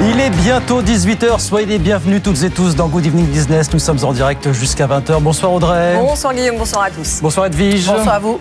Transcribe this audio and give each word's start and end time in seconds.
Il 0.00 0.20
est 0.20 0.30
bientôt 0.30 0.80
18h, 0.80 1.40
soyez 1.40 1.66
les 1.66 1.78
bienvenus 1.80 2.22
toutes 2.22 2.40
et 2.44 2.50
tous 2.50 2.76
dans 2.76 2.86
Good 2.86 3.06
Evening 3.06 3.26
Business. 3.26 3.72
Nous 3.72 3.80
sommes 3.80 3.98
en 4.04 4.12
direct 4.12 4.52
jusqu'à 4.52 4.86
20h. 4.86 5.20
Bonsoir 5.20 5.52
Audrey. 5.52 5.96
Bonsoir 5.98 6.34
Guillaume, 6.34 6.56
bonsoir 6.56 6.84
à 6.84 6.90
tous. 6.90 7.18
Bonsoir 7.20 7.46
Edwige. 7.46 7.86
Bonsoir 7.86 8.14
à 8.14 8.18
vous. 8.20 8.38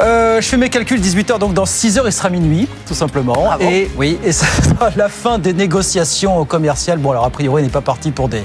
Euh, 0.00 0.40
je 0.40 0.46
fais 0.48 0.56
mes 0.56 0.70
calculs 0.70 1.00
18h, 1.00 1.40
donc 1.40 1.54
dans 1.54 1.66
6 1.66 1.98
h 1.98 2.02
il 2.06 2.12
sera 2.12 2.30
minuit, 2.30 2.68
tout 2.86 2.94
simplement. 2.94 3.48
Ah 3.50 3.58
bon 3.58 3.68
et 3.68 3.90
oui, 3.96 4.16
et 4.24 4.30
ça 4.30 4.46
sera 4.46 4.90
la 4.96 5.08
fin 5.08 5.40
des 5.40 5.52
négociations 5.52 6.44
commerciales. 6.44 6.98
Bon, 6.98 7.10
alors 7.10 7.24
a 7.24 7.30
priori, 7.30 7.62
on 7.62 7.64
n'est 7.64 7.72
pas 7.72 7.80
parti 7.80 8.12
pour 8.12 8.28
des, 8.28 8.44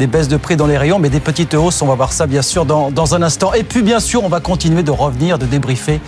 des 0.00 0.08
baisses 0.08 0.28
de 0.28 0.36
prix 0.36 0.56
dans 0.56 0.66
les 0.66 0.78
rayons, 0.78 0.98
mais 0.98 1.08
des 1.08 1.20
petites 1.20 1.54
hausses. 1.54 1.82
On 1.82 1.86
va 1.86 1.94
voir 1.94 2.12
ça 2.12 2.26
bien 2.26 2.42
sûr 2.42 2.64
dans, 2.64 2.90
dans 2.90 3.14
un 3.14 3.22
instant. 3.22 3.54
Et 3.54 3.62
puis 3.62 3.82
bien 3.82 4.00
sûr, 4.00 4.24
on 4.24 4.28
va 4.28 4.40
continuer 4.40 4.82
de 4.82 4.90
revenir, 4.90 5.38
de 5.38 5.46
débriefer 5.46 6.00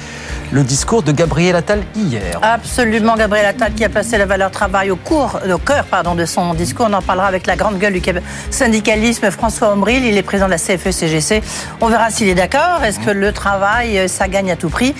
le 0.50 0.62
discours 0.64 1.04
de 1.04 1.12
Gabriel 1.12 1.54
Attal 1.54 1.84
hier. 1.94 2.38
Absolument, 2.42 3.16
Gabriel 3.16 3.46
Attal 3.46 3.74
qui 3.74 3.84
a 3.84 3.88
placé 3.88 4.18
la 4.18 4.26
valeur 4.26 4.50
travail 4.50 4.90
au, 4.90 4.96
cours, 4.96 5.38
au 5.48 5.58
cœur 5.58 5.83
pardon, 5.84 6.14
de 6.14 6.24
son 6.26 6.54
discours. 6.54 6.86
On 6.90 6.92
en 6.94 7.02
parlera 7.02 7.26
avec 7.26 7.46
la 7.46 7.56
grande 7.56 7.78
gueule 7.78 7.92
du 7.94 8.02
syndicalisme, 8.50 9.30
François 9.30 9.72
Ombril. 9.72 10.04
Il 10.04 10.16
est 10.16 10.22
président 10.22 10.46
de 10.46 10.52
la 10.52 10.58
CFE-CGC. 10.58 11.42
On 11.80 11.88
verra 11.88 12.10
s'il 12.10 12.28
est 12.28 12.34
d'accord. 12.34 12.82
Est-ce 12.84 12.98
que 13.00 13.10
le 13.10 13.32
travail, 13.32 13.98
euh, 13.98 14.08
ça 14.08 14.28
gagne 14.28 14.50
à 14.50 14.56
tout 14.56 14.68
prix? 14.70 14.94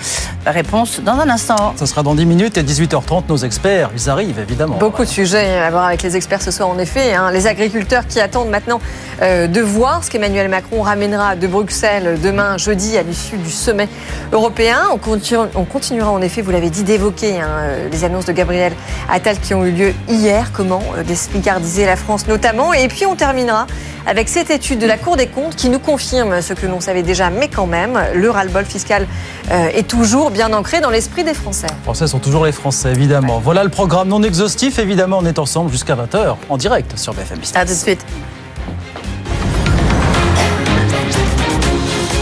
Réponse 0.47 1.01
dans 1.01 1.15
un 1.15 1.28
instant. 1.30 1.75
Ça 1.77 1.87
sera 1.87 2.02
dans 2.02 2.15
10 2.15 2.27
minutes 2.27 2.59
et 2.59 2.62
18h30. 2.62 3.25
Nos 3.28 3.37
experts, 3.39 3.91
ils 3.97 4.11
arrivent 4.11 4.39
évidemment. 4.39 4.77
Beaucoup 4.77 5.05
de 5.05 5.09
sujets 5.09 5.59
à 5.59 5.70
voir 5.70 5.84
avec 5.87 6.02
les 6.02 6.16
experts 6.16 6.42
ce 6.42 6.51
soir, 6.51 6.69
en 6.69 6.78
effet. 6.78 7.14
hein. 7.14 7.30
Les 7.30 7.47
agriculteurs 7.47 8.06
qui 8.06 8.20
attendent 8.20 8.51
maintenant 8.51 8.80
euh, 9.23 9.47
de 9.47 9.61
voir 9.61 10.05
ce 10.05 10.11
qu'Emmanuel 10.11 10.48
Macron 10.48 10.83
ramènera 10.83 11.36
de 11.36 11.47
Bruxelles 11.47 12.19
demain, 12.23 12.58
jeudi, 12.58 12.98
à 12.98 13.03
l'issue 13.03 13.36
du 13.36 13.51
sommet 13.51 13.89
européen. 14.33 14.78
On, 14.92 14.98
continu- 14.98 15.48
on 15.55 15.64
continuera, 15.64 16.11
en 16.11 16.20
effet, 16.20 16.42
vous 16.42 16.51
l'avez 16.51 16.70
dit, 16.70 16.83
d'évoquer 16.84 17.41
hein, 17.41 17.48
euh, 17.61 17.89
les 17.91 18.05
annonces 18.05 18.27
de 18.27 18.33
Gabriel 18.33 18.73
Attal 19.11 19.39
qui 19.39 19.55
ont 19.55 19.64
eu 19.64 19.70
lieu 19.73 19.95
hier. 20.08 20.51
Comment 20.53 20.73
euh, 20.97 21.03
désmicardiser 21.03 21.86
la 21.86 21.97
France, 21.97 22.27
notamment. 22.27 22.72
Et 22.72 22.89
puis, 22.89 23.06
on 23.06 23.17
terminera 23.17 23.67
avec 24.06 24.28
cette 24.28 24.50
étude 24.50 24.78
de 24.78 24.86
la 24.86 24.98
Cour 24.98 25.17
des 25.17 25.27
comptes 25.27 25.56
qui 25.56 25.69
nous 25.69 25.78
confirme 25.78 26.41
ce 26.42 26.53
que 26.53 26.67
l'on 26.67 26.80
savait 26.80 27.03
déjà, 27.03 27.30
mais 27.30 27.48
quand 27.48 27.67
même, 27.67 27.98
le 28.14 28.30
ras-le-bol 28.30 28.64
fiscal 28.64 29.06
euh, 29.50 29.69
est 29.75 29.86
toujours 29.89 30.30
bien 30.30 30.52
ancré 30.52 30.80
dans 30.80 30.91
l'esprit 30.91 31.25
des 31.25 31.34
Français. 31.34 31.67
Les 31.69 31.84
Français 31.84 32.06
sont 32.06 32.19
toujours 32.19 32.45
les 32.45 32.52
Français, 32.52 32.91
évidemment. 32.92 33.41
Voilà 33.41 33.64
le 33.64 33.70
programme 33.70 34.08
non 34.08 34.22
exhaustif. 34.22 34.78
Évidemment, 34.78 35.19
on 35.20 35.27
est 35.27 35.39
ensemble 35.39 35.70
jusqu'à 35.70 35.95
20h 35.95 36.36
en 36.48 36.56
direct 36.56 36.98
sur 36.98 37.14
BFM 37.14 37.39
Business. 37.39 37.56
À 37.56 37.64
tout 37.64 37.72
de 37.72 37.78
suite. 37.78 38.05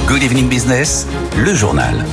Good 0.06 0.22
Evening 0.22 0.48
Business, 0.48 1.06
le 1.38 1.54
journal. 1.54 2.04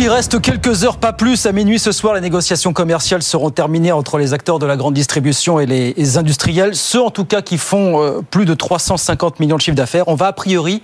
Il 0.00 0.08
reste 0.08 0.40
quelques 0.40 0.84
heures, 0.84 0.98
pas 0.98 1.12
plus. 1.12 1.46
À 1.46 1.52
minuit 1.52 1.80
ce 1.80 1.90
soir, 1.90 2.14
les 2.14 2.20
négociations 2.20 2.72
commerciales 2.72 3.22
seront 3.22 3.50
terminées 3.50 3.90
entre 3.90 4.16
les 4.16 4.32
acteurs 4.32 4.60
de 4.60 4.66
la 4.66 4.76
grande 4.76 4.94
distribution 4.94 5.58
et 5.58 5.66
les, 5.66 6.18
industriels, 6.18 6.76
ceux 6.76 7.02
en 7.02 7.10
tout 7.10 7.24
cas 7.24 7.42
qui 7.42 7.58
font 7.58 8.00
euh, 8.00 8.20
plus 8.22 8.44
de 8.44 8.54
350 8.54 9.40
millions 9.40 9.56
de 9.56 9.60
chiffre 9.60 9.76
d'affaires. 9.76 10.06
On 10.06 10.14
va 10.14 10.28
a 10.28 10.32
priori 10.32 10.82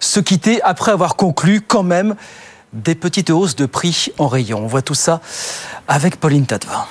se 0.00 0.18
quitter 0.18 0.60
après 0.62 0.90
avoir 0.90 1.14
conclu 1.14 1.60
quand 1.60 1.84
même 1.84 2.16
des 2.72 2.96
petites 2.96 3.30
hausses 3.30 3.54
de 3.54 3.66
prix 3.66 4.08
en 4.18 4.26
rayon. 4.26 4.58
On 4.64 4.66
voit 4.66 4.82
tout 4.82 4.94
ça 4.94 5.20
avec 5.86 6.18
Pauline 6.18 6.46
Tadevin. 6.46 6.86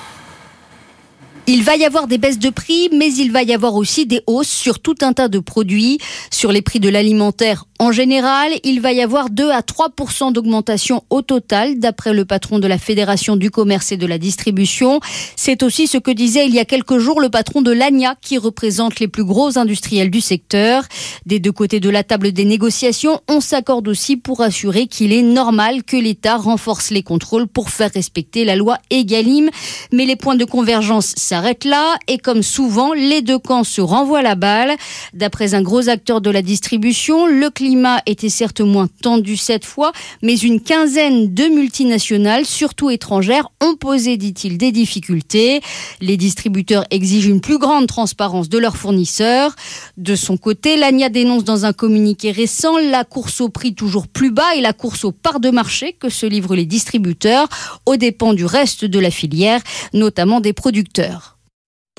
Il 1.52 1.64
va 1.64 1.74
y 1.74 1.84
avoir 1.84 2.06
des 2.06 2.16
baisses 2.16 2.38
de 2.38 2.48
prix, 2.48 2.88
mais 2.92 3.12
il 3.12 3.32
va 3.32 3.42
y 3.42 3.52
avoir 3.52 3.74
aussi 3.74 4.06
des 4.06 4.20
hausses 4.28 4.46
sur 4.46 4.78
tout 4.78 4.94
un 5.02 5.12
tas 5.12 5.26
de 5.26 5.40
produits. 5.40 5.98
Sur 6.30 6.52
les 6.52 6.62
prix 6.62 6.78
de 6.78 6.88
l'alimentaire 6.88 7.64
en 7.80 7.92
général, 7.92 8.52
il 8.62 8.82
va 8.82 8.92
y 8.92 9.00
avoir 9.00 9.30
2 9.30 9.50
à 9.50 9.60
3% 9.60 10.34
d'augmentation 10.34 11.02
au 11.08 11.22
total, 11.22 11.78
d'après 11.78 12.12
le 12.12 12.26
patron 12.26 12.58
de 12.58 12.66
la 12.66 12.76
Fédération 12.76 13.36
du 13.36 13.50
commerce 13.50 13.90
et 13.90 13.96
de 13.96 14.04
la 14.04 14.18
distribution. 14.18 15.00
C'est 15.34 15.62
aussi 15.62 15.86
ce 15.86 15.96
que 15.96 16.10
disait 16.10 16.44
il 16.44 16.54
y 16.54 16.58
a 16.58 16.66
quelques 16.66 16.98
jours 16.98 17.22
le 17.22 17.30
patron 17.30 17.62
de 17.62 17.70
l'ANIA, 17.70 18.16
qui 18.20 18.36
représente 18.36 19.00
les 19.00 19.08
plus 19.08 19.24
gros 19.24 19.56
industriels 19.56 20.10
du 20.10 20.20
secteur. 20.20 20.84
Des 21.24 21.38
deux 21.38 21.52
côtés 21.52 21.80
de 21.80 21.88
la 21.88 22.04
table 22.04 22.32
des 22.32 22.44
négociations, 22.44 23.18
on 23.28 23.40
s'accorde 23.40 23.88
aussi 23.88 24.18
pour 24.18 24.42
assurer 24.42 24.86
qu'il 24.86 25.14
est 25.14 25.22
normal 25.22 25.82
que 25.82 25.96
l'État 25.96 26.36
renforce 26.36 26.90
les 26.90 27.02
contrôles 27.02 27.46
pour 27.46 27.70
faire 27.70 27.90
respecter 27.94 28.44
la 28.44 28.56
loi 28.56 28.76
Egalim. 28.90 29.48
Mais 29.90 30.04
les 30.04 30.16
points 30.16 30.36
de 30.36 30.44
convergence 30.44 31.14
s'arrêtent 31.40 31.64
là 31.64 31.96
et 32.06 32.18
comme 32.18 32.42
souvent, 32.42 32.92
les 32.92 33.22
deux 33.22 33.38
camps 33.38 33.64
se 33.64 33.80
renvoient 33.80 34.20
la 34.20 34.34
balle. 34.34 34.76
D'après 35.14 35.54
un 35.54 35.62
gros 35.62 35.88
acteur 35.88 36.20
de 36.20 36.28
la 36.28 36.42
distribution, 36.42 37.26
le 37.26 37.48
climat 37.48 38.02
était 38.04 38.28
certes 38.28 38.60
moins 38.60 38.88
tendu 39.00 39.38
cette 39.38 39.64
fois, 39.64 39.92
mais 40.20 40.36
une 40.36 40.60
quinzaine 40.60 41.32
de 41.32 41.44
multinationales, 41.44 42.44
surtout 42.44 42.90
étrangères, 42.90 43.48
ont 43.62 43.74
posé, 43.74 44.18
dit-il, 44.18 44.58
des 44.58 44.70
difficultés. 44.70 45.62
Les 46.02 46.18
distributeurs 46.18 46.84
exigent 46.90 47.30
une 47.30 47.40
plus 47.40 47.56
grande 47.56 47.86
transparence 47.86 48.50
de 48.50 48.58
leurs 48.58 48.76
fournisseurs. 48.76 49.56
De 49.96 50.16
son 50.16 50.36
côté, 50.36 50.76
l'ANIA 50.76 51.08
dénonce 51.08 51.44
dans 51.44 51.64
un 51.64 51.72
communiqué 51.72 52.32
récent 52.32 52.76
la 52.76 53.04
course 53.04 53.40
au 53.40 53.48
prix 53.48 53.74
toujours 53.74 54.08
plus 54.08 54.30
bas 54.30 54.54
et 54.56 54.60
la 54.60 54.74
course 54.74 55.06
aux 55.06 55.12
parts 55.12 55.40
de 55.40 55.48
marché 55.48 55.96
que 55.98 56.10
se 56.10 56.26
livrent 56.26 56.54
les 56.54 56.66
distributeurs 56.66 57.48
aux 57.86 57.96
dépens 57.96 58.34
du 58.34 58.44
reste 58.44 58.84
de 58.84 58.98
la 58.98 59.10
filière, 59.10 59.62
notamment 59.94 60.40
des 60.40 60.52
producteurs. 60.52 61.29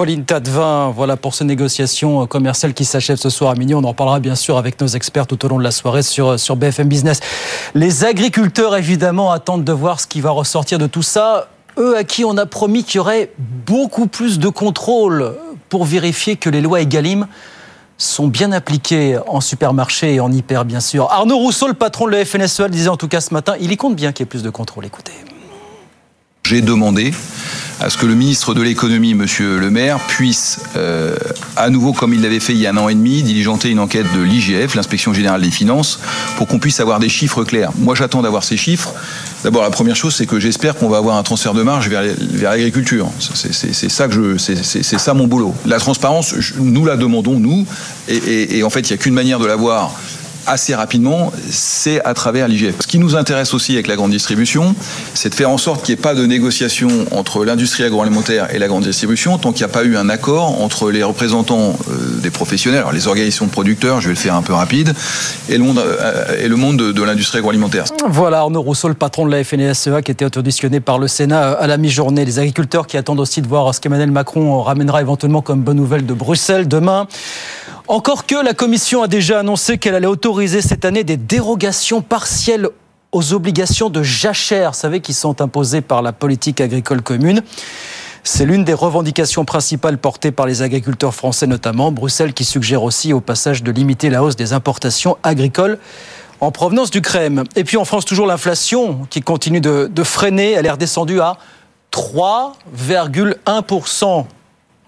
Pauline 0.02 0.26
Tadevin, 0.26 0.90
voilà 0.90 1.16
pour 1.16 1.36
ces 1.36 1.46
négociations 1.46 2.26
commerciales 2.26 2.74
qui 2.74 2.86
s'achèvent 2.86 3.20
ce 3.20 3.30
soir 3.30 3.52
à 3.52 3.54
minuit. 3.54 3.76
On 3.76 3.84
en 3.84 3.90
reparlera 3.90 4.20
bien 4.20 4.34
sûr 4.34 4.58
avec 4.58 4.82
nos 4.82 4.88
experts 4.88 5.28
tout 5.28 5.46
au 5.46 5.48
long 5.48 5.60
de 5.60 5.64
la 5.64 5.70
soirée 5.70 6.02
sur, 6.02 6.40
sur 6.40 6.56
BFM 6.56 6.88
Business. 6.88 7.20
Les 7.76 8.04
agriculteurs, 8.04 8.76
évidemment, 8.76 9.32
attendent 9.32 9.64
de 9.64 9.72
voir 9.72 10.00
ce 10.00 10.08
qui 10.08 10.20
va 10.20 10.32
ressortir 10.32 10.80
de 10.80 10.88
tout 10.88 11.04
ça. 11.04 11.50
Eux 11.78 11.96
à 11.96 12.04
qui 12.04 12.26
on 12.26 12.36
a 12.38 12.48
promis 12.48 12.84
qu'il 12.84 12.96
y 12.96 13.00
aurait 13.00 13.32
beaucoup 13.38 14.08
plus 14.08 14.40
de 14.40 14.50
contrôle 14.50 15.36
pour 15.70 15.86
vérifier 15.86 16.36
que 16.36 16.50
les 16.50 16.62
lois 16.62 16.82
Egalim 16.82 17.28
sont 18.00 18.28
bien 18.28 18.52
appliquées 18.54 19.20
en 19.28 19.40
supermarché 19.40 20.16
et 20.16 20.20
en 20.20 20.32
hyper, 20.32 20.66
bien 20.66 20.80
sûr. 20.80 21.12
Arnaud 21.12 21.38
Rousseau, 21.38 21.68
le 21.68 21.76
patron 21.76 22.08
de 22.08 22.14
la 22.14 22.26
FNSEA, 22.26 22.70
disait 22.70 22.90
en 22.90 22.98
tout 22.98 23.08
cas 23.08 23.22
ce 23.22 23.36
matin, 23.36 23.54
il 23.62 23.72
y 23.72 23.78
compte 23.78 23.96
bien 23.96 24.14
qu'il 24.14 24.24
y 24.24 24.26
ait 24.26 24.26
plus 24.26 24.42
de 24.42 24.50
contrôle. 24.50 24.84
Écoutez. 24.84 25.14
J'ai 26.44 26.62
demandé 26.62 27.14
à 27.82 27.90
ce 27.90 27.98
que 27.98 28.06
le 28.06 28.14
ministre 28.14 28.54
de 28.54 28.62
l'économie, 28.62 29.16
Monsieur 29.16 29.58
Le 29.58 29.72
Maire, 29.72 30.00
puisse, 30.08 30.60
euh, 30.76 31.16
à 31.58 31.72
nouveau, 31.72 31.94
comme 31.94 32.14
il 32.14 32.22
l'avait 32.22 32.40
fait 32.40 32.54
il 32.54 32.60
y 32.60 32.68
a 32.68 32.70
un 32.70 32.78
an 32.78 32.90
et 32.90 32.94
demi, 32.94 33.24
diligenter 33.24 33.70
une 33.70 33.80
enquête 33.80 34.06
de 34.16 34.22
l'IGF, 34.22 34.76
l'inspection 34.76 35.14
générale 35.14 35.42
des 35.42 35.50
finances, 35.50 36.00
pour 36.38 36.48
qu'on 36.48 36.60
puisse 36.60 36.80
avoir 36.80 37.00
des 37.00 37.10
chiffres 37.10 37.44
clairs. 37.44 37.72
Moi, 37.78 37.96
j'attends 37.96 38.22
d'avoir 38.22 38.44
ces 38.44 38.56
chiffres. 38.56 38.94
D'abord, 39.44 39.64
la 39.64 39.72
première 39.72 39.96
chose, 39.96 40.14
c'est 40.14 40.28
que 40.28 40.40
j'espère 40.40 40.76
qu'on 40.76 40.90
va 40.90 40.98
avoir 40.98 41.18
un 41.18 41.24
transfert 41.24 41.56
de 41.56 41.64
marge 41.64 41.90
vers, 41.90 42.04
l'agriculture. 42.42 43.10
C'est 43.20 43.90
ça 43.90 45.14
mon 45.16 45.28
boulot. 45.28 45.56
La 45.66 45.80
transparence, 45.80 46.36
nous 46.60 46.86
la 46.86 46.98
demandons 46.98 47.40
nous, 47.40 47.66
et 48.08 48.62
en 48.62 48.70
fait, 48.70 48.82
il 48.82 48.94
n'y 48.94 48.94
a 48.94 48.98
qu'une 48.98 49.16
manière 49.16 49.40
de 49.40 49.48
l'avoir 49.48 49.96
assez 50.48 50.76
rapidement, 50.76 51.32
c'est 51.50 52.04
à 52.04 52.14
travers 52.14 52.48
l'IGF. 52.48 52.76
Ce 52.82 52.88
qui 52.88 53.00
nous 53.00 53.16
intéresse 53.16 53.54
aussi 53.54 53.74
avec 53.74 53.88
la 53.88 53.96
grande 53.96 54.12
distribution, 54.12 54.76
c'est 55.14 55.30
de 55.30 55.36
faire 55.36 55.50
en 55.50 55.58
sorte 55.58 55.84
qu'il 55.86 55.94
n'y 55.96 56.00
ait 56.00 56.02
pas 56.02 56.16
de 56.16 56.26
négociation 56.26 56.90
entre 57.12 57.46
l'industrie 57.46 57.84
agroalimentaire 57.84 58.54
et 58.54 58.60
la 58.60 58.68
grande 58.68 58.84
distribution 58.84 59.38
tant 59.38 59.52
qu'il 59.52 59.66
n'y 59.66 59.72
a 59.72 59.74
pas 59.74 59.84
eu 59.84 59.98
un 59.98 60.10
accord 60.10 60.62
entre 60.62 60.92
les 60.92 61.04
représentants 61.04 61.76
euh, 61.90 62.20
des 62.22 62.30
professionnels, 62.30 62.84
les 62.94 63.08
organisations 63.08 63.46
de 63.46 63.52
producteurs, 63.52 64.02
je 64.02 64.08
vais 64.08 64.14
le 64.14 64.20
faire 64.20 64.36
un 64.36 64.42
peu 64.42 64.54
rapide, 64.54 64.94
et 65.50 65.58
le 65.58 65.64
monde, 65.64 65.80
euh, 65.80 66.94
de, 66.94 67.04
l'industrie 67.04 67.40
agroalimentaire. 67.40 67.86
Voilà 68.08 68.40
Arnaud 68.40 68.62
Rousseau, 68.62 68.88
le 68.88 68.94
patron 68.94 69.26
de 69.26 69.32
la 69.32 69.44
FNSEA, 69.44 70.02
qui 70.02 70.12
était 70.12 70.38
auditionné 70.38 70.80
par 70.80 71.00
le 71.00 71.08
Sénat 71.08 71.52
à 71.52 71.68
la 71.68 71.78
mi-journée. 71.78 72.26
Les 72.26 72.40
agriculteurs 72.40 72.88
qui 72.88 72.98
attendent 72.98 73.20
aussi 73.20 73.42
de 73.42 73.48
voir 73.48 73.74
ce 73.74 73.80
qu'Emmanuel 73.80 74.12
Macron 74.12 74.62
ramènera 74.62 75.02
éventuellement 75.02 75.42
comme 75.42 75.62
bonne 75.62 75.78
nouvelle 75.78 76.06
de 76.06 76.14
Bruxelles 76.14 76.68
demain. 76.68 77.08
Encore 77.92 78.26
que 78.26 78.42
la 78.42 78.54
Commission 78.54 79.04
a 79.04 79.10
déjà 79.10 79.40
annoncé 79.40 79.78
qu'elle 79.78 79.96
allait 79.96 80.08
autoriser 80.08 80.62
cette 80.62 80.86
année 80.86 81.04
des 81.04 81.18
dérogations 81.18 82.02
partielles 82.02 82.70
aux 83.12 83.34
obligations 83.34 83.90
de 83.90 84.02
jachère, 84.02 84.72
vous 84.72 84.78
savez, 84.78 85.02
qui 85.02 85.14
sont 85.14 85.42
imposées 85.42 85.82
par 85.82 86.02
la 86.02 86.14
politique 86.14 86.62
agricole 86.62 87.02
commune. 87.02 87.42
C'est 88.24 88.46
l'une 88.46 88.64
des 88.64 88.74
revendications 88.74 89.44
principales 89.44 89.98
portées 89.98 90.32
par 90.32 90.46
les 90.46 90.62
agriculteurs 90.62 91.14
français 91.14 91.48
notamment. 91.48 91.92
Bruxelles 91.92 92.34
qui 92.34 92.46
suggère 92.46 92.84
aussi 92.84 93.12
au 93.12 93.20
passage 93.20 93.62
de 93.62 93.74
limiter 93.74 94.10
la 94.10 94.24
hausse 94.24 94.38
des 94.38 94.54
importations 94.54 95.18
agricoles 95.22 95.78
en 96.40 96.52
provenance 96.52 96.92
d'Ukraine. 96.92 97.44
Et 97.58 97.66
puis 97.66 97.76
en 97.76 97.84
France, 97.84 98.06
toujours 98.06 98.26
l'inflation 98.26 99.06
qui 99.10 99.20
continue 99.20 99.60
de, 99.60 99.92
de 99.94 100.04
freiner. 100.04 100.52
Elle 100.52 100.66
est 100.66 100.72
redescendue 100.72 101.20
à 101.20 101.36
3,1% 101.92 104.28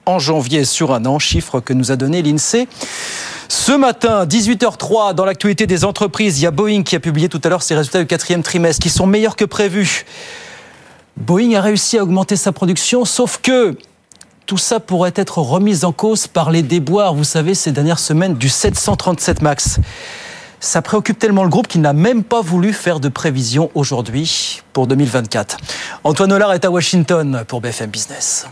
en 0.06 0.20
janvier 0.20 0.66
sur 0.66 0.94
un 0.94 1.06
an, 1.06 1.20
chiffre 1.20 1.60
que 1.60 1.74
nous 1.74 1.92
a 1.92 1.96
donné 1.96 2.22
l'INSEE 2.22 2.68
Ce 3.48 3.72
matin, 3.72 4.26
18h03, 4.26 5.14
dans 5.14 5.26
l'actualité 5.26 5.68
des 5.68 5.86
entreprises, 5.86 6.40
il 6.40 6.44
y 6.44 6.48
a 6.48 6.52
Boeing 6.52 6.84
qui 6.84 6.96
a 6.96 7.00
publié 7.00 7.30
tout 7.30 7.42
à 7.44 7.50
l'heure 7.50 7.64
ses 7.64 7.76
résultats 7.76 8.00
du 8.00 8.08
quatrième 8.08 8.44
trimestre 8.44 8.82
qui 8.82 8.90
sont 8.90 9.06
meilleurs 9.06 9.36
que 9.36 9.46
prévu. 9.46 10.06
Boeing 11.18 11.54
a 11.54 11.62
réussi 11.62 11.98
à 11.98 12.04
augmenter 12.04 12.36
sa 12.36 12.52
production, 12.52 13.06
sauf 13.06 13.40
que 13.42 13.78
tout 14.46 14.58
ça 14.58 14.80
pourrait 14.80 15.14
être 15.16 15.38
remis 15.40 15.86
en 15.86 15.92
cause 15.92 16.28
par 16.28 16.52
les 16.52 16.64
déboires, 16.64 17.14
vous 17.14 17.24
savez, 17.24 17.54
ces 17.54 17.72
dernières 17.72 18.00
semaines 18.00 18.36
du 18.36 18.50
737 18.50 19.42
MAX. 19.42 19.80
Ça 20.60 20.82
préoccupe 20.82 21.20
tellement 21.20 21.44
le 21.44 21.50
groupe 21.50 21.68
qu'il 21.68 21.82
n'a 21.82 21.94
même 21.94 22.24
pas 22.24 22.42
voulu 22.42 22.74
faire 22.74 23.00
de 23.00 23.10
prévision 23.10 23.70
aujourd'hui 23.76 24.62
pour 24.72 24.88
2024. 24.88 25.58
Antoine 26.04 26.32
Hollard 26.32 26.54
est 26.54 26.66
à 26.66 26.72
Washington 26.72 27.44
pour 27.48 27.62
BFM 27.62 27.90
Business. 27.90 28.48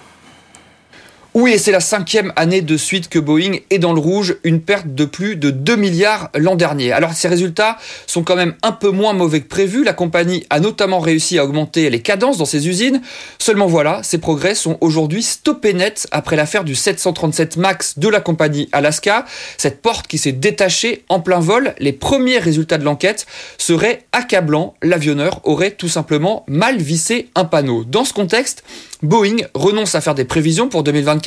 Oui, 1.34 1.54
et 1.54 1.58
c'est 1.58 1.72
la 1.72 1.80
cinquième 1.80 2.34
année 2.36 2.60
de 2.60 2.76
suite 2.76 3.08
que 3.08 3.18
Boeing 3.18 3.60
est 3.70 3.80
dans 3.80 3.94
le 3.94 4.02
rouge, 4.02 4.36
une 4.44 4.60
perte 4.60 4.94
de 4.94 5.06
plus 5.06 5.38
de 5.38 5.50
2 5.50 5.78
milliards 5.78 6.30
l'an 6.36 6.58
dernier. 6.58 6.92
Alors 6.92 7.14
ces 7.14 7.30
résultats 7.30 7.78
sont 8.06 8.22
quand 8.22 8.36
même 8.36 8.56
un 8.64 8.74
peu 8.74 8.90
moins 8.90 9.14
mauvais 9.14 9.40
que 9.40 9.48
prévu. 9.48 9.86
La 9.86 9.94
compagnie 9.94 10.46
a 10.50 10.60
notamment 10.60 11.00
réussi 11.00 11.40
à 11.40 11.46
augmenter 11.46 11.90
les 11.90 12.02
cadences 12.02 12.38
dans 12.38 12.44
ses 12.44 12.68
usines. 12.68 13.02
Seulement 13.40 13.68
voilà, 13.68 14.02
ces 14.04 14.18
progrès 14.18 14.56
sont 14.56 14.78
aujourd'hui 14.82 15.24
stoppés 15.24 15.74
net 15.74 16.06
après 16.12 16.36
l'affaire 16.36 16.66
du 16.66 16.76
737 16.76 17.56
MAX 17.56 17.98
de 17.98 18.10
la 18.10 18.20
compagnie 18.20 18.68
Alaska. 18.74 19.24
Cette 19.58 19.82
porte 19.82 20.08
qui 20.08 20.18
s'est 20.18 20.34
détachée 20.34 21.06
en 21.08 21.22
plein 21.22 21.40
vol, 21.40 21.76
les 21.80 21.94
premiers 21.94 22.40
résultats 22.40 22.78
de 22.78 22.84
l'enquête 22.84 23.26
seraient 23.58 24.04
accablants. 24.12 24.74
L'avionneur 24.82 25.40
aurait 25.46 25.72
tout 25.72 25.88
simplement 25.88 26.44
mal 26.50 26.80
vissé 26.80 27.30
un 27.36 27.46
panneau. 27.46 27.86
Dans 27.86 28.04
ce 28.04 28.12
contexte, 28.12 28.66
Boeing 29.02 29.38
renonce 29.54 29.96
à 29.96 30.02
faire 30.02 30.14
des 30.14 30.26
prévisions 30.26 30.68
pour 30.68 30.84
2024. 30.84 31.21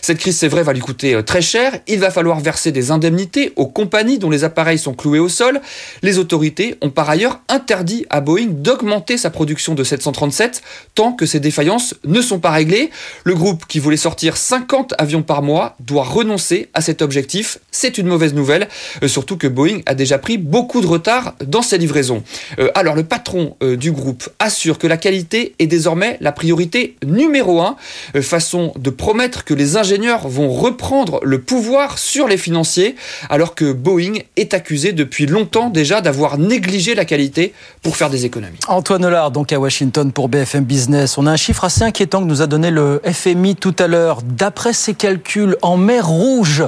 Cette 0.00 0.18
crise, 0.18 0.36
c'est 0.36 0.48
vrai, 0.48 0.62
va 0.62 0.72
lui 0.72 0.80
coûter 0.80 1.14
euh, 1.14 1.22
très 1.22 1.42
cher. 1.42 1.72
Il 1.86 1.98
va 2.00 2.10
falloir 2.10 2.40
verser 2.40 2.72
des 2.72 2.90
indemnités 2.90 3.52
aux 3.56 3.66
compagnies 3.66 4.18
dont 4.18 4.30
les 4.30 4.44
appareils 4.44 4.78
sont 4.78 4.94
cloués 4.94 5.18
au 5.18 5.28
sol. 5.28 5.60
Les 6.02 6.18
autorités 6.18 6.76
ont 6.80 6.90
par 6.90 7.08
ailleurs 7.08 7.40
interdit 7.48 8.06
à 8.10 8.20
Boeing 8.20 8.48
d'augmenter 8.48 9.16
sa 9.16 9.30
production 9.30 9.74
de 9.74 9.84
737 9.84 10.62
tant 10.94 11.12
que 11.12 11.26
ces 11.26 11.40
défaillances 11.40 11.94
ne 12.04 12.20
sont 12.20 12.40
pas 12.40 12.50
réglées. 12.50 12.90
Le 13.24 13.34
groupe 13.34 13.66
qui 13.66 13.78
voulait 13.78 13.96
sortir 13.96 14.36
50 14.36 14.94
avions 14.98 15.22
par 15.22 15.42
mois 15.42 15.76
doit 15.80 16.04
renoncer 16.04 16.68
à 16.74 16.80
cet 16.80 17.02
objectif. 17.02 17.58
C'est 17.70 17.98
une 17.98 18.06
mauvaise 18.06 18.34
nouvelle, 18.34 18.68
euh, 19.02 19.08
surtout 19.08 19.36
que 19.36 19.46
Boeing 19.46 19.80
a 19.86 19.94
déjà 19.94 20.18
pris 20.18 20.38
beaucoup 20.38 20.80
de 20.80 20.86
retard 20.86 21.34
dans 21.44 21.62
ses 21.62 21.78
livraisons. 21.78 22.22
Euh, 22.58 22.70
alors 22.74 22.94
le 22.94 23.04
patron 23.04 23.56
du 23.60 23.92
groupe 23.92 24.28
assure 24.38 24.78
que 24.78 24.86
la 24.86 24.96
qualité 24.96 25.54
est 25.58 25.66
désormais 25.66 26.16
la 26.20 26.32
priorité 26.32 26.96
numéro 27.04 27.60
un, 27.60 27.76
euh, 28.16 28.22
façon 28.22 28.72
de 28.76 28.90
promettre 28.90 29.21
que 29.30 29.54
les 29.54 29.76
ingénieurs 29.76 30.28
vont 30.28 30.50
reprendre 30.50 31.20
le 31.22 31.40
pouvoir 31.40 31.98
sur 31.98 32.26
les 32.28 32.36
financiers, 32.36 32.96
alors 33.30 33.54
que 33.54 33.72
Boeing 33.72 34.14
est 34.36 34.54
accusé 34.54 34.92
depuis 34.92 35.26
longtemps 35.26 35.70
déjà 35.70 36.00
d'avoir 36.00 36.38
négligé 36.38 36.94
la 36.94 37.04
qualité 37.04 37.54
pour 37.82 37.96
faire 37.96 38.10
des 38.10 38.24
économies. 38.24 38.58
Antoine 38.68 39.04
Hollard, 39.04 39.30
donc 39.30 39.52
à 39.52 39.60
Washington 39.60 40.12
pour 40.12 40.28
BFM 40.28 40.64
Business. 40.64 41.18
On 41.18 41.26
a 41.26 41.30
un 41.30 41.36
chiffre 41.36 41.64
assez 41.64 41.82
inquiétant 41.82 42.20
que 42.20 42.26
nous 42.26 42.42
a 42.42 42.46
donné 42.46 42.70
le 42.70 43.00
FMI 43.04 43.56
tout 43.56 43.76
à 43.78 43.86
l'heure. 43.86 44.22
D'après 44.22 44.72
ses 44.72 44.94
calculs, 44.94 45.56
en 45.62 45.76
mer 45.76 46.06
Rouge, 46.06 46.64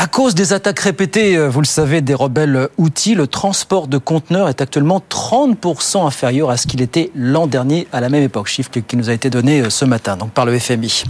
à 0.00 0.06
cause 0.06 0.34
des 0.34 0.54
attaques 0.54 0.78
répétées, 0.78 1.36
euh, 1.36 1.50
vous 1.50 1.60
le 1.60 1.66
savez, 1.66 2.00
des 2.00 2.14
rebelles 2.14 2.70
outils, 2.78 3.14
le 3.14 3.26
transport 3.26 3.86
de 3.86 3.98
conteneurs 3.98 4.48
est 4.48 4.62
actuellement 4.62 5.02
30% 5.10 6.06
inférieur 6.06 6.48
à 6.48 6.56
ce 6.56 6.66
qu'il 6.66 6.80
était 6.80 7.10
l'an 7.14 7.46
dernier 7.46 7.86
à 7.92 8.00
la 8.00 8.08
même 8.08 8.22
époque. 8.22 8.46
Chiffre 8.46 8.70
qui 8.70 8.96
nous 8.96 9.10
a 9.10 9.12
été 9.12 9.28
donné 9.28 9.60
euh, 9.60 9.68
ce 9.68 9.84
matin, 9.84 10.16
donc 10.16 10.30
par 10.30 10.46
le 10.46 10.58
FMI. 10.58 11.04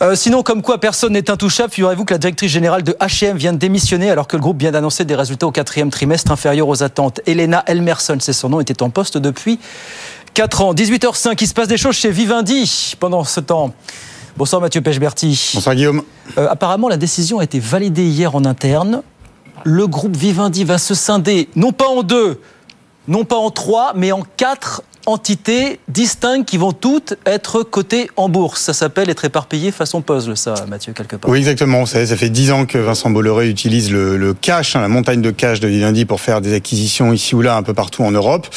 Euh, 0.00 0.14
sinon, 0.14 0.42
comme 0.42 0.62
quoi 0.62 0.80
personne 0.80 1.12
n'est 1.12 1.30
intouchable, 1.30 1.70
figurez-vous 1.70 2.06
que 2.06 2.14
la 2.14 2.18
directrice 2.18 2.50
générale 2.50 2.82
de 2.82 2.92
H&M 2.92 3.36
vient 3.36 3.52
de 3.52 3.58
démissionner 3.58 4.10
alors 4.10 4.26
que 4.26 4.36
le 4.36 4.42
groupe 4.42 4.58
vient 4.58 4.72
d'annoncer 4.72 5.04
des 5.04 5.14
résultats 5.14 5.46
au 5.46 5.52
quatrième 5.52 5.90
trimestre 5.90 6.32
inférieurs 6.32 6.68
aux 6.68 6.82
attentes. 6.82 7.20
Elena 7.26 7.62
Elmerson, 7.66 8.16
c'est 8.20 8.32
son 8.32 8.48
nom, 8.48 8.60
était 8.60 8.82
en 8.82 8.88
poste 8.88 9.18
depuis 9.18 9.58
4 10.32 10.62
ans. 10.62 10.72
18h05, 10.72 11.36
il 11.38 11.46
se 11.46 11.52
passe 11.52 11.68
des 11.68 11.76
choses 11.76 11.96
chez 11.96 12.10
Vivendi 12.10 12.94
pendant 12.98 13.22
ce 13.22 13.40
temps. 13.40 13.74
Bonsoir 14.40 14.62
Mathieu 14.62 14.80
Pechberti. 14.80 15.50
Bonsoir 15.52 15.74
Guillaume. 15.74 16.02
Euh, 16.38 16.48
apparemment, 16.48 16.88
la 16.88 16.96
décision 16.96 17.40
a 17.40 17.44
été 17.44 17.60
validée 17.60 18.06
hier 18.06 18.34
en 18.34 18.46
interne. 18.46 19.02
Le 19.64 19.86
groupe 19.86 20.16
Vivendi 20.16 20.64
va 20.64 20.78
se 20.78 20.94
scinder, 20.94 21.50
non 21.56 21.72
pas 21.72 21.88
en 21.88 22.02
deux, 22.02 22.40
non 23.06 23.26
pas 23.26 23.36
en 23.36 23.50
trois, 23.50 23.92
mais 23.94 24.12
en 24.12 24.22
quatre 24.38 24.80
entités 25.06 25.80
distinctes 25.88 26.48
qui 26.48 26.56
vont 26.56 26.72
toutes 26.72 27.14
être 27.26 27.62
cotées 27.62 28.10
en 28.16 28.28
bourse. 28.28 28.60
Ça 28.60 28.72
s'appelle 28.72 29.10
être 29.10 29.24
éparpillé 29.24 29.70
façon 29.70 30.02
puzzle, 30.02 30.36
ça, 30.36 30.54
Mathieu, 30.68 30.92
quelque 30.92 31.16
part. 31.16 31.30
Oui, 31.30 31.38
exactement. 31.38 31.86
Ça, 31.86 32.04
fait 32.06 32.30
dix 32.30 32.50
ans 32.52 32.66
que 32.66 32.78
Vincent 32.78 33.10
Bolloré 33.10 33.48
utilise 33.48 33.90
le, 33.90 34.34
cash, 34.34 34.76
hein, 34.76 34.80
la 34.80 34.88
montagne 34.88 35.22
de 35.22 35.30
cash 35.30 35.60
de 35.60 35.68
Vivendi 35.68 36.04
pour 36.04 36.20
faire 36.20 36.40
des 36.40 36.54
acquisitions 36.54 37.12
ici 37.12 37.34
ou 37.34 37.42
là, 37.42 37.56
un 37.56 37.62
peu 37.62 37.74
partout 37.74 38.02
en 38.02 38.10
Europe. 38.10 38.48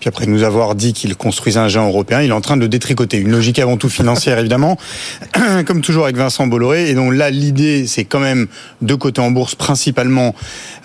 Puis 0.00 0.08
après 0.08 0.26
nous 0.26 0.42
avoir 0.42 0.74
dit 0.74 0.92
qu'il 0.92 1.16
construisait 1.16 1.60
un 1.60 1.68
géant 1.68 1.88
européen, 1.88 2.22
il 2.22 2.30
est 2.30 2.32
en 2.32 2.40
train 2.40 2.56
de 2.56 2.62
le 2.62 2.68
détricoter. 2.68 3.18
Une 3.18 3.30
logique 3.30 3.58
avant 3.58 3.76
tout 3.76 3.88
financière, 3.88 4.38
évidemment, 4.38 4.78
comme 5.66 5.80
toujours 5.80 6.04
avec 6.04 6.16
Vincent 6.16 6.46
Bolloré. 6.46 6.90
Et 6.90 6.94
donc 6.94 7.14
là, 7.14 7.30
l'idée, 7.30 7.86
c'est 7.86 8.04
quand 8.04 8.20
même 8.20 8.46
de 8.82 8.94
coter 8.94 9.20
en 9.20 9.30
bourse 9.30 9.54
principalement 9.54 10.34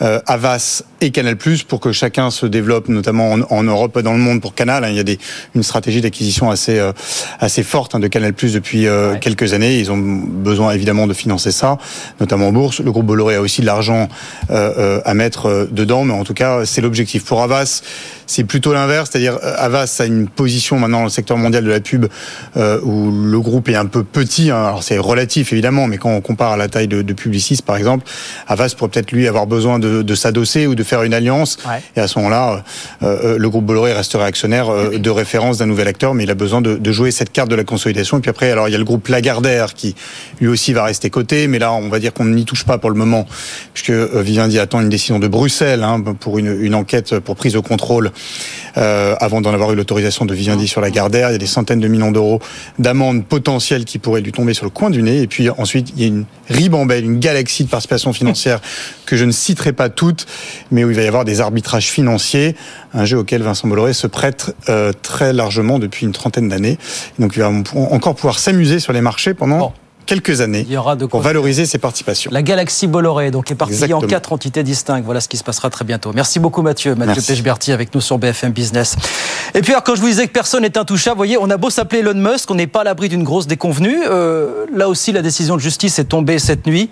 euh, 0.02 0.20
Avas 0.26 0.84
et 1.02 1.12
Canal+, 1.12 1.38
pour 1.68 1.80
que 1.80 1.92
chacun 1.92 2.32
se 2.32 2.46
développe, 2.46 2.88
notamment 2.88 3.32
en, 3.50 3.64
Europe, 3.64 4.00
dans 4.00 4.14
le 4.14 4.20
monde 4.20 4.42
pour 4.42 4.56
Canal. 4.56 4.84
Hein. 4.84 4.90
Il 4.90 4.96
y 4.96 5.00
a 5.00 5.03
des, 5.04 5.20
une 5.56 5.64
stratégie 5.64 6.02
d'acquisition 6.02 6.50
assez 6.50 6.80
euh, 6.80 6.92
assez 7.40 7.64
forte 7.64 7.96
hein, 7.96 8.00
de 8.00 8.08
Canal+ 8.08 8.34
depuis 8.34 8.88
euh, 8.88 9.16
quelques 9.20 9.54
années. 9.54 9.80
Ils 9.80 9.92
ont 9.92 9.98
besoin 9.98 10.72
évidemment 10.72 11.08
de 11.08 11.14
financer 11.14 11.52
ça, 11.52 11.78
notamment 12.20 12.48
en 12.48 12.52
bourse. 12.52 12.80
Le 12.80 12.92
groupe 12.92 13.06
Bolloré 13.06 13.36
a 13.36 13.42
aussi 13.42 13.62
de 13.62 13.66
l'argent 13.66 14.10
euh, 14.50 15.02
à 15.06 15.14
mettre 15.14 15.68
dedans, 15.72 16.04
mais 16.04 16.14
en 16.14 16.24
tout 16.24 16.34
cas, 16.34 16.66
c'est 16.66 16.82
l'objectif. 16.82 17.26
Pour 17.26 17.42
Avas, 17.42 17.82
c'est 18.34 18.44
plutôt 18.44 18.74
l'inverse, 18.74 19.10
c'est-à-dire 19.12 19.38
Avas 19.58 19.98
a 20.00 20.06
une 20.06 20.28
position 20.28 20.80
maintenant 20.80 21.00
dans 21.00 21.04
le 21.04 21.10
secteur 21.10 21.38
mondial 21.38 21.64
de 21.64 21.70
la 21.70 21.80
pub 21.80 22.08
où 22.56 23.12
le 23.12 23.40
groupe 23.40 23.70
est 23.70 23.76
un 23.76 23.86
peu 23.86 24.04
petit. 24.04 24.50
Hein. 24.50 24.66
Alors 24.66 24.84
c'est 24.84 24.98
relatif 24.98 25.54
évidemment, 25.54 25.88
mais 25.88 25.98
quand 25.98 26.10
on 26.10 26.22
compare 26.22 26.54
à 26.54 26.58
la 26.58 26.68
taille 26.68 26.88
de, 26.88 27.02
de 27.02 27.14
Publicis 27.14 27.62
par 27.66 27.78
exemple, 27.78 28.06
Avas 28.48 28.74
pourrait 28.78 28.90
peut-être 28.90 29.12
lui 29.12 29.28
avoir 29.28 29.46
besoin 29.46 29.80
de, 29.80 30.02
de 30.02 30.16
s'adosser 30.16 30.68
ou 30.68 30.76
de 30.76 30.84
faire 30.84 31.04
une 31.04 31.14
alliance. 31.14 31.58
Et 31.96 32.00
à 32.00 32.08
ce 32.08 32.18
moment-là, 32.20 32.64
le 33.02 33.50
groupe 33.50 33.66
Bolloré 33.66 33.94
resterait 33.94 34.26
actionnaire 34.26 34.68
de 34.92 35.10
référence 35.10 35.60
d'un 35.60 35.66
nouvel 35.66 35.88
acteur, 35.88 36.14
mais 36.14 36.24
il 36.24 36.32
a 36.32 36.36
besoin 36.36 36.62
de, 36.62 36.76
de, 36.76 36.92
jouer 36.92 37.12
cette 37.12 37.32
carte 37.32 37.50
de 37.50 37.56
la 37.56 37.64
consolidation. 37.64 38.18
Et 38.18 38.22
puis 38.22 38.30
après, 38.30 38.52
alors 38.52 38.68
il 38.68 38.72
y 38.72 38.76
a 38.76 38.80
le 38.80 38.84
groupe 38.84 39.08
Lagardère 39.08 39.74
qui 39.74 39.96
lui 40.42 40.48
aussi 40.48 40.74
va 40.74 40.84
rester 40.84 41.10
coté, 41.10 41.48
mais 41.48 41.60
là 41.60 41.72
on 41.74 41.90
va 41.90 42.00
dire 42.00 42.14
qu'on 42.14 42.26
n'y 42.26 42.46
touche 42.46 42.66
pas 42.66 42.78
pour 42.78 42.90
le 42.90 42.96
moment, 42.96 43.28
puisque 43.74 43.92
euh, 43.92 44.22
Vivendi 44.22 44.60
attend 44.60 44.82
une 44.82 44.90
décision 44.90 45.20
de 45.20 45.28
Bruxelles 45.28 45.84
hein, 45.84 46.02
pour 46.20 46.40
une, 46.40 46.62
une, 46.62 46.76
enquête 46.76 47.20
pour 47.20 47.36
prise 47.36 47.54
de 47.54 47.60
contrôle 47.60 48.12
euh, 48.78 49.16
avant 49.20 49.42
d'en 49.42 49.54
avoir 49.54 49.72
eu 49.72 49.76
l'autorisation 49.76 50.26
de 50.26 50.34
Vivendi 50.34 50.68
sur 50.68 50.82
Lagardère. 50.82 51.30
Il 51.30 51.34
y 51.34 51.36
a 51.36 51.40
des 51.40 51.46
centaines 51.46 51.80
de 51.80 51.88
millions 51.88 52.12
d'euros 52.12 52.40
d'amendes 52.80 53.26
potentielles 53.26 53.86
qui 53.86 54.00
pourraient 54.00 54.22
lui 54.22 54.32
tomber 54.32 54.54
sur 54.54 54.66
le 54.66 54.72
coin 54.72 54.90
du 54.90 55.04
nez. 55.04 55.22
Et 55.22 55.28
puis 55.28 55.50
ensuite, 55.50 55.94
il 55.96 56.02
y 56.02 56.06
a 56.06 56.08
une 56.08 56.26
ribambelle, 56.50 57.04
une 57.04 57.20
galaxie 57.20 57.64
de 57.64 57.70
participations 57.70 58.14
financières 58.14 58.62
que 59.06 59.16
je 59.16 59.26
ne 59.26 59.32
citerai 59.32 59.74
pas 59.74 59.90
toutes, 59.90 60.26
mais 60.72 60.84
où 60.84 60.90
il 60.90 60.96
va 60.96 61.04
y 61.04 61.08
avoir 61.08 61.26
des 61.26 61.42
arbitrages 61.42 61.90
financiers, 61.90 62.56
un 62.94 63.06
jeu 63.06 63.20
auquel 63.20 63.44
Vincent 63.44 63.68
Bolloré 63.68 63.94
se 63.94 64.08
prête 64.08 64.56
euh, 64.70 64.92
très 65.02 65.34
largement 65.34 65.78
depuis 65.78 66.06
une 66.06 66.14
trentaine 66.14 66.50
d'années. 66.50 66.78
Donc 67.20 67.34
il 67.36 67.40
va 67.42 67.52
encore 67.76 68.16
pouvoir 68.16 68.40
s'amuser 68.40 68.80
sur 68.80 68.94
les 68.94 69.02
marchés 69.02 69.34
pendant 69.34 69.74
quelques 70.06 70.42
années 70.42 70.66
il 70.68 70.74
y 70.74 70.78
aura 70.78 70.96
de 70.96 71.06
pour 71.06 71.22
valoriser 71.22 71.66
ses 71.66 71.78
participations. 71.78 72.32
La 72.34 72.42
galaxie 72.42 72.88
Bolloré, 72.88 73.32
donc, 73.32 73.52
est 73.52 73.56
partie 73.56 73.94
en 73.94 74.02
quatre 74.02 74.34
entités 74.34 74.64
distinctes. 74.64 75.06
Voilà 75.06 75.22
ce 75.22 75.28
qui 75.28 75.38
se 75.38 75.44
passera 75.44 75.70
très 75.70 75.86
bientôt. 75.86 76.12
Merci 76.14 76.40
beaucoup, 76.40 76.62
Mathieu. 76.62 76.96
Mathieu 76.96 77.22
Pechberti 77.22 77.72
avec 77.72 77.94
nous 77.94 78.02
sur 78.02 78.18
BFM 78.18 78.52
Business. 78.52 78.96
Et 79.54 79.62
puis, 79.62 79.72
alors, 79.72 79.84
quand 79.84 79.96
je 79.96 80.02
vous 80.02 80.08
disais 80.08 80.28
que 80.28 80.34
personne 80.34 80.64
n'est 80.64 80.78
intouchable, 80.78 81.16
vous 81.16 81.20
voyez, 81.20 81.38
on 81.40 81.50
a 81.50 81.58
beau 81.58 81.70
s'appeler 81.70 82.00
Elon 82.00 82.14
Musk, 82.16 82.50
on 82.52 82.56
n'est 82.56 82.68
pas 82.68 82.82
à 82.82 82.84
l'abri 82.84 83.10
d'une 83.10 83.24
grosse 83.24 83.48
déconvenue. 83.48 83.98
Euh, 84.10 84.66
là 84.74 84.90
aussi, 84.90 85.12
la 85.12 85.22
décision 85.22 85.56
de 85.56 85.62
justice 85.62 86.00
est 86.00 86.06
tombée 86.06 86.40
cette 86.40 86.66
nuit. 86.66 86.90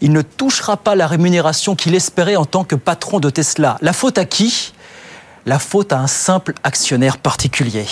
Il 0.00 0.12
ne 0.12 0.22
touchera 0.22 0.76
pas 0.76 0.94
la 0.94 1.06
rémunération 1.06 1.74
qu'il 1.76 1.94
espérait 1.94 2.36
en 2.36 2.46
tant 2.46 2.64
que 2.64 2.74
patron 2.74 3.20
de 3.20 3.28
Tesla. 3.28 3.76
La 3.82 3.92
faute 3.92 4.18
à 4.18 4.24
qui? 4.24 4.72
La 5.46 5.58
faute 5.58 5.92
à 5.92 5.98
un 5.98 6.06
simple 6.06 6.54
actionnaire 6.62 7.18
particulier. 7.18 7.86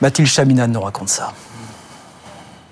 Mathilde 0.00 0.28
Chaminan 0.28 0.68
nous 0.68 0.80
raconte 0.80 1.08
ça. 1.08 1.32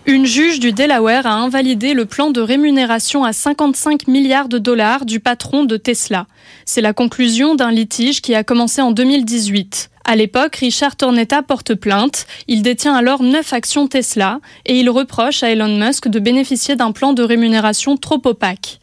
Une 0.09 0.25
juge 0.25 0.59
du 0.59 0.73
Delaware 0.73 1.27
a 1.27 1.35
invalidé 1.35 1.93
le 1.93 2.07
plan 2.07 2.31
de 2.31 2.41
rémunération 2.41 3.25
à 3.25 3.35
55 3.35 4.09
milliards 4.09 4.49
de 4.49 4.57
dollars 4.57 5.05
du 5.05 5.21
patron 5.21 5.65
de 5.65 5.77
Tesla. 5.77 6.27
C'est 6.65 6.81
la 6.81 6.95
conclusion 6.95 7.55
d'un 7.55 7.71
litige 7.71 8.23
qui 8.23 8.35
a 8.35 8.43
commencé 8.43 8.81
en 8.81 8.91
2018. 8.91 9.91
À 10.07 10.17
l'époque, 10.17 10.57
Richard 10.57 10.97
Tornetta 10.97 11.43
porte 11.43 11.75
plainte. 11.75 12.27
Il 12.47 12.63
détient 12.63 12.95
alors 12.95 13.23
9 13.23 13.53
actions 13.53 13.87
Tesla 13.87 14.41
et 14.65 14.81
il 14.81 14.89
reproche 14.89 15.43
à 15.43 15.51
Elon 15.51 15.77
Musk 15.77 16.09
de 16.09 16.21
bénéficier 16.21 16.75
d'un 16.75 16.93
plan 16.93 17.13
de 17.13 17.23
rémunération 17.23 17.99
trop 17.99 18.23
opaque. 18.25 18.79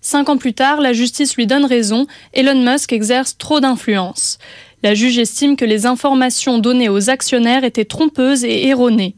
Cinq 0.00 0.28
ans 0.28 0.38
plus 0.38 0.54
tard, 0.54 0.80
la 0.80 0.92
justice 0.92 1.36
lui 1.36 1.46
donne 1.46 1.66
raison. 1.66 2.08
Elon 2.32 2.60
Musk 2.60 2.92
exerce 2.92 3.38
trop 3.38 3.60
d'influence. 3.60 4.38
La 4.82 4.94
juge 4.94 5.18
estime 5.18 5.56
que 5.56 5.64
les 5.64 5.86
informations 5.86 6.58
données 6.58 6.90
aux 6.90 7.08
actionnaires 7.08 7.64
étaient 7.64 7.86
trompeuses 7.86 8.44
et 8.44 8.66
erronées. 8.66 9.14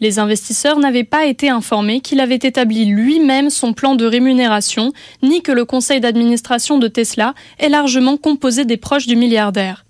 Les 0.00 0.18
investisseurs 0.18 0.78
n'avaient 0.78 1.04
pas 1.04 1.26
été 1.26 1.48
informés 1.48 2.00
qu'il 2.00 2.20
avait 2.20 2.34
établi 2.36 2.84
lui-même 2.86 3.50
son 3.50 3.72
plan 3.72 3.94
de 3.94 4.06
rémunération, 4.06 4.92
ni 5.22 5.42
que 5.42 5.52
le 5.52 5.64
conseil 5.64 6.00
d'administration 6.00 6.78
de 6.78 6.88
Tesla 6.88 7.34
est 7.58 7.68
largement 7.68 8.16
composé 8.16 8.64
des 8.64 8.76
proches 8.76 9.06
du 9.06 9.16
milliardaire. 9.16 9.84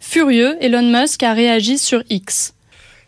Furieux, 0.00 0.56
Elon 0.60 0.82
Musk 0.82 1.22
a 1.22 1.32
réagi 1.32 1.78
sur 1.78 2.02
X. 2.10 2.55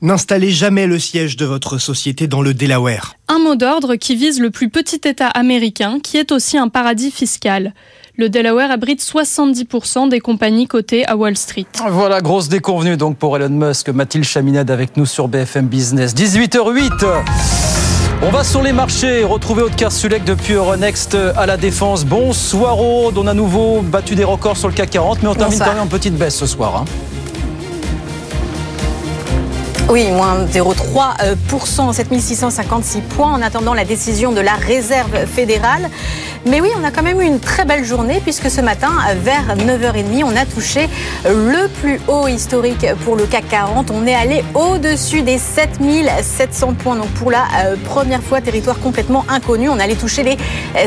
N'installez 0.01 0.53
jamais 0.53 0.87
le 0.87 1.01
siège 1.01 1.37
de 1.37 1.45
votre 1.45 1.79
société 1.79 2.29
dans 2.29 2.41
le 2.41 2.55
Delaware. 2.55 3.15
Un 3.27 3.41
mot 3.41 3.57
d'ordre 3.57 3.97
qui 3.97 4.15
vise 4.15 4.39
le 4.39 4.51
plus 4.51 4.69
petit 4.69 5.01
État 5.05 5.27
américain, 5.27 5.99
qui 6.01 6.19
est 6.19 6.31
aussi 6.31 6.57
un 6.57 6.69
paradis 6.69 7.11
fiscal. 7.11 7.75
Le 8.17 8.29
Delaware 8.29 8.71
abrite 8.71 9.03
70% 9.03 10.09
des 10.09 10.21
compagnies 10.21 10.69
cotées 10.69 11.05
à 11.09 11.17
Wall 11.17 11.37
Street. 11.37 11.67
Voilà, 11.91 12.21
grosse 12.21 12.49
déconvenue 12.49 12.97
donc 12.97 13.17
pour 13.17 13.37
Elon 13.37 13.49
Musk. 13.49 13.89
Mathilde 13.89 14.25
Chaminade 14.25 14.71
avec 14.71 14.97
nous 14.97 15.07
sur 15.07 15.27
BFM 15.27 15.67
Business. 15.67 16.15
18h08. 16.15 17.07
On 18.23 18.31
va 18.31 18.45
sur 18.45 18.63
les 18.63 18.73
marchés, 18.73 19.25
retrouver 19.25 19.63
Aude 19.63 19.75
Kersulek 19.75 20.23
depuis 20.23 20.55
Euronext 20.55 21.17
à 21.37 21.47
la 21.47 21.57
Défense. 21.57 22.05
Bonsoir 22.05 22.81
Aude, 22.81 23.19
on 23.19 23.27
a 23.27 23.33
à 23.33 23.35
nouveau 23.35 23.83
battu 23.83 24.15
des 24.15 24.25
records 24.25 24.59
sur 24.59 24.69
le 24.69 24.75
CAC 24.75 24.91
40, 24.91 25.23
mais 25.25 25.29
on 25.29 25.35
termine 25.35 25.59
quand 25.59 25.75
même 25.75 25.83
en 25.83 25.87
petite 25.89 26.15
baisse 26.15 26.37
ce 26.37 26.47
soir. 26.47 26.77
Hein. 26.77 27.18
Oui, 29.91 30.11
moins 30.11 30.45
0,3%, 30.45 31.95
7656 31.95 33.01
points 33.01 33.33
en 33.33 33.41
attendant 33.41 33.73
la 33.73 33.87
décision 33.87 34.33
de 34.33 34.41
la 34.43 34.53
Réserve 34.53 35.25
fédérale. 35.25 35.89
Mais 36.45 36.61
oui, 36.61 36.69
on 36.79 36.85
a 36.85 36.91
quand 36.91 37.03
même 37.03 37.23
eu 37.23 37.25
une 37.25 37.41
très 37.41 37.65
belle 37.65 37.85
journée 37.85 38.21
puisque 38.23 38.51
ce 38.51 38.61
matin, 38.61 38.91
vers 39.17 39.57
9h30, 39.57 40.25
on 40.25 40.37
a 40.37 40.45
touché 40.45 40.89
le 41.25 41.69
plus 41.69 42.01
haut 42.07 42.29
historique 42.29 42.87
pour 43.05 43.17
le 43.17 43.25
CAC 43.25 43.49
40. 43.49 43.91
On 43.91 44.07
est 44.07 44.15
allé 44.15 44.45
au-dessus 44.55 45.23
des 45.23 45.39
7700 45.39 46.75
points. 46.75 46.97
Donc 46.97 47.09
pour 47.09 47.31
la 47.31 47.45
euh, 47.65 47.77
première 47.85 48.23
fois, 48.23 48.43
territoire 48.43 48.79
complètement 48.81 49.25
inconnu, 49.29 49.71
on 49.71 49.79
allait 49.81 49.95
toucher 49.95 50.23
les 50.23 50.37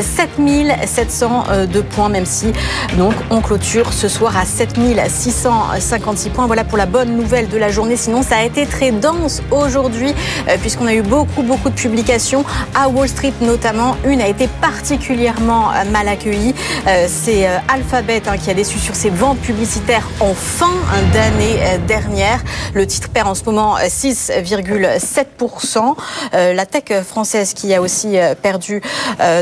7702 0.00 1.82
points, 1.82 2.08
même 2.08 2.26
si 2.26 2.52
donc 2.96 3.14
on 3.30 3.40
clôture 3.40 3.92
ce 3.92 4.06
soir 4.06 4.36
à 4.36 4.44
7656 4.44 6.30
points. 6.30 6.46
Voilà 6.46 6.62
pour 6.62 6.78
la 6.78 6.86
bonne 6.86 7.16
nouvelle 7.16 7.48
de 7.48 7.58
la 7.58 7.70
journée. 7.70 7.96
Sinon, 7.96 8.22
ça 8.22 8.36
a 8.36 8.44
été 8.44 8.64
très 8.64 8.91
dense 9.00 9.42
aujourd'hui 9.50 10.14
euh, 10.48 10.56
puisqu'on 10.60 10.86
a 10.86 10.94
eu 10.94 11.02
beaucoup, 11.02 11.42
beaucoup 11.42 11.70
de 11.70 11.74
publications 11.74 12.44
à 12.74 12.88
Wall 12.88 13.08
Street 13.08 13.32
notamment. 13.40 13.96
Une 14.04 14.20
a 14.20 14.28
été 14.28 14.48
particulièrement 14.60 15.70
euh, 15.70 15.84
mal 15.90 16.08
accueilli. 16.08 16.54
Euh, 16.86 17.06
c'est 17.08 17.46
Alphabet 17.68 18.22
hein, 18.26 18.36
qui 18.36 18.50
a 18.50 18.54
déçu 18.54 18.78
sur 18.78 18.94
ses 18.94 19.10
ventes 19.10 19.38
publicitaires 19.38 20.08
en 20.20 20.34
fin 20.34 20.72
d'année 21.12 21.58
dernière. 21.86 22.42
Le 22.74 22.86
titre 22.86 23.08
perd 23.08 23.28
en 23.28 23.34
ce 23.34 23.44
moment 23.44 23.76
6,7%. 23.76 25.96
La 26.32 26.66
tech 26.66 27.02
française 27.04 27.54
qui 27.54 27.72
a 27.74 27.80
aussi 27.80 28.16
perdu 28.42 28.82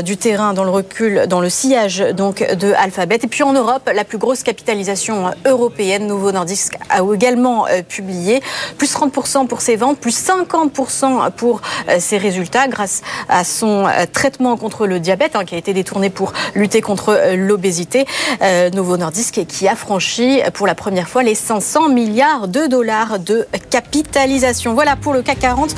du 0.03 0.17
terrain 0.17 0.53
dans 0.53 0.63
le 0.63 0.69
recul, 0.69 1.25
dans 1.27 1.41
le 1.41 1.49
sillage 1.49 1.99
donc 2.15 2.39
de 2.39 2.73
Alphabet. 2.73 3.19
Et 3.23 3.27
puis 3.27 3.43
en 3.43 3.53
Europe, 3.53 3.89
la 3.93 4.03
plus 4.03 4.17
grosse 4.17 4.43
capitalisation 4.43 5.31
européenne, 5.45 6.07
Novo 6.07 6.31
Nordisk, 6.31 6.77
a 6.89 7.01
également 7.13 7.65
publié 7.87 8.41
plus 8.77 8.93
30% 8.93 9.40
pour 9.45 9.61
ses 9.61 9.75
ventes, 9.75 9.97
plus 9.97 10.17
50% 10.17 11.31
pour 11.31 11.61
ses 11.99 12.17
résultats 12.17 12.67
grâce 12.67 13.01
à 13.29 13.43
son 13.43 13.87
traitement 14.13 14.57
contre 14.57 14.87
le 14.87 14.99
diabète 14.99 15.35
hein, 15.35 15.45
qui 15.45 15.55
a 15.55 15.57
été 15.57 15.73
détourné 15.73 16.09
pour 16.09 16.33
lutter 16.55 16.81
contre 16.81 17.09
euh, 17.09 17.35
l'obésité. 17.35 18.05
Euh, 18.41 18.69
Novo 18.71 18.97
Nordisk 18.97 19.45
qui 19.47 19.67
a 19.67 19.75
franchi 19.75 20.39
pour 20.53 20.67
la 20.67 20.75
première 20.75 21.07
fois 21.07 21.23
les 21.23 21.35
500 21.35 21.89
milliards 21.89 22.47
de 22.47 22.67
dollars 22.67 23.19
de 23.19 23.47
capitalisation. 23.69 24.73
Voilà 24.73 24.95
pour 24.95 25.13
le 25.13 25.21
CAC 25.21 25.39
40 25.39 25.75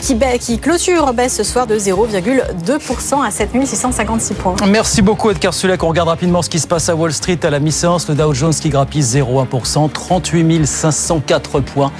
qui, 0.00 0.16
qui 0.40 0.58
clôture 0.58 1.12
baisse 1.12 1.36
ce 1.36 1.44
soir 1.44 1.66
de 1.66 1.78
0,2% 1.78 3.24
à 3.24 3.30
7656 3.30 4.34
points. 4.34 4.56
Merci 4.66 5.02
beaucoup 5.02 5.30
Edgar 5.30 5.54
Sulek. 5.54 5.82
On 5.82 5.88
regarde 5.88 6.08
rapidement 6.08 6.42
ce 6.42 6.50
qui 6.50 6.58
se 6.58 6.66
passe 6.66 6.88
à 6.88 6.94
Wall 6.94 7.12
Street 7.12 7.38
à 7.42 7.50
la 7.50 7.60
mi-séance. 7.60 8.08
Le 8.08 8.14
Dow 8.14 8.32
Jones 8.34 8.54
qui 8.54 8.70
grappille 8.70 9.02
0,1%, 9.02 9.90
38 9.90 10.66
504 10.66 11.60
points. 11.60 11.92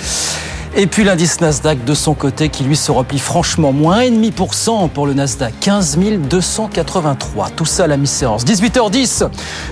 Et 0.75 0.87
puis 0.87 1.05
l'indice 1.05 1.41
Nasdaq 1.43 1.85
de 1.85 1.93
son 1.93 2.15
côté 2.15 2.49
qui 2.49 2.65
lui 2.65 2.77
se 2.77 2.91
replie 2.91 3.19
franchement 3.19 3.73
moins 3.73 4.01
1,5% 4.01 4.89
pour 4.89 5.07
le 5.07 5.13
Nasdaq, 5.13 5.53
15 5.61 5.99
283. 5.99 7.51
Tout 7.51 7.67
ça 7.67 7.85
à 7.85 7.87
la 7.87 7.99
mi-séance. 7.99 8.45
18h10, 8.47 9.29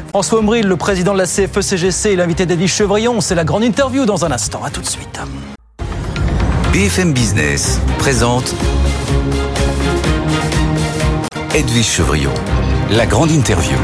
François 0.09 0.41
Ombril, 0.41 0.67
le 0.67 0.77
président 0.77 1.15
de 1.15 1.19
la 1.19 1.25
CFE-CGC 1.25 2.11
et 2.11 2.17
l'invité 2.17 2.45
d'Edwige 2.45 2.75
Chevrillon. 2.75 3.23
C'est 3.23 3.35
la 3.35 3.45
grande 3.45 3.65
interview 3.65 4.05
dans 4.05 4.27
un 4.27 4.33
instant. 4.33 4.63
À 4.63 4.69
tout 4.69 4.83
de 4.83 4.87
suite. 4.87 5.19
BFM 6.75 7.15
Business 7.15 7.81
présente 7.99 8.55
Edwige 11.55 11.87
Chevrillon, 11.87 12.35
la 12.91 13.07
grande 13.07 13.31
interview. 13.31 13.77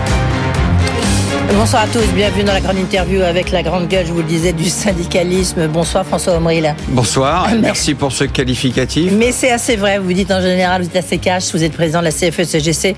Bonsoir 1.54 1.82
à 1.82 1.86
tous, 1.86 2.06
bienvenue 2.12 2.42
dans 2.42 2.52
la 2.52 2.60
grande 2.60 2.76
interview 2.78 3.22
avec 3.22 3.52
la 3.52 3.62
grande 3.62 3.86
gueule, 3.86 4.04
je 4.04 4.12
vous 4.12 4.18
le 4.18 4.24
disais, 4.24 4.52
du 4.52 4.68
syndicalisme. 4.68 5.68
Bonsoir 5.68 6.04
François 6.04 6.34
Omril. 6.34 6.74
Bonsoir, 6.88 7.48
merci 7.60 7.94
pour 7.94 8.12
ce 8.12 8.24
qualificatif. 8.24 9.12
Mais 9.12 9.30
c'est 9.30 9.52
assez 9.52 9.76
vrai, 9.76 9.98
vous 9.98 10.12
dites 10.12 10.32
en 10.32 10.40
général, 10.40 10.82
vous 10.82 10.88
êtes 10.88 10.96
assez 10.96 11.18
cash, 11.18 11.52
vous 11.52 11.62
êtes 11.62 11.72
président 11.72 12.00
de 12.00 12.04
la 12.04 12.10
CFE-CGC. 12.10 12.96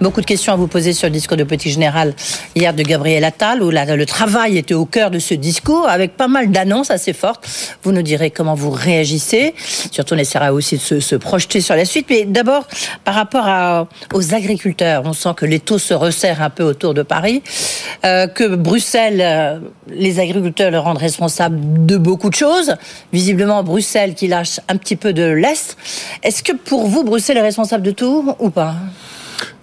Beaucoup 0.00 0.22
de 0.22 0.26
questions 0.26 0.52
à 0.52 0.56
vous 0.56 0.66
poser 0.66 0.94
sur 0.94 1.08
le 1.08 1.12
discours 1.12 1.36
de 1.36 1.44
Petit 1.44 1.70
Général 1.70 2.14
hier 2.54 2.72
de 2.72 2.82
Gabriel 2.82 3.22
Attal, 3.22 3.62
où 3.62 3.70
le 3.70 4.04
travail 4.04 4.56
était 4.56 4.74
au 4.74 4.86
cœur 4.86 5.10
de 5.10 5.18
ce 5.18 5.34
discours, 5.34 5.86
avec 5.88 6.16
pas 6.16 6.28
mal 6.28 6.50
d'annonces 6.50 6.90
assez 6.90 7.12
fortes. 7.12 7.46
Vous 7.82 7.92
nous 7.92 8.02
direz 8.02 8.30
comment 8.30 8.54
vous 8.54 8.70
réagissez. 8.70 9.54
Surtout, 9.90 10.14
on 10.14 10.18
essaiera 10.18 10.52
aussi 10.54 10.76
de 10.76 11.00
se, 11.00 11.16
projeter 11.16 11.60
sur 11.60 11.76
la 11.76 11.84
suite. 11.84 12.06
Mais 12.08 12.24
d'abord, 12.24 12.66
par 13.04 13.14
rapport 13.14 13.86
aux 14.14 14.34
agriculteurs, 14.34 15.02
on 15.04 15.12
sent 15.12 15.34
que 15.36 15.44
les 15.44 15.60
taux 15.60 15.78
se 15.78 15.92
resserrent 15.92 16.42
un 16.42 16.50
peu 16.50 16.64
autour 16.64 16.94
de 16.94 17.02
Paris. 17.02 17.42
Euh, 18.04 18.26
que 18.26 18.56
Bruxelles, 18.56 19.20
euh, 19.20 19.60
les 19.88 20.20
agriculteurs 20.20 20.70
le 20.70 20.78
rendent 20.78 20.98
responsable 20.98 21.86
de 21.86 21.96
beaucoup 21.96 22.30
de 22.30 22.34
choses. 22.34 22.74
Visiblement, 23.12 23.62
Bruxelles 23.62 24.14
qui 24.14 24.28
lâche 24.28 24.60
un 24.68 24.76
petit 24.76 24.96
peu 24.96 25.12
de 25.12 25.24
l'Est. 25.24 25.76
Est-ce 26.22 26.42
que 26.42 26.52
pour 26.52 26.86
vous, 26.86 27.04
Bruxelles 27.04 27.36
est 27.36 27.42
responsable 27.42 27.82
de 27.84 27.90
tout 27.90 28.34
ou 28.38 28.50
pas? 28.50 28.74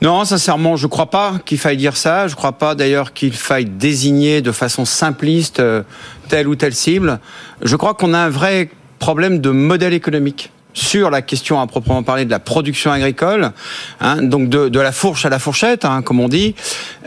Non, 0.02 0.26
sincèrement, 0.26 0.76
je 0.76 0.86
ne 0.86 0.90
crois 0.90 1.10
pas 1.10 1.40
qu'il 1.46 1.58
faille 1.58 1.78
dire 1.78 1.98
ça. 1.98 2.28
Je 2.28 2.34
ne 2.34 2.38
crois 2.38 2.54
pas 2.54 2.76
d'ailleurs 2.76 3.14
qu'il 3.14 3.34
faille 3.34 3.66
désigner 3.66 4.42
de 4.42 4.52
façon 4.52 4.86
simpliste 4.86 5.60
euh, 5.60 5.84
telle 6.30 6.48
ou 6.48 6.56
telle 6.56 6.74
cible. 6.74 7.20
Je 7.62 7.76
crois 7.76 7.94
qu'on 7.94 8.14
a 8.14 8.20
un 8.20 8.30
vrai 8.30 8.70
problème 9.00 9.40
de 9.40 9.50
modèle 9.50 9.94
économique 9.94 10.52
sur 10.78 11.10
la 11.10 11.24
question 11.24 11.60
à 11.60 11.66
proprement 11.66 12.04
parler 12.04 12.24
de 12.24 12.30
la 12.30 12.40
production 12.40 12.92
agricole, 12.92 13.52
hein, 14.00 14.22
donc 14.22 14.48
de, 14.48 14.70
de, 14.70 14.80
la 14.80 14.92
fourche 14.92 15.26
à 15.26 15.30
la 15.30 15.40
fourchette, 15.40 15.86
hein, 15.86 16.04
comme 16.04 16.20
on 16.20 16.28
dit. 16.28 16.54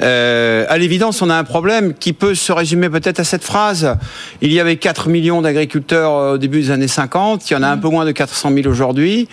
Euh, 0.03 0.65
à 0.69 0.77
l'évidence, 0.77 1.23
on 1.23 1.31
a 1.31 1.37
un 1.37 1.45
problème 1.45 1.95
qui 1.95 2.13
peut 2.13 2.35
se 2.35 2.51
résumer 2.51 2.91
peut-être 2.91 3.21
à 3.21 3.25
cette 3.25 3.45
phrase. 3.45 3.97
Il 4.41 4.53
y 4.53 4.59
avait 4.59 4.77
4 4.77 5.09
millions 5.09 5.41
d'agriculteurs 5.41 6.17
euh, 6.17 6.35
au 6.35 6.39
début 6.39 6.63
des 6.63 6.71
années 6.73 6.89
50, 6.89 7.49
il 7.49 7.55
y 7.55 7.57
en 7.57 7.63
a 7.63 7.69
un 7.69 7.79
peu 7.79 7.89
moins 7.89 8.05
de 8.05 8.11
400 8.11 8.51
000 8.53 8.67
aujourd'hui, 8.67 9.29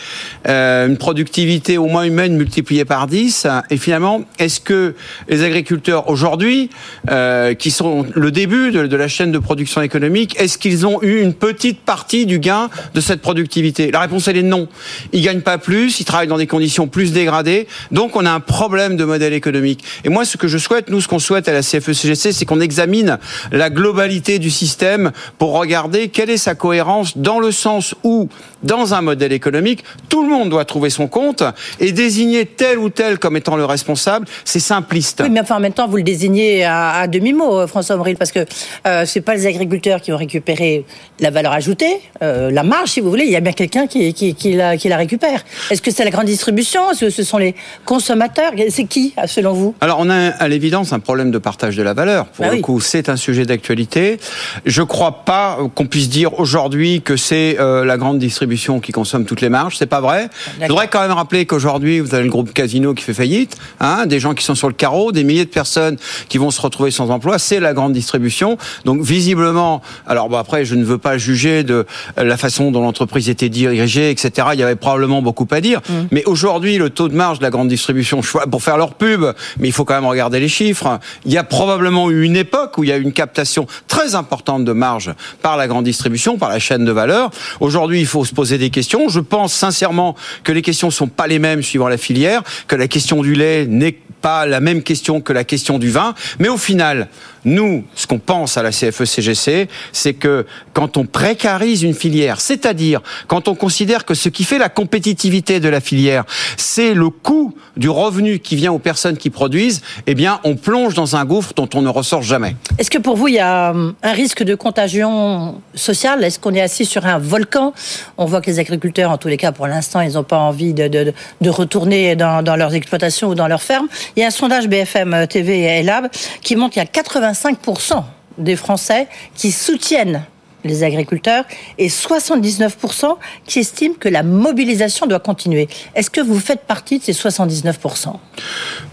euh, 0.48 0.88
une 0.88 0.98
productivité 0.98 1.80
au 1.80 1.88
moins 1.88 2.04
humaine 2.04 2.38
multipliée 2.38 2.86
par 2.86 3.08
10, 3.08 3.48
et 3.72 3.78
finalement, 3.78 4.22
est-ce 4.38 4.60
que 4.60 4.94
les 5.30 5.44
agriculteurs 5.44 6.10
aujourd'hui, 6.10 6.70
euh, 7.10 7.56
qui 7.56 7.72
sont 7.72 8.06
le 8.14 8.30
début 8.30 8.72
de, 8.72 8.86
de 8.86 8.96
la 8.96 9.08
chaîne 9.08 9.32
de 9.32 9.40
production 9.40 9.82
économique, 9.82 10.40
est-ce 10.40 10.60
qu'ils 10.60 10.86
ont 10.86 11.02
eu 11.02 11.22
une 11.22 11.34
petite 11.34 11.80
partie 11.80 12.28
du 12.28 12.38
gain 12.38 12.70
de 12.94 13.02
cette 13.02 13.22
productivité? 13.22 13.90
La 13.90 14.02
réponse 14.02 14.27
c'est 14.28 14.34
les 14.34 14.44
non. 14.44 14.68
Ils 15.14 15.22
gagnent 15.22 15.40
pas 15.40 15.58
plus, 15.58 16.02
ils 16.02 16.04
travaillent 16.04 16.28
dans 16.28 16.38
des 16.38 16.48
conditions 16.48 16.88
plus 16.88 17.14
dégradées, 17.14 17.66
donc 17.92 18.18
on 18.18 18.26
a 18.26 18.32
un 18.32 18.42
problème 18.42 18.98
de 18.98 19.06
modèle 19.06 19.32
économique. 19.32 19.86
Et 20.04 20.10
moi, 20.10 20.26
ce 20.26 20.36
que 20.36 20.50
je 20.50 20.58
souhaite, 20.58 20.90
nous, 20.90 21.00
ce 21.00 21.08
qu'on 21.08 21.20
souhaite 21.20 21.48
à 21.48 21.54
la 21.54 21.62
CFE-CGC, 21.62 22.34
c'est 22.34 22.44
qu'on 22.44 22.60
examine 22.60 23.20
la 23.54 23.70
globalité 23.70 24.38
du 24.38 24.50
système 24.50 25.14
pour 25.38 25.54
regarder 25.54 26.10
quelle 26.10 26.30
est 26.30 26.36
sa 26.36 26.56
cohérence 26.56 27.18
dans 27.18 27.40
le 27.40 27.54
sens 27.54 27.96
où, 28.04 28.28
dans 28.64 28.94
un 28.94 29.02
modèle 29.02 29.32
économique, 29.32 29.86
tout 30.10 30.24
le 30.24 30.30
monde 30.30 30.50
doit 30.50 30.66
trouver 30.66 30.90
son 30.90 31.08
compte 31.08 31.44
et 31.80 31.94
désigner 31.94 32.46
tel 32.46 32.80
ou 32.80 32.90
tel 32.90 33.20
comme 33.20 33.38
étant 33.38 33.56
le 33.56 33.64
responsable, 33.64 34.28
c'est 34.44 34.60
simpliste. 34.60 35.22
Oui, 35.24 35.30
mais 35.30 35.40
enfin, 35.40 35.56
en 35.56 35.62
même 35.62 35.72
temps, 35.72 35.88
vous 35.88 35.96
le 35.96 36.04
désignez 36.04 36.66
à, 36.66 37.08
demi-mot, 37.08 37.60
euh, 37.60 37.68
François 37.68 37.96
Avril, 37.96 38.18
parce 38.18 38.34
que 38.34 38.46
euh, 38.86 39.06
c'est 39.06 39.22
pas 39.22 39.36
les 39.36 39.48
agriculteurs 39.48 40.02
qui 40.02 40.12
ont 40.12 40.18
récupéré 40.18 40.84
la 41.22 41.30
valeur 41.30 41.54
ajoutée, 41.54 42.02
euh, 42.22 42.52
la 42.52 42.64
marge, 42.64 42.90
si 42.90 43.00
vous 43.00 43.10
voulez. 43.10 43.24
Il 43.24 43.32
y 43.32 43.38
a 43.38 43.40
bien 43.40 43.54
quelqu'un 43.54 43.88
qui, 43.88 44.07
qui, 44.14 44.54
la, 44.54 44.98
récupère. 44.98 45.44
Est-ce 45.70 45.82
que 45.82 45.92
c'est 45.92 46.04
la 46.04 46.10
grande 46.10 46.26
distribution? 46.26 46.92
Est-ce 46.92 47.06
que 47.06 47.10
ce 47.10 47.24
sont 47.24 47.38
les 47.38 47.56
consommateurs? 47.86 48.52
C'est 48.70 48.86
qui, 48.86 49.14
selon 49.26 49.54
vous? 49.54 49.76
Alors, 49.82 49.98
on 50.00 50.10
a 50.10 50.30
à 50.30 50.48
l'évidence 50.48 50.94
un 50.94 51.00
problème 51.00 51.32
de 51.32 51.38
partage 51.38 51.76
de 51.76 51.84
la 51.84 51.94
valeur. 51.94 52.28
Pour 52.28 52.46
bah 52.46 52.56
le 52.56 52.62
coup, 52.62 52.80
c'est 52.80 53.10
un 53.10 53.16
sujet 53.16 53.46
d'actualité. 53.46 54.20
Je 54.66 54.82
ne 54.82 54.86
crois 54.88 55.26
pas 55.26 55.58
qu'on 55.76 55.86
puisse 55.86 56.10
dire 56.10 56.40
aujourd'hui 56.40 57.02
que 57.02 57.18
c'est 57.18 57.58
euh, 57.60 57.86
la 57.86 57.98
grande 57.98 58.20
distribution 58.20 58.80
qui 58.80 58.92
consomme 58.92 59.26
toutes 59.26 59.42
les 59.42 59.50
marges. 59.50 59.78
C'est 59.78 59.86
pas 59.86 60.02
vrai. 60.02 60.30
Je 60.62 60.68
voudrais 60.68 60.88
quand 60.88 61.02
même 61.02 61.12
rappeler 61.12 61.46
qu'aujourd'hui, 61.46 62.00
vous 62.00 62.14
avez 62.14 62.24
le 62.24 62.30
groupe 62.30 62.54
Casino 62.54 62.94
qui 62.94 63.04
fait 63.04 63.14
faillite, 63.14 63.58
hein, 63.80 64.06
des 64.06 64.20
gens 64.20 64.34
qui 64.34 64.44
sont 64.44 64.56
sur 64.56 64.68
le 64.68 64.74
carreau, 64.74 65.12
des 65.12 65.24
milliers 65.24 65.46
de 65.46 65.50
personnes 65.50 65.98
qui 66.30 66.38
vont 66.38 66.52
se 66.52 66.62
retrouver 66.62 66.92
sans 66.92 67.10
emploi. 67.10 67.40
C'est 67.40 67.60
la 67.60 67.74
grande 67.74 67.94
distribution. 67.94 68.58
Donc, 68.86 69.02
visiblement, 69.02 69.82
alors 70.06 70.30
bon, 70.30 70.38
après, 70.38 70.66
je 70.66 70.76
ne 70.76 70.84
veux 70.84 70.98
pas 70.98 71.18
juger 71.18 71.64
de 71.64 71.86
la 72.18 72.38
façon 72.38 72.72
dont 72.72 72.82
l'entreprise 72.82 73.30
était 73.30 73.50
dirigée 73.50 73.97
PDG, 73.98 74.12
etc., 74.12 74.50
il 74.54 74.60
y 74.60 74.64
avait 74.64 74.76
probablement 74.76 75.22
beaucoup 75.22 75.48
à 75.52 75.62
dire. 75.62 75.82
Mm. 75.88 75.94
Mais 76.12 76.24
aujourd'hui, 76.26 76.78
le 76.78 76.90
taux 76.90 77.08
de 77.08 77.16
marge 77.16 77.40
de 77.40 77.44
la 77.44 77.50
grande 77.50 77.68
distribution, 77.68 78.22
pour 78.52 78.64
faire 78.64 78.78
leur 78.78 78.94
pub, 78.94 79.26
mais 79.60 79.68
il 79.68 79.72
faut 79.72 79.86
quand 79.86 79.96
même 79.96 80.06
regarder 80.06 80.40
les 80.40 80.48
chiffres. 80.48 81.00
Il 81.26 81.32
y 81.32 81.38
a 81.38 81.44
probablement 81.44 82.10
eu 82.10 82.24
une 82.24 82.36
époque 82.36 82.78
où 82.78 82.84
il 82.84 82.90
y 82.90 82.94
a 82.94 82.98
eu 82.98 83.02
une 83.02 83.14
captation 83.14 83.68
très 83.88 84.16
importante 84.16 84.66
de 84.66 84.72
marge 84.72 85.14
par 85.42 85.58
la 85.58 85.68
grande 85.68 85.86
distribution, 85.86 86.38
par 86.38 86.50
la 86.50 86.60
chaîne 86.60 86.86
de 86.86 86.92
valeur. 86.92 87.32
Aujourd'hui, 87.60 88.00
il 88.00 88.08
faut 88.08 88.26
se 88.26 88.34
poser 88.34 88.58
des 88.58 88.70
questions. 88.70 89.10
Je 89.10 89.20
pense 89.20 89.54
sincèrement 89.54 90.16
que 90.44 90.52
les 90.52 90.62
questions 90.62 90.92
sont 90.92 91.08
pas 91.08 91.28
les 91.28 91.40
mêmes 91.40 91.64
suivant 91.64 91.88
la 91.88 91.98
filière, 91.98 92.44
que 92.68 92.76
la 92.76 92.88
question 92.88 93.22
du 93.22 93.34
lait 93.34 93.66
n'est 93.66 93.98
pas 94.22 94.46
la 94.46 94.60
même 94.60 94.84
question 94.84 95.22
que 95.22 95.34
la 95.34 95.44
question 95.44 95.80
du 95.80 95.90
vin. 95.90 96.14
Mais 96.40 96.50
au 96.50 96.58
final, 96.58 97.08
nous, 97.46 97.86
ce 97.96 98.08
qu'on 98.08 98.20
pense 98.20 98.58
à 98.58 98.64
la 98.64 98.72
CFE-CGC, 98.72 99.68
c'est 99.94 100.14
que 100.14 100.46
quand 100.74 100.98
on 100.98 101.06
précarise 101.06 101.84
une 101.84 101.94
filière, 101.94 102.42
c'est-à-dire 102.42 103.02
quand 103.28 103.48
on 103.48 103.56
considère 103.56 103.87
que 104.06 104.14
ce 104.14 104.30
qui 104.30 104.44
fait 104.44 104.58
la 104.58 104.70
compétitivité 104.70 105.60
de 105.60 105.70
la 105.70 105.80
filière, 105.80 106.26
c'est 106.58 106.94
le 106.94 107.10
coût 107.10 107.54
du 107.78 107.90
revenu 107.90 108.40
qui 108.40 108.56
vient 108.56 108.72
aux 108.72 108.80
personnes 108.80 109.18
qui 109.18 109.30
produisent, 109.30 109.82
eh 110.06 110.16
bien, 110.16 110.40
on 110.44 110.56
plonge 110.56 110.94
dans 110.94 111.16
un 111.16 111.26
gouffre 111.26 111.54
dont 111.56 111.70
on 111.74 111.82
ne 111.82 111.90
ressort 111.90 112.22
jamais. 112.22 112.56
Est-ce 112.78 112.92
que 112.92 112.98
pour 112.98 113.16
vous, 113.16 113.28
il 113.28 113.36
y 113.36 113.40
a 113.40 113.72
hum, 113.72 113.96
un 114.04 114.12
risque 114.12 114.44
de 114.44 114.56
contagion 114.56 115.62
sociale? 115.76 116.24
Est-ce 116.24 116.40
qu'on 116.40 116.54
est 116.54 116.62
assis 116.62 116.86
sur 116.86 117.06
un 117.06 117.18
volcan? 117.18 117.74
On 118.18 118.26
voit 118.26 118.42
que 118.42 118.50
les 118.50 118.60
agriculteurs, 118.60 119.12
en 119.12 119.18
tous 119.18 119.28
les 119.28 119.38
cas, 119.38 119.52
pour 119.52 119.68
l'instant, 119.68 120.02
ils 120.02 120.14
n'ont 120.14 120.24
pas 120.24 120.40
envie 120.40 120.74
de, 120.74 121.14
retourner 121.50 122.16
dans, 122.16 122.44
dans, 122.44 122.56
leurs 122.56 122.76
exploitations 122.76 123.30
ou 123.30 123.36
dans 123.36 123.48
leurs 123.48 123.62
fermes. 123.62 123.88
Il 124.16 124.20
y 124.20 124.24
a 124.24 124.28
un 124.28 124.32
sondage 124.32 124.68
BFM 124.68 125.28
TV 125.28 125.80
et 125.80 125.84
Lab 125.84 126.10
qui 126.42 126.56
montre 126.56 126.74
qu'il 126.74 126.84
y 126.84 126.86
a 126.86 127.02
85% 127.02 128.04
des 128.38 128.56
Français 128.56 129.08
qui 129.36 129.52
soutiennent 129.52 130.24
les 130.68 130.84
agriculteurs 130.84 131.44
et 131.78 131.88
79% 131.88 133.18
qui 133.46 133.60
estiment 133.60 133.96
que 134.00 134.10
la 134.10 134.24
mobilisation 134.24 135.08
doit 135.08 135.20
continuer. 135.20 135.68
Est-ce 135.96 136.10
que 136.10 136.22
vous 136.22 136.40
faites 136.40 136.62
partie 136.62 137.00
de 137.00 137.04
ces 137.04 137.14
79% 137.14 137.74
bah, 138.06 138.20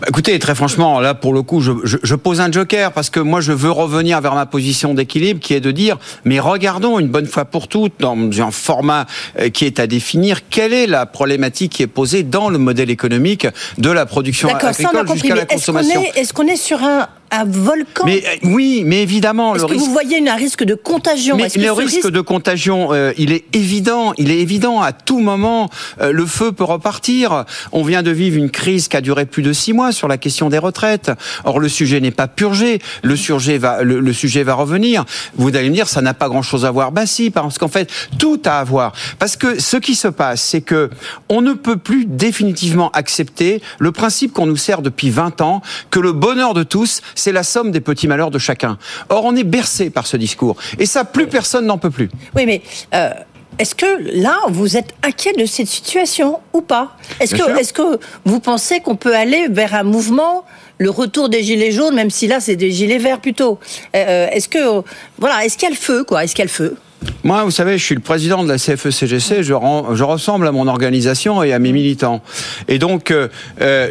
Écoutez, 0.08 0.38
très 0.38 0.54
franchement, 0.54 1.00
là 1.00 1.14
pour 1.14 1.34
le 1.34 1.42
coup, 1.42 1.60
je, 1.60 1.72
je, 1.84 1.98
je, 2.02 2.14
pose 2.14 2.40
un 2.40 2.50
joker 2.50 2.92
parce 2.92 3.10
que 3.10 3.20
moi 3.20 3.40
je 3.40 3.52
veux 3.52 3.70
revenir 3.70 4.20
vers 4.20 4.34
ma 4.34 4.46
position 4.46 4.94
d'équilibre 4.94 5.40
qui 5.40 5.54
est 5.54 5.60
de 5.60 5.70
dire, 5.70 5.98
mais 6.24 6.40
regardons 6.40 6.98
une 6.98 7.08
bonne 7.08 7.26
fois 7.26 7.44
pour 7.44 7.68
toutes 7.68 7.94
dans 7.98 8.16
un 8.40 8.50
format 8.50 9.06
euh, 9.38 9.50
qui 9.50 9.64
est 9.64 9.80
à 9.80 9.86
définir 9.86 10.48
quelle 10.48 10.72
est 10.72 10.86
la 10.86 11.06
problématique 11.06 11.72
qui 11.72 11.82
est 11.82 11.88
posée 11.88 12.22
dans 12.22 12.48
le 12.48 12.58
modèle 12.58 12.90
économique 12.90 13.46
de 13.78 13.90
la 13.90 14.06
production 14.06 14.48
agricole 14.48 15.08
jusqu'à 15.12 15.34
la 15.34 15.46
consommation. 15.46 16.02
Est-ce 16.14 16.32
qu'on 16.32 16.46
est, 16.46 16.52
est, 16.52 16.56
sur 16.56 16.82
un 16.82 17.08
un 17.40 17.44
volcan. 17.44 18.04
Mais 18.06 18.22
euh, 18.26 18.48
oui, 18.48 18.82
mais 18.84 19.02
évidemment. 19.02 19.54
Est-ce 19.54 19.64
que 19.64 19.72
risque... 19.72 19.84
vous 19.84 19.92
voyez 19.92 20.28
un 20.28 20.34
risque 20.34 20.64
de 20.64 20.74
contagion? 20.74 21.36
Mais 21.36 21.48
le 21.54 21.72
risque, 21.72 21.96
risque, 21.96 22.10
de 22.10 22.20
contagion, 22.20 22.92
euh, 22.92 23.12
il 23.18 23.32
est 23.32 23.44
évident. 23.54 24.12
Il 24.18 24.30
est 24.30 24.38
évident. 24.38 24.80
À 24.80 24.92
tout 24.92 25.20
moment, 25.20 25.70
euh, 26.00 26.12
le 26.12 26.26
feu 26.26 26.52
peut 26.52 26.64
repartir. 26.64 27.44
On 27.72 27.82
vient 27.82 28.02
de 28.02 28.10
vivre 28.10 28.36
une 28.36 28.50
crise 28.50 28.88
qui 28.88 28.96
a 28.96 29.00
duré 29.00 29.26
plus 29.26 29.42
de 29.42 29.52
six 29.52 29.72
mois 29.72 29.92
sur 29.92 30.08
la 30.08 30.18
question 30.18 30.48
des 30.48 30.58
retraites. 30.58 31.10
Or, 31.44 31.60
le 31.60 31.68
sujet 31.68 32.00
n'est 32.00 32.10
pas 32.10 32.28
purgé. 32.28 32.80
Le 33.02 33.16
sujet 33.16 33.58
va, 33.58 33.82
le, 33.82 34.00
le, 34.00 34.12
sujet 34.12 34.42
va 34.42 34.54
revenir. 34.54 35.04
Vous 35.36 35.54
allez 35.56 35.70
me 35.70 35.74
dire, 35.74 35.88
ça 35.88 36.00
n'a 36.00 36.14
pas 36.14 36.28
grand-chose 36.28 36.64
à 36.64 36.70
voir. 36.70 36.92
Ben 36.92 37.06
si, 37.06 37.30
parce 37.30 37.58
qu'en 37.58 37.68
fait, 37.68 37.90
tout 38.18 38.40
a 38.44 38.60
à 38.60 38.64
voir. 38.64 38.92
Parce 39.18 39.36
que 39.36 39.60
ce 39.60 39.76
qui 39.76 39.94
se 39.94 40.08
passe, 40.08 40.40
c'est 40.42 40.60
que 40.60 40.90
on 41.28 41.40
ne 41.40 41.52
peut 41.52 41.76
plus 41.76 42.06
définitivement 42.06 42.90
accepter 42.90 43.60
le 43.78 43.92
principe 43.92 44.32
qu'on 44.32 44.46
nous 44.46 44.56
sert 44.56 44.82
depuis 44.82 45.10
20 45.10 45.40
ans, 45.40 45.62
que 45.90 46.00
le 46.00 46.12
bonheur 46.12 46.54
de 46.54 46.62
tous, 46.62 47.02
c'est 47.24 47.32
la 47.32 47.42
somme 47.42 47.70
des 47.70 47.80
petits 47.80 48.06
malheurs 48.06 48.30
de 48.30 48.38
chacun. 48.38 48.76
Or, 49.08 49.24
on 49.24 49.34
est 49.34 49.44
bercé 49.44 49.88
par 49.88 50.06
ce 50.06 50.18
discours. 50.18 50.56
Et 50.78 50.84
ça, 50.84 51.04
plus 51.04 51.26
personne 51.26 51.64
n'en 51.66 51.78
peut 51.78 51.90
plus. 51.90 52.10
Oui, 52.36 52.44
mais... 52.46 52.60
Euh... 52.94 53.10
Est-ce 53.56 53.76
que 53.76 54.20
là, 54.20 54.36
vous 54.48 54.76
êtes 54.76 54.94
inquiet 55.04 55.32
de 55.32 55.46
cette 55.46 55.68
situation 55.68 56.40
ou 56.52 56.60
pas? 56.60 56.96
Est-ce 57.20 57.36
que, 57.36 57.56
est 57.56 57.72
que 57.72 58.00
vous 58.24 58.40
pensez 58.40 58.80
qu'on 58.80 58.96
peut 58.96 59.14
aller 59.14 59.46
vers 59.48 59.74
un 59.74 59.84
mouvement, 59.84 60.44
le 60.78 60.90
retour 60.90 61.28
des 61.28 61.44
gilets 61.44 61.70
jaunes, 61.70 61.94
même 61.94 62.10
si 62.10 62.26
là 62.26 62.40
c'est 62.40 62.56
des 62.56 62.72
gilets 62.72 62.98
verts 62.98 63.20
plutôt? 63.20 63.60
Euh, 63.94 64.26
Est-ce 64.32 64.48
que 64.48 64.82
voilà, 65.18 65.44
est-ce 65.44 65.56
qu'il 65.56 65.68
y 65.68 65.72
a 65.72 65.74
le 65.74 65.80
feu 65.80 66.02
quoi? 66.02 66.24
Est-ce 66.24 66.34
qu'il 66.34 66.44
y 66.44 66.48
a 66.48 66.50
le 66.50 66.50
feu? 66.50 66.76
Moi, 67.24 67.42
vous 67.42 67.50
savez, 67.50 67.78
je 67.78 67.84
suis 67.84 67.94
le 67.94 68.02
président 68.02 68.44
de 68.44 68.48
la 68.48 68.56
CFE-CGC, 68.56 69.42
je, 69.42 69.54
rends, 69.54 69.94
je, 69.94 70.04
ressemble 70.04 70.46
à 70.46 70.52
mon 70.52 70.68
organisation 70.68 71.42
et 71.42 71.54
à 71.54 71.58
mes 71.58 71.72
militants. 71.72 72.20
Et 72.68 72.78
donc, 72.78 73.10
euh, 73.10 73.28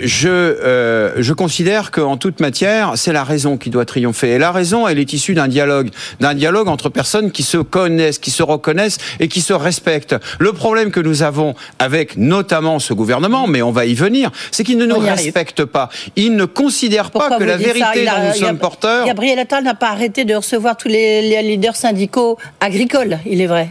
je, 0.04 0.30
euh, 0.30 1.14
je 1.18 1.34
considère 1.34 1.90
qu'en 1.90 2.18
toute 2.18 2.40
matière, 2.40 2.92
c'est 2.96 3.12
la 3.12 3.24
raison 3.24 3.58
qui 3.58 3.72
doit 3.72 3.86
triompher. 3.86 4.34
Et 4.34 4.38
la 4.38 4.52
raison, 4.52 4.88
elle 4.88 5.00
est 5.00 5.14
issue 5.14 5.34
d'un 5.34 5.48
dialogue, 5.48 5.90
d'un 6.20 6.36
dialogue 6.36 6.68
entre 6.68 6.90
personnes 6.90 7.32
qui 7.32 7.42
se 7.42 7.58
connaissent, 7.58 8.20
qui 8.20 8.30
se 8.30 8.44
reconnaissent 8.44 9.00
et 9.20 9.28
qui 9.28 9.42
se 9.42 9.54
respectent. 9.54 10.16
Le 10.38 10.54
problème 10.54 10.92
que 10.92 11.00
nous 11.00 11.24
avons 11.24 11.56
avec 11.80 12.18
notamment 12.18 12.78
ce 12.78 12.94
gouvernement, 12.94 13.48
mais 13.48 13.64
on 13.64 13.72
va 13.72 13.88
y 13.88 13.96
venir, 13.96 14.32
c'est 14.52 14.64
qu'il 14.64 14.78
ne 14.78 14.86
nous 14.86 15.00
respecte 15.00 15.66
pas. 15.66 15.90
Il 16.16 16.36
ne 16.36 16.46
considère 16.46 17.10
Pourquoi 17.10 17.30
pas 17.30 17.40
que 17.40 17.46
la 17.46 17.58
vérité 17.58 18.08
a, 18.08 18.20
dont 18.20 18.28
nous 18.28 18.36
sommes 18.36 18.60
porteurs... 18.60 19.08
Gabriel 19.08 19.40
Attal 19.40 19.64
n'a 19.64 19.74
pas 19.74 19.90
arrêté 19.90 20.24
de 20.24 20.36
recevoir 20.36 20.78
tous 20.78 20.88
les, 20.88 21.24
les 21.24 21.42
leaders 21.42 21.76
syndicaux 21.76 22.38
agricoles 22.60 23.03
il 23.26 23.42
est 23.42 23.48
vrai. 23.48 23.70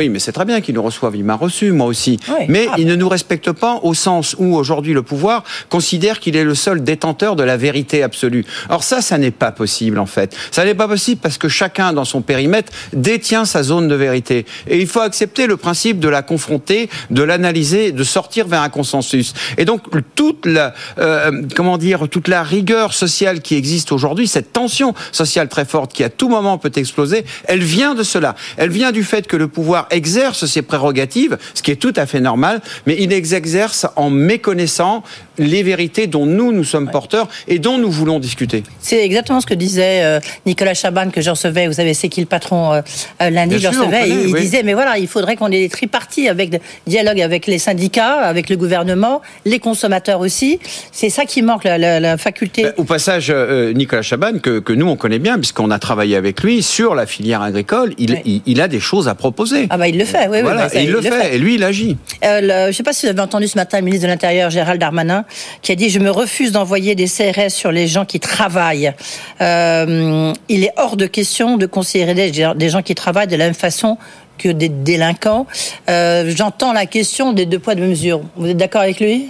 Oui, 0.00 0.08
mais 0.08 0.18
c'est 0.18 0.32
très 0.32 0.46
bien 0.46 0.62
qu'il 0.62 0.74
nous 0.76 0.82
reçoive. 0.82 1.14
Il 1.14 1.24
m'a 1.24 1.34
reçu, 1.34 1.72
moi 1.72 1.86
aussi. 1.86 2.18
Oui. 2.28 2.46
Mais 2.48 2.66
Ah 2.70 2.76
il 2.78 2.86
bah. 2.86 2.92
ne 2.92 2.96
nous 2.96 3.08
respecte 3.10 3.52
pas 3.52 3.80
au 3.82 3.92
sens 3.92 4.34
où 4.38 4.56
aujourd'hui 4.56 4.94
le 4.94 5.02
pouvoir 5.02 5.44
considère 5.68 6.20
qu'il 6.20 6.36
est 6.36 6.44
le 6.44 6.54
seul 6.54 6.82
détenteur 6.82 7.36
de 7.36 7.42
la 7.42 7.58
vérité 7.58 8.02
absolue. 8.02 8.46
Or 8.70 8.82
ça, 8.82 9.02
ça 9.02 9.18
n'est 9.18 9.30
pas 9.30 9.52
possible 9.52 9.98
en 9.98 10.06
fait. 10.06 10.34
Ça 10.52 10.64
n'est 10.64 10.74
pas 10.74 10.88
possible 10.88 11.20
parce 11.20 11.36
que 11.36 11.50
chacun 11.50 11.92
dans 11.92 12.06
son 12.06 12.22
périmètre 12.22 12.72
détient 12.94 13.44
sa 13.44 13.62
zone 13.62 13.88
de 13.88 13.94
vérité. 13.94 14.46
Et 14.68 14.80
il 14.80 14.86
faut 14.86 15.00
accepter 15.00 15.46
le 15.46 15.58
principe 15.58 16.00
de 16.00 16.08
la 16.08 16.22
confronter, 16.22 16.88
de 17.10 17.22
l'analyser, 17.22 17.92
de 17.92 18.02
sortir 18.02 18.48
vers 18.48 18.62
un 18.62 18.70
consensus. 18.70 19.34
Et 19.58 19.66
donc 19.66 19.82
toute 20.14 20.46
la, 20.46 20.72
euh, 20.98 21.42
comment 21.54 21.76
dire, 21.76 22.08
toute 22.08 22.28
la 22.28 22.42
rigueur 22.42 22.94
sociale 22.94 23.42
qui 23.42 23.54
existe 23.54 23.92
aujourd'hui, 23.92 24.28
cette 24.28 24.54
tension 24.54 24.94
sociale 25.12 25.50
très 25.50 25.66
forte 25.66 25.92
qui 25.92 26.04
à 26.04 26.08
tout 26.08 26.30
moment 26.30 26.56
peut 26.56 26.72
exploser, 26.76 27.26
elle 27.44 27.62
vient 27.62 27.94
de 27.94 28.02
cela. 28.02 28.34
Elle 28.56 28.70
vient 28.70 28.92
du 28.92 29.04
fait 29.04 29.26
que 29.26 29.36
le 29.36 29.46
pouvoir 29.46 29.88
exerce 29.90 30.46
ses 30.46 30.62
prérogatives, 30.62 31.38
ce 31.54 31.62
qui 31.62 31.70
est 31.70 31.76
tout 31.76 31.92
à 31.96 32.06
fait 32.06 32.20
normal, 32.20 32.60
mais 32.86 32.96
il 32.98 33.10
les 33.10 33.34
exerce 33.34 33.86
en 33.96 34.10
méconnaissant 34.10 35.02
les 35.38 35.62
vérités 35.62 36.06
dont 36.06 36.26
nous, 36.26 36.52
nous 36.52 36.64
sommes 36.64 36.90
porteurs 36.90 37.28
et 37.48 37.58
dont 37.58 37.78
nous 37.78 37.90
voulons 37.90 38.18
discuter. 38.18 38.62
C'est 38.80 39.02
exactement 39.04 39.40
ce 39.40 39.46
que 39.46 39.54
disait 39.54 40.02
euh, 40.02 40.20
Nicolas 40.46 40.74
Chaban 40.74 41.10
que 41.10 41.20
je 41.20 41.30
recevais. 41.30 41.66
Vous 41.66 41.72
savez, 41.74 41.94
c'est 41.94 42.08
qui 42.08 42.20
le 42.20 42.26
patron 42.26 42.72
euh, 42.74 42.82
euh, 43.22 43.30
lundi, 43.30 43.56
Bien 43.56 43.70
je 43.70 43.74
sûr, 43.76 43.84
le 43.88 43.96
recevais. 43.96 44.12
on 44.12 44.14
connaît, 44.16 44.28
il 44.28 44.34
oui. 44.34 44.40
disait, 44.40 44.62
mais 44.62 44.74
voilà, 44.74 44.98
il 44.98 45.08
faudrait 45.08 45.36
qu'on 45.36 45.48
ait 45.48 45.60
des 45.60 45.68
tripartis 45.68 46.28
avec 46.28 46.50
de- 46.50 46.58
dialogue 46.86 47.20
avec 47.20 47.46
les 47.46 47.58
syndicats, 47.58 48.20
avec 48.20 48.50
le 48.50 48.56
gouvernement, 48.56 49.22
les 49.46 49.58
consommateurs 49.58 50.20
aussi. 50.20 50.58
C'est 50.92 51.10
ça 51.10 51.24
qui 51.24 51.42
manque, 51.42 51.64
la, 51.64 51.78
la- 51.78 52.00
la 52.00 52.18
faculté. 52.18 52.66
Au 52.76 52.84
passage, 52.84 53.32
Nicolas 53.74 54.02
Chaban, 54.02 54.38
que, 54.42 54.58
que 54.58 54.72
nous 54.72 54.86
on 54.86 54.96
connaît 54.96 55.18
bien, 55.18 55.36
puisqu'on 55.38 55.70
a 55.70 55.78
travaillé 55.78 56.16
avec 56.16 56.42
lui 56.42 56.62
sur 56.62 56.94
la 56.94 57.06
filière 57.06 57.40
agricole, 57.42 57.94
il, 57.98 58.10
Ouais. 58.12 58.22
il, 58.26 58.42
il 58.46 58.60
a 58.60 58.68
des 58.68 58.80
choses 58.80 59.08
à 59.08 59.14
proposer. 59.14 59.68
Ah 59.72 59.78
bah 59.78 59.86
il 59.86 59.96
le 59.96 60.04
fait, 60.04 60.22
oui, 60.26 60.38
oui, 60.38 60.42
voilà, 60.42 60.62
bah, 60.62 60.68
ça, 60.68 60.80
et 60.80 60.84
il, 60.84 60.90
le 60.90 61.00
fait, 61.00 61.36
et 61.36 61.38
lui 61.38 61.54
il 61.54 61.62
agit. 61.62 61.96
Euh, 62.24 62.40
le- 62.40 62.48
je 62.64 62.66
ne 62.68 62.72
sais 62.72 62.82
pas 62.82 62.92
si 62.92 63.06
vous 63.06 63.10
avez 63.10 63.20
entendu 63.20 63.46
ce 63.46 63.56
matin 63.56 63.78
le 63.78 63.84
ministre 63.84 64.04
de 64.04 64.10
l'Intérieur, 64.10 64.50
Gérald 64.50 64.80
Darmanin, 64.80 65.24
qui 65.62 65.70
a 65.70 65.76
dit 65.76 65.88
Je 65.90 66.00
me 66.00 66.10
refuse 66.10 66.50
d'envoyer 66.50 66.96
des 66.96 67.06
CRS 67.06 67.50
sur 67.50 67.70
les 67.70 67.86
gens 67.86 68.04
qui 68.04 68.18
travaillent. 68.18 68.92
Euh, 69.40 70.32
il 70.48 70.64
est 70.64 70.72
hors 70.76 70.96
de 70.96 71.06
question 71.06 71.56
de 71.56 71.66
considérer 71.66 72.14
des, 72.14 72.30
des 72.56 72.68
gens 72.68 72.82
qui 72.82 72.94
travaillent 72.96 73.28
de 73.28 73.36
la 73.36 73.44
même 73.46 73.54
façon 73.54 73.96
que 74.38 74.48
des 74.48 74.68
délinquants. 74.68 75.46
Euh, 75.88 76.32
J'entends 76.34 76.72
la 76.72 76.86
question 76.86 77.32
des 77.32 77.46
deux 77.46 77.58
poids, 77.58 77.74
deux 77.74 77.86
mesures. 77.86 78.22
Vous 78.36 78.48
êtes 78.48 78.56
d'accord 78.56 78.82
avec 78.82 78.98
lui? 79.00 79.26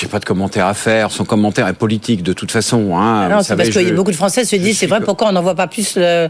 J'ai 0.00 0.06
pas 0.06 0.18
de 0.18 0.24
commentaire 0.24 0.64
à 0.66 0.72
faire. 0.72 1.10
Son 1.10 1.24
commentaire 1.26 1.68
est 1.68 1.74
politique 1.74 2.22
de 2.22 2.32
toute 2.32 2.50
façon. 2.50 2.96
Hein, 2.96 3.26
Ah 3.26 3.28
Non, 3.28 3.42
c'est 3.42 3.54
parce 3.54 3.68
que 3.68 3.86
je- 3.86 3.92
beaucoup 3.92 4.10
de 4.12 4.16
Français 4.16 4.46
se 4.46 4.56
disent 4.56 4.78
C'est 4.78 4.86
vrai, 4.86 5.00
pourquoi 5.02 5.28
on 5.28 5.32
n'envoie 5.32 5.54
pas 5.54 5.66
plus 5.66 5.94
le- 5.96 6.28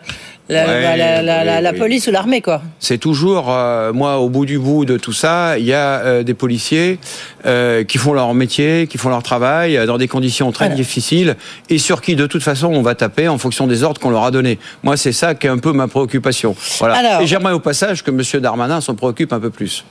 la, 0.49 0.67
Ouais, 0.67 0.83
la- 0.83 0.97
la- 0.97 1.23
la- 1.23 1.39
oui, 1.41 1.47
la- 1.47 1.61
la 1.61 1.71
oui. 1.71 1.79
police 1.79 2.09
ou 2.09 2.11
l'armée, 2.11 2.41
quoi 2.41 2.63
C'est 2.81 2.99
toujours, 2.99 3.47
euh, 3.49 3.93
moi, 3.93 4.19
au 4.19 4.29
bout 4.29 4.45
du 4.45 4.59
bout 4.59 4.85
de 4.85 4.97
tout 4.97 5.13
ça, 5.13 5.57
il 5.57 5.67
y 5.67 5.73
a 5.73 6.01
euh, 6.01 6.23
des 6.25 6.35
policiers 6.35 6.99
euh, 7.47 7.85
qui 7.85 7.99
font 7.99 8.13
leur 8.13 8.35
métier, 8.35 8.89
qui 8.89 8.99
font 8.99 9.09
leur 9.09 9.23
travail 9.23 9.77
euh, 9.77 9.87
dans 9.87 9.99
des 9.99 10.09
conditions 10.09 10.51
très 10.51 10.65
Voilà. 10.65 10.75
difficiles 10.75 11.37
et 11.69 11.79
sur 11.79 12.01
qui, 12.01 12.17
de 12.17 12.27
toute 12.27 12.43
façon, 12.43 12.67
on 12.75 12.83
va 12.83 12.97
taper 12.97 13.29
en 13.29 13.39
fonction 13.39 13.69
des 13.69 13.85
ordres 13.85 14.01
qu'on 14.01 14.11
leur 14.11 14.25
a 14.25 14.33
donnés. 14.33 14.59
Moi, 14.83 14.97
c'est 14.97 15.13
ça 15.13 15.37
qui 15.37 15.47
est 15.47 15.51
un 15.51 15.59
peu 15.59 15.73
ma 15.73 15.87
préoccupation. 15.87 16.57
Voilà. 16.81 16.97
Alors- 16.97 17.21
et 17.23 17.27
j'aimerais 17.29 17.53
au 17.53 17.61
passage 17.61 18.03
que 18.03 18.11
M. 18.11 18.21
Darmanin 18.43 18.81
s'en 18.81 18.97
préoccupe 18.97 19.33
un 19.33 19.39
peu 19.39 19.51
plus. 19.51 19.85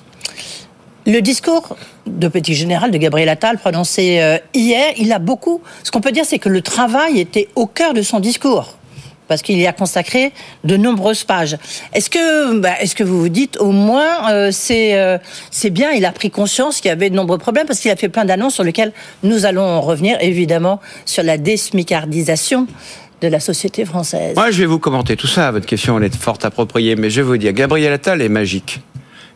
Le 1.09 1.21
discours 1.23 1.75
de 2.05 2.27
petit 2.27 2.53
général 2.53 2.91
de 2.91 2.97
Gabriel 2.99 3.29
Attal 3.29 3.57
prononcé 3.57 4.19
euh, 4.21 4.37
hier, 4.53 4.93
il 4.95 5.11
a 5.11 5.17
beaucoup. 5.17 5.59
Ce 5.83 5.89
qu'on 5.89 6.01
peut 6.01 6.11
dire, 6.11 6.23
c'est 6.23 6.37
que 6.37 6.49
le 6.49 6.61
travail 6.61 7.19
était 7.19 7.47
au 7.55 7.65
cœur 7.65 7.95
de 7.95 8.03
son 8.03 8.19
discours. 8.19 8.75
Parce 9.27 9.41
qu'il 9.41 9.57
y 9.57 9.65
a 9.65 9.73
consacré 9.73 10.33
de 10.65 10.77
nombreuses 10.77 11.23
pages. 11.23 11.57
Est-ce 11.93 12.11
que, 12.11 12.59
bah, 12.59 12.79
est-ce 12.79 12.93
que 12.93 13.03
vous 13.03 13.21
vous 13.21 13.29
dites 13.29 13.57
au 13.57 13.71
moins 13.71 14.29
euh, 14.31 14.51
c'est 14.51 14.99
euh, 14.99 15.17
c'est 15.49 15.71
bien, 15.71 15.89
il 15.93 16.05
a 16.05 16.11
pris 16.11 16.29
conscience 16.29 16.79
qu'il 16.79 16.89
y 16.89 16.91
avait 16.91 17.09
de 17.09 17.15
nombreux 17.15 17.39
problèmes 17.39 17.65
parce 17.65 17.79
qu'il 17.79 17.89
a 17.89 17.95
fait 17.95 18.09
plein 18.09 18.25
d'annonces 18.25 18.53
sur 18.53 18.63
lesquelles 18.63 18.93
nous 19.23 19.47
allons 19.47 19.81
revenir 19.81 20.15
évidemment 20.21 20.79
sur 21.05 21.23
la 21.23 21.39
désmicardisation 21.39 22.67
de 23.21 23.27
la 23.27 23.39
société 23.39 23.83
française. 23.83 24.35
Moi, 24.35 24.51
je 24.51 24.59
vais 24.59 24.67
vous 24.67 24.79
commenter 24.79 25.15
tout 25.15 25.27
ça. 25.27 25.49
Votre 25.49 25.65
question, 25.65 25.97
elle 25.97 26.03
est 26.03 26.15
fort 26.15 26.37
appropriée. 26.43 26.95
Mais 26.95 27.09
je 27.09 27.21
vais 27.21 27.27
vous 27.27 27.37
dire, 27.37 27.53
Gabriel 27.53 27.93
Attal 27.93 28.21
est 28.21 28.29
magique. 28.29 28.79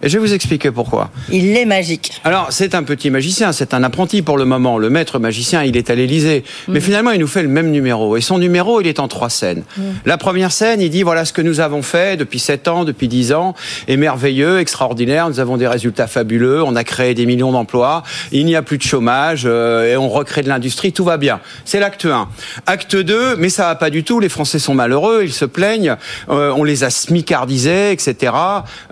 Et 0.03 0.09
je 0.09 0.17
vais 0.17 0.25
vous 0.27 0.33
expliquer 0.33 0.69
pourquoi. 0.69 1.09
Il 1.31 1.55
est 1.55 1.65
magique. 1.65 2.11
Alors, 2.25 2.47
c'est 2.51 2.75
un 2.75 2.83
petit 2.83 3.09
magicien, 3.09 3.51
c'est 3.53 3.73
un 3.73 3.83
apprenti 3.83 4.21
pour 4.21 4.37
le 4.37 4.45
moment. 4.45 4.77
Le 4.77 4.89
maître 4.89 5.17
magicien, 5.17 5.63
il 5.63 5.77
est 5.77 5.89
à 5.89 5.95
l'Élysée. 5.95 6.43
Mais 6.67 6.79
Mm. 6.79 6.81
finalement, 6.81 7.11
il 7.11 7.19
nous 7.19 7.27
fait 7.27 7.41
le 7.41 7.47
même 7.47 7.71
numéro. 7.71 8.17
Et 8.17 8.21
son 8.21 8.37
numéro, 8.37 8.81
il 8.81 8.87
est 8.87 8.99
en 8.99 9.07
trois 9.07 9.29
scènes. 9.29 9.63
Mm. 9.77 9.81
La 10.05 10.17
première 10.17 10.51
scène, 10.51 10.81
il 10.81 10.89
dit 10.89 11.03
voilà 11.03 11.23
ce 11.25 11.31
que 11.33 11.41
nous 11.41 11.59
avons 11.61 11.81
fait 11.81 12.17
depuis 12.17 12.39
7 12.39 12.67
ans, 12.67 12.83
depuis 12.83 13.07
10 13.07 13.31
ans, 13.33 13.55
est 13.87 13.97
merveilleux, 13.97 14.59
extraordinaire. 14.59 15.29
Nous 15.29 15.39
avons 15.39 15.55
des 15.57 15.67
résultats 15.67 16.07
fabuleux. 16.07 16.61
On 16.63 16.75
a 16.75 16.83
créé 16.83 17.13
des 17.13 17.25
millions 17.25 17.51
d'emplois. 17.53 18.03
Il 18.33 18.45
n'y 18.45 18.55
a 18.57 18.61
plus 18.61 18.77
de 18.77 18.83
chômage 18.83 19.43
euh, 19.45 19.93
et 19.93 19.97
on 19.97 20.09
recrée 20.09 20.41
de 20.41 20.49
l'industrie. 20.49 20.91
Tout 20.91 21.05
va 21.05 21.17
bien. 21.17 21.39
C'est 21.63 21.79
l'acte 21.79 22.05
1. 22.05 22.27
Acte 22.65 22.95
2, 22.97 23.37
mais 23.37 23.49
ça 23.49 23.67
va 23.67 23.75
pas 23.75 23.89
du 23.89 24.03
tout. 24.03 24.19
Les 24.19 24.29
Français 24.29 24.59
sont 24.59 24.75
malheureux. 24.75 25.21
Ils 25.23 25.33
se 25.33 25.45
plaignent. 25.45 25.95
Euh, 26.29 26.51
on 26.55 26.63
les 26.65 26.83
a 26.83 26.89
smicardisés, 26.89 27.91
etc. 27.91 28.33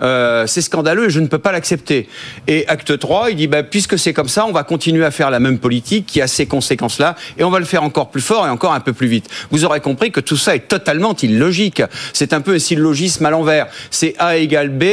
Euh, 0.00 0.46
c'est 0.46 0.62
scandaleux 0.62 1.01
je 1.08 1.20
ne 1.20 1.26
peux 1.26 1.38
pas 1.38 1.52
l'accepter. 1.52 2.08
Et 2.46 2.66
acte 2.68 2.98
3, 2.98 3.30
il 3.30 3.36
dit 3.36 3.46
bah, 3.46 3.62
puisque 3.62 3.98
c'est 3.98 4.12
comme 4.12 4.28
ça, 4.28 4.46
on 4.46 4.52
va 4.52 4.64
continuer 4.64 5.04
à 5.04 5.10
faire 5.10 5.30
la 5.30 5.40
même 5.40 5.58
politique 5.58 6.06
qui 6.06 6.20
a 6.20 6.26
ces 6.26 6.46
conséquences-là 6.46 7.16
et 7.38 7.44
on 7.44 7.50
va 7.50 7.58
le 7.58 7.64
faire 7.64 7.82
encore 7.82 8.10
plus 8.10 8.20
fort 8.20 8.46
et 8.46 8.50
encore 8.50 8.74
un 8.74 8.80
peu 8.80 8.92
plus 8.92 9.06
vite. 9.06 9.28
Vous 9.50 9.64
aurez 9.64 9.80
compris 9.80 10.10
que 10.10 10.20
tout 10.20 10.36
ça 10.36 10.54
est 10.54 10.68
totalement 10.68 11.14
illogique. 11.16 11.82
C'est 12.12 12.32
un 12.32 12.40
peu 12.40 12.54
un 12.54 12.58
syllogisme 12.58 13.26
à 13.26 13.30
l'envers. 13.30 13.68
C'est 13.90 14.14
A 14.18 14.36
égale 14.36 14.70
B, 14.70 14.84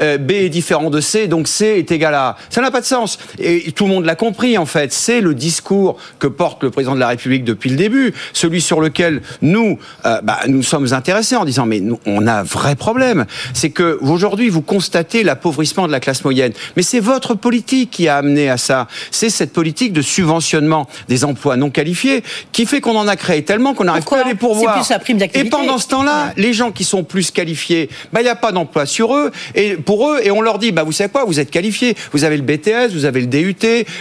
euh, 0.00 0.18
B 0.18 0.32
est 0.32 0.48
différent 0.48 0.90
de 0.90 1.00
C, 1.00 1.26
donc 1.28 1.48
C 1.48 1.66
est 1.78 1.90
égal 1.90 2.14
à 2.14 2.28
A. 2.28 2.36
Ça 2.50 2.60
n'a 2.60 2.70
pas 2.70 2.80
de 2.80 2.86
sens. 2.86 3.18
Et 3.38 3.72
tout 3.72 3.84
le 3.84 3.90
monde 3.90 4.04
l'a 4.04 4.14
compris, 4.14 4.58
en 4.58 4.66
fait. 4.66 4.92
C'est 4.92 5.20
le 5.20 5.34
discours 5.34 5.98
que 6.18 6.26
porte 6.26 6.62
le 6.62 6.70
président 6.70 6.94
de 6.94 7.00
la 7.00 7.08
République 7.08 7.44
depuis 7.44 7.70
le 7.70 7.76
début, 7.76 8.14
celui 8.32 8.60
sur 8.60 8.80
lequel 8.80 9.22
nous, 9.40 9.78
euh, 10.06 10.20
bah, 10.22 10.40
nous 10.48 10.62
sommes 10.62 10.92
intéressés 10.92 11.36
en 11.36 11.44
disant, 11.44 11.66
mais 11.66 11.82
on 12.06 12.26
a 12.26 12.40
un 12.40 12.42
vrai 12.42 12.76
problème. 12.76 13.26
C'est 13.54 13.70
que 13.70 13.98
aujourd'hui, 14.00 14.48
vous 14.48 14.62
constatez 14.62 15.22
l'appauvrissement 15.52 15.86
de 15.86 15.92
la 15.92 16.00
classe 16.00 16.24
moyenne. 16.24 16.52
Mais 16.76 16.82
c'est 16.82 17.00
votre 17.00 17.34
politique 17.34 17.90
qui 17.90 18.08
a 18.08 18.16
amené 18.16 18.48
à 18.48 18.56
ça. 18.56 18.88
C'est 19.10 19.30
cette 19.30 19.52
politique 19.52 19.92
de 19.92 20.02
subventionnement 20.02 20.88
des 21.08 21.24
emplois 21.24 21.56
non 21.56 21.70
qualifiés 21.70 22.22
qui 22.52 22.66
fait 22.66 22.80
qu'on 22.80 22.96
en 22.96 23.06
a 23.06 23.16
créé 23.16 23.42
tellement 23.44 23.74
qu'on 23.74 23.84
n'arrive 23.84 24.04
pas 24.04 24.24
à 24.24 24.28
les 24.28 24.34
pourvoir. 24.34 24.74
Plus 24.74 24.88
la 24.88 24.98
prime 24.98 25.18
Et 25.34 25.44
pendant 25.44 25.78
ce 25.78 25.88
temps-là, 25.88 26.32
les 26.36 26.52
gens 26.52 26.72
qui 26.72 26.84
sont 26.84 27.04
plus 27.04 27.30
qualifiés, 27.30 27.90
bah, 28.12 28.20
il 28.20 28.24
n'y 28.24 28.30
a 28.30 28.36
pas 28.36 28.52
d'emploi 28.52 28.86
sur 28.86 29.14
eux, 29.14 29.30
et 29.54 29.74
pour 29.74 30.08
eux, 30.08 30.20
et 30.22 30.30
on 30.30 30.40
leur 30.40 30.58
dit, 30.58 30.72
bah, 30.72 30.84
vous 30.84 30.92
savez 30.92 31.10
quoi, 31.10 31.24
vous 31.24 31.38
êtes 31.38 31.50
qualifiés, 31.50 31.94
vous 32.12 32.24
avez 32.24 32.36
le 32.36 32.42
BTS, 32.42 32.92
vous 32.92 33.04
avez 33.04 33.20
le 33.20 33.26
DUT, 33.26 33.56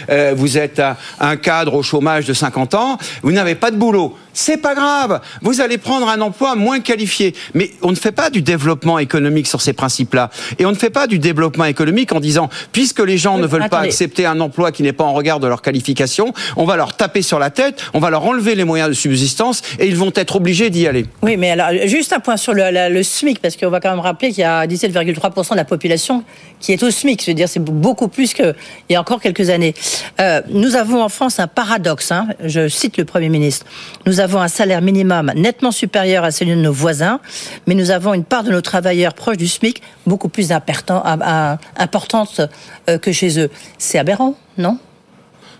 euh, 0.09 0.33
vous 0.35 0.57
êtes 0.57 0.81
un 1.19 1.35
cadre 1.35 1.75
au 1.75 1.83
chômage 1.83 2.25
de 2.25 2.33
50 2.33 2.75
ans, 2.75 2.97
vous 3.23 3.31
n'avez 3.31 3.55
pas 3.55 3.71
de 3.71 3.77
boulot. 3.77 4.15
C'est 4.33 4.57
pas 4.57 4.75
grave, 4.75 5.19
vous 5.41 5.61
allez 5.61 5.77
prendre 5.77 6.07
un 6.07 6.21
emploi 6.21 6.55
moins 6.55 6.79
qualifié. 6.79 7.35
Mais 7.53 7.71
on 7.81 7.91
ne 7.91 7.95
fait 7.95 8.11
pas 8.11 8.29
du 8.29 8.41
développement 8.41 8.97
économique 8.99 9.47
sur 9.47 9.61
ces 9.61 9.73
principes-là. 9.73 10.29
Et 10.59 10.65
on 10.65 10.71
ne 10.71 10.75
fait 10.75 10.89
pas 10.89 11.07
du 11.07 11.19
développement 11.19 11.65
économique 11.65 12.11
en 12.13 12.19
disant, 12.19 12.49
puisque 12.71 12.99
les 12.99 13.17
gens 13.17 13.35
Oui, 13.35 13.41
ne 13.41 13.47
veulent 13.47 13.61
pas 13.61 13.65
attendez. 13.77 13.87
accepter 13.87 14.25
un 14.25 14.39
emploi 14.39 14.71
qui 14.71 14.83
n'est 14.83 14.93
pas 14.93 15.03
en 15.03 15.13
regard 15.13 15.39
de 15.39 15.47
leur 15.47 15.61
qualification, 15.61 16.33
on 16.55 16.65
va 16.65 16.75
leur 16.77 16.95
taper 16.95 17.21
sur 17.21 17.39
la 17.39 17.49
tête, 17.49 17.81
on 17.93 17.99
va 17.99 18.09
leur 18.09 18.25
enlever 18.25 18.55
les 18.55 18.63
moyens 18.63 18.89
de 18.89 18.93
subsistance, 18.95 19.61
et 19.79 19.87
ils 19.87 19.95
vont 19.97 20.11
être 20.15 20.35
obligés 20.37 20.69
d'y 20.69 20.87
aller. 20.87 21.05
Oui, 21.21 21.35
mais 21.37 21.51
alors, 21.51 21.69
juste 21.87 22.13
un 22.13 22.19
point 22.19 22.37
sur 22.37 22.53
le, 22.53 22.69
la- 22.71 22.89
le 22.89 23.03
SMIC, 23.03 23.39
parce 23.41 23.57
qu'on 23.57 23.69
va 23.69 23.79
quand 23.79 23.89
même 23.91 23.99
rappeler 23.99 24.29
qu'il 24.29 24.39
y 24.39 24.43
a 24.43 24.65
17,3% 24.65 25.51
de 25.51 25.55
la 25.55 25.65
population 25.65 26.23
qui 26.59 26.71
est 26.73 26.83
au 26.83 26.91
SMIC. 26.91 27.21
Je 27.21 27.27
veux 27.31 27.33
dire, 27.35 27.49
c'est 27.49 27.59
beaucoup 27.63 28.07
plus 28.07 28.33
qu'il 28.33 28.55
y 28.89 28.95
a 28.95 29.01
encore 29.01 29.19
quelques 29.21 29.49
années. 29.49 29.73
Euh, 30.19 30.41
nous 30.49 30.75
avons 30.75 31.01
en 31.03 31.09
France 31.09 31.39
un 31.39 31.47
paradoxe, 31.47 32.11
hein, 32.11 32.27
je 32.43 32.67
cite 32.69 32.97
le 32.97 33.05
Premier 33.05 33.29
ministre. 33.29 33.65
Nous 34.05 34.19
avons 34.21 34.39
un 34.39 34.47
salaire 34.47 34.81
minimum 34.81 35.31
nettement 35.35 35.71
supérieur 35.71 36.23
à 36.23 36.31
celui 36.31 36.51
de 36.51 36.61
nos 36.61 36.73
voisins, 36.73 37.19
mais 37.67 37.75
nous 37.75 37.91
avons 37.91 38.13
une 38.13 38.23
part 38.23 38.43
de 38.43 38.51
nos 38.51 38.61
travailleurs 38.61 39.13
proches 39.13 39.37
du 39.37 39.47
SMIC 39.47 39.81
beaucoup 40.05 40.29
plus 40.29 40.51
importante 40.51 42.41
euh, 42.89 42.97
que 42.97 43.11
chez 43.11 43.39
eux. 43.39 43.49
C'est 43.77 43.99
aberrant, 43.99 44.35
non? 44.57 44.77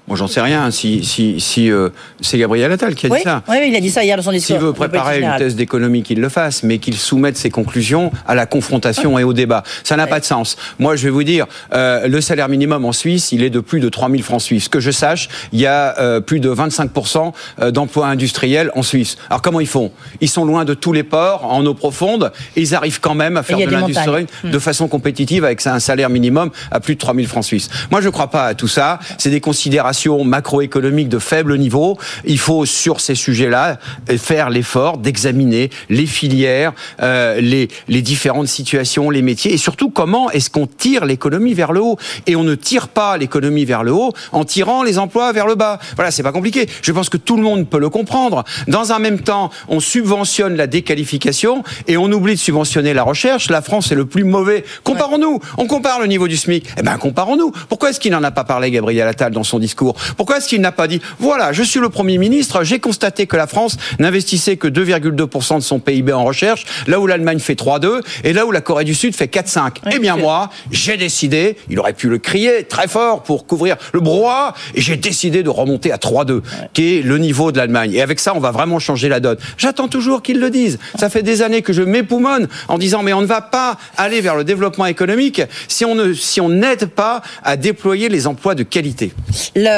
Moi, 0.08 0.18
j'en 0.18 0.28
sais 0.28 0.42
rien. 0.42 0.72
Si, 0.72 1.06
si, 1.06 1.40
si 1.40 1.72
euh, 1.72 1.90
c'est 2.22 2.38
Gabriel 2.38 2.72
Attal 2.72 2.96
qui 2.96 3.06
a 3.06 3.10
oui, 3.10 3.20
dit 3.20 3.24
ça. 3.24 3.44
oui, 3.48 3.58
il 3.68 3.76
a 3.76 3.80
dit 3.80 3.92
ça 3.92 4.04
hier 4.04 4.18
dans 4.18 4.24
son 4.24 4.32
discours. 4.32 4.56
S'il 4.58 4.66
veut 4.66 4.74
préparer 4.74 5.22
une 5.22 5.36
thèse 5.38 5.56
d'économie, 5.56 6.02
qu'il 6.04 6.20
le 6.20 6.30
fasse, 6.30 6.64
mais 6.64 6.80
qu'il 6.80 6.98
soumette 6.98 7.38
ses 7.38 7.50
conclusions 7.50 8.12
à 8.28 8.36
la 8.36 8.46
confrontation 8.46 9.20
et 9.20 9.24
au 9.24 9.34
débat. 9.34 9.64
Ça 9.84 9.96
n'a 9.96 10.08
pas 10.08 10.20
de 10.20 10.26
sens. 10.26 10.58
Moi, 10.80 10.96
je 10.96 11.04
vais 11.04 11.12
vous 11.12 11.24
dire, 11.24 11.46
euh, 11.74 12.08
le 12.08 12.20
salaire 12.20 12.50
minimum 12.50 12.84
en 12.84 12.92
Suisse, 12.92 13.32
il 13.32 13.44
est 13.44 13.50
de 13.50 13.60
plus 13.60 13.80
de 13.80 13.90
3000 13.90 14.24
francs 14.24 14.42
suisses. 14.42 14.70
Que 14.70 14.80
je 14.80 14.92
sache, 14.92 15.30
il 15.54 15.60
y 15.60 15.68
a 15.68 15.98
euh, 16.00 16.20
plus 16.20 16.40
de 16.40 16.50
25% 16.52 17.34
euh, 17.60 17.72
d'emplois 17.72 18.08
industriels 18.08 18.72
en 18.76 18.84
Suisse. 18.84 19.18
Alors, 19.30 19.42
comment 19.42 19.60
ils 19.60 19.68
font? 19.68 19.92
Ils 20.20 20.30
sont 20.30 20.46
loin 20.46 20.66
de 20.66 20.74
tous 20.74 20.94
les 20.94 21.04
ports, 21.04 21.46
en 21.46 21.66
eau 21.66 21.74
profonde, 21.74 22.32
et 22.56 22.62
ils 22.62 22.76
arrivent 22.76 23.00
quand 23.00 23.16
même 23.16 23.38
à 23.38 23.44
faire 23.44 23.60
de 23.60 23.66
l'industrie 23.66 24.26
de 24.44 24.60
façon 24.60 24.88
compétitive 24.88 25.46
avec 25.46 25.66
un 25.68 25.80
salaire 25.80 26.10
minimum 26.10 26.50
à 26.72 26.80
plus 26.80 26.96
de 26.96 27.00
3000 27.00 27.28
francs 27.28 27.46
suisses. 27.46 27.70
Moi, 27.92 28.02
je 28.02 28.08
ne 28.08 28.12
crois 28.12 28.28
pas 28.28 28.46
à 28.46 28.54
tout 28.56 28.68
ça. 28.68 29.00
C'est 29.18 29.30
des 29.30 29.42
considérations 29.42 29.91
macroéconomiques 30.24 31.10
de 31.10 31.20
faible 31.20 31.58
niveau. 31.58 31.98
Il 32.26 32.40
faut, 32.40 32.66
sur 32.66 33.02
ces 33.02 33.16
sujets-là, 33.16 33.80
faire 34.18 34.50
l'effort 34.50 34.98
d'examiner 34.98 35.70
les 35.90 36.06
filières, 36.06 36.74
euh, 37.02 37.40
les, 37.42 37.68
les 37.88 38.02
différentes 38.02 38.48
situations, 38.48 39.10
les 39.10 39.22
métiers, 39.22 39.54
et 39.54 39.58
surtout 39.58 39.90
comment 39.90 40.30
est-ce 40.32 40.50
qu'on 40.50 40.68
tire 40.68 41.06
l'économie 41.06 41.54
vers 41.54 41.72
le 41.72 41.82
haut? 41.82 41.98
Et 42.28 42.36
on 42.36 42.44
ne 42.44 42.56
tire 42.56 42.88
pas 42.88 43.18
l'économie 43.18 43.66
vers 43.66 43.84
le 43.84 43.92
haut 43.92 44.14
en 44.32 44.46
tirant 44.46 44.84
les 44.84 44.98
emplois 44.98 45.32
vers 45.32 45.48
le 45.48 45.56
bas. 45.56 45.80
Voilà, 45.96 46.12
c'est 46.12 46.24
pas 46.24 46.32
compliqué. 46.32 46.68
Je 46.82 46.92
pense 46.92 47.10
que 47.10 47.18
tout 47.18 47.38
le 47.38 47.44
monde 47.44 47.68
peut 47.70 47.80
le 47.80 47.90
comprendre. 47.90 48.44
Dans 48.68 48.92
un 48.92 49.00
même 49.00 49.20
temps, 49.20 49.50
on 49.68 49.80
subventionne 49.80 50.56
la 50.56 50.68
déqualification 50.68 51.64
et 51.88 51.98
on 51.98 52.12
oublie 52.12 52.36
de 52.36 52.40
subventionner 52.40 52.94
la 52.94 53.04
recherche. 53.04 53.50
La 53.50 53.62
France 53.62 53.92
est 53.92 53.96
le 53.96 54.06
plus 54.06 54.24
mauvais. 54.24 54.64
Comparons-nous. 54.84 55.40
On 55.58 55.68
compare 55.68 56.00
le 56.00 56.08
niveau 56.08 56.28
du 56.28 56.38
SMIC. 56.38 56.66
Eh 56.78 56.82
ben, 56.82 56.98
comparons-nous. 56.98 57.52
Pourquoi 57.70 57.90
est-ce 57.90 58.00
qu'il 58.00 58.12
n'en 58.12 58.24
a 58.24 58.32
pas 58.32 58.44
parlé, 58.44 58.72
Gabriel 58.72 59.08
Attal, 59.08 59.32
dans 59.32 59.44
son 59.44 59.60
discours? 59.60 59.81
Pourquoi 60.18 60.38
est-ce 60.38 60.48
qu'il 60.48 60.62
n'a 60.62 60.72
pas 60.72 60.88
dit, 60.88 61.02
voilà, 61.20 61.54
je 61.54 61.64
suis 61.64 61.80
le 61.80 61.90
Premier 61.90 62.18
ministre, 62.18 62.64
j'ai 62.64 62.80
constaté 62.80 63.28
que 63.28 63.36
la 63.36 63.48
France 63.48 63.78
n'investissait 64.00 64.58
que 64.58 64.68
2,2% 64.68 65.56
de 65.56 65.60
son 65.62 65.80
PIB 65.80 66.14
en 66.14 66.24
recherche, 66.24 66.66
là 66.88 67.00
où 67.00 67.08
l'Allemagne 67.08 67.40
fait 67.40 67.60
3,2 67.60 68.02
et 68.24 68.34
là 68.34 68.46
où 68.46 68.52
la 68.52 68.62
Corée 68.62 68.84
du 68.84 68.94
Sud 68.94 69.16
fait 69.16 69.34
4,5. 69.34 69.78
Eh 69.92 70.00
bien, 70.00 70.16
moi, 70.16 70.50
j'ai 70.72 70.98
décidé, 70.98 71.58
il 71.70 71.80
aurait 71.80 71.94
pu 71.94 72.10
le 72.10 72.18
crier 72.18 72.64
très 72.64 72.88
fort 72.88 73.24
pour 73.24 73.46
couvrir 73.46 73.78
le 73.94 74.00
brouhaha, 74.00 74.54
et 74.76 74.82
j'ai 74.82 74.98
décidé 74.98 75.44
de 75.44 75.50
remonter 75.50 75.92
à 75.92 75.98
3,2, 75.98 76.42
qui 76.74 76.98
est 76.98 77.02
le 77.02 77.18
niveau 77.18 77.52
de 77.52 77.58
l'Allemagne. 77.58 77.94
Et 77.94 78.02
avec 78.02 78.20
ça, 78.20 78.34
on 78.36 78.40
va 78.40 78.52
vraiment 78.52 78.80
changer 78.80 79.10
la 79.10 79.20
donne. 79.20 79.38
J'attends 79.58 79.88
toujours 79.88 80.22
qu'ils 80.22 80.40
le 80.40 80.50
disent. 80.50 80.80
Ça 80.98 81.10
fait 81.10 81.24
des 81.24 81.42
années 81.42 81.62
que 81.62 81.74
je 81.74 81.82
m'époumonne 81.82 82.48
en 82.68 82.78
disant, 82.78 83.04
mais 83.04 83.14
on 83.14 83.22
ne 83.22 83.26
va 83.26 83.42
pas 83.42 83.78
aller 83.98 84.22
vers 84.22 84.36
le 84.36 84.44
développement 84.44 84.86
économique 84.86 85.42
si 85.68 85.86
on 85.86 85.96
ne, 85.96 86.14
si 86.14 86.42
on 86.42 86.50
n'aide 86.50 86.86
pas 86.86 87.22
à 87.44 87.58
déployer 87.58 88.10
les 88.10 88.28
emplois 88.28 88.56
de 88.56 88.64
qualité. 88.64 89.14
Le, 89.56 89.71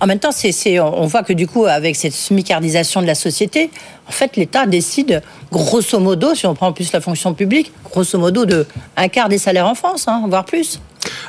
en 0.00 0.06
même 0.06 0.18
temps, 0.18 0.30
on 0.80 1.06
voit 1.06 1.22
que 1.22 1.32
du 1.32 1.46
coup, 1.46 1.64
avec 1.66 1.94
cette 1.94 2.12
smicardisation 2.12 3.02
de 3.02 3.06
la 3.06 3.14
société, 3.14 3.70
en 4.08 4.12
fait, 4.12 4.36
l'État 4.36 4.66
décide, 4.66 5.22
grosso 5.50 5.98
modo, 5.98 6.34
si 6.34 6.46
on 6.46 6.54
prend 6.54 6.68
en 6.68 6.72
plus 6.72 6.92
la 6.92 7.00
fonction 7.00 7.34
publique, 7.34 7.72
grosso 7.84 8.18
modo 8.18 8.44
de 8.46 8.66
un 8.96 9.08
quart 9.08 9.28
des 9.28 9.38
salaires 9.38 9.66
en 9.68 9.74
France, 9.74 10.06
hein, 10.08 10.24
voire 10.28 10.44
plus. 10.44 10.80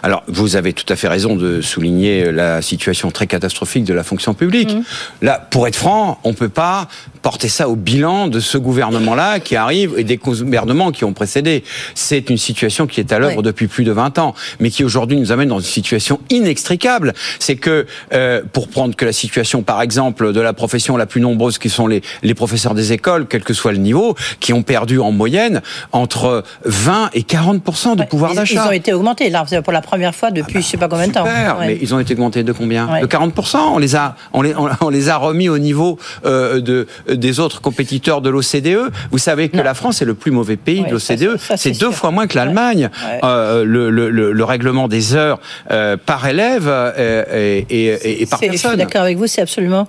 Alors, 0.03 0.23
vous 0.27 0.55
avez 0.55 0.73
tout 0.73 0.85
à 0.89 0.95
fait 0.95 1.07
raison 1.07 1.35
de 1.35 1.59
souligner 1.61 2.31
la 2.31 2.61
situation 2.61 3.09
très 3.09 3.25
catastrophique 3.25 3.85
de 3.85 3.93
la 3.93 4.03
fonction 4.03 4.35
publique. 4.35 4.75
Là, 5.21 5.47
pour 5.49 5.67
être 5.67 5.75
franc, 5.75 6.19
on 6.23 6.33
peut 6.33 6.49
pas 6.49 6.87
porter 7.23 7.47
ça 7.47 7.69
au 7.69 7.75
bilan 7.75 8.27
de 8.27 8.39
ce 8.39 8.57
gouvernement-là 8.59 9.39
qui 9.39 9.55
arrive 9.55 9.93
et 9.97 10.03
des 10.03 10.17
gouvernements 10.17 10.91
qui 10.91 11.05
ont 11.05 11.13
précédé. 11.13 11.63
C'est 11.95 12.29
une 12.29 12.37
situation 12.37 12.85
qui 12.85 12.99
est 12.99 13.11
à 13.11 13.17
l'œuvre 13.17 13.37
Oui. 13.37 13.43
depuis 13.43 13.67
plus 13.67 13.83
de 13.83 13.91
20 13.91 14.19
ans, 14.19 14.35
mais 14.59 14.69
qui 14.69 14.83
aujourd'hui 14.83 15.17
nous 15.17 15.31
amène 15.31 15.47
dans 15.49 15.59
une 15.59 15.65
situation 15.65 16.19
inextricable. 16.29 17.13
C'est 17.39 17.55
que, 17.55 17.87
euh, 18.13 18.43
pour 18.51 18.67
prendre 18.67 18.95
que 18.95 19.05
la 19.05 19.13
situation, 19.13 19.63
par 19.63 19.81
exemple, 19.81 20.33
de 20.33 20.41
la 20.41 20.53
profession 20.53 20.97
la 20.97 21.05
plus 21.07 21.21
nombreuse, 21.21 21.57
qui 21.57 21.69
sont 21.69 21.87
les, 21.87 22.01
les 22.21 22.33
professeurs 22.35 22.62
des 22.73 22.93
écoles, 22.93 23.27
quel 23.29 23.43
que 23.43 23.53
soit 23.53 23.73
le 23.73 23.77
niveau, 23.79 24.15
qui 24.39 24.53
ont 24.53 24.63
perdu 24.63 24.99
en 24.99 25.11
moyenne 25.11 25.61
entre 25.91 26.43
20 26.63 27.09
et 27.13 27.23
40 27.23 27.97
de 27.97 28.03
pouvoir 28.03 28.33
d'achat. 28.33 28.53
ils 28.63 28.67
ont 28.69 28.71
été 28.71 28.93
augmentés, 28.93 29.29
là, 29.29 29.43
pour 29.61 29.73
la 29.73 29.81
première 29.81 30.15
fois 30.15 30.31
depuis 30.31 30.61
je 30.61 30.67
sais 30.67 30.77
pas 30.77 30.87
combien 30.87 31.07
de 31.07 31.13
temps. 31.13 31.23
Ouais. 31.25 31.31
mais 31.67 31.77
ils 31.81 31.93
ont 31.93 31.99
été 31.99 32.13
augmentés 32.13 32.43
de 32.43 32.51
combien? 32.53 32.87
Ouais. 32.91 33.01
De 33.01 33.07
40%. 33.07 33.57
On 33.73 33.77
les 33.79 33.95
a, 33.95 34.15
on 34.31 34.41
les, 34.41 34.53
on, 34.81 34.89
les 34.89 35.09
a 35.09 35.17
remis 35.17 35.49
au 35.49 35.57
niveau 35.57 35.99
euh, 36.25 36.61
de, 36.61 36.87
des 37.11 37.39
autres 37.41 37.59
compétiteurs 37.59 38.21
de 38.21 38.29
l'OCDE. 38.29 38.91
Vous 39.11 39.17
savez 39.17 39.49
que 39.49 39.57
la 39.57 39.73
France 39.73 40.01
est 40.01 40.05
le 40.05 40.13
plus 40.13 40.31
mauvais 40.31 40.55
pays 40.55 40.81
Ouais, 40.81 40.87
de 40.89 40.93
l'OCDE. 40.93 41.37
C'est 41.57 41.71
deux 41.71 41.77
sûr. 41.89 41.93
fois 41.93 42.11
moins 42.11 42.27
que 42.27 42.37
l'Allemagne. 42.37 42.89
Euh, 43.23 43.63
le, 43.65 43.89
le, 43.89 44.09
le, 44.09 44.31
le 44.31 44.43
règlement 44.43 44.87
des 44.87 45.15
heures 45.15 45.39
euh, 45.71 45.97
par 45.97 46.25
élève 46.27 46.71
et, 46.97 47.65
et, 47.69 48.21
et 48.21 48.25
par 48.25 48.39
C'est- 48.39 48.47
Je 48.47 48.51
suis 48.53 48.61
personne. 48.61 48.77
d'accord 48.79 49.01
avec 49.01 49.17
vous, 49.17 49.27
c'est 49.27 49.41
absolument 49.41 49.87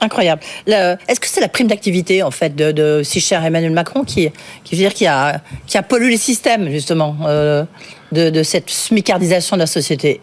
incroyable. 0.00 0.40
Le- 0.66 0.96
Est-ce 1.08 1.20
que 1.20 1.26
c'est 1.28 1.40
la 1.42 1.48
prime 1.48 1.66
d'activité, 1.66 2.22
en 2.22 2.30
fait, 2.30 2.56
de, 2.56 3.02
si 3.04 3.20
cher 3.20 3.44
Emmanuel 3.44 3.72
Macron 3.72 4.04
qui, 4.04 4.28
veut 4.28 4.76
dire 4.76 4.94
qui 4.94 5.06
a 5.06 5.42
pollué 5.88 6.10
les 6.10 6.16
systèmes, 6.16 6.70
justement 6.70 7.16
euh, 7.26 7.64
de, 8.12 8.30
de 8.30 8.42
cette 8.42 8.70
smicardisation 8.70 9.56
de 9.56 9.60
la 9.60 9.66
société 9.66 10.20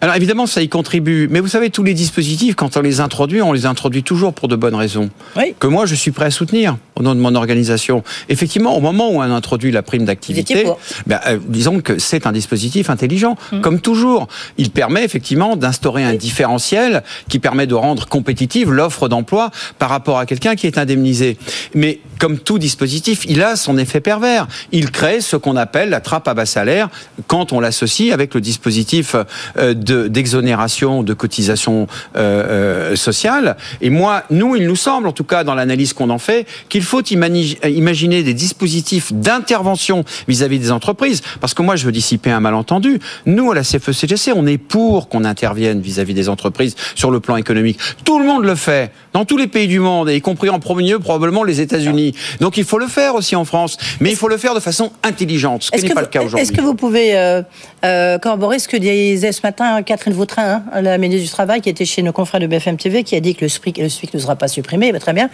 alors 0.00 0.14
évidemment, 0.14 0.46
ça 0.46 0.62
y 0.62 0.68
contribue. 0.68 1.26
Mais 1.28 1.40
vous 1.40 1.48
savez, 1.48 1.70
tous 1.70 1.82
les 1.82 1.94
dispositifs, 1.94 2.54
quand 2.54 2.76
on 2.76 2.80
les 2.80 3.00
introduit, 3.00 3.42
on 3.42 3.52
les 3.52 3.66
introduit 3.66 4.04
toujours 4.04 4.32
pour 4.32 4.46
de 4.46 4.54
bonnes 4.54 4.74
raisons. 4.74 5.10
Oui. 5.36 5.54
Que 5.58 5.66
moi, 5.66 5.86
je 5.86 5.94
suis 5.94 6.12
prêt 6.12 6.26
à 6.26 6.30
soutenir 6.30 6.76
au 6.94 7.02
nom 7.02 7.14
de 7.14 7.20
mon 7.20 7.34
organisation. 7.34 8.04
Effectivement, 8.28 8.76
au 8.76 8.80
moment 8.80 9.10
où 9.10 9.16
on 9.16 9.22
introduit 9.22 9.72
la 9.72 9.82
prime 9.82 10.04
d'activité, 10.04 10.66
ben, 11.06 11.20
euh, 11.26 11.38
disons 11.48 11.80
que 11.80 11.98
c'est 11.98 12.26
un 12.26 12.32
dispositif 12.32 12.90
intelligent. 12.90 13.36
Hum. 13.52 13.60
Comme 13.60 13.80
toujours, 13.80 14.28
il 14.56 14.70
permet 14.70 15.04
effectivement 15.04 15.56
d'instaurer 15.56 16.04
un 16.04 16.14
différentiel 16.14 17.02
qui 17.28 17.40
permet 17.40 17.66
de 17.66 17.74
rendre 17.74 18.06
compétitive 18.06 18.70
l'offre 18.70 19.08
d'emploi 19.08 19.50
par 19.78 19.88
rapport 19.88 20.18
à 20.18 20.26
quelqu'un 20.26 20.54
qui 20.54 20.66
est 20.68 20.78
indemnisé. 20.78 21.38
Mais 21.74 21.98
comme 22.18 22.38
tout 22.38 22.58
dispositif, 22.58 23.24
il 23.28 23.42
a 23.42 23.56
son 23.56 23.78
effet 23.78 24.00
pervers. 24.00 24.46
Il 24.72 24.90
crée 24.90 25.20
ce 25.20 25.36
qu'on 25.36 25.56
appelle 25.56 25.90
la 25.90 26.00
trappe 26.00 26.28
à 26.28 26.34
bas 26.34 26.46
salaire 26.46 26.88
quand 27.26 27.52
on 27.52 27.60
l'associe 27.60 28.12
avec 28.12 28.34
le 28.34 28.40
dispositif 28.40 29.14
euh, 29.56 29.74
de- 29.74 30.08
d'exonération 30.08 31.02
de, 31.02 31.14
cotisation 31.14 31.86
euh, 32.16 32.92
euh, 32.92 32.96
sociale. 32.96 33.56
Et 33.80 33.90
moi, 33.90 34.24
nous, 34.30 34.56
il 34.56 34.66
nous 34.66 34.76
semble, 34.76 35.08
en 35.08 35.12
tout 35.12 35.24
cas 35.24 35.44
dans 35.44 35.54
l'analyse 35.54 35.92
qu'on 35.92 36.10
en 36.10 36.18
fait, 36.18 36.46
qu'il 36.68 36.82
faut 36.82 37.02
imaginer 37.02 38.22
des 38.22 38.34
dispositifs 38.34 39.12
d'intervention 39.12 40.04
vis-à-vis 40.26 40.58
des 40.58 40.70
entreprises. 40.72 41.22
Parce 41.40 41.54
que 41.54 41.62
moi, 41.62 41.76
je 41.76 41.84
veux 41.86 41.92
dissiper 41.92 42.30
un 42.30 42.40
malentendu. 42.40 43.00
Nous, 43.26 43.50
à 43.50 43.54
la 43.54 43.62
CFE-CGC, 43.62 44.32
on 44.34 44.46
est 44.46 44.58
pour 44.58 45.08
qu'on 45.08 45.24
intervienne 45.24 45.80
vis-à-vis 45.80 46.14
des 46.14 46.28
entreprises 46.28 46.74
sur 46.94 47.10
le 47.10 47.20
plan 47.20 47.36
économique. 47.36 47.78
Tout 48.04 48.18
le 48.18 48.26
monde 48.26 48.44
le 48.44 48.54
fait, 48.54 48.92
dans 49.12 49.24
tous 49.24 49.36
les 49.36 49.46
pays 49.46 49.68
du 49.68 49.80
monde, 49.80 50.08
et 50.08 50.16
y 50.16 50.20
compris 50.20 50.50
en 50.50 50.60
premier 50.60 50.90
lieu, 50.90 50.98
probablement 50.98 51.44
les 51.44 51.60
États-Unis. 51.60 52.07
Donc 52.40 52.56
il 52.56 52.64
faut 52.64 52.78
le 52.78 52.86
faire 52.86 53.14
aussi 53.14 53.36
en 53.36 53.44
France. 53.44 53.76
Mais 54.00 54.10
il 54.10 54.16
faut 54.16 54.28
le 54.28 54.36
faire 54.36 54.54
de 54.54 54.60
façon 54.60 54.92
intelligente, 55.02 55.64
ce 55.64 55.70
qui 55.70 55.86
n'est 55.86 55.94
pas 55.94 56.00
le 56.00 56.06
cas 56.06 56.22
aujourd'hui. 56.22 56.42
est-ce 56.42 56.52
que 56.52 56.60
vous 56.60 56.74
pouvez 56.74 57.16
euh, 57.16 57.42
euh, 57.84 58.18
corroborer 58.18 58.58
ce 58.58 58.68
que 58.68 58.76
disait 58.76 59.32
ce 59.32 59.40
matin 59.42 59.82
Catherine 59.82 60.14
Vautrin, 60.14 60.62
hein, 60.72 60.80
la 60.80 60.98
ministre 60.98 61.24
du 61.24 61.30
Travail, 61.30 61.60
qui 61.60 61.68
était 61.68 61.84
chez 61.84 62.02
nos 62.02 62.12
confrères 62.12 62.40
de 62.40 62.46
BFM 62.46 62.76
TV, 62.76 63.04
qui 63.04 63.16
a 63.16 63.20
dit 63.20 63.34
que 63.34 63.44
le 63.44 63.48
SPIC, 63.48 63.78
le 63.78 63.88
SPIC 63.88 64.14
ne 64.14 64.18
sera 64.18 64.36
pas 64.36 64.48
supprimé? 64.48 64.92
Ben, 64.92 65.00
Très 65.00 65.12
bien. 65.12 65.30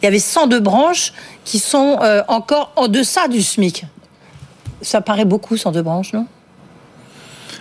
Il 0.00 0.04
y 0.04 0.08
avait 0.08 0.18
102 0.18 0.60
branches 0.60 1.12
qui 1.44 1.58
sont 1.58 1.98
euh, 2.02 2.22
encore 2.28 2.72
en 2.76 2.88
deçà 2.88 3.28
du 3.28 3.42
SMIC. 3.42 3.84
Ça 4.82 5.00
paraît 5.00 5.24
beaucoup, 5.24 5.56
102 5.56 5.82
branches, 5.82 6.12
non? 6.12 6.26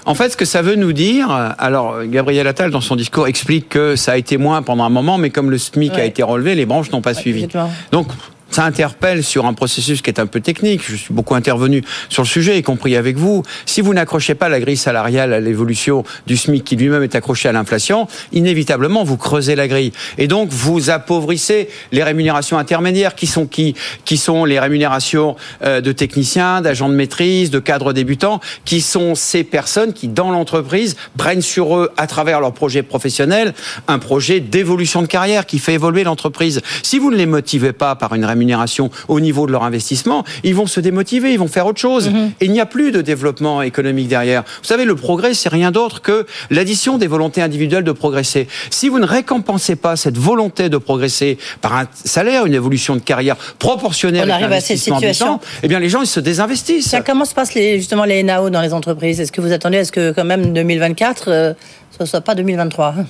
En 0.08 0.14
fait, 0.14 0.30
ce 0.30 0.38
que 0.38 0.46
ça 0.46 0.62
veut 0.62 0.76
nous 0.76 0.94
dire, 0.94 1.32
alors 1.58 2.04
Gabriel 2.04 2.46
Attal 2.46 2.70
dans 2.70 2.82
son 2.82 2.96
discours 2.96 3.26
explique 3.26 3.70
que 3.70 3.96
ça 3.96 4.12
a 4.12 4.18
été 4.18 4.38
moins 4.38 4.62
pendant 4.62 4.84
un 4.84 4.90
moment, 4.90 5.18
mais 5.18 5.32
comme 5.32 5.50
le 5.50 5.58
SMIC 5.58 5.94
a 5.94 6.06
été 6.06 6.22
relevé, 6.22 6.54
les 6.54 6.68
branches 6.68 6.92
n'ont 6.92 7.02
pas 7.02 7.16
suivi. 7.16 7.46
exactement. 7.46 7.72
Donc 7.92 8.08
ça 8.52 8.64
interpelle 8.64 9.24
sur 9.24 9.46
un 9.46 9.54
processus 9.54 10.02
qui 10.02 10.10
est 10.10 10.20
un 10.20 10.28
peu 10.28 10.40
technique. 10.40 10.82
Je 10.88 10.96
suis 10.96 11.14
beaucoup 11.14 11.36
intervenu 11.36 11.84
sur 12.10 12.24
le 12.24 12.28
sujet, 12.28 12.58
y 12.58 12.64
compris 12.64 12.96
avec 12.96 13.18
vous. 13.18 13.44
Si 13.66 13.82
vous 13.82 13.94
n'accrochez 13.94 14.34
pas 14.34 14.48
la 14.50 14.60
grille 14.60 14.78
salariale 14.78 15.34
à 15.34 15.40
l'évolution 15.40 16.04
du 16.26 16.38
SMIC 16.38 16.64
qui 16.64 16.76
lui-même 16.76 17.04
est 17.04 17.16
accroché 17.16 17.50
à 17.50 17.52
l'inflation, 17.52 18.08
inévitablement 18.32 19.04
vous 19.04 19.18
creusez 19.18 19.56
la 19.56 19.68
grille. 19.68 19.92
Et 20.18 20.28
donc 20.28 20.50
vous 20.52 20.90
appauvrissez 20.90 21.68
les 21.92 22.04
rémunérations 22.04 22.58
intermédiaires 22.58 23.16
qui 23.16 23.28
sont 23.28 23.46
qui 23.46 23.76
Qui 24.06 24.18
sont 24.18 24.46
les 24.46 24.60
rémunérations 24.60 25.36
euh, 25.64 25.82
de 25.82 25.92
techniciens, 25.92 26.62
d'agents 26.62 26.90
de 26.90 26.96
maîtrise, 26.96 27.50
de 27.50 27.60
cadres 27.60 27.92
débutants, 27.92 28.40
qui 28.64 28.80
sont 28.80 29.16
ces 29.16 29.44
personnes 29.44 29.92
qui, 29.92 30.08
dans 30.08 30.32
l'entreprise, 30.32 30.96
prennent 31.18 31.42
sur 31.42 31.76
eux, 31.78 31.92
à 31.98 32.08
travers 32.08 32.40
leur 32.40 32.54
projet 32.54 32.84
professionnel, 32.84 33.54
un 33.88 34.00
projet 34.00 34.40
d'évolution 34.40 35.02
de 35.02 35.08
carrière 35.08 35.46
qui 35.46 35.60
fait 35.60 35.74
évoluer 35.74 36.04
l'entreprise. 36.04 36.62
Si 36.84 37.00
vous 37.00 37.12
ne 37.12 37.18
les 37.18 37.26
motivez 37.26 37.74
pas 37.74 37.96
par 37.96 38.16
une 38.16 38.24
rémunération 38.24 38.45
au 39.08 39.20
niveau 39.20 39.48
de 39.48 39.52
leur 39.52 39.64
investissement, 39.64 40.24
ils 40.44 40.56
vont 40.56 40.68
se 40.68 40.80
démotiver, 40.80 41.32
ils 41.32 41.40
vont 41.40 41.48
faire 41.48 41.66
autre 41.68 41.80
chose. 41.80 42.10
Et 42.42 42.46
il 42.46 42.52
n'y 42.52 42.60
a 42.60 42.66
plus 42.66 42.92
de 42.92 43.02
développement 43.02 43.62
économique 43.62 44.08
derrière. 44.08 44.44
Vous 44.44 44.68
savez, 44.68 44.86
le 44.86 44.96
progrès, 44.96 45.34
c'est 45.34 45.50
rien 45.50 45.72
d'autre 45.72 46.02
que 46.02 46.26
l'addition 46.50 46.98
des 46.98 47.08
volontés 47.08 47.42
individuelles 47.42 47.84
de 47.84 47.92
progresser. 47.92 48.48
Si 48.70 48.90
vous 48.90 49.00
ne 49.00 49.06
récompensez 49.06 49.76
pas 49.76 49.96
cette 49.96 50.18
volonté 50.18 50.70
de 50.70 50.78
progresser 50.78 51.38
par 51.62 51.76
un 51.76 51.88
salaire, 51.94 52.46
une 52.46 52.54
évolution 52.54 52.96
de 52.96 53.02
carrière 53.02 53.36
proportionnelle 53.60 54.30
On 54.30 54.34
avec 54.34 54.44
arrive 54.44 54.54
à 54.54 54.62
cette 54.62 54.78
situation. 54.78 55.40
eh 55.64 55.68
bien, 55.68 55.80
les 55.80 55.90
gens, 55.90 56.02
ils 56.02 56.08
se 56.08 56.20
désinvestissent. 56.20 56.90
Ça, 56.90 57.02
comment 57.02 57.26
se 57.26 57.34
passent 57.34 57.54
les, 57.54 57.78
justement 57.78 58.06
les 58.06 58.24
NAO 58.24 58.50
dans 58.50 58.62
les 58.62 58.74
entreprises? 58.74 59.20
Est-ce 59.20 59.32
que 59.32 59.42
vous 59.42 59.52
attendez 59.52 59.78
à 59.78 59.86
ce 59.86 59.92
que 59.92 60.12
quand 60.12 60.26
même 60.26 60.54
2024, 60.54 61.26
euh, 61.28 61.54
ce 61.98 62.04
ne 62.04 62.08
soit 62.08 62.22
pas 62.22 62.36
2023 62.36 62.96
hein? 63.00 63.06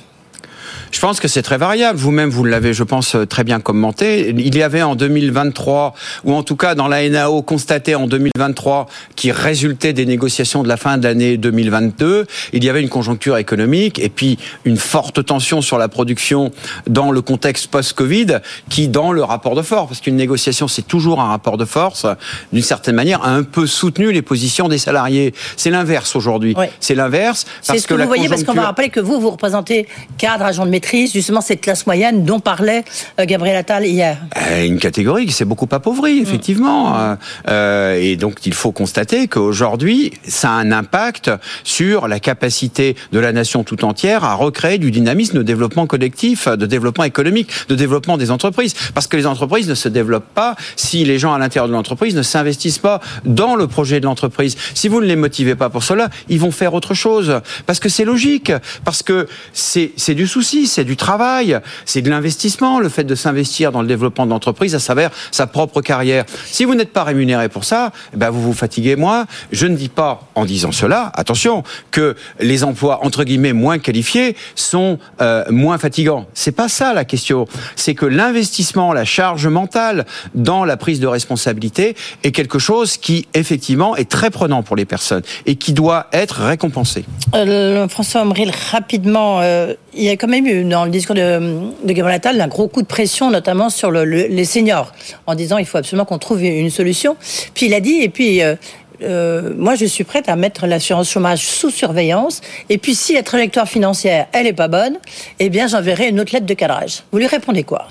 Je 0.91 0.99
pense 0.99 1.19
que 1.19 1.28
c'est 1.28 1.41
très 1.41 1.58
variable. 1.58 1.97
Vous-même, 1.99 2.30
vous 2.30 2.43
l'avez, 2.43 2.73
je 2.73 2.84
pense, 2.84 3.15
très 3.30 3.43
bien 3.43 3.60
commenté. 3.60 4.30
Il 4.30 4.56
y 4.56 4.63
avait 4.63 4.82
en 4.82 4.95
2023, 4.95 5.93
ou 6.23 6.34
en 6.34 6.43
tout 6.43 6.56
cas 6.56 6.75
dans 6.75 6.88
la 6.88 7.08
NAO 7.10 7.41
constaté 7.41 7.95
en 7.95 8.08
2023, 8.08 8.88
qui 9.15 9.32
résultait 9.32 9.93
des 9.93 10.06
négociations 10.06 10.63
de 10.63 10.67
la 10.67 10.78
fin 10.78 10.97
de 10.97 11.04
l'année 11.04 11.38
2022, 11.38 12.25
il 12.54 12.63
y 12.63 12.69
avait 12.69 12.82
une 12.82 12.89
conjoncture 12.89 13.38
économique 13.38 13.99
et 13.99 14.10
puis 14.10 14.38
une 14.65 14.78
forte 14.78 15.25
tension 15.25 15.62
sur 15.62 15.78
la 15.78 15.88
production 15.88 16.51
dans 16.88 17.12
le 17.12 17.21
contexte 17.21 17.67
post-Covid, 17.67 18.39
qui 18.69 18.88
dans 18.88 19.12
le 19.12 19.23
rapport 19.23 19.56
de 19.56 19.62
force, 19.62 19.89
parce 19.89 20.01
qu'une 20.01 20.15
négociation 20.15 20.67
c'est 20.67 20.88
toujours 20.88 21.21
un 21.21 21.28
rapport 21.28 21.58
de 21.58 21.65
force, 21.65 22.06
d'une 22.54 22.63
certaine 22.63 22.95
manière, 22.95 23.23
a 23.23 23.30
un 23.30 23.43
peu 23.43 23.67
soutenu 23.67 24.12
les 24.12 24.21
positions 24.21 24.67
des 24.67 24.78
salariés. 24.78 25.34
C'est 25.58 25.69
l'inverse 25.69 26.15
aujourd'hui. 26.15 26.56
C'est 26.80 26.95
l'inverse 26.95 27.45
C'est 27.62 27.80
ce 27.80 27.88
que, 27.88 27.93
la 27.93 28.04
vous 28.04 28.10
voyez, 28.10 28.30
parce 28.30 28.43
qu'on 28.43 28.54
va 28.54 28.63
rappeler 28.63 28.89
que 28.89 28.99
vous, 28.99 29.19
vous 29.19 29.32
représentez 29.32 29.88
cadre, 30.17 30.45
de 30.63 30.70
maîtrise, 30.70 31.12
justement 31.12 31.41
cette 31.41 31.60
classe 31.60 31.86
moyenne 31.86 32.24
dont 32.24 32.39
parlait 32.39 32.86
euh, 33.20 33.26
Gabriel 33.26 33.58
Attal 33.58 33.86
hier. 33.86 34.18
Euh, 34.38 34.65
Une 34.65 34.80
catégorie 34.80 35.26
qui 35.26 35.34
s'est 35.34 35.44
beaucoup 35.44 35.68
appauvrie, 35.72 36.20
effectivement. 36.20 36.98
Euh, 36.98 37.15
euh, 37.50 38.00
et 38.00 38.15
donc, 38.15 38.46
il 38.46 38.54
faut 38.54 38.72
constater 38.72 39.28
qu'aujourd'hui, 39.28 40.13
ça 40.28 40.52
a 40.52 40.54
un 40.54 40.72
impact 40.72 41.32
sur 41.63 42.08
la 42.08 42.20
capacité 42.20 42.96
de 43.12 43.20
la 43.20 43.34
nation 43.34 43.63
tout 43.63 43.84
entière 43.84 44.24
à 44.24 44.36
recréer 44.36 44.78
du 44.78 44.91
dynamisme 44.91 45.39
de 45.39 45.44
développement 45.44 45.88
collectif, 45.88 46.48
de 46.48 46.65
développement 46.65 47.04
économique, 47.04 47.50
de 47.68 47.76
développement 47.76 48.18
des 48.18 48.32
entreprises. 48.32 48.76
Parce 48.94 49.08
que 49.08 49.18
les 49.18 49.26
entreprises 49.26 49.68
ne 49.68 49.76
se 49.76 49.89
développent 49.89 50.34
pas 50.34 50.56
si 50.76 51.04
les 51.04 51.18
gens 51.20 51.34
à 51.34 51.39
l'intérieur 51.39 51.68
de 51.68 51.74
l'entreprise 51.74 52.15
ne 52.15 52.22
s'investissent 52.22 52.80
pas 52.80 53.02
dans 53.26 53.56
le 53.56 53.68
projet 53.68 54.00
de 54.00 54.06
l'entreprise. 54.06 54.56
Si 54.76 54.88
vous 54.88 55.02
ne 55.02 55.08
les 55.08 55.15
motivez 55.15 55.56
pas 55.56 55.70
pour 55.70 55.84
cela, 55.84 56.10
ils 56.30 56.39
vont 56.39 56.52
faire 56.52 56.74
autre 56.74 56.94
chose. 56.94 57.41
Parce 57.65 57.80
que 57.80 57.89
c'est 57.89 58.06
logique. 58.06 58.52
Parce 58.84 59.02
que 59.02 59.28
c'est 59.54 60.13
du 60.13 60.28
souci, 60.28 60.44
c'est 60.45 60.84
du 60.84 60.95
travail, 60.95 61.60
c'est 61.86 62.01
de 62.01 62.10
l'investissement, 62.10 62.79
le 62.79 62.89
fait 62.89 63.03
de 63.03 63.15
s'investir 63.15 63.71
dans 63.71 63.81
le 63.81 63.88
développement 63.88 64.25
de 64.25 64.31
l'entreprise 64.31 64.75
à 64.75 64.79
travers 64.79 65.12
sa 65.31 65.47
propre 65.47 65.81
carrière. 65.81 66.25
Si 66.45 66.65
vous 66.65 66.75
n'êtes 66.75 66.93
pas 66.93 67.03
rémunéré 67.03 67.49
pour 67.49 67.63
ça, 67.63 67.91
eh 68.13 68.17
ben 68.17 68.29
vous 68.29 68.41
vous 68.41 68.53
fatiguez 68.53 68.95
moins. 68.95 69.25
Je 69.51 69.67
ne 69.67 69.75
dis 69.75 69.89
pas, 69.89 70.27
en 70.36 70.45
disant 70.45 70.71
cela, 70.71 71.12
attention, 71.15 71.63
que 71.91 72.15
les 72.39 72.63
emplois 72.63 73.03
entre 73.03 73.23
guillemets 73.23 73.53
moins 73.53 73.79
qualifiés 73.79 74.36
sont 74.55 74.99
euh, 75.21 75.43
moins 75.49 75.77
fatigants. 75.77 76.27
C'est 76.34 76.51
pas 76.51 76.69
ça 76.69 76.93
la 76.93 77.05
question. 77.05 77.47
C'est 77.75 77.95
que 77.95 78.05
l'investissement, 78.05 78.93
la 78.93 79.05
charge 79.05 79.47
mentale 79.47 80.05
dans 80.34 80.65
la 80.65 80.77
prise 80.77 80.99
de 80.99 81.08
responsabilité 81.08 81.95
est 82.23 82.31
quelque 82.31 82.60
chose 82.60 82.97
qui 82.97 83.27
effectivement 83.34 83.95
est 83.95 84.10
très 84.10 84.29
prenant 84.29 84.63
pour 84.63 84.75
les 84.75 84.86
personnes 84.86 85.23
et 85.45 85.55
qui 85.55 85.73
doit 85.73 86.08
être 86.12 86.41
récompensé. 86.41 87.05
Euh, 87.34 87.88
François 87.88 88.21
Omril, 88.21 88.51
rapidement, 88.71 89.41
euh, 89.41 89.73
il 89.95 90.03
y 90.03 90.10
a 90.10 90.13
quand 90.17 90.27
même 90.27 90.45
eu 90.45 90.63
dans 90.63 90.86
le 90.86 90.91
discours 90.91 91.15
de, 91.15 91.39
de 91.84 91.93
Gabriel 91.93 92.17
Attal 92.17 92.39
un 92.41 92.47
gros 92.47 92.67
coup 92.67 92.81
de 92.81 92.88
pression, 92.88 93.31
notamment 93.31 93.69
sur 93.69 93.91
le- 93.91 94.05
le- 94.05 94.27
les 94.27 94.45
seniors, 94.45 94.91
en 95.25 95.36
disant 95.36 95.58
il 95.58 95.65
faut 95.65 95.77
absolument 95.77 96.05
qu'on 96.05 96.17
trouve 96.19 96.43
une 96.43 96.69
solution. 96.69 97.15
Puis 97.53 97.67
il 97.67 97.73
a 97.73 97.79
dit, 97.79 98.01
et 98.01 98.10
puis 98.10 98.41
euh, 98.41 98.55
euh, 99.03 99.51
moi 99.58 99.75
je 99.75 99.86
suis 99.86 100.03
prête 100.03 100.29
à 100.29 100.36
mettre 100.36 100.67
l'assurance 100.67 101.10
chômage 101.10 101.45
sous 101.45 101.69
surveillance, 101.69 102.41
et 102.69 102.77
puis 102.77 102.95
si 102.95 103.13
la 103.13 103.23
trajectoire 103.23 103.67
financière, 103.67 104.27
elle 104.34 104.47
est 104.47 104.53
pas 104.53 104.67
bonne, 104.67 104.97
eh 105.39 105.49
bien 105.49 105.67
j'enverrai 105.67 106.10
une 106.10 106.19
autre 106.19 106.34
lettre 106.34 106.45
de 106.45 106.53
cadrage. 106.53 107.03
Vous 107.12 107.17
lui 107.17 107.27
répondez 107.27 107.63
quoi? 107.63 107.88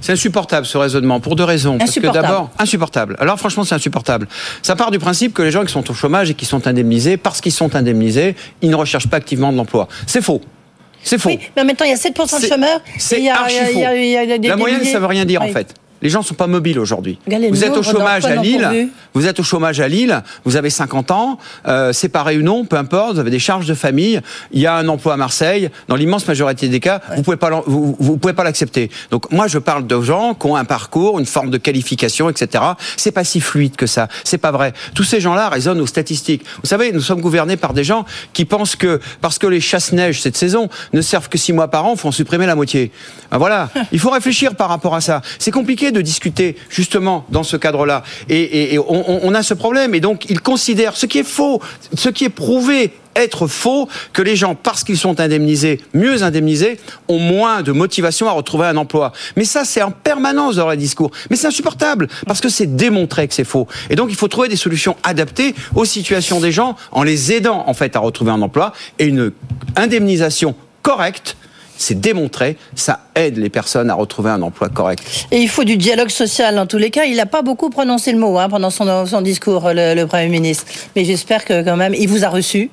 C'est 0.00 0.12
insupportable 0.12 0.66
ce 0.66 0.76
raisonnement 0.76 1.20
pour 1.20 1.36
deux 1.36 1.44
raisons. 1.44 1.78
Parce 1.78 1.90
que 1.92 1.98
Insupportable. 2.00 2.26
d'abord, 2.26 2.50
insupportable. 2.58 3.16
Alors 3.20 3.38
franchement, 3.38 3.62
c'est 3.64 3.76
insupportable. 3.76 4.26
Ça 4.60 4.74
part 4.74 4.90
du 4.90 4.98
principe 4.98 5.32
que 5.32 5.40
les 5.42 5.52
gens 5.52 5.64
qui 5.64 5.72
sont 5.72 5.88
au 5.88 5.94
chômage 5.94 6.30
et 6.30 6.34
qui 6.34 6.44
sont 6.46 6.66
indemnisés, 6.66 7.16
parce 7.16 7.40
qu'ils 7.40 7.52
sont 7.52 7.74
indemnisés, 7.76 8.34
ils 8.60 8.70
ne 8.70 8.74
recherchent 8.74 9.06
pas 9.08 9.16
activement 9.18 9.52
de 9.52 9.56
l'emploi. 9.56 9.86
C'est 10.06 10.20
faux. 10.20 10.40
C'est 11.02 11.18
faux. 11.18 11.30
Mais 11.56 11.62
en 11.62 11.64
même 11.64 11.76
temps, 11.76 11.84
il 11.84 11.90
y 11.90 11.94
a 11.94 11.96
7% 11.96 12.42
de 12.42 12.46
chômeurs. 12.46 12.80
C'est 12.98 13.28
archi 13.28 13.56
faux. 13.72 13.80
La 14.42 14.56
moyenne, 14.56 14.84
ça 14.84 14.98
veut 15.00 15.06
rien 15.06 15.24
dire 15.24 15.42
en 15.42 15.46
Oui. 15.46 15.52
fait. 15.52 15.74
Les 16.02 16.10
gens 16.10 16.22
sont 16.22 16.34
pas 16.34 16.46
mobiles 16.46 16.78
aujourd'hui. 16.78 17.18
Vous 17.26 17.64
êtes 17.64 17.76
au 17.76 17.82
chômage 17.82 18.24
à 18.24 18.36
Lille. 18.36 18.88
Vous 19.14 19.26
êtes 19.26 19.40
au 19.40 19.42
chômage 19.42 19.80
à 19.80 19.88
Lille. 19.88 20.22
Vous 20.44 20.56
avez 20.56 20.70
50 20.70 21.10
ans. 21.10 21.38
Euh, 21.66 21.92
séparé 21.92 22.38
ou 22.38 22.42
non, 22.42 22.64
peu 22.64 22.76
importe. 22.76 23.14
Vous 23.14 23.20
avez 23.20 23.30
des 23.30 23.38
charges 23.38 23.66
de 23.66 23.74
famille. 23.74 24.20
Il 24.52 24.60
y 24.60 24.66
a 24.66 24.74
un 24.74 24.88
emploi 24.88 25.14
à 25.14 25.16
Marseille. 25.16 25.70
Dans 25.88 25.96
l'immense 25.96 26.26
majorité 26.26 26.68
des 26.68 26.80
cas, 26.80 27.00
vous 27.16 27.22
pouvez 27.22 27.36
pas, 27.36 27.62
vous, 27.66 27.96
vous 27.98 28.16
pouvez 28.16 28.34
pas 28.34 28.44
l'accepter. 28.44 28.90
Donc 29.10 29.30
moi, 29.32 29.48
je 29.48 29.58
parle 29.58 29.86
de 29.86 30.00
gens 30.00 30.34
qui 30.34 30.46
ont 30.46 30.56
un 30.56 30.64
parcours, 30.64 31.18
une 31.18 31.26
forme 31.26 31.50
de 31.50 31.58
qualification, 31.58 32.30
etc. 32.30 32.64
C'est 32.96 33.12
pas 33.12 33.24
si 33.24 33.40
fluide 33.40 33.76
que 33.76 33.86
ça. 33.86 34.08
C'est 34.24 34.38
pas 34.38 34.52
vrai. 34.52 34.72
Tous 34.94 35.04
ces 35.04 35.20
gens-là 35.20 35.48
raisonnent 35.48 35.80
aux 35.80 35.86
statistiques. 35.86 36.44
Vous 36.62 36.68
savez, 36.68 36.92
nous 36.92 37.00
sommes 37.00 37.20
gouvernés 37.20 37.56
par 37.56 37.74
des 37.74 37.84
gens 37.84 38.04
qui 38.32 38.44
pensent 38.44 38.76
que 38.76 39.00
parce 39.20 39.38
que 39.38 39.46
les 39.46 39.60
chasse-neige 39.60 40.22
cette 40.22 40.36
saison 40.36 40.68
ne 40.92 41.00
servent 41.00 41.28
que 41.28 41.38
six 41.38 41.52
mois 41.52 41.68
par 41.68 41.86
an, 41.86 41.96
faut 41.96 42.08
en 42.08 42.12
supprimer 42.12 42.46
la 42.46 42.54
moitié. 42.54 42.92
Ben 43.30 43.38
voilà. 43.38 43.70
Il 43.92 43.98
faut 43.98 44.10
réfléchir 44.10 44.54
par 44.54 44.68
rapport 44.68 44.94
à 44.94 45.00
ça. 45.00 45.22
C'est 45.38 45.50
compliqué 45.50 45.87
de 45.90 46.00
discuter 46.00 46.56
justement 46.68 47.24
dans 47.30 47.42
ce 47.42 47.56
cadre-là. 47.56 48.02
Et, 48.28 48.74
et, 48.74 48.78
on, 48.78 49.26
on, 49.26 49.34
a 49.34 49.42
ce 49.42 49.54
problème. 49.54 49.94
Et 49.94 50.00
donc, 50.00 50.28
ils 50.28 50.40
considèrent 50.40 50.96
ce 50.96 51.06
qui 51.06 51.18
est 51.18 51.26
faux, 51.26 51.60
ce 51.94 52.08
qui 52.08 52.24
est 52.24 52.30
prouvé 52.30 52.92
être 53.18 53.46
faux 53.46 53.88
que 54.12 54.22
les 54.22 54.36
gens, 54.36 54.54
parce 54.54 54.84
qu'ils 54.84 54.98
sont 54.98 55.20
indemnisés, 55.20 55.80
mieux 55.92 56.22
indemnisés, 56.22 56.78
ont 57.08 57.18
moins 57.18 57.62
de 57.62 57.72
motivation 57.72 58.28
à 58.28 58.32
retrouver 58.32 58.66
un 58.66 58.76
emploi. 58.76 59.12
Mais 59.36 59.44
ça, 59.44 59.64
c'est 59.64 59.82
en 59.82 59.90
permanence 59.90 60.56
dans 60.56 60.70
les 60.70 60.76
discours. 60.76 61.10
Mais 61.30 61.36
c'est 61.36 61.48
insupportable, 61.48 62.08
parce 62.26 62.40
que 62.40 62.48
c'est 62.48 62.76
démontré 62.76 63.28
que 63.28 63.34
c'est 63.34 63.44
faux. 63.44 63.66
Et 63.90 63.96
donc, 63.96 64.10
il 64.10 64.16
faut 64.16 64.28
trouver 64.28 64.48
des 64.48 64.56
solutions 64.56 64.96
adaptées 65.02 65.54
aux 65.74 65.84
situations 65.84 66.40
des 66.40 66.52
gens, 66.52 66.76
en 66.92 67.02
les 67.02 67.32
aidant, 67.32 67.64
en 67.66 67.74
fait, 67.74 67.96
à 67.96 67.98
retrouver 67.98 68.30
un 68.30 68.42
emploi, 68.42 68.72
et 68.98 69.06
une 69.06 69.32
indemnisation 69.76 70.54
correcte 70.82 71.36
c'est 71.78 71.98
démontré, 71.98 72.56
ça 72.74 73.00
aide 73.14 73.38
les 73.38 73.48
personnes 73.48 73.88
à 73.88 73.94
retrouver 73.94 74.30
un 74.30 74.42
emploi 74.42 74.68
correct. 74.68 75.02
Et 75.30 75.38
il 75.38 75.48
faut 75.48 75.64
du 75.64 75.76
dialogue 75.76 76.10
social 76.10 76.54
dans 76.54 76.66
tous 76.66 76.76
les 76.76 76.90
cas. 76.90 77.04
Il 77.04 77.16
n'a 77.16 77.26
pas 77.26 77.42
beaucoup 77.42 77.70
prononcé 77.70 78.12
le 78.12 78.18
mot 78.18 78.38
hein, 78.38 78.48
pendant 78.48 78.70
son, 78.70 79.06
son 79.06 79.22
discours, 79.22 79.70
le, 79.72 79.94
le, 79.94 80.06
Premier 80.06 80.28
ministre. 80.28 80.64
Mais 80.96 81.04
j'espère 81.04 81.44
que 81.44 81.62
quand 81.62 81.76
même, 81.76 81.94
il 81.94 82.08
vous 82.08 82.24
a 82.24 82.28
reçu. 82.28 82.70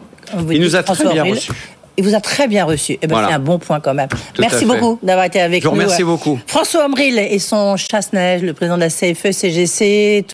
Il 0.49 0.61
nous 0.61 0.75
a 0.75 0.83
très 0.83 1.05
bien 1.13 1.23
reçus. 1.23 1.51
Il 1.97 2.03
vous 2.03 2.15
a 2.15 2.19
très 2.19 2.47
bien 2.47 2.65
reçu. 2.65 2.97
Eh 3.01 3.07
ben, 3.07 3.25
C'est 3.27 3.33
un 3.33 3.39
bon 3.39 3.59
point 3.59 3.79
quand 3.79 3.93
même. 3.93 4.09
Merci 4.39 4.65
beaucoup 4.65 4.99
d'avoir 5.01 5.25
été 5.25 5.39
avec 5.39 5.63
Je 5.63 5.69
nous. 5.69 5.75
Merci 5.75 6.03
beaucoup. 6.03 6.39
François 6.47 6.85
Omril 6.85 7.17
et 7.19 7.39
son 7.39 7.77
chasse-neige, 7.77 8.41
le 8.41 8.53
président 8.53 8.75
de 8.75 8.81
la 8.81 8.89
CFE-CGC. 8.89 10.25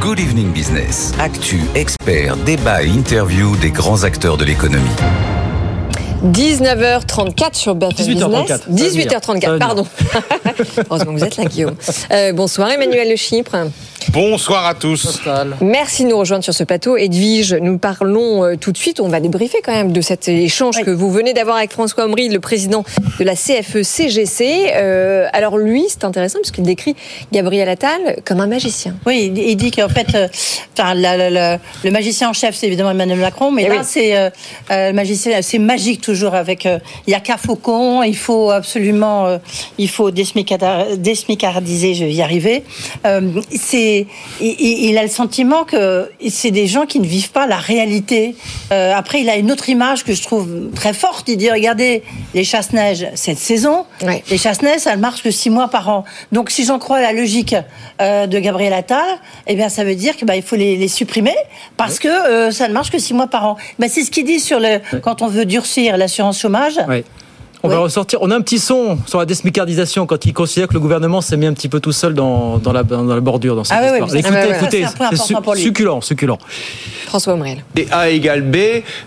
Good 0.00 0.20
Evening 0.20 0.52
Business. 0.52 1.12
Actu, 1.18 1.60
expert, 1.74 2.36
débat 2.38 2.82
et 2.82 2.88
interview 2.88 3.56
des 3.56 3.70
grands 3.70 4.04
acteurs 4.04 4.36
de 4.36 4.44
l'économie. 4.44 4.90
19h34 6.24 7.54
sur 7.54 7.74
BFM 7.74 8.14
18h34. 8.14 8.60
Business. 8.68 9.06
18h34, 9.06 9.58
pardon. 9.58 9.86
Heureusement 10.90 11.12
que 11.12 11.18
vous 11.18 11.24
êtes 11.24 11.36
là, 11.36 11.44
Guillaume. 11.44 11.74
Euh, 12.12 12.32
bonsoir, 12.32 12.70
Emmanuel 12.70 13.10
Le 13.10 13.16
Chypre. 13.16 13.56
Bonsoir 14.12 14.66
à 14.66 14.74
tous. 14.74 15.20
Merci 15.62 16.04
de 16.04 16.10
nous 16.10 16.18
rejoindre 16.18 16.44
sur 16.44 16.52
ce 16.54 16.62
plateau. 16.62 16.96
Edwige, 16.96 17.54
nous 17.54 17.78
parlons 17.78 18.44
euh, 18.44 18.54
tout 18.56 18.70
de 18.70 18.76
suite, 18.76 19.00
on 19.00 19.08
va 19.08 19.18
débriefer 19.20 19.58
quand 19.64 19.72
même 19.72 19.92
de 19.92 20.00
cet 20.02 20.28
échange 20.28 20.76
oui. 20.76 20.84
que 20.84 20.90
vous 20.90 21.10
venez 21.10 21.32
d'avoir 21.32 21.56
avec 21.56 21.72
François 21.72 22.04
Omri, 22.04 22.28
le 22.28 22.38
président 22.38 22.84
de 23.18 23.24
la 23.24 23.34
CFE-CGC. 23.34 24.72
Euh, 24.76 25.26
alors 25.32 25.56
lui, 25.56 25.86
c'est 25.88 26.04
intéressant 26.04 26.38
parce 26.40 26.50
qu'il 26.50 26.64
décrit 26.64 26.94
Gabriel 27.32 27.68
Attal 27.68 28.16
comme 28.24 28.40
un 28.40 28.46
magicien. 28.46 28.94
Oui, 29.06 29.32
il 29.34 29.56
dit 29.56 29.70
qu'en 29.70 29.88
fait, 29.88 30.06
euh, 30.14 30.28
enfin, 30.78 30.94
la, 30.94 31.16
la, 31.16 31.30
la, 31.30 31.58
le 31.82 31.90
magicien 31.90 32.28
en 32.28 32.34
chef, 32.34 32.54
c'est 32.54 32.66
évidemment 32.66 32.90
Emmanuel 32.90 33.18
Macron, 33.20 33.50
mais 33.50 33.64
Eh 33.64 33.68
là, 33.68 33.76
oui. 33.78 33.84
c'est 33.84 34.16
euh, 34.16 34.28
euh, 34.70 34.92
magicien, 34.92 35.40
c'est 35.42 35.58
magique 35.58 36.02
toujours 36.02 36.13
avec. 36.22 36.66
euh, 36.66 36.78
Il 37.06 37.10
y 37.10 37.14
a 37.14 37.20
qu'à 37.20 37.36
Faucon, 37.36 38.02
il 38.02 38.16
faut 38.16 38.50
absolument, 38.50 39.26
euh, 39.26 39.38
il 39.78 39.88
faut 39.88 40.10
désmicardiser, 40.10 41.94
je 41.94 42.04
vais 42.04 42.12
y 42.12 42.22
arriver. 42.22 42.64
Euh, 43.06 43.40
c'est, 43.50 44.06
il, 44.40 44.54
il 44.60 44.98
a 44.98 45.02
le 45.02 45.08
sentiment 45.08 45.64
que 45.64 46.10
c'est 46.28 46.50
des 46.50 46.66
gens 46.66 46.86
qui 46.86 47.00
ne 47.00 47.06
vivent 47.06 47.30
pas 47.32 47.46
la 47.46 47.56
réalité. 47.56 48.36
Euh, 48.72 48.92
après, 48.94 49.20
il 49.20 49.28
a 49.28 49.36
une 49.36 49.50
autre 49.50 49.68
image 49.68 50.04
que 50.04 50.14
je 50.14 50.22
trouve 50.22 50.70
très 50.74 50.92
forte. 50.94 51.28
Il 51.28 51.36
dit 51.36 51.50
regardez, 51.50 52.02
les 52.34 52.44
chasse-neige 52.44 53.06
cette 53.14 53.38
saison, 53.38 53.84
les 54.30 54.38
chasse-neige, 54.38 54.80
ça 54.80 54.96
ne 54.96 55.00
marche 55.00 55.22
que 55.22 55.30
six 55.30 55.50
mois 55.50 55.68
par 55.68 55.88
an. 55.88 56.04
Donc, 56.32 56.50
si 56.50 56.64
j'en 56.64 56.78
crois 56.78 56.98
à 56.98 57.02
la 57.02 57.12
logique 57.12 57.56
euh, 58.00 58.26
de 58.26 58.38
Gabriel 58.38 58.72
Attal, 58.72 59.04
eh 59.46 59.54
bien, 59.54 59.68
ça 59.68 59.84
veut 59.84 59.94
dire 59.94 60.16
qu'il 60.16 60.26
bah, 60.26 60.34
faut 60.44 60.56
les, 60.56 60.76
les 60.76 60.88
supprimer 60.88 61.34
parce 61.76 61.98
que 61.98 62.08
euh, 62.08 62.50
ça 62.50 62.68
ne 62.68 62.72
marche 62.72 62.90
que 62.90 62.98
six 62.98 63.14
mois 63.14 63.26
par 63.26 63.46
an. 63.46 63.56
Ben, 63.78 63.88
c'est 63.88 64.02
ce 64.02 64.10
qu'il 64.10 64.24
dit 64.24 64.40
sur 64.40 64.60
le 64.60 64.80
quand 65.02 65.22
on 65.22 65.28
veut 65.28 65.44
durcir 65.44 65.93
l'assurance 65.96 66.40
chômage. 66.40 66.80
On 67.64 67.68
va 67.68 67.78
ressortir. 67.78 68.18
On 68.20 68.30
a 68.30 68.36
un 68.36 68.42
petit 68.42 68.58
son 68.58 68.98
sur 69.06 69.18
la 69.18 69.24
désmicardisation 69.24 70.04
quand 70.04 70.26
il 70.26 70.34
considère 70.34 70.68
que 70.68 70.74
le 70.74 70.80
gouvernement 70.80 71.22
s'est 71.22 71.38
mis 71.38 71.46
un 71.46 71.54
petit 71.54 71.70
peu 71.70 71.80
tout 71.80 71.92
seul 71.92 72.12
dans, 72.12 72.58
dans, 72.58 72.72
la, 72.72 72.82
dans 72.82 73.02
la 73.04 73.20
bordure 73.20 73.56
dans 73.56 73.64
cette 73.64 73.78
Ah 73.80 73.90
oui, 73.98 74.04
histoire. 74.04 74.10
oui, 74.12 74.18
écoutez, 74.18 74.36
ah 74.36 74.48
ouais, 74.48 74.56
écoutez, 74.58 74.82
Ça, 74.82 75.10
c'est 75.54 75.62
succulent, 75.62 76.00
succulent. 76.02 76.38
François 77.06 77.32
Omrel. 77.32 77.64
Et 77.76 77.86
A 77.90 78.10
égale 78.10 78.42
B, 78.42 78.56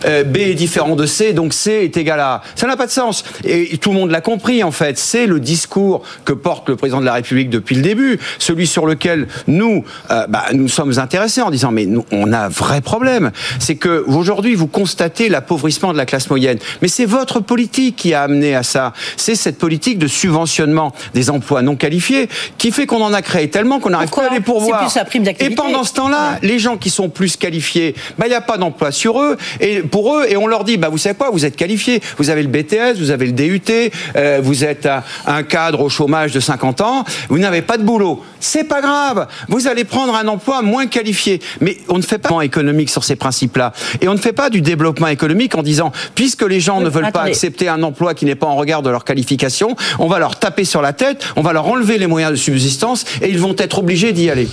euh, 0.06 0.24
B 0.24 0.38
est 0.38 0.56
différent 0.56 0.96
de 0.96 1.06
C, 1.06 1.34
donc 1.34 1.54
C 1.54 1.72
est 1.84 1.98
égal 1.98 2.20
à 2.20 2.34
A. 2.36 2.42
Ça 2.56 2.66
n'a 2.66 2.76
pas 2.78 2.88
de 2.88 2.92
sens. 2.92 3.24
Et 3.44 3.78
tout 3.78 3.92
le 3.92 3.96
monde 3.98 4.10
l'a 4.10 4.22
compris, 4.22 4.64
en 4.64 4.72
fait. 4.72 4.98
C'est 4.98 5.28
le 5.28 5.40
discours 5.40 6.02
que 6.26 6.34
porte 6.34 6.70
le 6.70 6.76
président 6.76 7.00
de 7.00 7.06
la 7.06 7.14
République 7.14 7.52
depuis 7.52 7.76
le 7.76 7.84
début, 7.84 8.20
celui 8.40 8.66
sur 8.66 8.88
lequel 8.88 9.28
nous, 9.46 9.84
euh, 10.10 10.26
bah, 10.28 10.46
nous 10.54 10.68
sommes 10.68 10.98
intéressés 10.98 11.42
en 11.44 11.52
disant, 11.52 11.72
mais 11.72 11.86
nous, 11.86 12.06
on 12.12 12.34
a 12.34 12.40
un 12.46 12.50
vrai 12.50 12.82
problème. 12.82 13.32
C'est 13.60 13.76
que 13.76 14.04
aujourd'hui, 14.08 14.56
vous 14.56 14.68
constatez 14.68 15.30
l'appauvrissement 15.30 15.94
de 15.94 15.98
la 15.98 16.08
classe 16.08 16.28
moyenne. 16.32 16.58
Mais 16.82 16.88
c'est 16.88 17.06
votre 17.06 17.40
politique 17.40 17.98
qui 17.98 18.16
a 18.16 18.24
amené 18.24 18.47
à 18.56 18.64
ça. 18.64 18.94
C'est 19.16 19.36
cette 19.36 19.58
politique 19.58 20.00
de 20.00 20.08
subventionnement 20.08 20.94
des 21.14 21.30
emplois 21.30 21.62
non 21.62 21.76
qualifiés 21.76 22.30
qui 22.58 22.72
fait 22.72 22.86
qu'on 22.86 23.02
en 23.02 23.14
a 23.14 23.22
créé 23.22 23.50
tellement 23.50 23.80
qu'on 23.80 23.90
n'arrive 23.90 24.10
pas 24.10 24.30
à 24.30 24.34
les? 24.34 24.40
Pourvoir. 24.40 24.82
Plus 24.82 24.96
la 24.96 25.06
prime 25.06 25.26
Et 25.40 25.50
pendant 25.52 25.84
ce 25.84 25.94
temps-là, 25.94 26.40
les 26.42 26.60
gens 26.60 26.78
qui 26.78 26.90
sont 26.90 27.10
plus 27.10 27.38
qualifiés, 27.38 27.96
bah, 28.18 28.26
il 28.28 28.30
n'y 28.30 28.36
a 28.36 28.42
pas 28.42 28.58
d'emploi 28.58 28.92
sur 28.92 29.22
eux, 29.22 29.38
et 29.60 29.82
pour 29.82 30.16
eux, 30.16 30.26
et 30.30 30.38
on 30.38 30.48
leur 30.48 30.64
dit, 30.64 30.78
bah, 30.78 30.90
vous 30.90 30.98
savez 30.98 31.16
quoi, 31.16 31.30
vous 31.32 31.46
êtes 31.46 31.56
qualifiés, 31.56 32.02
vous 32.18 32.30
avez 32.30 32.44
le 32.44 32.50
BTS, 32.50 32.98
vous 32.98 33.12
avez 33.12 33.26
le 33.26 33.32
DUT, 33.32 33.62
euh, 34.16 34.40
vous 34.42 34.64
êtes 34.64 34.88
un, 35.26 35.44
cadre 35.44 35.82
au 35.82 35.90
chômage 35.90 36.32
de 36.32 36.40
50 36.40 36.82
ans, 36.82 37.06
vous 37.30 37.40
n'avez 37.40 37.62
pas 37.62 37.78
de 37.78 37.84
boulot. 37.84 38.24
C'est 38.40 38.64
pas 38.64 38.82
grave, 38.82 39.28
vous 39.48 39.68
allez 39.68 39.84
prendre 39.84 40.16
un 40.16 40.28
emploi 40.28 40.62
moins 40.62 40.88
qualifié. 40.88 41.42
Mais 41.62 41.78
on 41.90 41.98
ne 41.98 42.04
fait 42.04 42.18
pas 42.18 42.42
économique 42.42 42.90
sur 42.90 43.04
ces 43.04 43.16
principes-là. 43.16 43.74
Et 44.02 44.08
on 44.08 44.14
ne 44.14 44.20
fait 44.20 44.34
pas 44.34 44.50
du 44.50 44.62
développement 44.62 45.08
économique 45.08 45.56
en 45.56 45.64
disant, 45.64 45.92
puisque 46.16 46.44
les 46.44 46.60
gens 46.60 46.78
Oui, 46.80 46.86
ne 46.86 46.90
veulent 46.90 47.12
pas 47.12 47.24
accepter 47.24 47.68
un 47.70 47.84
emploi 47.84 48.14
qui 48.14 48.26
n'est 48.26 48.36
pas 48.38 48.48
en 48.48 48.56
regard 48.56 48.82
de 48.82 48.90
leur 48.90 49.04
qualification, 49.04 49.76
on 50.00 50.08
va 50.08 50.20
leur 50.20 50.40
taper 50.40 50.64
sur 50.64 50.82
la 50.82 50.94
tête, 50.94 51.24
on 51.36 51.42
va 51.42 51.52
leur 51.54 51.68
enlever 51.68 51.98
les 51.98 52.08
moyens 52.08 52.32
de 52.32 52.38
subsistance, 52.38 53.04
et 53.22 53.30
ils 53.30 53.40
vont 53.40 53.56
être 53.58 53.80
obligés 53.80 54.14
d'y 54.14 54.30
aller. 54.30 54.48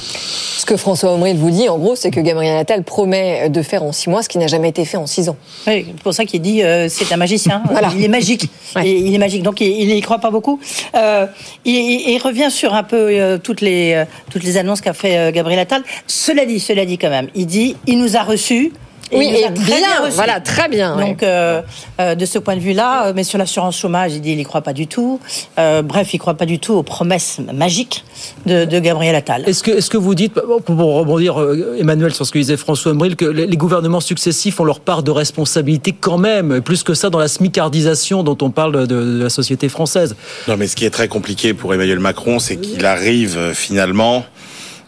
Ce 0.59 0.65
que 0.67 0.77
François 0.77 1.13
Omril 1.13 1.37
vous 1.37 1.51
dit, 1.51 1.69
en 1.69 1.79
gros, 1.79 1.95
c'est 1.95 2.11
que 2.11 2.21
Gabriel 2.21 2.57
Attal 2.57 2.83
promet 2.85 3.49
de 3.51 3.63
faire 3.63 3.83
en 3.83 3.93
six 3.93 4.09
mois 4.09 4.23
ce 4.23 4.29
qui 4.29 4.39
n'a 4.39 4.47
jamais 4.47 4.71
été 4.71 4.85
fait 4.85 4.97
en 4.97 5.07
six 5.07 5.29
ans. 5.29 5.37
Oui, 5.67 5.85
c'est 5.87 6.03
pour 6.03 6.15
ça 6.15 6.25
qu'il 6.25 6.41
dit 6.41 6.63
euh, 6.63 6.89
c'est 6.89 7.13
un 7.13 7.17
magicien. 7.19 7.63
Voilà. 7.71 7.91
Il 7.97 8.03
est 8.05 8.09
magique. 8.09 8.49
Ouais. 8.77 8.87
Et 8.89 8.97
il 8.99 9.15
est 9.15 9.19
magique. 9.19 9.43
Donc 9.43 9.61
il 9.61 9.87
n'y 9.87 10.01
croit 10.01 10.19
pas 10.21 10.31
beaucoup. 10.31 10.59
Euh, 10.97 11.27
il, 11.65 11.75
il- 11.75 12.11
il 12.15 12.19
revient 12.19 12.51
sur 12.51 12.73
un 12.75 12.83
peu 12.83 12.97
euh, 13.11 13.37
toutes 13.39 13.61
les 13.61 13.93
euh, 13.95 14.05
toutes 14.31 14.43
les 14.45 14.57
annonces 14.57 14.81
qu'a 14.81 14.93
fait 14.95 15.19
euh, 15.19 15.31
Gabriel 15.33 15.59
Attal. 15.61 15.83
Cela 16.07 16.47
dit, 16.47 16.61
cela 16.61 16.87
dit 16.87 16.97
quand 16.99 17.11
même, 17.11 17.29
il 17.35 17.47
dit 17.47 17.77
il 17.87 17.99
nous 17.99 18.17
a 18.17 18.23
reçus. 18.23 18.73
Oui, 19.15 19.27
et 19.35 19.51
bien, 19.51 20.01
reçus. 20.03 20.15
voilà, 20.15 20.41
très 20.41 20.69
bien, 20.69 20.97
ouais. 20.97 21.09
Donc, 21.09 21.23
euh, 21.23 21.63
euh, 22.01 22.15
de 22.15 22.27
ce 22.27 22.39
point 22.39 22.57
de 22.57 22.61
vue-là, 22.61 23.07
euh, 23.07 23.13
mais 23.15 23.25
sur 23.25 23.39
l'assurance 23.39 23.79
chômage, 23.79 24.13
il 24.15 24.21
dit 24.21 24.33
il 24.33 24.37
n'y 24.37 24.45
croit 24.45 24.63
pas 24.63 24.73
du 24.73 24.87
tout. 24.87 25.21
Euh, 25.59 25.83
bref, 25.83 26.13
il 26.13 26.17
ne 26.17 26.21
croit 26.21 26.35
pas 26.35 26.47
du 26.47 26.59
tout 26.59 26.75
aux 26.75 26.83
promesses 26.83 27.41
magiques 27.53 28.05
de, 28.47 28.65
de 28.65 28.79
Gabriel 28.79 29.15
Attal. 29.15 29.49
Est-ce 29.49 29.63
que, 29.63 29.71
est-ce 29.71 29.91
que 29.91 29.97
vous 29.97 30.15
dites, 30.15 30.35
pour 30.35 30.95
rebondir, 30.95 31.37
Emmanuel, 31.79 32.13
sur 32.13 32.27
ce 32.27 32.33
que 32.33 32.39
disait 32.39 32.57
François 32.57 32.93
Embril, 32.93 33.17
que 33.17 33.25
les 33.25 33.57
gouvernements 33.57 34.01
successifs 34.01 34.59
ont 34.61 34.65
leur 34.65 34.81
part 34.81 35.03
de 35.03 35.11
responsabilité 35.11 35.93
quand 35.93 36.19
même, 36.19 36.61
plus 36.61 36.83
que 36.83 36.95
ça 36.95 37.11
dans 37.11 37.19
la 37.19 37.29
smicardisation 37.29 38.23
dont 38.23 38.39
on 38.43 38.51
parle 38.51 38.87
de, 38.87 38.87
de 38.87 39.23
la 39.23 39.31
société 39.31 39.69
française 39.69 40.17
Non, 40.49 40.57
mais 40.57 40.67
ce 40.67 40.77
qui 40.77 40.85
est 40.85 40.91
très 40.91 41.09
compliqué 41.09 41.55
pour 41.55 41.73
Emmanuel 41.75 42.01
Macron, 42.01 42.39
c'est 42.39 42.57
qu'il 42.57 42.85
arrive 42.85 43.53
finalement 43.55 44.25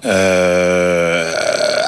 euh, 0.04 1.32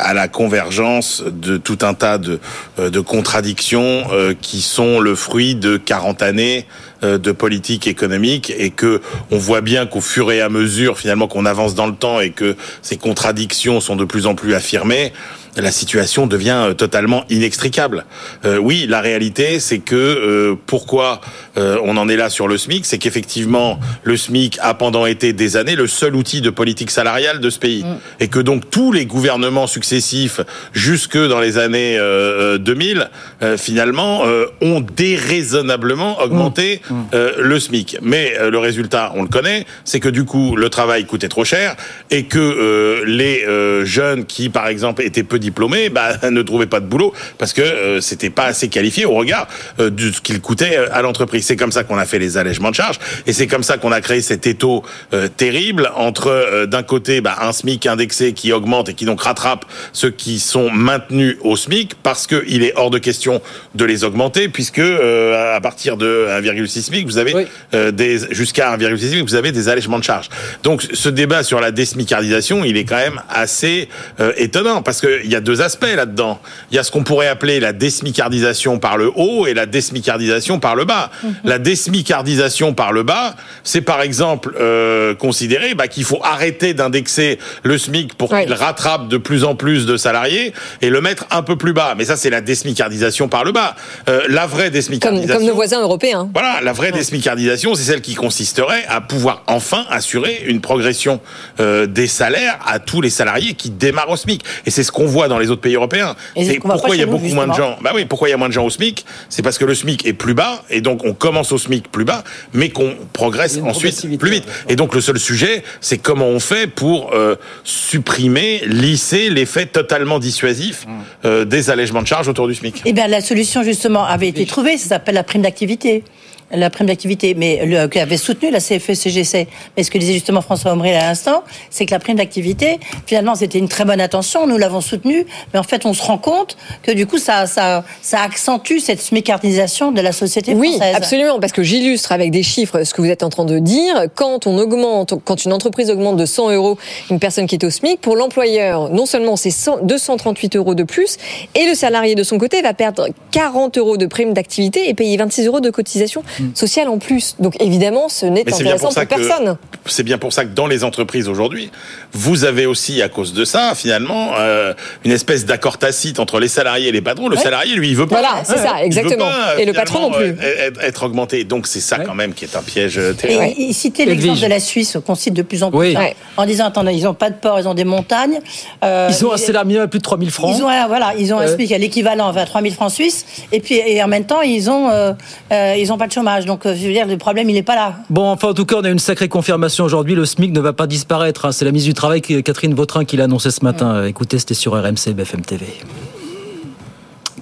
à 0.09 0.15
la 0.15 0.27
convergence 0.27 1.23
de 1.27 1.59
tout 1.59 1.81
un 1.83 1.93
tas 1.93 2.17
de, 2.17 2.41
euh, 2.79 2.89
de 2.89 2.99
contradictions 2.99 4.07
euh, 4.11 4.33
qui 4.41 4.63
sont 4.63 5.01
le 5.01 5.15
fruit 5.15 5.55
de 5.55 5.77
40 5.77 6.23
années 6.23 6.65
euh, 7.03 7.19
de 7.19 7.31
politique 7.31 7.87
économique 7.87 8.51
et 8.57 8.71
que 8.71 9.03
on 9.31 9.37
voit 9.37 9.61
bien 9.61 9.85
qu'au 9.85 10.01
fur 10.01 10.33
et 10.33 10.41
à 10.41 10.49
mesure 10.49 10.99
finalement 10.99 11.29
qu'on 11.29 11.45
avance 11.45 11.75
dans 11.75 11.87
le 11.87 11.95
temps 11.95 12.21
et 12.21 12.31
que 12.31 12.57
ces 12.81 12.97
contradictions 12.97 13.83
sont 13.83 13.97
de 13.97 14.07
plus 14.07 14.27
en 14.27 14.35
plus 14.35 14.55
affirmées, 14.55 15.13
la 15.61 15.73
situation 15.73 16.27
devient 16.27 16.63
euh, 16.69 16.75
totalement 16.75 17.25
inextricable. 17.31 18.05
Euh, 18.45 18.59
oui, 18.59 18.87
la 18.89 19.01
réalité, 19.01 19.61
c'est 19.61 19.79
que 19.79 19.95
euh, 19.95 20.55
pourquoi 20.67 21.21
euh, 21.57 21.79
on 21.85 21.97
en 21.97 22.09
est 22.09 22.17
là 22.17 22.31
sur 22.31 22.49
le 22.49 22.59
SMIC, 22.59 22.87
c'est 22.87 22.99
qu'effectivement, 22.99 23.79
le 24.03 24.17
SMIC 24.17 24.59
a 24.61 24.75
pendant 24.75 25.07
été 25.07 25.33
des 25.33 25.57
années 25.57 25.77
le 25.77 25.87
seul 25.87 26.15
outil 26.15 26.41
de 26.41 26.51
politique 26.51 26.91
salariale 26.91 27.41
de 27.41 27.51
ce 27.51 27.59
pays, 27.59 27.85
et 28.21 28.29
que 28.29 28.39
donc 28.39 28.71
tous 28.71 28.93
les 28.93 29.07
gouvernements 29.07 29.67
successifs, 29.67 30.41
jusque 30.73 31.19
dans 31.19 31.41
les 31.41 31.59
années 31.59 31.99
euh, 31.99 32.55
euh, 32.55 32.59
2000, 32.59 33.11
euh, 33.43 33.57
finalement, 33.57 34.23
euh, 34.27 34.47
ont 34.61 34.81
déraisonnablement 34.81 36.21
augmenté 36.21 36.81
euh, 37.15 37.33
le 37.39 37.59
SMIC. 37.59 37.99
Mais 38.03 38.35
euh, 38.39 38.51
le 38.51 38.59
résultat, 38.59 39.13
on 39.15 39.23
le 39.23 39.29
connaît, 39.29 39.67
c'est 39.85 40.01
que 40.01 40.09
du 40.09 40.25
coup, 40.25 40.57
le 40.57 40.69
travail 40.69 41.07
coûtait 41.07 41.29
trop 41.29 41.45
cher, 41.45 41.77
et 42.11 42.25
que 42.25 42.39
euh, 42.39 43.05
les 43.07 43.45
euh, 43.47 43.85
jeunes 43.85 44.25
qui, 44.25 44.49
par 44.49 44.69
exemple, 44.69 45.03
étaient 45.03 45.23
peu 45.23 45.39
diplômés, 45.49 45.89
bah, 45.89 46.17
ne 46.31 46.43
trouvaient 46.43 46.67
pas 46.67 46.81
de 46.81 46.87
boulot 46.87 47.13
parce 47.39 47.53
que 47.53 47.63
euh, 47.63 48.01
c'était 48.01 48.31
pas 48.31 48.45
assez 48.45 48.69
qualifié 48.69 49.05
au 49.05 49.15
regard 49.15 49.47
euh, 49.81 49.91
de 49.91 50.13
ce 50.13 50.21
qu'il 50.21 50.41
coûtait 50.41 50.77
euh, 50.77 50.89
à 50.93 51.03
l'entreprise. 51.03 51.47
C'est 51.47 51.57
comme 51.57 51.73
ça 51.73 51.85
qu'on 51.85 51.99
a 51.99 52.05
fait 52.05 52.19
les 52.19 52.37
allègements 52.37 52.71
de 52.71 52.75
charges 52.75 52.99
et 53.27 53.33
c'est 53.33 53.47
comme 53.47 53.63
ça 53.63 53.79
qu'on 53.79 53.93
a 53.93 54.01
créé 54.01 54.21
cet 54.21 54.47
étau 54.47 54.85
euh, 55.13 55.29
terrible 55.29 55.91
entre 55.97 56.67
d'un 56.67 56.83
côté 56.83 57.21
bah, 57.21 57.37
un 57.41 57.53
SMIC 57.53 57.87
indexé 57.87 58.33
qui 58.33 58.53
augmente 58.53 58.89
et 58.89 58.95
qui 58.95 59.05
donc 59.05 59.23
rattrape 59.23 59.65
ceux 59.93 60.11
qui 60.11 60.39
sont 60.39 60.71
maintenus 60.71 61.37
au 61.43 61.57
SMIC 61.57 61.95
parce 62.03 62.27
qu'il 62.27 62.63
est 62.63 62.73
hors 62.77 62.91
de 62.91 62.99
question 62.99 63.41
de 63.75 63.85
les 63.85 64.05
augmenter 64.05 64.49
puisque 64.49 64.81
à 64.81 65.61
partir 65.61 65.97
de 65.97 66.27
1,6 66.29 66.83
SMIC, 66.83 67.07
vous 67.07 67.19
avez 67.19 67.47
des 67.93 68.19
jusqu'à 68.31 68.77
1,6 68.77 68.99
SMIC, 68.99 69.23
vous 69.23 69.35
avez 69.35 69.53
des 69.53 69.69
allègements 69.69 69.99
de 69.99 70.05
charges. 70.05 70.29
Donc 70.63 70.87
ce 70.93 71.09
débat 71.09 71.43
sur 71.43 71.61
la 71.61 71.71
désmicardisation, 71.71 72.65
il 72.65 72.77
est 72.77 72.85
quand 72.85 72.97
même 72.97 73.21
assez 73.29 73.89
étonnant 74.37 74.83
parce 74.83 75.01
qu'il 75.01 75.28
y 75.31 75.37
a 75.37 75.41
deux 75.41 75.61
aspects 75.63 75.95
là-dedans. 75.95 76.41
Il 76.71 76.77
y 76.77 76.79
a 76.79 76.83
ce 76.83 76.91
qu'on 76.91 77.05
pourrait 77.05 77.29
appeler 77.29 77.61
la 77.61 77.73
désmicardisation 77.73 78.79
par 78.79 78.97
le 78.97 79.11
haut 79.15 79.47
et 79.47 79.55
la 79.55 79.67
désmicardisation 79.67 80.61
par 80.61 80.77
le 80.77 80.85
bas. 80.85 81.11
Mhm. 81.23 81.35
La 81.45 81.59
désmicardisation 81.59 82.75
par 82.75 82.93
le 82.93 83.03
bas, 83.03 83.35
c'est 83.65 83.81
par 83.81 84.03
exemple 84.03 84.55
euh, 84.61 85.15
considérer 85.15 85.75
bah, 85.75 85.89
qu'il 85.89 86.05
faut 86.05 86.21
arrêter 86.23 86.75
d'indexer 86.75 87.39
le 87.63 87.79
SMIC 87.79 88.15
pour 88.15 88.31
qu'il 88.31 88.53
rattrape 88.53 89.09
de 89.09 89.17
plus 89.17 89.45
en 89.45 89.55
plus 89.55 89.87
de 89.87 89.97
salariés 89.97 90.53
et 90.81 90.91
le 90.91 91.01
mettre 91.01 91.27
un 91.31 91.43
peu 91.43 91.57
plus 91.57 91.73
bas. 91.73 91.95
Mais 91.97 92.05
ça, 92.05 92.17
c'est 92.17 92.31
la 92.31 92.41
désmicardisation 92.41 93.29
par 93.29 93.45
le 93.45 93.53
bas. 93.53 93.77
Euh, 94.09 94.23
la 94.29 94.47
vraie 94.47 94.71
désmicardisation... 94.71 95.35
comme 95.35 95.47
nos 95.47 95.55
voisins 95.55 95.81
européens. 95.81 96.29
Voilà, 96.33 96.61
la 96.63 96.73
vraie 96.73 96.93
désmicardisation, 96.93 97.75
c'est 97.75 97.85
celle 97.85 98.01
qui 98.01 98.15
consisterait 98.15 98.85
à 98.89 99.01
pouvoir 99.01 99.43
enfin 99.47 99.85
assurer 99.91 100.45
une 100.47 100.61
progression 100.61 101.21
euh, 101.61 101.87
des 101.87 102.07
salaires 102.07 102.59
à 102.67 102.79
tous 102.79 103.01
les 103.01 103.11
salariés 103.11 103.55
qui 103.55 103.71
démarrent 103.71 104.11
au 104.11 104.17
SMIC. 104.17 104.45
Et 104.67 104.71
c'est 104.71 104.83
ce 104.83 104.93
qu'on 104.93 105.07
voit 105.07 105.18
dans 105.27 105.39
les 105.39 105.51
autres 105.51 105.61
pays 105.63 105.75
européens. 105.75 106.15
Et 106.37 106.45
c'est 106.45 106.61
pourquoi 106.61 106.95
il 106.95 107.01
y 107.01 107.03
a 107.03 107.07
nous, 107.07 107.13
beaucoup 107.19 107.35
moins 107.35 107.49
de 107.49 107.55
gens. 107.55 107.77
Bah 107.83 107.91
oui, 107.95 108.05
pourquoi 108.05 108.29
il 108.29 108.31
y 108.31 108.35
a 108.35 108.37
moins 108.37 108.49
de 108.49 108.53
gens 108.53 108.65
au 108.65 108.71
SMIC 108.71 109.05
C'est 109.29 109.43
parce 109.43 109.59
que 109.59 109.65
le 109.65 109.75
SMIC 109.75 110.07
est 110.07 110.13
plus 110.13 110.35
bas 110.35 110.63
et 110.71 110.81
donc 110.81 111.05
on 111.05 111.15
commence 111.15 111.51
au 111.51 111.59
SMIC 111.59 111.91
plus 111.91 112.05
bas, 112.05 112.23
mais 112.53 112.69
qu'on 112.69 112.95
progresse 113.13 113.59
ensuite 113.65 114.19
plus 114.19 114.31
vite. 114.31 114.45
Et 114.69 114.77
donc 114.77 114.95
le 114.95 115.01
seul 115.01 115.19
sujet, 115.19 115.65
c'est 115.81 115.99
comment 115.99 116.27
on 116.27 116.39
fait 116.39 116.69
pour 116.69 117.13
euh, 117.15 117.35
supprimer, 117.65 118.63
lisser 118.67 119.31
l'effet 119.31 119.67
totalement 119.67 120.19
dissuasif 120.19 120.87
euh, 121.25 121.45
des 121.45 121.71
allègements 121.71 122.03
de 122.03 122.07
charges 122.07 122.29
autour 122.29 122.47
du 122.47 122.55
SMIC. 122.55 122.83
Eh 122.85 122.93
bien, 122.93 123.09
la 123.09 123.21
solution, 123.21 123.63
justement, 123.63 124.05
avait 124.05 124.29
été 124.29 124.47
trouvée. 124.47 124.77
Ça 124.77 124.89
s'appelle 124.89 125.15
la 125.15 125.23
prime 125.23 125.43
d'activité. 125.43 126.05
La 126.51 126.71
prime 126.71 126.87
d'activité, 126.87 127.35
mais 127.35 127.67
le, 127.67 127.87
qui 127.89 127.99
avait 127.99 128.17
soutenu 128.17 128.51
la 128.51 128.59
E 128.59 128.61
CFE-CGC. 128.61 129.47
Mais 129.77 129.83
ce 129.83 129.91
que 129.91 129.99
disait 129.99 130.15
justement 130.15 130.41
François 130.41 130.73
Omril 130.73 130.95
à 130.95 131.09
l'instant, 131.09 131.43
c'est 131.69 131.85
que 131.85 131.91
la 131.91 131.99
prime 131.99 132.17
d'activité, 132.17 132.81
finalement, 133.07 133.35
c'était 133.35 133.59
une 133.59 133.69
très 133.69 133.85
bonne 133.85 134.01
intention. 134.01 134.47
Nous 134.47 134.57
l'avons 134.57 134.81
soutenue. 134.81 135.27
Mais 135.53 135.59
en 135.59 135.63
fait, 135.63 135.85
on 135.85 135.93
se 135.93 136.03
rend 136.03 136.17
compte 136.19 136.57
que 136.83 136.93
du 136.93 137.07
coup, 137.07 137.19
ça, 137.19 137.47
ça, 137.47 137.85
ça 138.01 138.23
accentue 138.23 138.79
cette 138.79 139.01
smicardisation 139.01 139.93
de 139.93 140.01
la 140.01 140.13
société 140.13 140.55
Oui, 140.55 140.71
française. 140.77 140.95
absolument, 140.97 141.39
parce 141.39 141.53
que 141.53 141.63
j'illustre 141.63 142.13
avec 142.13 142.31
des 142.31 142.43
chiffres 142.43 142.83
ce 142.83 142.95
que 142.95 143.03
vous 143.03 143.09
êtes 143.11 143.23
en 143.23 143.29
train 143.29 143.45
de 143.45 143.59
dire. 143.59 144.05
Quand 144.15 144.47
on 144.47 144.57
augmente, 144.59 145.15
quand 145.25 145.45
une 145.45 145.53
entreprise 145.53 145.91
augmente 145.91 146.17
de 146.17 146.25
100 146.27 146.51
euros 146.53 146.79
une 147.11 147.19
personne 147.19 147.47
qui 147.47 147.57
est 147.57 147.65
au 147.65 147.71
SMIC, 147.71 148.01
pour 148.01 148.17
l'employeur, 148.17 148.89
non 148.91 149.05
seulement 149.07 149.37
c'est 149.37 149.51
100 149.51 149.79
238 149.83 150.57
euros 150.57 150.75
de 150.75 150.83
plus, 150.83 151.17
et 151.55 151.67
le 151.67 151.75
salarié 151.75 152.15
de 152.15 152.23
son 152.23 152.39
côté 152.39 152.63
va 152.63 152.73
perdre 152.75 153.09
40 153.33 153.77
euros 153.79 153.97
de 153.97 154.07
prime 154.07 154.33
d'activité 154.33 154.89
et 154.89 154.95
payer 154.95 155.17
26 155.17 155.47
euros 155.47 155.61
de 155.61 155.71
cotisation 155.71 156.23
sociale 156.55 156.89
en 156.89 156.99
plus. 156.99 157.37
Donc 157.39 157.61
évidemment, 157.63 158.09
ce 158.09 158.27
n'est 158.27 158.41
intéressant 158.41 158.89
pour 158.89 158.95
pour, 158.95 159.07
personne. 159.07 159.57
c'est 159.87 160.03
bien 160.03 160.19
pour 160.19 160.33
ça 160.33 160.45
que 160.45 160.55
dans 160.55 160.67
les 160.67 160.85
entreprises 160.85 161.29
aujourd'hui, 161.29 161.71
vous 162.13 162.45
avez 162.45 162.67
aussi 162.67 163.03
à 163.03 163.09
cause 163.09 163.33
de 163.33 163.45
ça 163.45 163.75
finalement 163.75 164.31
euh, 164.39 164.75
une 165.05 165.13
espèce 165.13 165.45
d'accord 165.47 165.79
tacite 165.79 166.19
entre 166.21 166.41
les 166.41 166.49
salariés 166.49 166.89
et 166.89 166.93
les 166.93 167.01
patrons. 167.03 167.29
Le 167.29 167.37
Ouais. 167.37 167.43
salarié 167.43 167.75
lui 167.75 167.89
il 167.91 167.97
veut 167.97 168.07
pas. 168.07 168.21
Voilà, 168.21 168.43
c'est 168.45 168.59
ça, 168.59 168.83
exactement. 168.83 169.25
pas, 169.27 169.61
Et 169.61 169.65
le 169.65 169.73
patron 169.73 170.01
non 170.01 170.11
plus. 170.11 170.27
euh, 170.43 170.67
Être, 170.69 170.81
être 170.83 171.03
augmenté. 171.05 171.45
Donc 171.45 171.67
c'est 171.67 171.81
ça 171.81 171.99
quand 171.99 172.15
même 172.15 172.35
qui 172.35 172.45
est 172.45 172.57
un 172.57 172.63
piège 172.63 172.99
euh, 172.99 173.13
Et 173.13 173.17
terrible. 173.17 173.55
il 173.59 173.75
citait 173.75 174.05
l'exemple 174.05 174.41
de 174.41 174.47
la 174.47 174.61
Suisse 174.61 174.97
qu'on 175.07 175.15
cite 175.15 175.35
de 175.35 175.43
plus 175.43 175.63
en 175.63 175.71
plus 175.71 175.79
Oui. 175.79 175.97
hein, 175.97 176.09
en 176.37 176.47
disant 176.47 176.67
attendez 176.67 176.93
ils 176.95 177.05
n'ont 177.05 177.15
pas 177.15 177.31
de 177.31 177.37
port 177.37 177.59
ils 177.61 177.69
ont 177.69 177.75
des 177.75 177.85
montagnes 177.85 178.41
Euh, 178.85 179.09
Ils 179.11 179.25
ont 179.27 179.33
un 179.33 179.37
salaire 179.37 179.65
minimum 179.65 179.85
à 179.87 179.89
plus 179.89 179.99
de 179.99 180.05
3000 180.05 180.31
francs. 180.31 180.55
Ils 180.57 180.63
ont 180.63 180.69
un, 180.69 180.87
voilà, 180.87 181.13
ils 181.19 181.33
ont 181.35 181.39
un. 181.39 181.47
SMIC 181.49 181.73
à 181.73 181.79
l'équivalent 181.79 182.29
à 182.29 182.45
3000 182.47 182.75
francs 182.75 182.91
suisses 182.93 183.25
et 183.53 183.61
puis 183.61 183.77
et 183.77 184.03
en 184.03 184.09
même 184.09 184.25
temps 184.25 184.43
ils 184.43 184.69
ont 184.71 184.91
euh, 184.91 185.13
euh, 185.53 185.75
ils 185.79 185.93
ont 185.93 185.99
pas 185.99 186.07
de 186.07 186.13
chômage 186.13 186.28
donc 186.47 186.67
euh, 186.67 186.75
je 186.75 186.87
veux 186.87 186.93
dire 186.93 187.07
le 187.07 187.17
problème 187.17 187.49
il 187.51 187.55
n'est 187.55 187.63
pas 187.63 187.75
là. 187.75 187.95
Bon, 188.11 188.31
enfin, 188.31 188.49
en 188.49 188.55
tout 188.55 188.65
cas, 188.67 188.77
on 188.79 188.85
a 188.85 188.91
une 188.91 188.99
sacrée 188.99 189.29
confirmation 189.29 189.85
aujourd'hui. 189.85 190.15
Le 190.15 190.25
SMIC 190.25 190.53
ne 190.53 190.61
va 190.61 190.73
pas 190.73 190.87
disparaître. 190.87 191.45
hein. 191.47 191.53
C'est 191.53 191.65
la 191.65 191.73
mise 191.73 191.85
du 191.85 191.95
travail 191.95 192.21
que 192.21 192.41
Catherine 192.41 192.75
Vautrin 192.75 193.05
qui 193.05 193.17
l'a 193.17 193.25
annoncé 193.25 193.51
ce 193.51 193.65
matin. 193.65 194.05
Écoutez, 194.05 194.39
c'était 194.39 194.55
sur 194.55 194.73
RMC 194.73 195.15
BFM 195.15 195.43
TV. 195.43 195.67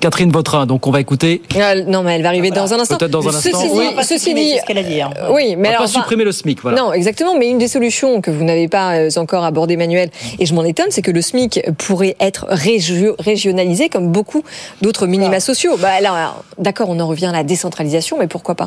Catherine 0.01 0.31
Vautrin, 0.31 0.67
donc 0.67 0.87
on 0.87 0.91
va 0.91 1.01
écouter. 1.01 1.43
Ah, 1.61 1.75
non, 1.75 2.03
mais 2.03 2.15
elle 2.17 2.23
va 2.23 2.29
arriver 2.29 2.51
dans 2.51 2.73
un 2.75 2.79
instant. 2.81 2.97
Peut-être 2.97 3.11
dans 3.11 3.29
un 3.29 3.33
Ceci 3.33 3.49
instant. 3.49 3.63
dit- 3.63 3.71
Oui. 3.73 3.87
Va 3.87 3.93
pas 3.93 4.03
ceci 4.03 4.19
supprimer, 4.27 4.53
dit, 4.53 4.59
ce 4.61 4.65
qu'elle 4.67 4.79
a 4.79 4.83
dit, 4.83 5.01
hein. 5.01 5.11
oui, 5.31 5.57
mais 5.57 5.57
on 5.57 5.63
va 5.63 5.69
alors, 5.69 5.79
pas 5.81 5.85
enfin, 5.91 6.01
supprimer 6.01 6.25
le 6.25 6.33
SMIC, 6.33 6.61
voilà. 6.63 6.79
Non, 6.81 6.93
exactement. 6.93 7.35
Mais 7.39 7.49
une 7.49 7.59
des 7.59 7.69
solutions 7.69 8.21
que 8.21 8.31
vous 8.31 8.45
n'avez 8.45 8.69
pas 8.69 8.95
euh, 8.97 9.11
encore 9.17 9.45
abordées, 9.45 9.77
Manuel, 9.77 10.11
et 10.39 10.47
je 10.47 10.55
m'en 10.55 10.65
étonne, 10.65 10.87
c'est 10.91 11.03
que 11.03 11.11
le 11.11 11.21
SMIC 11.23 11.61
pourrait 11.79 12.17
être 12.21 12.47
régio- 12.51 13.15
régionalisé 13.19 13.89
comme 13.89 14.11
beaucoup 14.13 14.43
d'autres 14.83 15.07
minima 15.07 15.41
sociaux. 15.41 15.77
Bah, 15.79 15.91
alors, 15.99 16.15
alors, 16.15 16.45
d'accord, 16.59 16.89
on 16.91 16.99
en 17.01 17.07
revient 17.07 17.27
à 17.27 17.33
la 17.33 17.45
décentralisation, 17.45 18.17
mais 18.19 18.27
pourquoi 18.27 18.55
pas? 18.55 18.67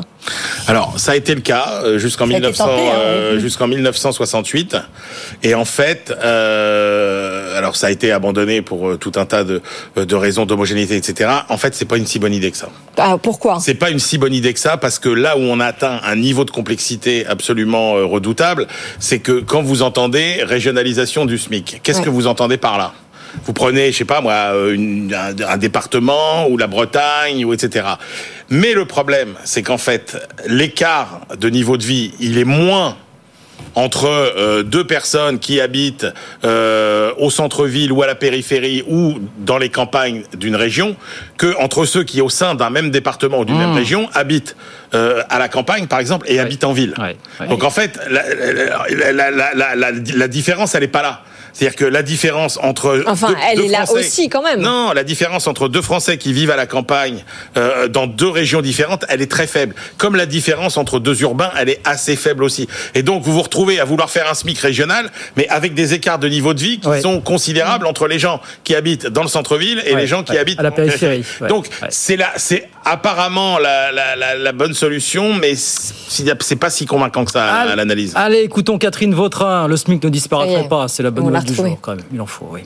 Alors, 0.66 0.94
ça 0.98 1.12
a 1.12 1.16
été 1.16 1.34
le 1.34 1.40
cas 1.40 1.80
euh, 1.84 1.98
jusqu'en 1.98 2.26
Ça 2.26 2.34
a 2.34 2.38
été 2.38 2.46
1900, 2.46 2.64
tenté, 2.66 2.88
hein, 2.88 2.92
euh, 2.98 3.34
oui. 3.34 3.40
jusqu'en 3.40 3.66
1968. 3.68 4.76
Et 5.42 5.54
en 5.54 5.64
fait, 5.64 6.12
euh, 6.22 7.56
alors 7.58 7.76
ça 7.76 7.88
a 7.88 7.90
été 7.90 8.12
abandonné 8.12 8.62
pour 8.62 8.98
tout 8.98 9.12
un 9.16 9.24
tas 9.26 9.44
de, 9.44 9.60
de 9.96 10.14
raisons 10.14 10.46
d'homogénéité, 10.46 10.96
etc. 10.96 11.19
En 11.48 11.56
fait, 11.56 11.74
c'est 11.74 11.84
pas 11.84 11.96
une 11.96 12.06
si 12.06 12.18
bonne 12.18 12.32
idée 12.34 12.50
que 12.50 12.56
ça. 12.56 12.68
Ah, 12.96 13.16
Pourquoi? 13.22 13.58
C'est 13.60 13.74
pas 13.74 13.90
une 13.90 13.98
si 13.98 14.18
bonne 14.18 14.34
idée 14.34 14.52
que 14.54 14.60
ça 14.60 14.76
parce 14.76 14.98
que 14.98 15.08
là 15.08 15.36
où 15.36 15.40
on 15.40 15.60
atteint 15.60 16.00
un 16.04 16.16
niveau 16.16 16.44
de 16.44 16.50
complexité 16.50 17.26
absolument 17.26 17.96
euh, 17.96 18.04
redoutable, 18.04 18.66
c'est 18.98 19.18
que 19.20 19.40
quand 19.40 19.62
vous 19.62 19.82
entendez 19.82 20.42
régionalisation 20.42 21.24
du 21.26 21.38
SMIC, 21.38 21.80
qu'est-ce 21.82 21.98
Ouais. 21.98 22.04
que 22.04 22.10
vous 22.10 22.26
entendez 22.26 22.56
par 22.56 22.78
là? 22.78 22.92
Vous 23.46 23.52
prenez, 23.52 23.92
je 23.92 23.98
sais 23.98 24.04
pas 24.04 24.20
moi, 24.20 24.32
euh, 24.32 24.74
une- 24.74 25.14
un, 25.14 25.34
un 25.48 25.56
département 25.56 26.48
ou 26.48 26.56
la 26.56 26.66
Bretagne 26.66 27.44
ou 27.44 27.52
etc. 27.52 27.86
Mais 28.48 28.72
le 28.72 28.84
problème, 28.86 29.34
c'est 29.44 29.62
qu'en 29.62 29.78
fait, 29.78 30.16
l'écart 30.46 31.20
de 31.38 31.48
niveau 31.48 31.76
de 31.76 31.84
vie, 31.84 32.12
il 32.18 32.38
est 32.38 32.44
moins 32.44 32.96
entre 33.74 34.06
euh, 34.06 34.62
deux 34.62 34.84
personnes 34.84 35.38
qui 35.38 35.60
habitent 35.60 36.06
euh, 36.44 37.12
au 37.18 37.30
centre-ville 37.30 37.92
ou 37.92 38.02
à 38.02 38.06
la 38.06 38.14
périphérie 38.14 38.84
ou 38.88 39.18
dans 39.38 39.58
les 39.58 39.68
campagnes 39.68 40.22
d'une 40.36 40.56
région 40.56 40.96
que 41.36 41.54
entre 41.60 41.84
ceux 41.84 42.04
qui 42.04 42.20
au 42.20 42.28
sein 42.28 42.54
d'un 42.54 42.70
même 42.70 42.90
département 42.90 43.40
ou 43.40 43.44
d'une 43.44 43.58
même 43.58 43.74
région 43.74 44.08
habitent 44.14 44.56
euh, 44.94 45.22
à 45.28 45.38
la 45.38 45.48
campagne 45.48 45.86
par 45.86 45.98
exemple 45.98 46.26
et 46.28 46.40
habitent 46.40 46.64
en 46.64 46.72
ville. 46.72 46.94
Donc 47.48 47.64
en 47.64 47.70
fait 47.70 47.98
la, 48.10 50.28
différence 50.28 50.74
elle 50.74 50.82
est 50.82 50.88
pas 50.88 51.02
là. 51.02 51.22
C'est-à-dire 51.52 51.76
que 51.76 51.84
la 51.84 52.02
différence 52.02 52.58
entre 52.62 53.02
Enfin, 53.06 53.28
deux- 53.28 53.34
elle 53.50 53.56
deux 53.58 53.64
est 53.64 53.68
là 53.68 53.84
aussi, 53.90 54.28
quand 54.28 54.42
même. 54.42 54.60
Non, 54.60 54.92
la 54.92 55.04
différence 55.04 55.46
entre 55.46 55.68
deux 55.68 55.82
Français 55.82 56.16
qui 56.18 56.32
vivent 56.32 56.50
à 56.50 56.56
la 56.56 56.66
campagne 56.66 57.24
euh, 57.56 57.88
dans 57.88 58.06
deux 58.06 58.28
régions 58.28 58.60
différentes, 58.60 59.04
elle 59.08 59.22
est 59.22 59.30
très 59.30 59.46
faible. 59.46 59.74
Comme 59.98 60.16
la 60.16 60.26
différence 60.26 60.76
entre 60.76 60.98
deux 61.00 61.20
urbains, 61.22 61.50
elle 61.58 61.68
est 61.68 61.80
assez 61.84 62.16
faible 62.16 62.44
aussi. 62.44 62.68
Et 62.94 63.02
donc 63.02 63.22
vous 63.22 63.32
vous 63.32 63.42
retrouvez 63.42 63.80
à 63.80 63.84
vouloir 63.84 64.10
faire 64.10 64.30
un 64.30 64.34
SMIC 64.34 64.58
régional, 64.58 65.10
mais 65.36 65.48
avec 65.48 65.74
des 65.74 65.94
écarts 65.94 66.18
de 66.18 66.28
niveau 66.28 66.54
de 66.54 66.60
vie 66.60 66.78
qui 66.80 67.00
sont 67.00 67.20
considérables 67.20 67.86
entre 67.86 68.06
les 68.06 68.18
gens 68.18 68.40
qui 68.64 68.74
habitent 68.74 69.06
dans 69.06 69.22
le 69.22 69.28
centre-ville 69.28 69.82
et 69.86 69.94
Ouais, 69.94 70.00
les 70.02 70.06
gens 70.06 70.22
qui 70.22 70.32
ouais, 70.32 70.38
habitent 70.38 70.60
à 70.60 70.62
la 70.62 70.70
périphérie, 70.70 71.24
ouais, 71.40 71.48
Donc 71.48 71.66
c'est 71.88 72.16
là, 72.16 72.30
c'est 72.36 72.68
apparemment 72.84 73.58
la, 73.58 73.90
la, 73.92 74.14
la, 74.16 74.36
la 74.36 74.52
bonne 74.52 74.74
solution, 74.74 75.34
mais 75.34 75.54
c'est 75.56 76.56
pas 76.56 76.70
si 76.70 76.86
convaincant 76.86 77.24
que 77.24 77.32
ça 77.32 77.44
à, 77.44 77.76
l'analyse. 77.76 78.12
Allez, 78.14 78.38
écoutons 78.40 78.78
Catherine 78.78 79.14
Vautrin. 79.14 79.66
Le 79.68 79.76
SMIC 79.76 80.02
ne 80.04 80.08
disparaîtra 80.08 80.64
pas. 80.64 80.88
C'est 80.88 81.02
la 81.02 81.10
bonne 81.10 81.24
nouvelle 81.24 81.44
du 81.50 81.60
retrouvé. 81.60 81.70
jour, 81.70 81.78
quand 81.80 81.96
même. 81.96 82.04
Il 82.12 82.20
en 82.20 82.26
faut, 82.26 82.48
oui. 82.50 82.62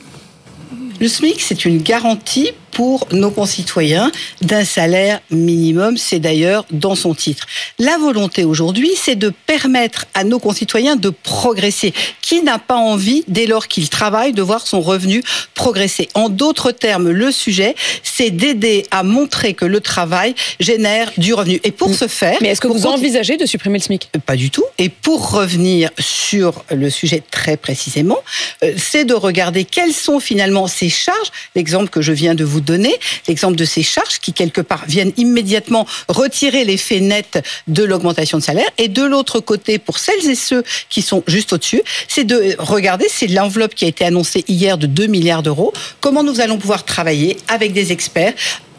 Le 1.00 1.08
SMIC, 1.08 1.40
c'est 1.40 1.64
une 1.64 1.82
garantie 1.82 2.52
pour 2.74 3.06
nos 3.12 3.30
concitoyens 3.30 4.10
d'un 4.42 4.64
salaire 4.64 5.20
minimum. 5.30 5.96
C'est 5.96 6.18
d'ailleurs 6.18 6.66
dans 6.70 6.96
son 6.96 7.14
titre. 7.14 7.46
La 7.78 7.96
volonté 7.98 8.44
aujourd'hui, 8.44 8.90
c'est 9.00 9.14
de 9.14 9.32
permettre 9.46 10.06
à 10.12 10.24
nos 10.24 10.38
concitoyens 10.38 10.96
de 10.96 11.10
progresser. 11.10 11.94
Qui 12.20 12.42
n'a 12.42 12.58
pas 12.58 12.76
envie, 12.76 13.24
dès 13.28 13.46
lors 13.46 13.68
qu'il 13.68 13.88
travaille, 13.88 14.32
de 14.32 14.42
voir 14.42 14.66
son 14.66 14.80
revenu 14.80 15.22
progresser? 15.54 16.08
En 16.14 16.28
d'autres 16.28 16.72
termes, 16.72 17.10
le 17.10 17.30
sujet, 17.30 17.76
c'est 18.02 18.30
d'aider 18.30 18.84
à 18.90 19.02
montrer 19.02 19.54
que 19.54 19.64
le 19.64 19.80
travail 19.80 20.34
génère 20.58 21.12
du 21.16 21.32
revenu. 21.32 21.60
Et 21.64 21.70
pour 21.70 21.94
ce 21.94 22.08
faire... 22.08 22.38
Mais 22.40 22.48
est-ce 22.48 22.60
que 22.60 22.68
vous 22.68 22.86
envisagez 22.86 23.36
de 23.36 23.46
supprimer 23.46 23.78
le 23.78 23.84
SMIC? 23.84 24.10
Pas 24.26 24.36
du 24.36 24.50
tout. 24.50 24.64
Et 24.78 24.88
pour 24.88 25.30
revenir 25.30 25.90
sur 25.98 26.64
le 26.70 26.90
sujet 26.90 27.22
très 27.30 27.56
précisément, 27.56 28.18
euh, 28.64 28.72
c'est 28.76 29.04
de 29.04 29.14
regarder 29.14 29.64
quelles 29.64 29.92
sont 29.92 30.18
finalement 30.18 30.66
ces 30.66 30.88
charges. 30.88 31.30
L'exemple 31.54 31.88
que 31.88 32.02
je 32.02 32.12
viens 32.12 32.34
de 32.34 32.42
vous 32.42 32.60
donner, 32.64 32.94
l'exemple 33.28 33.56
de 33.56 33.64
ces 33.64 33.82
charges 33.82 34.18
qui 34.20 34.32
quelque 34.32 34.60
part 34.60 34.84
viennent 34.86 35.12
immédiatement 35.16 35.86
retirer 36.08 36.64
l'effet 36.64 37.00
net 37.00 37.42
de 37.68 37.84
l'augmentation 37.84 38.38
de 38.38 38.42
salaire. 38.42 38.68
Et 38.78 38.88
de 38.88 39.02
l'autre 39.02 39.40
côté, 39.40 39.78
pour 39.78 39.98
celles 39.98 40.28
et 40.28 40.34
ceux 40.34 40.64
qui 40.88 41.02
sont 41.02 41.22
juste 41.26 41.52
au-dessus, 41.52 41.82
c'est 42.08 42.24
de 42.24 42.56
regarder, 42.58 43.06
c'est 43.08 43.26
l'enveloppe 43.26 43.74
qui 43.74 43.84
a 43.84 43.88
été 43.88 44.04
annoncée 44.04 44.44
hier 44.48 44.78
de 44.78 44.86
2 44.86 45.06
milliards 45.06 45.42
d'euros, 45.42 45.72
comment 46.00 46.22
nous 46.22 46.40
allons 46.40 46.58
pouvoir 46.58 46.84
travailler 46.84 47.36
avec 47.48 47.72
des 47.72 47.92
experts 47.92 48.34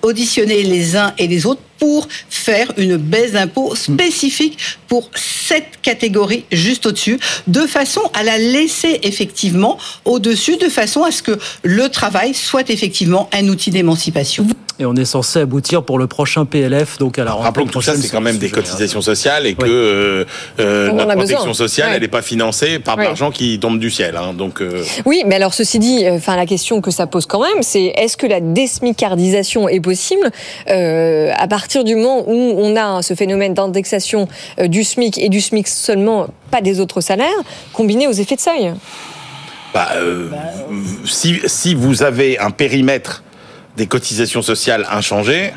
auditionner 0.05 0.61
les 0.61 0.95
uns 0.95 1.13
et 1.17 1.27
les 1.27 1.45
autres 1.45 1.61
pour 1.79 2.07
faire 2.29 2.71
une 2.77 2.97
baisse 2.97 3.33
d'impôt 3.33 3.75
spécifique 3.75 4.57
pour 4.87 5.09
cette 5.15 5.81
catégorie 5.81 6.45
juste 6.51 6.85
au-dessus, 6.85 7.19
de 7.47 7.61
façon 7.61 8.01
à 8.13 8.23
la 8.23 8.37
laisser 8.37 8.99
effectivement 9.03 9.77
au-dessus, 10.05 10.57
de 10.57 10.69
façon 10.69 11.03
à 11.03 11.11
ce 11.11 11.21
que 11.21 11.37
le 11.63 11.89
travail 11.89 12.33
soit 12.33 12.69
effectivement 12.69 13.29
un 13.33 13.47
outil 13.49 13.71
d'émancipation. 13.71 14.47
Et 14.77 14.85
on 14.85 14.93
est 14.95 15.05
censé 15.05 15.39
aboutir 15.39 15.83
pour 15.83 15.97
le 15.97 16.05
prochain 16.05 16.43
PLF, 16.43 16.97
donc 16.97 17.17
à 17.17 17.23
la 17.23 17.31
rentrée 17.31 17.45
Rappelons 17.45 17.65
que 17.67 17.71
tout 17.71 17.81
ça, 17.81 17.95
c'est 17.95 18.09
quand 18.09 18.19
même 18.19 18.37
des 18.37 18.49
cotisations 18.49 18.99
sociales 19.01 19.45
et 19.47 19.55
que 19.55 19.63
Oui. 19.63 19.69
euh, 19.71 20.25
euh, 20.59 20.91
notre 20.91 21.13
protection 21.13 21.37
besoin. 21.39 21.53
sociale, 21.53 21.89
Ouais. 21.91 21.95
elle 21.95 22.01
n'est 22.01 22.07
pas 22.09 22.21
financée 22.21 22.79
par 22.79 22.95
de 22.97 22.99
Ouais. 23.01 23.07
l'argent 23.07 23.31
qui 23.31 23.57
tombe 23.57 23.79
du 23.79 23.89
ciel. 23.89 24.17
hein. 24.17 24.33
donc, 24.33 24.61
euh, 24.61 24.83
Oui, 25.05 25.23
mais 25.25 25.35
alors 25.35 25.53
ceci 25.53 25.79
dit, 25.79 26.03
euh, 26.05 26.15
enfin 26.17 26.35
la 26.35 26.45
question 26.45 26.81
que 26.81 26.91
ça 26.91 27.07
pose 27.07 27.25
quand 27.25 27.39
même, 27.41 27.63
c'est 27.63 27.93
est-ce 27.95 28.17
que 28.17 28.27
la 28.27 28.41
désmicardisation 28.41 29.69
est 29.69 29.79
possible 29.79 30.29
euh, 30.69 31.31
à 31.37 31.47
partir 31.47 31.64
du 31.83 31.95
moment 31.95 32.23
où 32.27 32.55
on 32.57 32.75
a 32.75 33.01
ce 33.01 33.13
phénomène 33.13 33.53
d'indexation 33.53 34.27
euh, 34.59 34.67
du 34.67 34.83
SMIC 34.83 35.17
et 35.17 35.29
du 35.29 35.41
SMIC 35.41 35.67
seulement, 35.67 36.27
pas 36.51 36.61
des 36.61 36.79
autres 36.79 37.01
salaires, 37.01 37.27
combiné 37.73 38.07
aux 38.07 38.13
effets 38.13 38.35
de 38.35 38.41
seuil 38.41 38.73
bah, 39.73 39.89
euh, 39.95 40.29
si, 41.05 41.75
vous 41.75 42.03
avez 42.03 42.39
un 42.39 42.51
périmètre 42.51 43.23
des 43.75 43.87
cotisations 43.87 44.41
sociales 44.41 44.87
inchangé, 44.89 45.51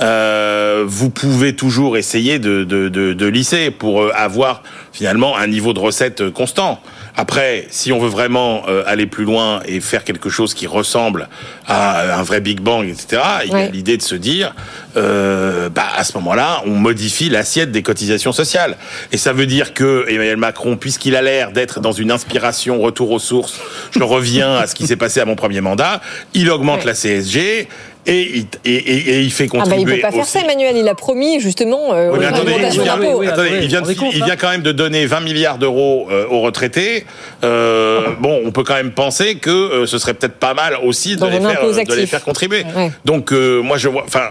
euh, 0.00 0.84
vous 0.86 1.10
pouvez 1.10 1.56
toujours 1.56 1.96
essayer 1.96 2.38
de, 2.38 2.62
de, 2.62 2.88
de, 2.88 3.26
lisser 3.26 3.72
pour 3.72 4.14
avoir 4.14 4.62
finalement 4.92 5.36
un 5.36 5.48
niveau 5.48 5.72
de 5.72 5.80
recette 5.80 6.30
constant. 6.30 6.78
Après, 7.20 7.66
si 7.70 7.90
on 7.90 7.98
veut 7.98 8.08
vraiment 8.08 8.62
euh, 8.68 8.84
aller 8.86 9.06
plus 9.06 9.24
loin 9.24 9.60
et 9.66 9.80
faire 9.80 10.04
quelque 10.04 10.30
chose 10.30 10.54
qui 10.54 10.68
ressemble 10.68 11.28
à 11.66 12.16
un 12.16 12.22
vrai 12.22 12.40
Big 12.40 12.60
Bang, 12.60 12.86
etc., 12.88 13.20
il 13.44 13.50
y 13.50 13.54
a 13.56 13.66
l'idée 13.66 13.96
de 13.96 14.02
se 14.02 14.14
dire, 14.14 14.54
euh, 14.96 15.68
bah, 15.68 15.88
à 15.96 16.04
ce 16.04 16.12
moment-là, 16.18 16.62
on 16.64 16.70
modifie 16.70 17.28
l'assiette 17.28 17.72
des 17.72 17.82
cotisations 17.82 18.30
sociales. 18.30 18.76
Et 19.10 19.16
ça 19.16 19.32
veut 19.32 19.46
dire 19.46 19.74
que 19.74 20.06
Emmanuel 20.08 20.36
Macron, 20.36 20.76
puisqu'il 20.76 21.16
a 21.16 21.22
l'air 21.22 21.50
d'être 21.50 21.80
dans 21.80 21.90
une 21.90 22.12
inspiration 22.12 22.80
retour 22.80 23.10
aux 23.10 23.18
sources, 23.18 23.58
je 23.90 24.02
reviens 24.04 24.54
à 24.54 24.68
ce 24.68 24.76
qui 24.76 24.86
s'est 24.86 24.94
passé 24.94 25.18
à 25.18 25.24
mon 25.24 25.34
premier 25.34 25.60
mandat, 25.60 26.00
il 26.34 26.48
augmente 26.50 26.78
Ouais. 26.80 26.86
la 26.86 26.94
CSG 26.94 27.68
et 28.08 28.22
il, 28.38 28.46
et, 28.64 28.74
et- 28.74 29.10
et 29.10 29.20
il 29.22 29.30
fait 29.32 29.44
Ah 29.52 29.58
bah 29.58 29.64
il 29.66 29.70
contribuer 29.70 29.94
peut 29.96 30.00
pas 30.02 30.10
faire 30.10 30.22
aussi- 30.22 30.32
ça, 30.32 30.40
Emmanuel. 30.40 30.76
Il 30.76 30.88
a 30.88 30.94
promis 30.94 31.40
justement 31.40 31.92
euh, 31.92 32.10
oui, 32.10 32.18
mais 32.20 32.26
une 32.28 32.34
attendez, 32.34 32.52
il 32.52 32.70
vient, 32.80 32.96
d'impôts. 32.96 33.22
attendez, 33.22 33.50
il 33.62 33.68
vient 33.68 33.80
de- 33.80 33.86
vous 33.86 33.92
rendez 33.92 33.94
compte, 33.96 34.14
il 34.14 34.24
vient 34.24 34.36
quand 34.36 34.50
même 34.50 34.62
de 34.62 34.72
donner 34.72 35.06
20 35.06 35.20
milliards 35.20 35.58
d'euros 35.58 36.08
euh, 36.10 36.26
aux 36.30 36.40
retraités. 36.40 37.04
Euh, 37.44 38.08
bon, 38.18 38.40
on 38.44 38.50
peut 38.50 38.64
quand 38.64 38.74
même 38.74 38.92
penser 38.92 39.36
que 39.36 39.50
euh, 39.50 39.86
ce 39.86 39.98
serait 39.98 40.14
peut-être 40.14 40.38
pas 40.38 40.54
mal 40.54 40.76
aussi 40.82 41.16
de 41.16 41.24
les, 41.26 41.32
faire, 41.40 41.50
impôt 41.50 41.66
de 41.70 41.72
les 41.74 41.78
actif. 41.80 42.10
faire 42.10 42.24
contribuer. 42.24 42.64
Ouais. 42.76 42.90
Donc, 43.04 43.32
euh, 43.32 43.60
moi, 43.60 43.76
je 43.76 43.88
vois. 43.88 44.04
Enfin, 44.06 44.28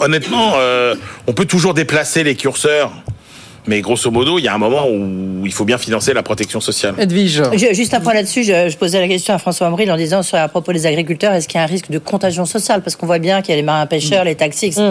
honnêtement, 0.00 0.52
euh, 0.56 0.94
on 1.26 1.32
peut 1.32 1.44
toujours 1.44 1.74
déplacer 1.74 2.22
les 2.24 2.34
curseurs. 2.34 2.92
Mais 3.68 3.80
grosso 3.80 4.10
modo, 4.10 4.40
il 4.40 4.44
y 4.44 4.48
a 4.48 4.54
un 4.54 4.58
moment 4.58 4.88
où 4.88 5.46
il 5.46 5.52
faut 5.52 5.64
bien 5.64 5.78
financer 5.78 6.12
la 6.12 6.24
protection 6.24 6.60
sociale. 6.60 6.96
Edwige. 6.98 7.42
Juste 7.72 7.94
un 7.94 8.00
point 8.00 8.12
là-dessus, 8.12 8.42
je, 8.42 8.68
je 8.68 8.76
posais 8.76 8.98
la 8.98 9.06
question 9.06 9.34
à 9.34 9.38
François 9.38 9.68
Ambril 9.68 9.90
en 9.92 9.96
disant 9.96 10.24
sur, 10.24 10.36
à 10.36 10.48
propos 10.48 10.72
des 10.72 10.84
agriculteurs, 10.84 11.32
est-ce 11.32 11.46
qu'il 11.46 11.58
y 11.58 11.60
a 11.60 11.62
un 11.64 11.66
risque 11.68 11.88
de 11.88 11.98
contagion 11.98 12.44
sociale? 12.44 12.82
Parce 12.82 12.96
qu'on 12.96 13.06
voit 13.06 13.20
bien 13.20 13.40
qu'il 13.40 13.50
y 13.50 13.52
a 13.52 13.56
les 13.56 13.62
marins 13.62 13.86
pêcheurs, 13.86 14.24
les 14.24 14.34
taxis, 14.34 14.66
etc. 14.66 14.82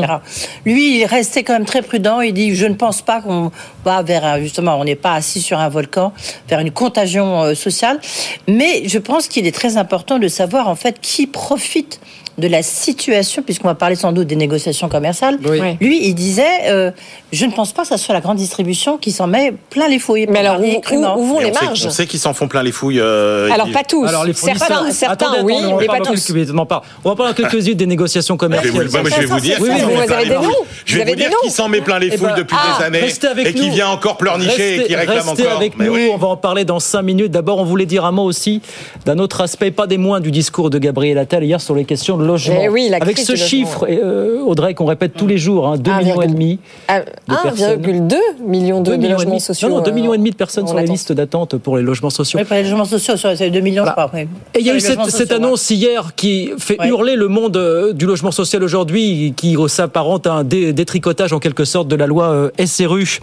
Lui, 0.66 0.96
il 0.98 1.02
est 1.02 1.06
resté 1.06 1.44
quand 1.44 1.52
même 1.54 1.66
très 1.66 1.82
prudent. 1.82 2.22
Il 2.22 2.34
dit, 2.34 2.56
je 2.56 2.66
ne 2.66 2.76
pense 2.76 3.02
pas 3.02 3.20
qu'on 3.22 3.52
va 3.84 4.04
vers, 4.04 4.24
un- 4.24 4.40
justement, 4.40 4.80
on 4.80 4.86
n'est 4.86 4.96
pas 4.96 5.16
assis 5.16 5.42
sur 5.42 5.60
un 5.60 5.68
volcan, 5.68 6.14
vers 6.48 6.60
une 6.62 6.72
contagion 6.72 7.42
euh, 7.44 7.56
sociale. 7.56 8.00
Mais 8.48 8.84
je 8.88 9.00
pense 9.00 9.28
qu'il 9.28 9.46
est 9.48 9.52
très 9.56 9.76
important 9.76 10.18
de 10.18 10.30
savoir, 10.30 10.70
en 10.70 10.76
fait, 10.76 10.96
qui 11.02 11.28
profite 11.28 12.00
de 12.38 12.48
la 12.48 12.64
situation, 12.64 13.42
puisqu'on 13.44 13.68
va 13.68 13.76
parler 13.76 13.96
sans 13.96 14.12
doute 14.14 14.28
des 14.28 14.36
négociations 14.36 14.90
commerciales. 14.90 15.38
Oui. 15.44 15.60
Lui, 15.82 16.08
il 16.08 16.14
disait, 16.16 16.44
euh, 16.68 16.92
je 17.32 17.46
ne 17.46 17.52
pense 17.52 17.74
pas 17.74 17.82
que 17.84 17.90
ce 17.90 17.98
soit 17.98 18.14
la 18.14 18.22
grande 18.22 18.38
distribution 18.38 18.98
qui 18.98 19.12
s'en 19.12 19.28
met 19.28 19.54
plein 19.70 19.88
les 19.88 20.00
fouilles. 20.00 20.28
Mais 20.30 20.40
alors, 20.40 20.60
où, 20.60 20.64
où- 20.64 20.96
où 21.22 21.26
vont 21.26 21.38
Mais 21.40 21.46
les 21.46 21.52
on 21.52 21.54
sait- 21.54 21.66
marges 21.66 21.86
on 21.86 21.90
sait 21.90 22.06
qu'ils 22.08 22.20
s'en 22.20 22.34
font 22.34 22.48
plein 22.48 22.64
les 22.64 22.72
fouilles. 22.72 23.00
euh, 23.00 23.50
Alors 23.52 23.70
pas 23.72 23.84
tous. 23.84 24.06
Alors 24.06 24.24
les 24.24 24.34
certains, 24.34 24.66
fournisseurs, 24.76 25.10
certains 25.10 25.26
Attendez, 25.34 25.42
oui, 25.44 25.56
attendez, 25.58 25.76
mais 25.82 25.86
pas 25.88 25.98
tous. 26.00 26.26
quelques 26.26 26.30
minutes, 26.30 26.50
on 26.58 26.66
parle. 26.66 26.82
On 27.04 27.10
va 27.10 27.16
parler 27.16 27.34
dans 27.34 27.38
quelques-unes 27.50 27.74
des 27.78 27.86
négociations 27.86 28.38
commerciales. 28.38 28.74
moi, 28.74 28.84
je 28.86 29.20
vais 29.20 29.26
vous 29.26 29.40
dire, 29.40 29.58
Oui, 29.60 29.70
vous 29.70 30.12
avez 30.14 30.26
des 30.30 30.36
noms. 30.36 30.42
Je 30.86 30.98
vais 30.98 31.06
vous 31.06 31.16
dire 31.16 31.30
qui 31.44 31.52
s'en 31.52 31.68
met 31.70 31.82
plein 31.82 32.00
les 32.00 32.08
Eh 32.14 32.18
fouilles 32.18 32.30
ben, 32.30 32.36
depuis 32.38 32.58
ah, 32.60 32.78
des 32.80 32.86
années 32.86 33.00
restez 33.00 33.28
avec 33.28 33.48
et 33.48 33.54
qui 33.54 33.70
vient 33.70 33.90
encore 33.90 34.18
pleurnicher 34.18 34.78
et 34.82 34.84
qui 34.86 34.96
réclame 34.96 35.18
restez 35.28 35.44
encore. 35.46 35.58
avec 35.58 35.78
Mais 35.78 35.86
nous, 35.86 35.96
on 36.14 36.18
va 36.18 36.28
en 36.28 36.38
parler 36.38 36.66
dans 36.66 36.80
5 36.80 37.02
minutes. 37.02 37.32
D'abord, 37.32 37.60
on 37.60 37.66
voulait 37.66 37.86
dire 37.86 38.06
un 38.06 38.12
mot 38.12 38.24
aussi 38.24 38.62
d'un 39.06 39.20
autre 39.20 39.42
aspect, 39.42 39.72
pas 39.72 39.86
des 39.88 39.98
moindres, 39.98 40.24
du 40.24 40.32
discours 40.32 40.70
de 40.70 40.78
Gabriel 40.80 41.18
Attal 41.18 41.44
hier 41.44 41.60
sur 41.62 41.76
les 41.76 41.86
questions 41.86 42.18
de 42.18 42.26
logement. 42.32 42.60
Eh 42.64 42.70
oui, 42.70 42.88
la 42.90 42.98
Avec 42.98 43.18
ce 43.20 43.36
chiffre, 43.36 43.88
euh, 43.90 44.40
Audrey, 44.46 44.74
qu'on 44.74 44.86
répète 44.86 45.14
tous 45.16 45.28
les 45.28 45.38
jours, 45.38 45.68
hein, 45.68 45.78
2 45.78 45.92
Un 45.92 45.98
millions 46.00 46.22
et 46.22 46.28
demi. 46.28 46.60
Ah, 46.88 47.02
personnes. 47.28 47.82
1,2 47.82 48.18
million 48.46 48.82
de, 48.82 48.92
2 48.92 48.98
de 48.98 48.98
millions 48.98 49.10
et 49.18 49.20
logements 49.20 49.40
sociaux. 49.40 49.70
Non, 49.70 49.78
non, 49.78 49.82
2 49.84 49.92
euh, 49.92 49.94
millions 49.94 50.14
et 50.14 50.18
demi 50.18 50.32
de 50.32 50.36
personnes 50.36 50.68
sur 50.68 50.76
les 50.78 50.84
attente. 50.84 50.94
listes 50.96 51.12
d'attente 51.14 51.58
pour 51.58 51.78
les 51.78 51.84
logements 51.84 52.10
sociaux. 52.10 52.40
Oui, 52.40 52.46
pour 52.46 52.56
les 52.56 52.64
logements 52.64 52.86
sociaux, 52.86 53.16
c'est 53.18 53.50
2 53.50 53.60
millions, 53.60 53.86
je 53.86 53.92
crois. 53.92 54.10
oui. 54.14 54.22
Et 54.56 54.60
il 54.60 54.66
y 54.66 54.70
a 54.70 54.76
eu 54.76 54.80
cette, 54.80 55.32
annonce 55.32 55.70
hier 55.70 56.14
qui 56.16 56.52
fait 56.58 56.80
Ouais. 56.80 56.88
hurler 56.88 57.16
le 57.16 57.28
monde 57.28 57.58
euh, 57.58 57.94
du 57.94 58.06
logement 58.06 58.32
social 58.32 58.64
aujourd'hui, 58.64 59.34
qui 59.38 59.56
s'apparente 59.68 60.26
à 60.28 60.34
un 60.34 60.44
dé- 60.44 60.74
détricotage 60.74 61.34
en 61.34 61.40
quelque 61.40 61.66
sorte 61.66 61.88
de 61.88 61.96
la 61.96 62.08
loi 62.08 62.30
euh, 62.30 62.50
SRU 62.66 63.20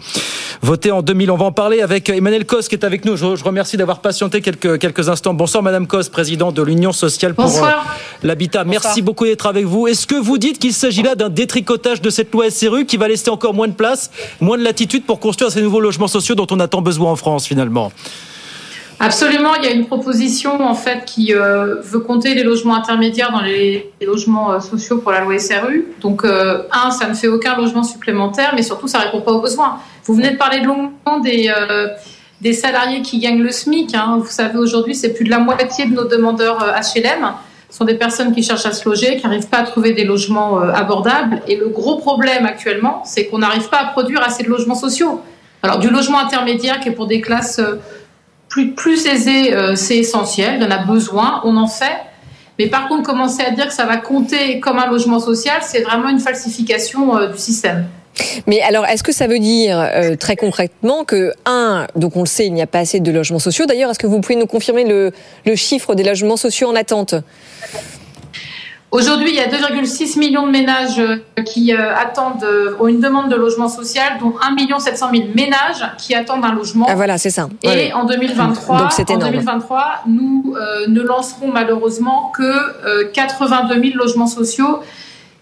votée 0.62 0.90
en 0.90 1.02
2000. 1.02 1.30
On 1.30 1.36
va 1.36 1.46
en 1.46 1.52
parler 1.52 1.80
avec 1.82 2.08
Emmanuel 2.08 2.44
Cos 2.44 2.60
qui 2.68 2.74
est 2.74 2.84
avec 2.84 3.04
nous. 3.04 3.16
Je, 3.16 3.36
je 3.36 3.44
remercie 3.44 3.76
d'avoir 3.76 4.00
patienté 4.00 4.40
quelques, 4.40 4.78
quelques 4.78 5.08
instants. 5.08 5.34
Bonsoir 5.34 5.62
Madame 5.62 5.86
Cos, 5.86 6.08
présidente 6.10 6.54
de 6.54 6.62
l'Union 6.62 6.92
sociale 6.92 7.34
pour 7.34 7.46
l'habitat. 8.22 8.64
Merci 8.64 8.87
beaucoup 9.02 9.24
d'être 9.24 9.46
avec 9.46 9.64
vous. 9.64 9.86
Est-ce 9.86 10.06
que 10.06 10.14
vous 10.14 10.38
dites 10.38 10.58
qu'il 10.58 10.72
s'agit 10.72 11.02
là 11.02 11.14
d'un 11.14 11.28
détricotage 11.28 12.00
de 12.02 12.10
cette 12.10 12.32
loi 12.32 12.50
SRU 12.50 12.84
qui 12.86 12.96
va 12.96 13.08
laisser 13.08 13.30
encore 13.30 13.54
moins 13.54 13.68
de 13.68 13.72
place, 13.72 14.10
moins 14.40 14.58
de 14.58 14.64
latitude 14.64 15.04
pour 15.04 15.20
construire 15.20 15.50
ces 15.50 15.62
nouveaux 15.62 15.80
logements 15.80 16.08
sociaux 16.08 16.34
dont 16.34 16.46
on 16.50 16.60
a 16.60 16.68
tant 16.68 16.82
besoin 16.82 17.12
en 17.12 17.16
France 17.16 17.46
finalement? 17.46 17.92
Absolument, 19.00 19.54
il 19.54 19.64
y 19.64 19.68
a 19.68 19.70
une 19.70 19.86
proposition 19.86 20.60
en 20.60 20.74
fait 20.74 21.04
qui 21.04 21.32
euh, 21.32 21.80
veut 21.82 22.00
compter 22.00 22.34
les 22.34 22.42
logements 22.42 22.74
intermédiaires 22.74 23.30
dans 23.30 23.42
les, 23.42 23.92
les 24.00 24.06
logements 24.06 24.52
euh, 24.52 24.60
sociaux 24.60 24.98
pour 24.98 25.12
la 25.12 25.20
loi 25.20 25.38
SRU. 25.38 25.86
Donc, 26.00 26.24
euh, 26.24 26.62
un, 26.72 26.90
ça 26.90 27.08
ne 27.08 27.14
fait 27.14 27.28
aucun 27.28 27.56
logement 27.56 27.84
supplémentaire, 27.84 28.54
mais 28.56 28.62
surtout, 28.62 28.88
ça 28.88 28.98
répond 28.98 29.20
pas 29.20 29.30
aux 29.30 29.40
besoins. 29.40 29.78
Vous 30.04 30.14
venez 30.14 30.32
de 30.32 30.36
parler 30.36 30.60
longuement 30.62 31.20
des 31.22 31.52
des 32.40 32.52
salariés 32.52 33.02
qui 33.02 33.18
gagnent 33.18 33.42
le 33.42 33.50
SMIC. 33.50 33.94
hein. 33.94 34.20
Vous 34.22 34.30
savez, 34.30 34.58
aujourd'hui, 34.58 34.94
c'est 34.94 35.12
plus 35.12 35.24
de 35.24 35.30
la 35.30 35.40
moitié 35.40 35.86
de 35.86 35.94
nos 35.94 36.06
demandeurs 36.06 36.58
HLM 36.94 37.32
sont 37.70 37.84
des 37.84 37.94
personnes 37.94 38.34
qui 38.34 38.42
cherchent 38.42 38.66
à 38.66 38.72
se 38.72 38.88
loger, 38.88 39.16
qui 39.16 39.24
n'arrivent 39.24 39.48
pas 39.48 39.58
à 39.58 39.62
trouver 39.64 39.92
des 39.92 40.04
logements 40.04 40.60
euh, 40.60 40.72
abordables. 40.72 41.42
Et 41.46 41.56
le 41.56 41.68
gros 41.68 41.98
problème 41.98 42.46
actuellement, 42.46 43.02
c'est 43.04 43.26
qu'on 43.26 43.38
n'arrive 43.38 43.68
pas 43.68 43.78
à 43.78 43.84
produire 43.86 44.22
assez 44.22 44.42
de 44.42 44.48
logements 44.48 44.74
sociaux. 44.74 45.20
Alors, 45.62 45.78
du 45.78 45.90
logement 45.90 46.18
intermédiaire 46.18 46.80
qui 46.80 46.88
est 46.88 46.92
pour 46.92 47.06
des 47.06 47.20
classes 47.20 47.58
euh, 47.58 47.80
plus, 48.48 49.06
aisées, 49.06 49.54
euh, 49.54 49.74
c'est 49.74 49.98
essentiel. 49.98 50.56
Il 50.60 50.64
en 50.64 50.70
a 50.70 50.78
besoin, 50.78 51.42
on 51.44 51.56
en 51.56 51.66
fait. 51.66 51.98
Mais 52.58 52.66
par 52.66 52.88
contre, 52.88 53.02
commencer 53.04 53.42
à 53.42 53.50
dire 53.50 53.66
que 53.66 53.74
ça 53.74 53.84
va 53.84 53.98
compter 53.98 54.58
comme 54.60 54.78
un 54.78 54.90
logement 54.90 55.20
social, 55.20 55.58
c'est 55.62 55.82
vraiment 55.82 56.08
une 56.08 56.18
falsification 56.18 57.28
du 57.30 57.38
système. 57.38 57.86
Mais 58.46 58.60
alors, 58.62 58.84
est-ce 58.86 59.02
que 59.02 59.12
ça 59.12 59.26
veut 59.26 59.38
dire 59.38 59.78
euh, 59.78 60.16
très 60.16 60.36
concrètement 60.36 61.04
que, 61.04 61.32
un, 61.46 61.86
donc 61.94 62.16
on 62.16 62.20
le 62.20 62.26
sait, 62.26 62.46
il 62.46 62.52
n'y 62.54 62.62
a 62.62 62.66
pas 62.66 62.80
assez 62.80 63.00
de 63.00 63.12
logements 63.12 63.38
sociaux. 63.38 63.66
D'ailleurs, 63.66 63.90
est-ce 63.90 63.98
que 63.98 64.06
vous 64.06 64.20
pouvez 64.20 64.36
nous 64.36 64.46
confirmer 64.46 64.84
le, 64.84 65.12
le 65.46 65.56
chiffre 65.56 65.94
des 65.94 66.02
logements 66.02 66.36
sociaux 66.36 66.68
en 66.68 66.74
attente? 66.74 67.14
Aujourd'hui, 68.90 69.28
il 69.28 69.34
y 69.34 69.40
a 69.40 69.48
2,6 69.48 70.18
millions 70.18 70.46
de 70.46 70.50
ménages 70.50 70.98
euh, 70.98 71.16
qui 71.44 71.74
euh, 71.74 71.94
attendent, 71.94 72.42
euh, 72.42 72.74
ont 72.80 72.86
une 72.88 73.00
demande 73.00 73.30
de 73.30 73.36
logement 73.36 73.68
social, 73.68 74.14
dont 74.18 74.32
1 74.40 74.78
700 74.78 75.10
000 75.12 75.24
ménages 75.34 75.84
qui 75.98 76.14
attendent 76.14 76.42
un 76.46 76.54
logement. 76.54 76.86
Ah 76.88 76.94
voilà, 76.94 77.18
c'est 77.18 77.28
ça. 77.28 77.50
Et 77.62 77.68
Ouais. 77.68 77.92
en 77.92 78.06
2023, 78.06 78.78
Donc 78.78 78.92
c'est 78.92 79.10
en 79.10 79.16
énorme. 79.16 79.32
2023, 79.32 80.04
nous 80.06 80.54
euh, 80.56 80.86
ne 80.88 81.02
lancerons 81.02 81.48
malheureusement 81.48 82.32
que 82.34 82.42
euh, 82.42 83.10
82 83.12 83.74
000 83.74 83.84
logements 83.98 84.26
sociaux, 84.26 84.80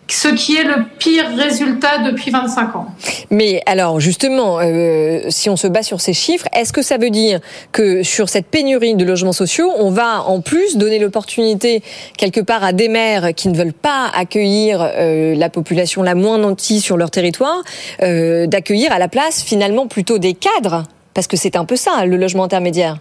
ce 0.09 0.29
qui 0.29 0.57
est 0.57 0.65
le 0.65 0.85
pire 0.99 1.27
résultat 1.37 1.99
depuis 1.99 2.31
25 2.31 2.77
ans. 2.77 2.87
Mais 3.31 3.63
alors, 3.67 3.99
justement, 3.99 4.59
euh, 4.61 5.23
si 5.31 5.51
on 5.51 5.57
se 5.57 5.67
base 5.67 5.87
sur 5.87 6.01
ces 6.01 6.13
chiffres, 6.13 6.47
est-ce 6.53 6.73
que 6.73 6.83
ça 6.83 6.97
veut 6.97 7.11
dire 7.11 7.41
que 7.73 8.03
sur 8.03 8.29
cette 8.29 8.47
pénurie 8.47 8.95
de 8.95 9.05
logements 9.05 9.33
sociaux, 9.33 9.73
on 9.79 9.91
va 9.91 10.23
en 10.23 10.41
plus 10.41 10.77
donner 10.77 10.99
l'opportunité 10.99 11.83
quelque 12.17 12.41
part 12.41 12.63
à 12.63 12.73
des 12.73 12.89
maires 12.89 13.35
qui 13.35 13.49
ne 13.49 13.57
veulent 13.57 13.73
pas 13.73 14.11
accueillir 14.15 14.79
euh, 14.81 15.35
la 15.35 15.49
population 15.49 16.03
la 16.03 16.15
moins 16.15 16.39
nantie 16.39 16.81
sur 16.81 16.97
leur 16.97 17.11
territoire, 17.11 17.63
euh, 18.03 18.47
d'accueillir 18.47 18.93
à 18.93 18.99
la 18.99 19.09
place 19.09 19.43
finalement 19.43 19.87
plutôt 19.87 20.19
des 20.19 20.35
cadres? 20.35 20.85
Parce 21.15 21.27
que 21.27 21.37
c'est 21.37 21.57
un 21.57 21.65
peu 21.65 21.77
ça, 21.77 22.05
le 22.05 22.17
logement 22.17 22.45
intermédiaire. 22.45 22.99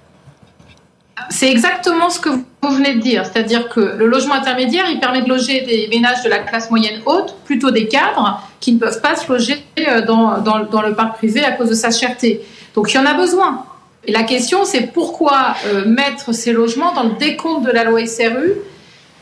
C'est 1.29 1.49
exactement 1.49 2.09
ce 2.09 2.19
que 2.19 2.29
vous 2.29 2.69
venez 2.69 2.95
de 2.95 2.99
dire, 2.99 3.25
c'est-à-dire 3.25 3.69
que 3.69 3.79
le 3.79 4.07
logement 4.07 4.33
intermédiaire, 4.33 4.85
il 4.89 4.99
permet 4.99 5.21
de 5.21 5.29
loger 5.29 5.61
des 5.61 5.87
ménages 5.89 6.23
de 6.23 6.29
la 6.29 6.39
classe 6.39 6.69
moyenne 6.69 7.01
haute, 7.05 7.35
plutôt 7.45 7.71
des 7.71 7.87
cadres, 7.87 8.41
qui 8.59 8.73
ne 8.73 8.79
peuvent 8.79 9.01
pas 9.01 9.15
se 9.15 9.31
loger 9.31 9.63
euh, 9.79 10.05
dans, 10.05 10.39
dans, 10.39 10.81
le 10.81 10.93
parc 10.93 11.17
privé 11.17 11.43
à 11.43 11.51
cause 11.51 11.69
de 11.69 11.75
sa 11.75 11.91
cherté. 11.91 12.41
Donc 12.73 12.91
il 12.91 12.95
y 12.95 12.99
en 12.99 13.05
a 13.05 13.13
besoin. 13.13 13.65
Et 14.05 14.11
la 14.11 14.23
question, 14.23 14.65
c'est 14.65 14.91
pourquoi 14.93 15.55
euh, 15.67 15.85
mettre 15.85 16.33
ces 16.33 16.51
logements 16.51 16.93
dans 16.93 17.03
le 17.03 17.13
décompte 17.17 17.65
de 17.65 17.71
la 17.71 17.85
loi 17.85 18.05
SRU 18.05 18.53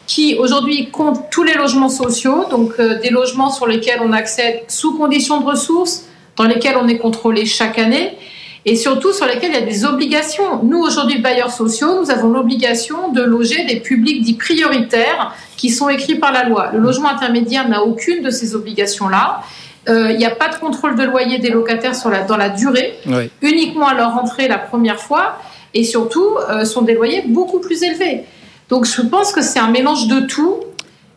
qui 0.05 0.35
aujourd'hui 0.37 0.89
compte 0.89 1.29
tous 1.31 1.43
les 1.43 1.53
logements 1.53 1.89
sociaux, 1.89 2.45
donc 2.49 2.73
euh, 2.79 2.99
des 2.99 3.09
logements 3.09 3.49
sur 3.49 3.67
lesquels 3.67 4.01
on 4.03 4.11
accède 4.11 4.63
sous 4.67 4.97
conditions 4.97 5.39
de 5.39 5.45
ressources, 5.45 6.05
dans 6.35 6.43
lesquels 6.43 6.75
on 6.77 6.87
est 6.87 6.97
contrôlé 6.97 7.45
chaque 7.45 7.79
année, 7.79 8.17
et 8.65 8.75
surtout 8.75 9.11
sur 9.11 9.25
lesquels 9.25 9.51
il 9.51 9.59
y 9.59 9.63
a 9.63 9.65
des 9.65 9.85
obligations. 9.85 10.63
Nous, 10.63 10.79
aujourd'hui, 10.79 11.19
bailleurs 11.19 11.51
sociaux, 11.51 11.99
nous 12.01 12.09
avons 12.11 12.29
l'obligation 12.29 13.11
de 13.11 13.21
loger 13.21 13.65
des 13.65 13.77
publics 13.81 14.21
dits 14.21 14.35
prioritaires 14.35 15.33
qui 15.57 15.69
sont 15.69 15.89
écrits 15.89 16.15
par 16.15 16.31
la 16.31 16.45
loi. 16.45 16.69
Le 16.73 16.79
logement 16.79 17.09
intermédiaire 17.09 17.67
n'a 17.67 17.83
aucune 17.83 18.23
de 18.23 18.29
ces 18.29 18.55
obligations-là. 18.55 19.41
Euh, 19.89 20.11
il 20.11 20.17
n'y 20.17 20.25
a 20.25 20.31
pas 20.31 20.47
de 20.47 20.55
contrôle 20.55 20.95
de 20.95 21.03
loyer 21.03 21.39
des 21.39 21.49
locataires 21.49 21.95
sur 21.95 22.09
la, 22.09 22.21
dans 22.23 22.37
la 22.37 22.49
durée, 22.49 22.97
uniquement 23.41 23.87
à 23.87 23.93
leur 23.93 24.15
entrée 24.15 24.47
la 24.47 24.57
première 24.57 24.99
fois, 24.99 25.39
et 25.73 25.83
surtout 25.83 26.37
euh, 26.49 26.63
sont 26.63 26.83
des 26.83 26.93
loyers 26.93 27.23
beaucoup 27.27 27.59
plus 27.59 27.83
élevés. 27.83 28.23
Donc 28.69 28.85
je 28.85 29.01
pense 29.01 29.33
que 29.33 29.41
c'est 29.41 29.59
un 29.59 29.69
mélange 29.69 30.07
de 30.07 30.21
tout, 30.21 30.61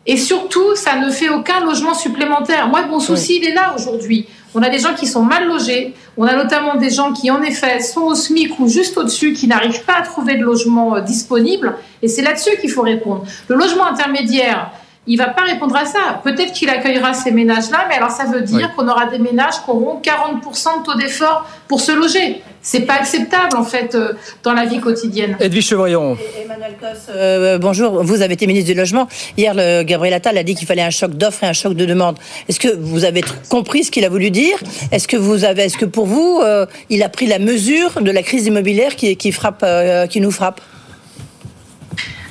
et 0.05 0.17
surtout 0.17 0.75
ça 0.75 0.97
ne 0.97 1.09
fait 1.09 1.29
aucun 1.29 1.63
logement 1.63 1.93
supplémentaire. 1.93 2.67
Moi, 2.67 2.85
mon 2.87 2.99
souci, 2.99 3.39
il 3.41 3.47
est 3.47 3.53
là 3.53 3.73
aujourd'hui. 3.77 4.27
On 4.57 4.63
a 4.63 4.69
des 4.69 4.79
gens 4.79 4.95
qui 4.95 5.05
sont 5.05 5.21
mal 5.21 5.47
logés, 5.47 5.93
on 6.17 6.25
a 6.25 6.35
notamment 6.35 6.77
des 6.77 6.89
gens 6.89 7.13
qui, 7.13 7.29
en 7.29 7.43
effet, 7.43 7.79
sont 7.79 8.01
au 8.01 8.15
SMIC 8.15 8.59
ou 8.59 8.67
juste 8.67 8.97
au-dessus, 8.97 9.33
qui 9.33 9.45
n'arrivent 9.45 9.83
pas 9.83 9.97
à 9.99 10.01
trouver 10.01 10.35
de 10.35 10.43
logement 10.43 10.95
euh, 10.95 11.01
disponible, 11.01 11.75
et 12.01 12.07
c'est 12.07 12.23
là-dessus 12.23 12.57
qu'il 12.59 12.71
faut 12.71 12.81
répondre. 12.81 13.23
Le 13.49 13.55
logement 13.55 13.85
intermédiaire, 13.85 14.71
il 15.05 15.15
va 15.15 15.27
pas 15.27 15.43
répondre 15.43 15.75
à 15.75 15.85
ça. 15.85 16.21
Peut-être 16.23 16.53
qu'il 16.53 16.71
accueillera 16.71 17.13
ces 17.13 17.29
ménages-là, 17.31 17.85
mais 17.87 17.97
alors 17.97 18.09
ça 18.09 18.25
veut 18.25 18.41
dire 18.41 18.73
qu'on 18.75 18.87
aura 18.87 19.05
des 19.05 19.19
ménages 19.19 19.63
qui 19.63 19.69
auront 19.69 20.01
40% 20.01 20.79
de 20.79 20.85
taux 20.85 20.97
d'effort 20.97 21.47
pour 21.67 21.79
se 21.79 21.91
loger. 21.91 22.41
C'est 22.67 22.81
pas 22.81 22.95
acceptable 22.95 23.55
en 23.55 23.63
fait 23.63 23.95
euh, 23.95 24.11
dans 24.43 24.51
la 24.51 24.65
vie 24.65 24.81
quotidienne. 24.81 25.37
Edwige 25.39 25.67
Chevrillon. 25.67 26.17
Emmanuel 26.43 26.75
Cos, 26.77 27.13
euh, 27.15 27.57
bonjour. 27.57 28.03
Vous 28.03 28.21
avez 28.21 28.33
été 28.33 28.45
ministre 28.45 28.69
du 28.69 28.77
logement. 28.77 29.07
Hier, 29.37 29.53
le 29.55 29.83
Gabriel 29.83 30.13
Attal 30.13 30.37
a 30.37 30.43
dit 30.43 30.53
qu'il 30.53 30.67
fallait 30.67 30.81
un 30.81 30.89
choc 30.89 31.11
d'offres 31.11 31.45
et 31.45 31.47
un 31.47 31.53
choc 31.53 31.75
de 31.75 31.85
demande. 31.85 32.17
Est-ce 32.49 32.59
que 32.59 32.67
vous 32.67 33.05
avez 33.05 33.23
compris 33.47 33.85
ce 33.85 33.91
qu'il 33.91 34.03
a 34.03 34.09
voulu 34.09 34.31
dire? 34.31 34.57
Est-ce 34.91 35.07
que 35.07 35.15
vous 35.15 35.45
avez, 35.45 35.63
est-ce 35.63 35.77
que 35.77 35.85
pour 35.85 36.07
vous, 36.07 36.41
euh, 36.43 36.65
il 36.89 37.03
a 37.03 37.07
pris 37.07 37.25
la 37.27 37.39
mesure 37.39 38.01
de 38.01 38.11
la 38.11 38.21
crise 38.21 38.47
immobilière 38.47 38.97
qui, 38.97 39.15
qui 39.15 39.31
frappe, 39.31 39.65
qui 40.09 40.19
nous 40.19 40.31
frappe? 40.31 40.59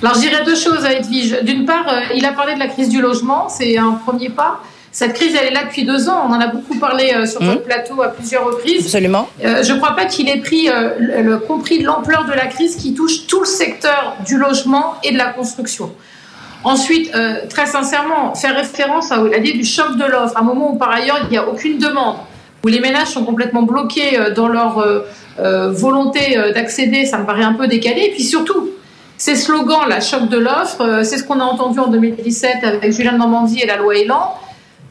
Alors 0.03 0.15
je 0.15 0.21
dirais 0.21 0.45
deux 0.45 0.57
choses 0.57 0.85
à 0.85 0.93
Edwige. 0.93 1.39
D'une 1.43 1.65
part, 1.65 1.89
euh, 1.89 2.01
il 2.15 2.25
a 2.27 2.33
parlé 2.33 2.55
de 2.55 2.59
la 2.59 2.69
crise 2.69 2.89
du 2.89 3.01
logement, 3.01 3.49
c'est 3.49 3.79
un 3.79 3.93
premier 3.93 4.29
pas. 4.29 4.61
Cette 4.97 5.13
crise, 5.13 5.37
elle 5.39 5.49
est 5.49 5.55
là 5.55 5.65
depuis 5.65 5.85
deux 5.85 6.09
ans. 6.09 6.23
On 6.27 6.33
en 6.33 6.41
a 6.41 6.47
beaucoup 6.47 6.79
parlé 6.79 7.13
euh, 7.13 7.27
sur 7.27 7.43
votre 7.43 7.61
mmh. 7.61 7.65
plateau 7.65 8.01
à 8.01 8.09
plusieurs 8.09 8.47
reprises. 8.47 8.87
Absolument. 8.87 9.29
Euh, 9.45 9.63
je 9.63 9.75
ne 9.75 9.77
crois 9.77 9.95
pas 9.95 10.07
qu'il 10.07 10.27
ait 10.27 10.41
pris, 10.41 10.71
le, 10.99 11.37
compris 11.37 11.83
l'ampleur 11.83 12.25
de 12.25 12.33
la 12.33 12.47
crise 12.47 12.77
qui 12.77 12.95
touche 12.95 13.27
tout 13.27 13.41
le 13.41 13.47
secteur 13.47 14.17
du 14.25 14.39
logement 14.39 14.95
et 15.05 15.13
de 15.13 15.19
la 15.19 15.27
construction. 15.27 15.93
Ensuite, 16.65 17.13
très 17.51 17.67
sincèrement, 17.67 18.35
faire 18.35 18.57
référence 18.57 19.13
à 19.13 19.19
l'idée 19.23 19.53
du 19.53 19.65
choc 19.65 19.99
de 19.99 20.05
l'offre, 20.05 20.35
à 20.37 20.41
un 20.41 20.45
moment 20.45 20.73
où 20.73 20.79
par 20.79 20.91
ailleurs 20.91 21.21
il 21.25 21.29
n'y 21.29 21.37
a 21.37 21.47
aucune 21.47 21.79
demande, 21.79 22.17
où 22.65 22.69
les 22.69 22.81
ménages 22.81 23.09
sont 23.09 23.25
complètement 23.25 23.63
bloqués 23.63 24.19
dans 24.35 24.49
leur 24.49 24.83
volonté 25.39 26.37
d'accéder, 26.55 27.05
ça 27.05 27.19
me 27.19 27.27
paraît 27.27 27.45
un 27.45 27.53
peu 27.53 27.69
décalé. 27.69 28.07
Et 28.07 28.11
puis 28.11 28.25
surtout, 28.25 28.71
ces 29.19 29.35
slogans, 29.35 29.89
la 29.89 30.01
choc 30.01 30.29
de 30.29 30.37
l'offre, 30.37 30.83
euh, 30.83 31.03
c'est 31.03 31.17
ce 31.17 31.25
qu'on 31.25 31.41
a 31.41 31.45
entendu 31.45 31.79
en 31.79 31.89
2017 31.89 32.65
avec 32.65 32.93
Julien 32.93 33.13
Normandie 33.13 33.61
et 33.61 33.67
la 33.67 33.77
loi 33.77 33.97
Elan. 33.97 34.35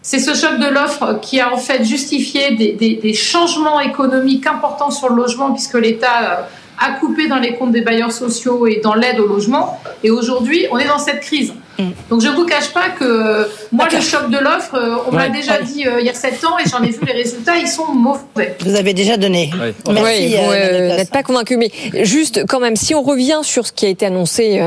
C'est 0.07 0.19
ce 0.19 0.35
choc 0.35 0.59
de 0.59 0.67
l'offre 0.67 1.19
qui 1.19 1.39
a 1.39 1.51
en 1.51 1.57
fait 1.57 1.83
justifié 1.83 2.51
des, 2.51 3.13
changements 3.15 3.79
économiques 3.79 4.45
importants 4.45 4.91
sur 4.91 5.09
le 5.09 5.15
logement 5.15 5.51
puisque 5.51 5.73
l'État 5.73 6.41
euh, 6.41 6.43
a 6.79 6.91
coupé 6.99 7.27
dans 7.27 7.39
les 7.39 7.55
comptes 7.55 7.71
des 7.71 7.81
bailleurs 7.81 8.11
sociaux 8.11 8.67
et 8.67 8.81
dans 8.83 8.93
l'aide 8.93 9.19
au 9.19 9.25
logement. 9.25 9.81
Et 10.03 10.11
aujourd'hui, 10.11 10.67
on 10.69 10.77
est 10.77 10.87
dans 10.87 10.99
cette 10.99 11.21
crise. 11.21 11.55
Mm. 11.78 11.89
Donc 12.09 12.21
je 12.21 12.28
ne 12.28 12.36
vous 12.36 12.45
cache 12.45 12.69
pas 12.69 12.89
que 12.89 13.47
moi, 13.71 13.88
le 13.91 14.01
choc 14.01 14.30
de 14.30 14.38
l'offre, 14.38 14.76
euh, 14.76 14.95
on 15.07 15.11
m'a 15.11 15.30
déjà 15.30 15.59
dit 15.61 15.86
euh, 15.86 15.99
il 15.99 16.05
y 16.05 16.09
a 16.09 16.13
7 16.13 16.43
ans 16.45 16.57
et 16.63 16.69
j'en 16.69 16.82
ai 16.82 16.89
vu 16.89 16.99
les 17.05 17.13
résultats, 17.13 17.57
ils 17.57 17.67
sont 17.67 17.93
mauvais. 17.93 18.55
Vous 18.61 18.76
avez 18.76 18.93
déjà 18.93 19.17
donné. 19.17 19.51
Merci. 19.89 20.30
vous 20.30 20.51
euh, 20.51 20.95
n'êtes 20.95 21.11
pas 21.11 21.23
convaincu. 21.23 21.57
Mais 21.57 21.71
juste 22.03 22.45
quand 22.47 22.59
même, 22.59 22.76
si 22.76 22.95
on 22.95 23.01
revient 23.01 23.39
sur 23.43 23.67
ce 23.67 23.71
qui 23.71 23.86
a 23.86 23.89
été 23.89 24.05
annoncé 24.05 24.61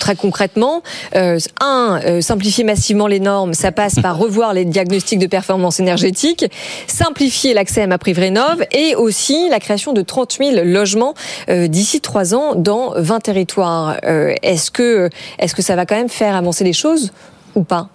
très 0.00 0.16
concrètement, 0.16 0.82
un, 1.14 2.20
simplifier 2.20 2.64
massivement 2.64 3.06
les 3.06 3.20
normes, 3.20 3.54
ça 3.54 3.72
passe 3.72 3.96
par 3.96 4.18
revoir 4.18 4.54
les 4.54 4.64
diagnostics 4.64 5.18
de 5.18 5.26
performance 5.26 5.80
énergétique, 5.80 6.44
simplifier 6.86 7.54
l'accès 7.54 7.82
à 7.82 7.86
ma 7.86 7.98
prime 7.98 8.18
rénov 8.18 8.64
et 8.72 8.94
aussi 8.96 9.48
la 9.48 9.60
création 9.60 9.92
de 9.92 10.02
30 10.02 10.38
000 10.38 10.64
logements 10.64 11.14
d'ici 11.48 12.00
3 12.00 12.34
ans 12.34 12.54
dans 12.56 12.92
20 12.96 13.20
territoires. 13.20 13.96
est-ce 14.42 14.70
que, 14.70 15.10
est-ce 15.38 15.54
que 15.54 15.62
ça 15.62 15.76
va 15.76 15.86
quand 15.86 15.96
même 15.96 16.08
faire 16.08 16.34
les 16.64 16.72
choses 16.72 17.12
ou 17.54 17.62
pas 17.62 17.88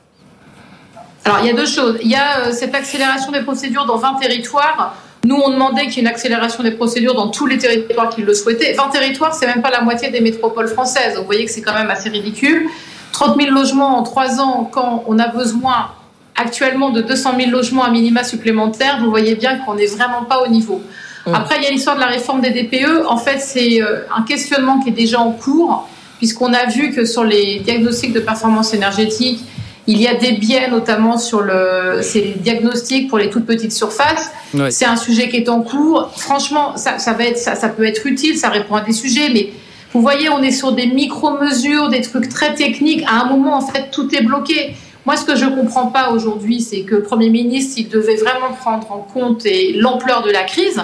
Alors, 1.26 1.40
il 1.42 1.48
y 1.48 1.50
a 1.50 1.54
deux 1.54 1.66
choses. 1.66 1.98
Il 2.02 2.10
y 2.10 2.16
a 2.16 2.40
euh, 2.40 2.52
cette 2.52 2.76
accélération 2.76 3.32
des 3.32 3.42
procédures 3.42 3.86
dans 3.86 3.98
20 3.98 4.16
territoires. 4.16 4.96
Nous, 5.26 5.36
on 5.36 5.52
demandait 5.52 5.88
qu'il 5.88 5.96
y 5.96 5.98
ait 6.00 6.02
une 6.02 6.08
accélération 6.08 6.64
des 6.64 6.72
procédures 6.72 7.16
dans 7.16 7.30
tous 7.30 7.46
les 7.46 7.58
territoires 7.58 8.10
qui 8.10 8.22
le 8.22 8.34
souhaitaient. 8.34 8.74
20 8.74 8.90
territoires, 8.90 9.34
c'est 9.34 9.48
même 9.48 9.62
pas 9.62 9.70
la 9.70 9.82
moitié 9.82 10.10
des 10.10 10.20
métropoles 10.20 10.68
françaises. 10.68 11.18
Vous 11.18 11.24
voyez 11.24 11.46
que 11.46 11.52
c'est 11.52 11.62
quand 11.62 11.74
même 11.74 11.90
assez 11.90 12.10
ridicule. 12.10 12.68
30 13.14 13.40
000 13.40 13.54
logements 13.54 13.98
en 13.98 14.04
3 14.04 14.42
ans, 14.42 14.70
quand 14.70 15.04
on 15.08 15.18
a 15.20 15.28
besoin 15.28 15.92
actuellement 16.36 16.90
de 16.90 17.02
200 17.02 17.34
000 17.38 17.52
logements 17.52 17.84
à 17.84 17.90
minima 17.90 18.24
supplémentaires, 18.24 19.00
vous 19.02 19.10
voyez 19.10 19.36
bien 19.36 19.60
qu'on 19.60 19.76
n'est 19.76 19.86
vraiment 19.86 20.24
pas 20.24 20.42
au 20.42 20.48
niveau. 20.48 20.82
Mmh. 21.26 21.34
Après, 21.34 21.56
il 21.58 21.64
y 21.64 21.68
a 21.68 21.70
l'histoire 21.70 21.96
de 21.96 22.02
la 22.02 22.08
réforme 22.08 22.42
des 22.42 22.50
DPE. 22.50 23.06
En 23.08 23.18
fait, 23.18 23.40
c'est 23.40 23.82
euh, 23.82 24.02
un 24.14 24.24
questionnement 24.24 24.80
qui 24.80 24.90
est 24.90 24.94
déjà 24.94 25.20
en 25.20 25.32
cours 25.32 25.88
puisqu'on 26.24 26.54
a 26.54 26.68
vu 26.68 26.92
que 26.92 27.04
sur 27.04 27.26
les 27.26 27.60
diagnostics 27.60 28.14
de 28.14 28.22
performance 28.22 28.74
énergétique, 28.74 29.42
il 29.88 30.02
y 30.02 30.08
a 30.08 30.14
des 30.14 30.32
biais, 30.32 30.70
notamment 30.70 31.18
sur 31.18 31.42
le, 31.42 32.00
ces 32.02 32.36
diagnostics 32.38 33.10
pour 33.10 33.18
les 33.18 33.30
toutes 33.30 33.46
petites 33.46 33.74
surfaces. 33.74 34.32
C'est 34.70 34.86
un 34.86 34.96
sujet 34.96 35.28
qui 35.28 35.36
est 35.36 35.50
en 35.50 35.60
cours. 35.60 36.12
Franchement, 36.16 36.78
ça, 36.78 36.98
ça, 36.98 37.12
va 37.12 37.26
être, 37.26 37.38
ça, 37.38 37.56
ça 37.56 37.68
peut 37.68 37.86
être 37.86 38.08
utile, 38.08 38.38
ça 38.38 38.48
répond 38.48 38.76
à 38.76 38.80
des 38.80 38.94
sujets, 38.94 39.32
mais 39.34 39.50
vous 39.92 40.02
voyez, 40.02 40.30
on 40.30 40.42
est 40.42 40.54
sur 40.54 40.72
des 40.72 40.86
micro-mesures, 40.86 41.90
des 41.90 42.00
trucs 42.00 42.30
très 42.30 42.56
techniques. 42.56 43.04
À 43.06 43.24
un 43.24 43.26
moment, 43.26 43.58
en 43.58 43.68
fait, 43.68 43.92
tout 43.92 44.08
est 44.16 44.24
bloqué. 44.24 44.78
Moi, 45.06 45.18
ce 45.18 45.26
que 45.26 45.36
je 45.36 45.44
ne 45.44 45.54
comprends 45.54 45.88
pas 45.88 46.12
aujourd'hui, 46.12 46.62
c'est 46.62 46.84
que 46.84 46.96
le 46.96 47.04
Premier 47.04 47.30
ministre, 47.30 47.74
il 47.80 47.90
devait 47.90 48.16
vraiment 48.16 48.54
prendre 48.58 48.90
en 48.94 49.00
compte 49.00 49.46
l'ampleur 49.76 50.24
de 50.24 50.32
la 50.32 50.44
crise, 50.44 50.82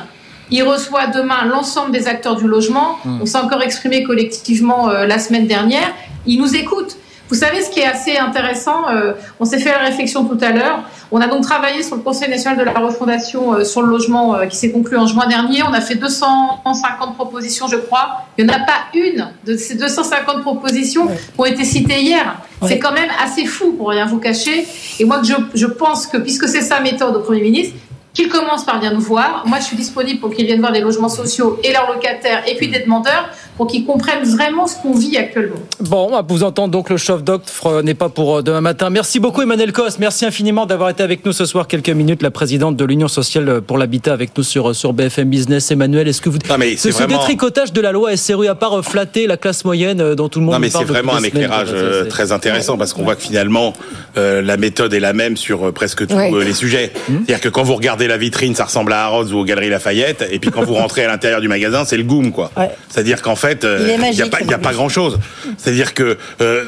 il 0.52 0.64
reçoit 0.64 1.08
demain 1.08 1.46
l'ensemble 1.46 1.92
des 1.92 2.08
acteurs 2.08 2.36
du 2.36 2.48
logement. 2.48 2.98
Hmm. 3.06 3.20
On 3.22 3.26
s'est 3.26 3.38
encore 3.38 3.62
exprimé 3.62 4.04
collectivement 4.04 4.90
euh, 4.90 5.06
la 5.06 5.20
semaine 5.20 5.48
dernière. 5.48 5.94
Il 6.26 6.42
nous 6.42 6.56
écoute. 6.56 6.98
Vous 7.30 7.36
savez 7.36 7.62
ce 7.62 7.70
qui 7.70 7.80
est 7.80 7.86
assez 7.86 8.18
intéressant 8.18 8.90
euh, 8.90 9.14
On 9.40 9.46
s'est 9.46 9.60
fait 9.60 9.70
la 9.70 9.78
réflexion 9.78 10.26
tout 10.26 10.40
à 10.42 10.50
l'heure. 10.50 10.80
On 11.12 11.22
a 11.22 11.28
donc 11.28 11.44
travaillé 11.44 11.84
sur 11.84 11.96
le 11.96 12.02
Conseil 12.02 12.28
national 12.28 12.58
de 12.58 12.64
la 12.64 12.80
refondation 12.80 13.54
euh, 13.54 13.64
sur 13.64 13.84
le 13.84 13.90
logement 13.90 14.36
qui 14.50 14.58
s'est 14.58 14.72
conclu 14.72 14.98
en 14.98 15.06
juin 15.06 15.28
dernier. 15.28 15.62
On 15.62 15.74
a 15.74 15.82
fait 15.82 15.94
250 15.94 17.14
propositions, 17.14 17.68
je 17.68 17.76
crois. 17.76 18.24
Il 18.36 18.46
n'y 18.46 18.52
en 18.52 18.56
a 18.56 18.60
pas 18.62 18.80
une 18.96 19.28
de 19.46 19.56
ces 19.58 19.76
250 19.76 20.42
propositions 20.42 21.06
qui 21.06 21.14
ont 21.38 21.46
été 21.46 21.66
citées 21.66 22.02
hier. 22.02 22.36
C'est 22.66 22.80
quand 22.80 22.94
même 22.94 23.10
assez 23.24 23.46
fou 23.46 23.74
pour 23.74 23.90
rien 23.90 24.08
vous 24.08 24.18
cacher. 24.18 24.66
Et 25.00 25.06
moi, 25.06 25.22
je, 25.24 25.34
je 25.54 25.68
pense 25.68 26.08
que 26.08 26.18
puisque 26.18 26.48
c'est 26.48 26.62
sa 26.62 26.80
méthode 26.80 27.16
au 27.16 27.20
Premier 27.20 27.42
ministre, 27.42 27.76
qu'ils 28.14 28.30
commencent 28.30 28.66
par 28.66 28.78
venir 28.78 28.94
nous 28.94 29.02
voir. 29.02 29.44
Moi, 29.46 29.60
je 29.60 29.66
suis 29.66 29.78
disponible 29.78 30.20
pour 30.20 30.32
qu'ils 30.32 30.46
viennent 30.46 30.60
voir 30.60 30.72
des 30.72 30.82
logements 30.82 31.10
sociaux 31.10 31.60
et 31.64 31.72
leurs 31.72 31.92
locataires 31.92 32.44
et 32.48 32.56
puis 32.56 32.68
des 32.68 32.80
demandeurs 32.80 33.30
pour 33.60 33.68
qu'ils 33.68 33.86
comprennent 33.86 34.24
vraiment 34.24 34.68
ce 34.68 34.78
qu'on 34.78 34.94
vit 34.94 35.18
actuellement. 35.18 35.58
Bon, 35.82 36.10
vous 36.30 36.44
entendre 36.44 36.72
donc 36.72 36.90
le 36.90 36.96
chef 36.96 37.26
d'octre 37.26 37.82
n'est 37.82 37.94
pas 37.94 38.08
pour 38.08 38.38
euh, 38.38 38.42
demain 38.42 38.62
matin. 38.62 38.90
Merci 38.90 39.20
beaucoup 39.20 39.42
Emmanuel 39.42 39.74
Cos. 39.74 40.00
Merci 40.00 40.26
infiniment 40.26 40.66
d'avoir 40.66 40.90
été 40.90 41.04
avec 41.04 41.26
nous 41.26 41.34
ce 41.34 41.44
soir 41.44 41.68
quelques 41.68 41.90
minutes. 41.90 42.24
La 42.24 42.32
présidente 42.32 42.78
de 42.78 42.86
l'Union 42.86 43.10
sociale 43.10 43.60
pour 43.60 43.78
l'habitat 43.78 44.14
avec 44.14 44.38
nous 44.38 44.44
sur, 44.44 44.74
sur 44.74 44.94
BFM 44.94 45.30
Business. 45.30 45.72
Emmanuel, 45.72 46.08
est-ce 46.08 46.22
que 46.22 46.30
vous... 46.30 46.38
Non, 46.50 46.56
mais 46.58 46.78
ce, 46.78 46.88
vraiment... 46.88 47.18
détricotage 47.18 47.74
de 47.74 47.82
la 47.82 47.92
loi 47.92 48.16
SRU, 48.16 48.48
à 48.48 48.56
part 48.56 48.82
flatter 48.82 49.28
la 49.28 49.36
classe 49.36 49.66
moyenne 49.66 50.00
euh, 50.00 50.16
dont 50.16 50.30
tout 50.30 50.40
le 50.40 50.46
monde 50.46 50.54
Non, 50.54 50.60
mais 50.62 50.70
c'est 50.70 50.86
vraiment 50.86 51.16
un 51.16 51.24
éclairage 51.24 51.68
euh, 51.74 52.06
très 52.06 52.32
intéressant 52.32 52.78
parce 52.78 52.94
qu'on 52.94 53.04
voit 53.04 53.18
que 53.18 53.24
finalement, 53.24 53.74
la 54.16 54.56
méthode 54.56 54.94
est 54.94 55.02
la 55.02 55.12
même 55.12 55.36
sur 55.36 55.74
presque 55.74 56.08
tous 56.08 56.40
les 56.40 56.54
sujets. 56.54 56.94
Mmh. 56.94 57.14
C'est-à-dire 57.14 57.42
que 57.42 57.50
quand 57.50 57.64
vous 57.64 57.76
regardez 57.76 58.08
la 58.08 58.18
vitrine, 58.18 58.56
ça 58.56 58.64
ressemble 58.64 58.94
à 58.94 59.04
Harrods 59.04 59.34
ou 59.34 59.40
aux 59.40 59.44
Galeries 59.44 59.70
Lafayette, 59.70 60.26
et 60.32 60.40
puis 60.40 60.50
quand 60.50 60.64
vous 60.64 60.76
rentrez 60.76 61.04
à 61.04 61.10
l'intérieur 61.10 61.42
du 61.42 61.50
magasin, 61.50 61.84
c'est 61.84 61.98
le 61.98 62.04
goum, 62.04 62.32
quoi. 62.32 62.52
C'est-à-dire 62.90 63.22
qu'en 63.22 63.36
fait, 63.36 63.49
il 63.54 64.14
n'y 64.14 64.22
a, 64.22 64.28
pas, 64.28 64.40
a 64.54 64.58
pas 64.58 64.74
grand-chose. 64.74 65.20
C'est-à-dire 65.58 65.94
que 65.94 66.18
euh, 66.42 66.66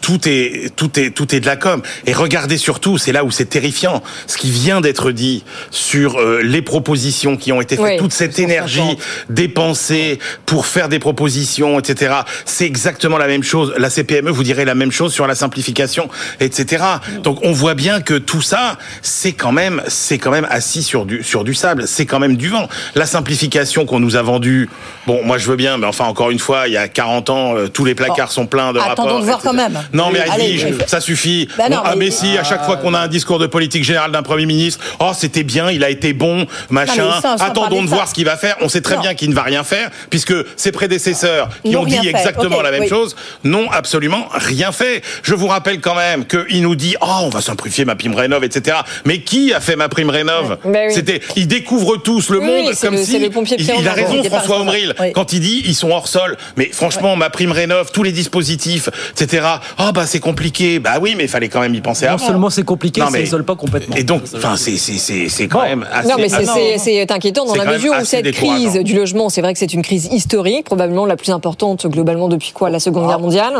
tout, 0.00 0.20
est 0.26 0.74
tout 0.76 0.98
est 0.98 1.10
tout 1.10 1.34
est 1.34 1.40
de 1.40 1.46
la 1.46 1.56
com. 1.56 1.82
Et 2.06 2.12
regardez 2.12 2.58
surtout, 2.58 2.98
c'est 2.98 3.12
là 3.12 3.24
où 3.24 3.30
c'est 3.30 3.46
terrifiant, 3.46 4.02
ce 4.26 4.36
qui 4.36 4.50
vient 4.50 4.80
d'être 4.80 5.12
dit 5.12 5.44
sur 5.70 6.18
euh, 6.18 6.40
les 6.42 6.62
propositions 6.62 7.36
qui 7.36 7.52
ont 7.52 7.60
été 7.60 7.76
faites, 7.76 7.98
toute 7.98 8.12
cette 8.12 8.38
énergie 8.38 8.98
dépensée 9.28 10.18
pour 10.46 10.66
faire 10.66 10.88
des 10.88 10.98
propositions, 10.98 11.78
etc. 11.78 12.14
C'est 12.44 12.66
exactement 12.66 13.18
la 13.18 13.26
même 13.26 13.42
chose. 13.42 13.74
La 13.78 13.90
CPME 13.90 14.30
vous 14.30 14.42
dirait 14.42 14.64
la 14.64 14.74
même 14.74 14.92
chose 14.92 15.12
sur 15.12 15.26
la 15.26 15.34
simplification, 15.34 16.08
etc. 16.40 16.84
Donc 17.22 17.38
on 17.42 17.52
voit 17.52 17.74
bien 17.74 18.00
que 18.00 18.14
tout 18.14 18.42
ça, 18.42 18.78
c'est 19.02 19.32
quand 19.32 19.52
même 19.52 19.82
c'est 19.88 20.18
quand 20.18 20.30
même 20.30 20.46
assis 20.50 20.82
sur 20.82 21.06
du 21.06 21.22
sur 21.22 21.44
du 21.44 21.54
sable. 21.54 21.86
C'est 21.86 22.06
quand 22.06 22.20
même 22.20 22.36
du 22.36 22.48
vent. 22.48 22.68
La 22.94 23.06
simplification 23.06 23.86
qu'on 23.86 24.00
nous 24.00 24.16
a 24.16 24.22
vendue, 24.22 24.68
bon, 25.06 25.22
moi 25.24 25.38
je 25.38 25.48
veux 25.48 25.56
bien, 25.56 25.78
mais 25.78 25.86
enfin 25.86 26.04
encore 26.14 26.30
une 26.30 26.38
fois, 26.38 26.68
il 26.68 26.74
y 26.74 26.76
a 26.76 26.86
40 26.86 27.28
ans, 27.30 27.56
euh, 27.56 27.66
tous 27.66 27.84
les 27.84 27.96
placards 27.96 28.30
sont 28.30 28.46
pleins 28.46 28.72
de 28.72 28.78
Attendons 28.78 29.02
rapports. 29.02 29.18
de 29.20 29.24
voir 29.24 29.38
etc. 29.38 29.48
quand 29.50 29.52
même. 29.52 29.82
Non, 29.92 30.10
mais 30.12 30.20
Allez, 30.20 30.72
ça 30.86 31.00
suffit. 31.00 31.48
Bah 31.58 31.64
non, 31.68 31.78
Bon, 31.78 31.82
ah, 31.86 31.94
mais- 31.96 32.12
si, 32.12 32.38
à 32.38 32.44
chaque 32.44 32.64
fois 32.64 32.76
qu'on 32.76 32.94
a 32.94 33.00
un 33.00 33.08
discours 33.08 33.40
de 33.40 33.48
politique 33.48 33.82
générale 33.82 34.12
d'un 34.12 34.22
Premier 34.22 34.46
ministre, 34.46 34.78
oh, 35.00 35.10
c'était 35.12 35.42
bien, 35.42 35.72
il 35.72 35.82
a 35.82 35.90
été 35.90 36.12
bon, 36.12 36.46
machin. 36.70 37.06
Non, 37.06 37.20
ça, 37.20 37.34
Attendons 37.44 37.82
de 37.82 37.88
ça. 37.88 37.94
voir 37.96 38.08
ce 38.08 38.14
qu'il 38.14 38.26
va 38.26 38.36
faire. 38.36 38.54
On 38.60 38.68
sait 38.68 38.80
très 38.80 38.94
Non. 38.94 39.00
bien 39.02 39.14
qu'il 39.14 39.28
ne 39.28 39.34
va 39.34 39.42
rien 39.42 39.64
faire, 39.64 39.90
puisque 40.08 40.34
ses 40.56 40.70
prédécesseurs, 40.70 41.48
qui 41.64 41.74
ont 41.76 41.84
dit 41.84 41.96
fait. 41.96 42.10
exactement 42.10 42.62
la 42.62 42.70
même 42.70 42.82
oui. 42.82 42.88
chose, 42.88 43.16
n'ont 43.42 43.68
absolument 43.72 44.28
rien 44.32 44.70
fait. 44.70 45.02
Je 45.24 45.34
vous 45.34 45.48
rappelle 45.48 45.80
quand 45.80 45.96
même 45.96 46.24
qu'il 46.26 46.62
nous 46.62 46.76
dit, 46.76 46.94
oh, 47.00 47.06
on 47.22 47.28
va 47.28 47.40
simplifier 47.40 47.84
ma 47.84 47.96
prime 47.96 48.14
rénov, 48.14 48.44
etc. 48.44 48.76
Mais 49.04 49.18
qui 49.22 49.52
a 49.52 49.58
fait 49.58 49.74
ma 49.74 49.88
prime 49.88 50.10
rénov? 50.10 50.58
Bah 50.64 50.70
oui. 50.86 50.94
C'était, 50.94 51.20
ils 51.34 51.48
découvrent 51.48 51.96
tous 51.96 52.28
le 52.30 52.38
Oui, 52.38 52.46
monde 52.46 52.72
comme 52.80 52.94
le- 52.94 53.02
si. 53.02 53.16
il, 53.16 53.80
il 53.80 53.88
a 53.88 53.92
raison, 53.92 54.22
François. 54.22 54.60
Omril, 54.60 54.94
quand 55.14 55.32
il 55.32 55.40
dit 55.40 55.62
ils 55.64 55.74
sont 55.74 55.90
hors 55.90 56.03
sol. 56.08 56.36
Mais 56.56 56.66
franchement, 56.72 57.16
ma 57.16 57.30
prime 57.30 57.52
rénov, 57.52 57.90
tous 57.92 58.02
les 58.02 58.12
dispositifs, 58.12 58.88
etc. 59.12 59.46
Ah 59.78 59.92
bah 59.92 60.06
c'est 60.06 60.20
compliqué. 60.20 60.78
Bah 60.78 60.94
oui, 61.00 61.14
mais 61.16 61.24
il 61.24 61.28
fallait 61.28 61.48
quand 61.48 61.60
même 61.60 61.74
y 61.74 61.80
penser 61.80 62.06
Non 62.06 62.12
avant. 62.14 62.26
seulement 62.26 62.50
c'est 62.50 62.62
compliqué, 62.64 63.00
Non, 63.00 63.06
ça 63.06 63.12
mais- 63.12 63.20
n'isole 63.20 63.44
pas 63.44 63.56
complètement. 63.56 63.96
Et 63.96 64.04
donc, 64.04 64.22
enfin, 64.34 64.56
c'est 64.56 64.76
c'est 64.76 64.98
c'est 64.98 65.28
c'est 65.28 65.48
quand 65.48 65.62
même 65.62 65.86
assez. 65.92 66.08
Non, 66.08 66.14
mais 66.18 66.28
c'est- 66.28 66.36
assez- 66.48 66.78
c'est 66.78 66.78
c'est 66.78 67.10
inquiétant 67.12 67.44
dans 67.44 67.52
c'est 67.54 67.58
la 67.64 67.72
mesure 67.72 67.94
où 68.00 68.04
cette 68.04 68.30
crise 68.32 68.74
du 68.82 68.94
logement, 68.94 69.28
c'est 69.28 69.40
vrai 69.40 69.52
que 69.52 69.58
c'est 69.58 69.72
une 69.72 69.82
crise 69.82 70.06
historique, 70.12 70.64
probablement 70.64 71.06
la 71.06 71.16
plus 71.16 71.30
importante 71.32 71.86
globalement 71.86 72.28
depuis 72.28 72.52
quoi 72.52 72.70
la 72.70 72.78
Seconde 72.80 73.06
Guerre 73.08 73.20
mondiale, 73.20 73.54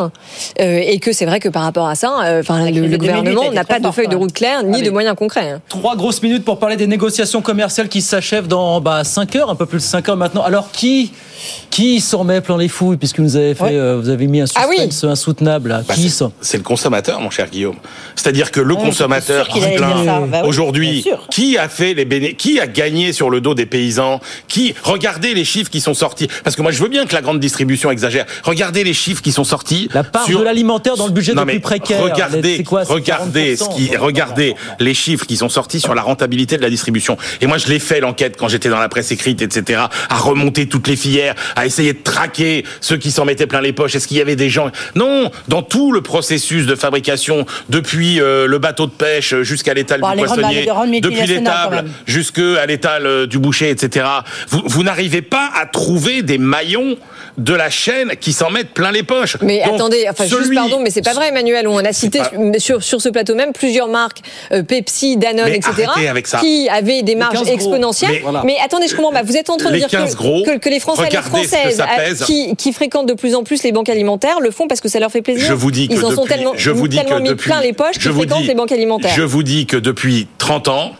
Euh, 0.60 0.80
et 0.84 0.98
que 0.98 1.12
c'est 1.12 1.26
vrai 1.26 1.40
que 1.40 1.48
par 1.48 1.62
rapport 1.62 1.88
à 1.88 1.94
ça, 1.94 2.20
euh, 2.24 2.40
enfin 2.40 2.58
le, 2.58 2.70
crise 2.70 2.74
de 2.76 2.80
le 2.82 2.88
2008 2.98 2.98
gouvernement 2.98 3.52
n'a 3.52 3.64
pas 3.64 3.80
de 3.80 3.90
feuille 3.90 4.08
de 4.08 4.16
route 4.16 4.32
claire 4.32 4.62
ni 4.64 4.82
de 4.82 4.90
moyens 4.90 5.16
concrets. 5.16 5.50
hein. 5.50 5.60
Trois 5.68 5.96
grosses 5.96 6.22
minutes 6.22 6.44
pour 6.44 6.58
parler 6.58 6.76
des 6.76 6.86
négociations 6.86 7.42
commerciales 7.42 7.88
qui 7.88 8.02
s'achèvent 8.02 8.46
dans 8.48 8.80
bah, 8.80 9.04
5 9.04 9.36
heures, 9.36 9.50
un 9.50 9.54
peu 9.54 9.66
plus 9.66 9.78
de 9.78 9.82
5 9.82 10.08
heures 10.08 10.16
maintenant. 10.16 10.42
Alors 10.42 10.70
qui 10.72 11.12
qui 11.70 12.00
s'en 12.00 12.23
remet 12.24 12.40
plein 12.40 12.58
les 12.58 12.68
fouilles 12.68 12.96
puisque 12.96 13.20
vous 13.20 13.36
avez 13.36 13.54
fait, 13.54 13.64
Ouais. 13.64 13.74
euh, 13.74 13.98
vous 14.00 14.08
avez 14.08 14.26
mis 14.26 14.40
un 14.40 14.46
Ah 14.56 14.66
oui. 14.68 14.76
suspense 14.76 15.04
insoutenable 15.04 15.70
là. 15.70 15.82
Bah, 15.86 15.94
qui 15.94 16.10
c'est- 16.10 16.56
le 16.56 16.62
consommateur, 16.62 17.20
mon 17.20 17.30
cher 17.30 17.48
Guillaume. 17.50 17.76
C'est-à-dire 18.16 18.50
que 18.50 18.60
le 18.60 18.74
Ouais, 18.74 18.80
consommateur 18.82 19.48
dire 19.52 19.62
ça. 19.78 20.20
Bah 20.26 20.40
oui, 20.42 20.48
aujourd'hui, 20.48 21.04
qui 21.30 21.58
a 21.58 21.68
fait 21.68 21.94
les 21.94 22.04
béné 22.04 22.34
qui 22.34 22.58
a 22.60 22.66
gagné 22.66 23.12
sur 23.12 23.30
le 23.30 23.40
dos 23.40 23.54
des 23.54 23.66
paysans? 23.66 24.20
Qui 24.48 24.74
Regardez 24.82 25.34
les 25.34 25.44
chiffres 25.44 25.70
qui 25.70 25.80
sont 25.80 25.94
sortis. 25.94 26.28
Parce 26.42 26.56
que 26.56 26.62
moi, 26.62 26.70
je 26.72 26.82
veux 26.82 26.88
bien 26.88 27.06
que 27.06 27.14
la 27.14 27.22
grande 27.22 27.40
distribution 27.40 27.90
exagère. 27.90 28.26
Regardez 28.42 28.84
les 28.84 28.94
chiffres 28.94 29.22
qui 29.22 29.32
sont 29.32 29.44
sortis. 29.44 29.88
La 29.94 30.04
part 30.04 30.24
sur- 30.24 30.38
de 30.40 30.44
l'alimentaire 30.44 30.96
dans 30.96 31.06
le 31.06 31.12
budget 31.12 31.34
non, 31.34 31.44
des 31.44 31.52
plus 31.52 31.60
précaires. 31.60 32.02
Regardez, 32.02 32.56
c'est 32.58 32.62
quoi, 32.64 32.84
c'est 32.84 32.92
regardez 32.92 33.56
ce 33.56 33.64
40%, 33.64 33.76
qui, 33.76 33.88
quoi. 33.88 33.98
regardez 33.98 34.54
les 34.80 34.94
chiffres 34.94 35.26
qui 35.26 35.36
sont 35.36 35.48
sortis 35.48 35.80
sur 35.80 35.94
la 35.94 36.02
rentabilité 36.02 36.56
de 36.56 36.62
la 36.62 36.70
distribution. 36.70 37.16
Et 37.40 37.46
moi, 37.46 37.58
je 37.58 37.66
l'ai 37.68 37.78
fait 37.78 38.00
l'enquête 38.00 38.36
quand 38.38 38.48
j'étais 38.48 38.68
dans 38.68 38.78
la 38.78 38.88
presse 38.88 39.10
écrite, 39.12 39.42
etc. 39.42 39.82
À 40.08 40.16
remonter 40.18 40.66
toutes 40.68 40.88
les 40.88 40.96
filières, 40.96 41.34
à 41.56 41.66
essayer 41.66 41.92
de 41.92 41.98
traquer 42.14 42.64
ceux 42.80 42.96
qui 42.96 43.10
s'en 43.10 43.24
mettaient 43.24 43.46
plein 43.46 43.60
les 43.60 43.72
poches? 43.72 43.94
Est-ce 43.94 44.06
qu'il 44.06 44.16
y 44.16 44.20
avait 44.20 44.36
des 44.36 44.48
gens? 44.48 44.70
Non, 44.94 45.30
dans 45.48 45.62
tout 45.62 45.92
le 45.92 46.00
processus 46.00 46.66
de 46.66 46.74
fabrication, 46.74 47.44
depuis 47.68 48.20
euh, 48.20 48.46
le 48.46 48.58
bateau 48.58 48.86
de 48.86 48.92
pêche 48.92 49.34
jusqu'à 49.42 49.74
l'étal 49.74 50.00
Bon, 50.00 50.12
du 50.12 50.18
poissonnier, 50.18 50.64
grandes 50.64 51.00
depuis 51.00 51.26
l'étable 51.26 51.84
jusqu'à 52.06 52.66
l'étal 52.66 53.06
euh, 53.06 53.26
du 53.26 53.38
boucher, 53.38 53.70
etc. 53.70 54.06
Vous, 54.48 54.62
vous 54.64 54.82
n'arrivez 54.84 55.22
pas 55.22 55.50
à 55.54 55.66
trouver 55.66 56.22
des 56.22 56.38
maillons 56.38 56.96
de 57.38 57.52
la 57.54 57.68
chaîne 57.70 58.12
qui 58.20 58.32
s'en 58.32 58.50
mettent 58.50 58.70
plein 58.74 58.92
les 58.92 59.02
poches. 59.02 59.36
Mais 59.42 59.62
Donc, 59.64 59.74
attendez, 59.74 60.06
enfin 60.08 60.24
juste 60.24 60.54
pardon, 60.54 60.78
mais 60.80 60.90
c'est 60.90 61.02
pas 61.02 61.12
vrai, 61.14 61.28
Emmanuel. 61.28 61.66
On 61.66 61.78
a 61.78 61.92
cité 61.92 62.20
pas- 62.20 62.30
sur, 62.58 62.82
sur 62.82 63.00
ce 63.00 63.08
plateau 63.08 63.34
même 63.34 63.52
plusieurs 63.52 63.88
marques, 63.88 64.18
euh, 64.52 64.62
Pepsi, 64.62 65.16
Danone, 65.16 65.46
Mais 65.50 65.56
etc., 65.56 65.84
arrêtez 65.88 66.08
avec 66.08 66.26
ça. 66.26 66.38
qui 66.38 66.68
avaient 66.68 67.02
des 67.02 67.14
marges 67.16 67.34
15 67.34 67.42
gros. 67.46 67.54
exponentielles. 67.54 68.10
Mais 68.12 68.18
voilà. 68.20 68.42
Mais 68.44 68.56
attendez, 68.64 68.86
je 68.88 68.94
comprends 68.94 69.12
pas. 69.12 69.22
Vous 69.22 69.36
êtes 69.36 69.50
en 69.50 69.56
train 69.56 69.70
de 69.70 69.74
Les 69.74 69.80
dire 69.80 69.88
15 69.88 70.12
que, 70.14 70.16
gros, 70.16 70.42
que, 70.44 70.58
que 70.58 70.68
les 70.68 70.80
Français 70.80 71.08
et 71.10 71.10
les 71.10 71.22
Françaises 71.22 71.76
ça 71.78 71.88
euh, 71.98 72.14
qui, 72.24 72.54
qui 72.56 72.72
fréquentent 72.72 73.08
de 73.08 73.14
plus 73.14 73.34
en 73.34 73.42
plus 73.42 73.62
les 73.64 73.72
banques 73.72 73.88
alimentaires 73.88 74.40
le 74.40 74.50
font 74.50 74.68
parce 74.68 74.80
que 74.80 74.88
ça 74.88 75.00
leur 75.00 75.10
fait 75.10 75.22
plaisir. 75.22 75.44
Je 75.46 75.52
vous 75.54 75.70
dis 75.70 75.88
que 75.88 75.94
Ils 75.94 76.04
en 76.04 76.10
depuis, 76.10 76.16
sont 76.22 76.26
tellement, 76.26 76.52
je 76.56 76.70
vous 76.70 76.88
dis 76.88 76.96
tellement 76.98 77.16
que 77.16 77.22
mis 77.22 77.28
depuis, 77.30 77.50
plein 77.50 77.60
les 77.60 77.72
poches 77.72 77.94
je 77.96 78.00
qu'ils 78.00 78.10
vous 78.12 78.18
fréquentent 78.20 78.42
dis- 78.42 78.48
les 78.48 78.54
banques 78.54 78.72
alimentaires. 78.72 79.12
Je 79.14 79.22
vous 79.22 79.42
dis 79.42 79.66
que 79.66 79.76
depuis 79.76 80.28
30 80.38 80.68
ans, 80.68 80.92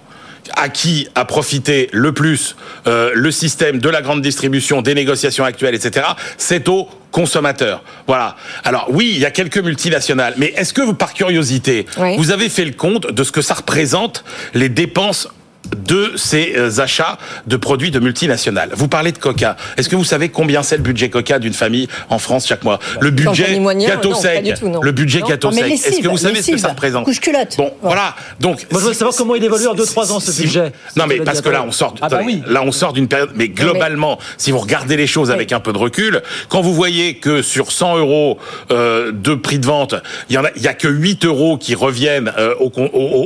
à 0.56 0.68
qui 0.68 1.08
a 1.14 1.24
profité 1.24 1.88
le 1.92 2.12
plus 2.12 2.56
euh, 2.86 3.10
le 3.14 3.30
système 3.30 3.78
de 3.78 3.88
la 3.88 4.02
grande 4.02 4.22
distribution, 4.22 4.82
des 4.82 4.94
négociations 4.94 5.44
actuelles, 5.44 5.74
etc., 5.74 6.06
c'est 6.36 6.68
aux 6.68 6.88
consommateurs. 7.10 7.82
Voilà. 8.06 8.36
Alors 8.64 8.86
oui, 8.90 9.12
il 9.14 9.20
y 9.20 9.24
a 9.24 9.30
quelques 9.30 9.58
multinationales, 9.58 10.34
mais 10.36 10.52
est-ce 10.56 10.72
que 10.74 10.82
vous, 10.82 10.94
par 10.94 11.14
curiosité, 11.14 11.86
Oui. 11.96 12.16
vous 12.16 12.30
avez 12.32 12.48
fait 12.48 12.64
le 12.64 12.72
compte 12.72 13.10
de 13.12 13.24
ce 13.24 13.32
que 13.32 13.40
ça 13.42 13.54
représente 13.54 14.24
les 14.52 14.68
dépenses 14.68 15.28
de 15.74 16.12
ces 16.16 16.54
euh, 16.56 16.80
achats 16.80 17.18
de 17.46 17.56
produits 17.56 17.90
de 17.90 17.98
multinationales. 18.00 18.70
Vous 18.74 18.88
parlez 18.88 19.12
de 19.12 19.18
Coca. 19.18 19.56
Est-ce 19.76 19.88
que 19.88 19.96
vous 19.96 20.04
savez 20.04 20.28
combien 20.28 20.62
c'est 20.62 20.76
le 20.76 20.82
budget 20.82 21.10
Coca 21.10 21.38
d'une 21.38 21.52
famille 21.54 21.88
en 22.10 22.18
France 22.18 22.46
chaque 22.46 22.64
mois? 22.64 22.78
Le 23.00 23.10
budget 23.10 23.58
gâteau 23.86 24.10
non, 24.10 24.14
pas 24.14 24.20
sec. 24.20 24.44
du 24.44 24.54
tout, 24.54 24.68
non. 24.68 24.80
Le 24.82 24.92
budget 24.92 25.20
Non. 25.20 25.26
gâteau 25.28 25.50
sec. 25.52 25.64
Est-ce 25.64 26.00
que 26.00 26.08
vous 26.08 26.16
savez 26.18 26.42
ce 26.42 26.50
que 26.52 26.56
ça 26.58 26.68
représente? 26.68 27.04
couche-culotte. 27.04 27.56
Bon, 27.56 27.72
voilà. 27.82 28.14
Donc 28.40 28.66
Moi, 28.70 28.80
je 28.80 28.84
voudrais 28.86 28.94
savoir 28.94 29.14
comment 29.16 29.34
il 29.34 29.44
évolue 29.44 29.66
en 29.66 29.74
2-3 29.74 30.12
ans 30.12 30.20
ce 30.20 30.30
budget. 30.40 30.72
Non 30.96 31.06
mais 31.06 31.16
parce 31.18 31.40
que 31.40 31.48
là 31.48 31.64
on 31.66 31.72
sort 31.72 31.94
Ah 32.00 32.08
bah 32.08 32.20
oui. 32.24 32.42
là 32.46 32.62
on 32.64 32.72
sort 32.72 32.92
d'une 32.92 33.08
période 33.08 33.30
mais 33.34 33.48
globalement 33.48 34.18
si 34.38 34.50
vous 34.50 34.58
regardez 34.58 34.96
les 34.96 35.06
choses 35.06 35.30
avec 35.30 35.52
un 35.52 35.60
peu 35.60 35.72
de 35.72 35.78
recul 35.78 36.22
quand 36.48 36.60
vous 36.62 36.74
voyez 36.74 37.14
que 37.16 37.42
sur 37.42 37.72
100 37.72 37.98
euros 37.98 38.38
euh, 38.70 39.12
de 39.12 39.34
prix 39.34 39.58
de 39.58 39.66
vente 39.66 39.94
il 40.28 40.34
y 40.34 40.38
en 40.38 40.44
a 40.44 40.48
il 40.56 40.62
y 40.62 40.68
a 40.68 40.74
que 40.74 40.88
8 40.88 41.24
euros 41.24 41.56
qui 41.58 41.74
reviennent 41.74 42.32
euh, 42.38 42.54
aux- 42.60 42.70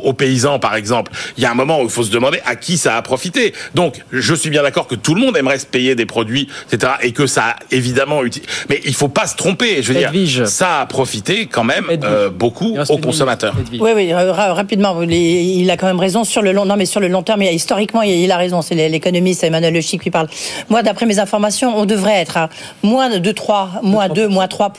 aux 0.05 0.13
paysans 0.13 0.59
par 0.59 0.75
exemple 0.75 1.13
il 1.37 1.43
y 1.43 1.47
a 1.47 1.51
un 1.51 1.55
moment 1.55 1.81
où 1.81 1.85
il 1.85 1.91
faut 1.91 2.03
se 2.05 2.11
demander 2.11 2.38
à 2.47 2.57
qui 2.57 2.79
ça 2.79 2.97
a 2.97 3.03
profité? 3.03 3.55
Donc 3.75 4.03
je 4.13 4.35
suis 4.35 4.51
bien 4.51 4.63
d'accord 4.63 4.87
que 4.87 4.95
tout 4.95 5.15
le 5.15 5.21
monde 5.21 5.37
aimerait 5.37 5.59
se 5.59 5.67
payer 5.67 5.95
des 5.95 6.07
produits 6.07 6.49
etc 6.71 6.93
et 7.03 7.13
que 7.13 7.27
ça 7.27 7.43
a 7.45 7.57
évidemment 7.71 8.21
mais 8.69 8.81
il 8.85 8.95
faut 8.95 9.09
pas 9.09 9.27
se 9.27 9.37
tromper 9.37 9.83
je 9.83 9.93
veux 9.93 10.01
Edwige. 10.01 10.35
dire 10.37 10.49
ça 10.49 10.81
a 10.81 10.87
profité 10.87 11.47
quand 11.47 11.65
même 11.65 11.87
euh, 12.05 12.31
beaucoup 12.31 12.77
aux 12.89 12.99
consommateurs 12.99 13.55
Edwige. 13.59 13.81
Oui, 13.81 13.91
oui, 13.95 14.13
ra- 14.13 14.33
ra- 14.33 14.55
rapidement. 14.55 15.01
Il 15.03 15.71
a 15.71 15.77
quand 15.77 15.87
même 15.87 15.99
raison 16.01 16.25
sur 16.25 16.43
le 16.43 16.53
long. 16.53 16.65
Non, 16.65 16.77
mais 16.77 16.87
sur 16.87 17.01
le 17.01 17.09
long 17.09 17.23
terme, 17.23 17.43
historiquement, 17.43 18.03
il 18.03 18.31
a 18.31 18.37
raison. 18.37 18.63
C'est 18.63 18.75
l'économiste 18.89 19.45
Emmanuel 19.45 19.73
Le 19.75 19.81
Chic 19.81 20.03
qui 20.03 20.11
parle. 20.11 20.29
Moi, 20.69 20.83
d'après 20.83 21.07
mes 21.07 21.19
informations, 21.19 21.77
on 21.77 21.87
devrait 21.87 22.17
être 22.21 22.37
à 22.37 22.49
moins 22.83 23.09
de 23.11 23.19
2, 23.19 23.33
3, 23.33 23.81
moins 23.83 24.09
2, 24.09 24.29
moins 24.29 24.49
3 24.49 24.73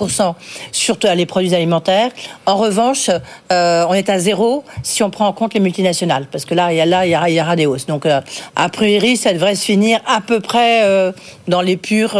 sur 0.71 0.97
tous 0.97 1.07
les 1.15 1.25
produits 1.25 1.53
alimentaires. 1.55 2.11
En 2.45 2.55
revanche, 2.55 3.09
euh, 3.51 3.85
on 3.89 3.93
est 3.93 4.09
à 4.09 4.19
zéro 4.19 4.63
si 4.83 5.03
on 5.03 5.09
prend 5.09 5.27
en 5.27 5.33
compte 5.33 5.53
les 5.53 5.59
multinationales, 5.59 6.27
parce 6.31 6.45
que 6.45 6.53
là, 6.55 6.71
il 6.71 6.77
y 6.77 6.81
a 6.81 6.85
là, 6.85 7.05
il 7.05 7.09
y 7.11 7.17
il 7.29 7.35
y 7.35 7.38
Donc, 7.87 8.05
euh, 8.05 8.21
a 8.55 8.69
priori, 8.69 9.17
ça 9.17 9.33
devrait 9.33 9.55
se 9.55 9.65
finir 9.65 9.99
à 10.05 10.21
peu 10.21 10.39
près 10.39 10.83
euh, 10.83 11.11
dans 11.47 11.61
les 11.61 11.77
purs. 11.77 12.15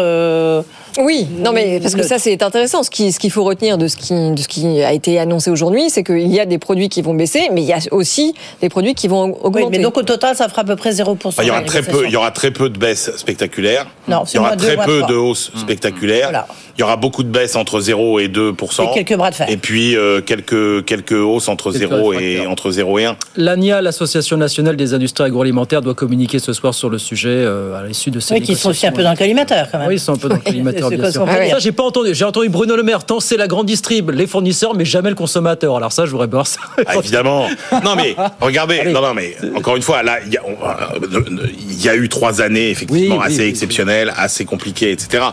Oui, 0.99 1.27
non 1.37 1.51
mais 1.51 1.79
parce 1.79 1.95
que 1.95 2.03
ça 2.03 2.19
c'est 2.19 2.41
intéressant. 2.43 2.83
Ce 2.83 2.89
qui, 2.89 3.11
ce 3.11 3.19
qu'il 3.19 3.31
faut 3.31 3.43
retenir 3.43 3.77
de 3.77 3.87
ce 3.87 3.95
qui, 3.95 4.13
de 4.13 4.41
ce 4.41 4.47
qui 4.47 4.81
a 4.83 4.93
été 4.93 5.19
annoncé 5.19 5.49
aujourd'hui, 5.49 5.89
c'est 5.89 6.03
qu'il 6.03 6.27
y 6.27 6.39
a 6.39 6.45
des 6.45 6.57
produits 6.57 6.89
qui 6.89 7.01
vont 7.01 7.13
baisser, 7.13 7.49
mais 7.51 7.61
il 7.61 7.67
y 7.67 7.73
a 7.73 7.79
aussi 7.91 8.33
des 8.61 8.69
produits 8.69 8.93
qui 8.93 9.07
vont 9.07 9.27
oui, 9.27 9.33
augmenter. 9.43 9.77
mais 9.77 9.83
donc 9.83 9.97
au 9.97 10.03
total, 10.03 10.35
ça 10.35 10.49
fera 10.49 10.61
à 10.61 10.65
peu 10.65 10.75
près 10.75 10.91
0 10.91 11.17
il 11.39 11.45
y 11.45 11.49
aura 11.49 11.61
très 11.61 11.81
peu, 11.81 12.05
il 12.05 12.11
y 12.11 12.15
aura 12.15 12.31
très 12.31 12.51
peu 12.51 12.69
de 12.69 12.77
baisses 12.77 13.15
spectaculaires. 13.17 13.87
Non, 14.07 14.23
il 14.31 14.35
y 14.35 14.39
aura 14.39 14.55
très 14.55 14.77
peu 14.77 15.03
de 15.07 15.15
hausses 15.15 15.51
spectaculaires. 15.55 16.29
Voilà. 16.29 16.47
Il 16.77 16.81
y 16.81 16.83
aura 16.83 16.95
beaucoup 16.95 17.23
de 17.23 17.29
baisses 17.29 17.57
entre 17.57 17.81
0 17.81 18.19
et 18.19 18.29
2 18.29 18.53
Et 18.53 18.93
quelques 18.93 19.17
bras 19.17 19.31
de 19.31 19.35
fer. 19.35 19.49
Et 19.49 19.57
puis 19.57 19.97
euh, 19.97 20.21
quelques 20.21 20.85
quelques 20.85 21.11
hausses 21.11 21.49
entre 21.49 21.73
Quelques 21.73 21.89
0 21.89 22.13
et 22.13 22.47
entre 22.47 22.71
0 22.71 22.99
et 22.99 23.05
1. 23.05 23.17
L'ANIA, 23.35 23.81
l'Association 23.81 24.37
nationale 24.37 24.77
des 24.77 24.93
industries 24.93 25.25
agroalimentaires, 25.25 25.81
doit 25.81 25.93
communiquer 25.93 26.39
ce 26.39 26.53
soir 26.53 26.73
sur 26.73 26.89
le 26.89 26.97
sujet 26.97 27.29
euh, 27.29 27.77
à 27.77 27.85
l'issue 27.85 28.11
de 28.11 28.21
ces 28.21 28.35
Oui, 28.35 28.41
qui 28.41 28.55
sont 28.55 28.69
aussi 28.69 28.87
un 28.87 28.93
peu 28.93 29.03
dans 29.03 29.11
le 29.11 29.17
collimateur 29.17 29.67
quand 29.69 29.77
même. 29.77 29.89
Oui, 29.89 29.95
ils 29.95 29.99
sont 29.99 30.13
un 30.13 30.17
peu 30.17 30.29
dans 30.29 30.35
le 30.35 30.41
collimateur, 30.45 30.88
c'est 30.89 30.97
quoi 30.97 31.11
son. 31.11 31.25
Ça, 31.25 31.59
j'ai 31.59 31.71
pas 31.71 31.83
entendu. 31.83 32.13
J'ai 32.13 32.25
entendu 32.25 32.49
Bruno 32.49 32.75
Le 32.75 32.83
Maire 32.83 33.03
tant 33.03 33.19
c'est 33.19 33.37
la 33.37 33.47
grande 33.47 33.65
distrib, 33.65 34.09
les 34.09 34.27
fournisseurs, 34.27 34.75
mais 34.75 34.85
jamais 34.85 35.09
le 35.09 35.15
consommateur. 35.15 35.75
Alors 35.75 35.91
ça, 35.91 36.05
je 36.05 36.11
voudrais 36.11 36.27
voir 36.27 36.47
ça. 36.47 36.59
Ah, 36.85 36.95
évidemment. 36.97 37.47
Non 37.83 37.95
mais 37.95 38.15
regardez, 38.41 38.85
non 38.85 39.01
non 39.01 39.13
mais 39.13 39.35
encore 39.55 39.75
une 39.75 39.81
fois 39.81 40.03
là 40.03 40.19
il 40.25 40.33
y 40.33 40.37
euh, 40.37 41.47
il 41.69 41.83
y 41.83 41.89
a 41.89 41.95
eu 41.95 42.09
trois 42.09 42.41
années 42.41 42.69
effectivement 42.69 43.17
Oui, 43.17 43.23
assez 43.23 43.43
oui, 43.43 43.49
exceptionnelles, 43.49 44.13
assez 44.17 44.45
compliquées, 44.45 44.91
etc. 44.91 45.23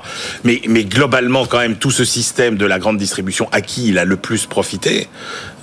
Mais 0.44 0.60
mais 0.68 0.84
globalement 0.84 1.46
quand 1.46 1.58
même 1.58 1.76
tout 1.76 1.90
ce 1.90 2.04
système 2.04 2.56
de 2.56 2.66
la 2.66 2.78
grande 2.78 2.98
distribution 2.98 3.48
à 3.52 3.60
qui 3.60 3.88
il 3.88 3.98
a 3.98 4.04
le 4.04 4.16
plus 4.16 4.46
profité, 4.46 5.08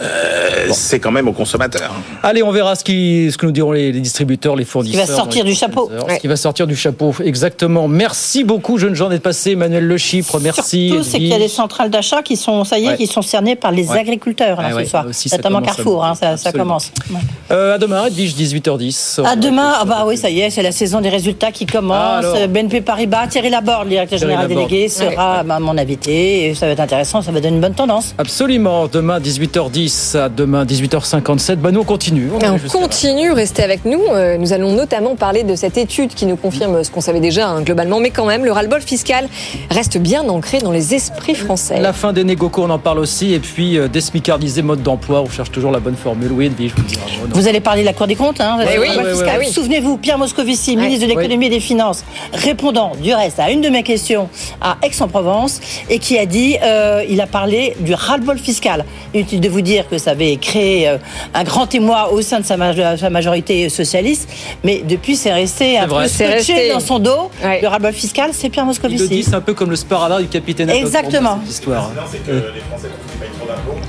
euh, 0.02 0.68
c'est 0.72 1.00
quand 1.00 1.12
même 1.12 1.28
aux 1.28 1.34
consommateurs. 1.34 1.92
Allez, 2.24 2.42
on 2.44 2.52
verra 2.52 2.76
ce, 2.76 2.84
qui, 2.84 3.30
ce 3.32 3.38
que 3.38 3.46
nous 3.46 3.52
diront 3.52 3.72
les, 3.72 3.92
les 3.92 4.00
distributeurs, 4.02 4.56
les 4.56 4.66
fournisseurs. 4.66 5.06
sortir 5.08 5.44
dans 5.44 5.48
les 5.48 5.54
du 5.54 5.60
chapeau. 5.60 5.90
Ouais. 6.08 6.16
Ce 6.16 6.20
qui 6.22 6.28
va 6.28 6.36
sortir 6.36 6.68
du 6.68 6.76
chapeau, 6.76 7.14
exactement. 7.24 7.88
Merci 7.88 8.44
beaucoup, 8.44 8.78
jeunes 8.78 8.96
gens, 8.96 9.10
d'être 9.10 9.22
passés. 9.22 9.52
Emmanuel 9.52 9.86
Le 9.86 9.98
Chypre, 9.98 10.40
merci. 10.42 10.90
Surtout, 10.90 11.04
c'est 11.04 11.18
qu'il 11.18 11.28
y 11.28 11.34
a 11.34 11.38
des 11.40 11.48
centrales 11.48 11.90
d'achat 11.90 12.22
qui 12.22 12.36
sont, 12.38 12.64
ça 12.64 12.80
y 12.80 12.86
est, 12.86 12.90
Ouais. 12.90 12.98
qui 12.98 13.08
sont 13.08 13.22
cernées 13.22 13.56
par 13.56 13.72
les 13.72 13.88
Ouais. 13.90 14.00
agriculteurs 14.00 14.62
là, 14.62 14.68
Ouais, 14.68 14.72
ce 14.74 14.78
ouais, 14.78 14.86
soir. 14.86 15.06
aussi, 15.10 15.30
Notamment 15.32 15.62
Carrefour, 15.62 16.04
hein, 16.06 16.16
ça, 16.16 16.38
ça 16.38 16.52
commence. 16.52 16.92
Ouais. 17.12 17.18
Euh, 17.52 17.76
à 17.76 17.78
demain, 17.78 18.06
Edwige, 18.08 18.36
18h10. 18.36 19.20
À 19.26 19.36
demain, 19.36 19.74
ah 19.80 19.86
bah 19.86 20.04
oui, 20.08 20.18
ça 20.18 20.30
y 20.30 20.40
est, 20.42 20.50
c'est 20.50 20.64
la 20.64 20.72
saison 20.72 21.02
des 21.02 21.10
résultats 21.10 21.52
qui 21.52 21.66
Ah, 21.70 21.72
commence. 21.72 22.26
alors. 22.26 22.48
BNP 22.48 22.82
Paribas, 22.82 23.28
Thierry 23.28 23.50
Laborde, 23.50 23.84
le 23.86 23.90
directeur 23.92 24.18
Thierry 24.20 24.32
général 24.34 24.50
Laborde. 24.50 24.70
délégué, 24.70 24.90
sera 24.90 25.44
mon 25.60 25.78
invité. 25.78 26.48
Et 26.50 26.56
ça 26.56 26.66
va 26.66 26.72
être 26.74 26.80
intéressant, 26.80 27.22
ça 27.22 27.32
va 27.32 27.40
donner 27.40 27.56
une 27.56 27.62
bonne 27.62 27.74
tendance. 27.76 28.16
Absolument. 28.18 28.88
Demain, 28.88 29.20
18h10. 29.20 29.83
À 30.16 30.30
demain, 30.30 30.64
18h57. 30.64 31.56
Bah, 31.56 31.72
nous, 31.72 31.82
on 31.82 31.84
continue. 31.84 32.30
On 32.32 32.68
continue, 32.70 33.32
restez 33.32 33.64
avec 33.64 33.84
nous. 33.84 34.02
Euh, 34.12 34.38
Nous 34.38 34.54
allons 34.54 34.72
notamment 34.72 35.16
parler 35.16 35.44
de 35.44 35.56
cette 35.56 35.78
étude 35.78 36.14
qui 36.14 36.26
nous 36.26 36.38
confirme 36.38 36.84
ce 36.86 36.92
qu'on 36.92 37.02
savait 37.02 37.20
déjà 37.20 37.50
hein, 37.50 37.62
globalement, 37.64 38.00
mais 38.00 38.10
quand 38.10 38.26
même, 38.26 38.46
le 38.46 38.52
ras-le-bol 38.54 38.82
fiscal 38.82 39.28
reste 39.70 39.98
bien 39.98 40.28
ancré 40.30 40.60
dans 40.60 40.72
les 40.72 40.94
esprits 40.94 41.36
français. 41.36 41.82
La 41.82 41.92
fin 41.92 42.14
des 42.14 42.24
négociations, 42.24 42.64
on 42.64 42.70
en 42.70 42.80
parle 42.80 43.00
aussi. 43.00 43.34
Et 43.34 43.40
puis, 43.40 43.78
euh, 43.78 43.88
désmicardiser 43.90 44.62
mode 44.62 44.84
d'emploi. 44.84 45.22
On 45.22 45.30
cherche 45.30 45.52
toujours 45.52 45.72
la 45.72 45.80
bonne 45.80 45.96
formule. 45.98 46.32
Oui, 46.32 46.46
Edwige, 46.46 46.74
je 46.78 47.20
vous 47.20 47.28
dis. 47.28 47.34
Vous 47.34 47.48
allez 47.48 47.60
parler 47.60 47.82
de 47.82 47.86
la 47.88 47.94
Cour 47.94 48.08
des 48.08 48.16
comptes, 48.16 48.40
hein 48.40 48.58
oui, 48.60 48.66
oui, 48.80 48.88
fiscale. 48.88 49.40
oui, 49.40 49.46
oui. 49.48 49.52
Souvenez-vous, 49.52 49.98
Pierre 49.98 50.18
Moscovici, 50.18 50.78
ministre 50.78 51.06
de 51.08 51.10
l'économie 51.14 51.48
et 51.48 51.50
des 51.50 51.60
finances, 51.60 52.06
répondant 52.34 52.94
du 53.02 53.14
reste 53.14 53.40
à 53.40 53.52
une 53.52 53.60
de 53.62 53.70
mes 53.70 53.84
questions 53.84 54.30
à 54.62 54.78
Aix-en-Provence, 54.82 55.60
et 55.90 56.00
qui 56.00 56.18
a 56.18 56.26
dit, 56.26 56.58
euh, 56.64 57.04
il 57.10 57.20
a 57.20 57.28
parlé 57.28 57.76
du 57.80 57.94
ras-le-bol 57.94 58.38
fiscal. 58.38 58.86
Inutile 59.14 59.42
de 59.42 59.50
vous 59.50 59.62
dire 59.62 59.73
que 59.82 59.98
ça 59.98 60.12
avait 60.12 60.38
créé 60.38 60.88
euh, 60.88 60.98
un 61.34 61.44
grand 61.44 61.74
émoi 61.74 62.12
au 62.12 62.22
sein 62.22 62.40
de 62.40 62.46
sa, 62.46 62.56
majo- 62.58 62.98
sa 62.98 63.10
majorité 63.10 63.68
socialiste, 63.70 64.30
mais 64.64 64.84
depuis 64.88 65.16
c'est 65.16 65.34
resté 65.34 65.78
un 65.78 65.88
vrai. 65.88 66.04
peu 66.04 66.10
C'est 66.10 66.26
scotché 66.40 66.54
resté. 66.54 66.74
dans 66.74 66.80
son 66.80 67.00
dos. 67.00 67.32
Le 67.44 67.68
ras-le-bol 67.68 67.94
fiscal, 67.94 68.30
c'est 68.34 68.50
Pierre 68.50 68.66
Il 68.66 68.74
le 68.84 68.90
dit, 68.90 68.94
Moscovici. 69.04 69.24
c'est 69.24 69.36
un 69.36 69.42
peu 69.42 69.54
comme 69.54 69.70
le 69.72 69.76
sparadrap 69.76 70.22
du 70.22 70.28
capitaine 70.28 70.70
Exactement. 70.70 71.40
cette 71.44 71.52
histoire. 71.54 71.90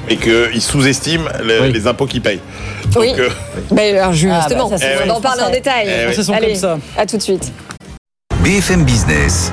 Et 0.08 0.16
qu'ils 0.16 0.60
sous-estiment 0.62 1.24
le- 1.42 1.66
les 1.68 1.86
impôts 1.86 2.06
qu'ils 2.06 2.22
payent. 2.22 2.40
Oui. 2.96 3.08
Donc, 3.10 3.18
euh, 3.18 3.28
Ben, 3.70 3.96
alors, 3.96 4.12
justement, 4.12 4.66
Ah, 4.66 4.68
bah, 4.70 4.78
ça, 4.78 4.86
on 5.02 5.04
les 5.04 5.10
en 5.10 5.20
parle 5.20 5.40
en 5.42 5.50
détail. 5.50 5.88
Eh 5.88 6.08
oui. 6.16 6.24
Sont 6.24 6.32
Allez, 6.32 6.48
comme 6.48 6.56
ça. 6.56 6.78
à 6.96 7.06
tout 7.06 7.16
de 7.16 7.22
suite. 7.22 7.52
BFM 8.42 8.84
Business 8.84 9.52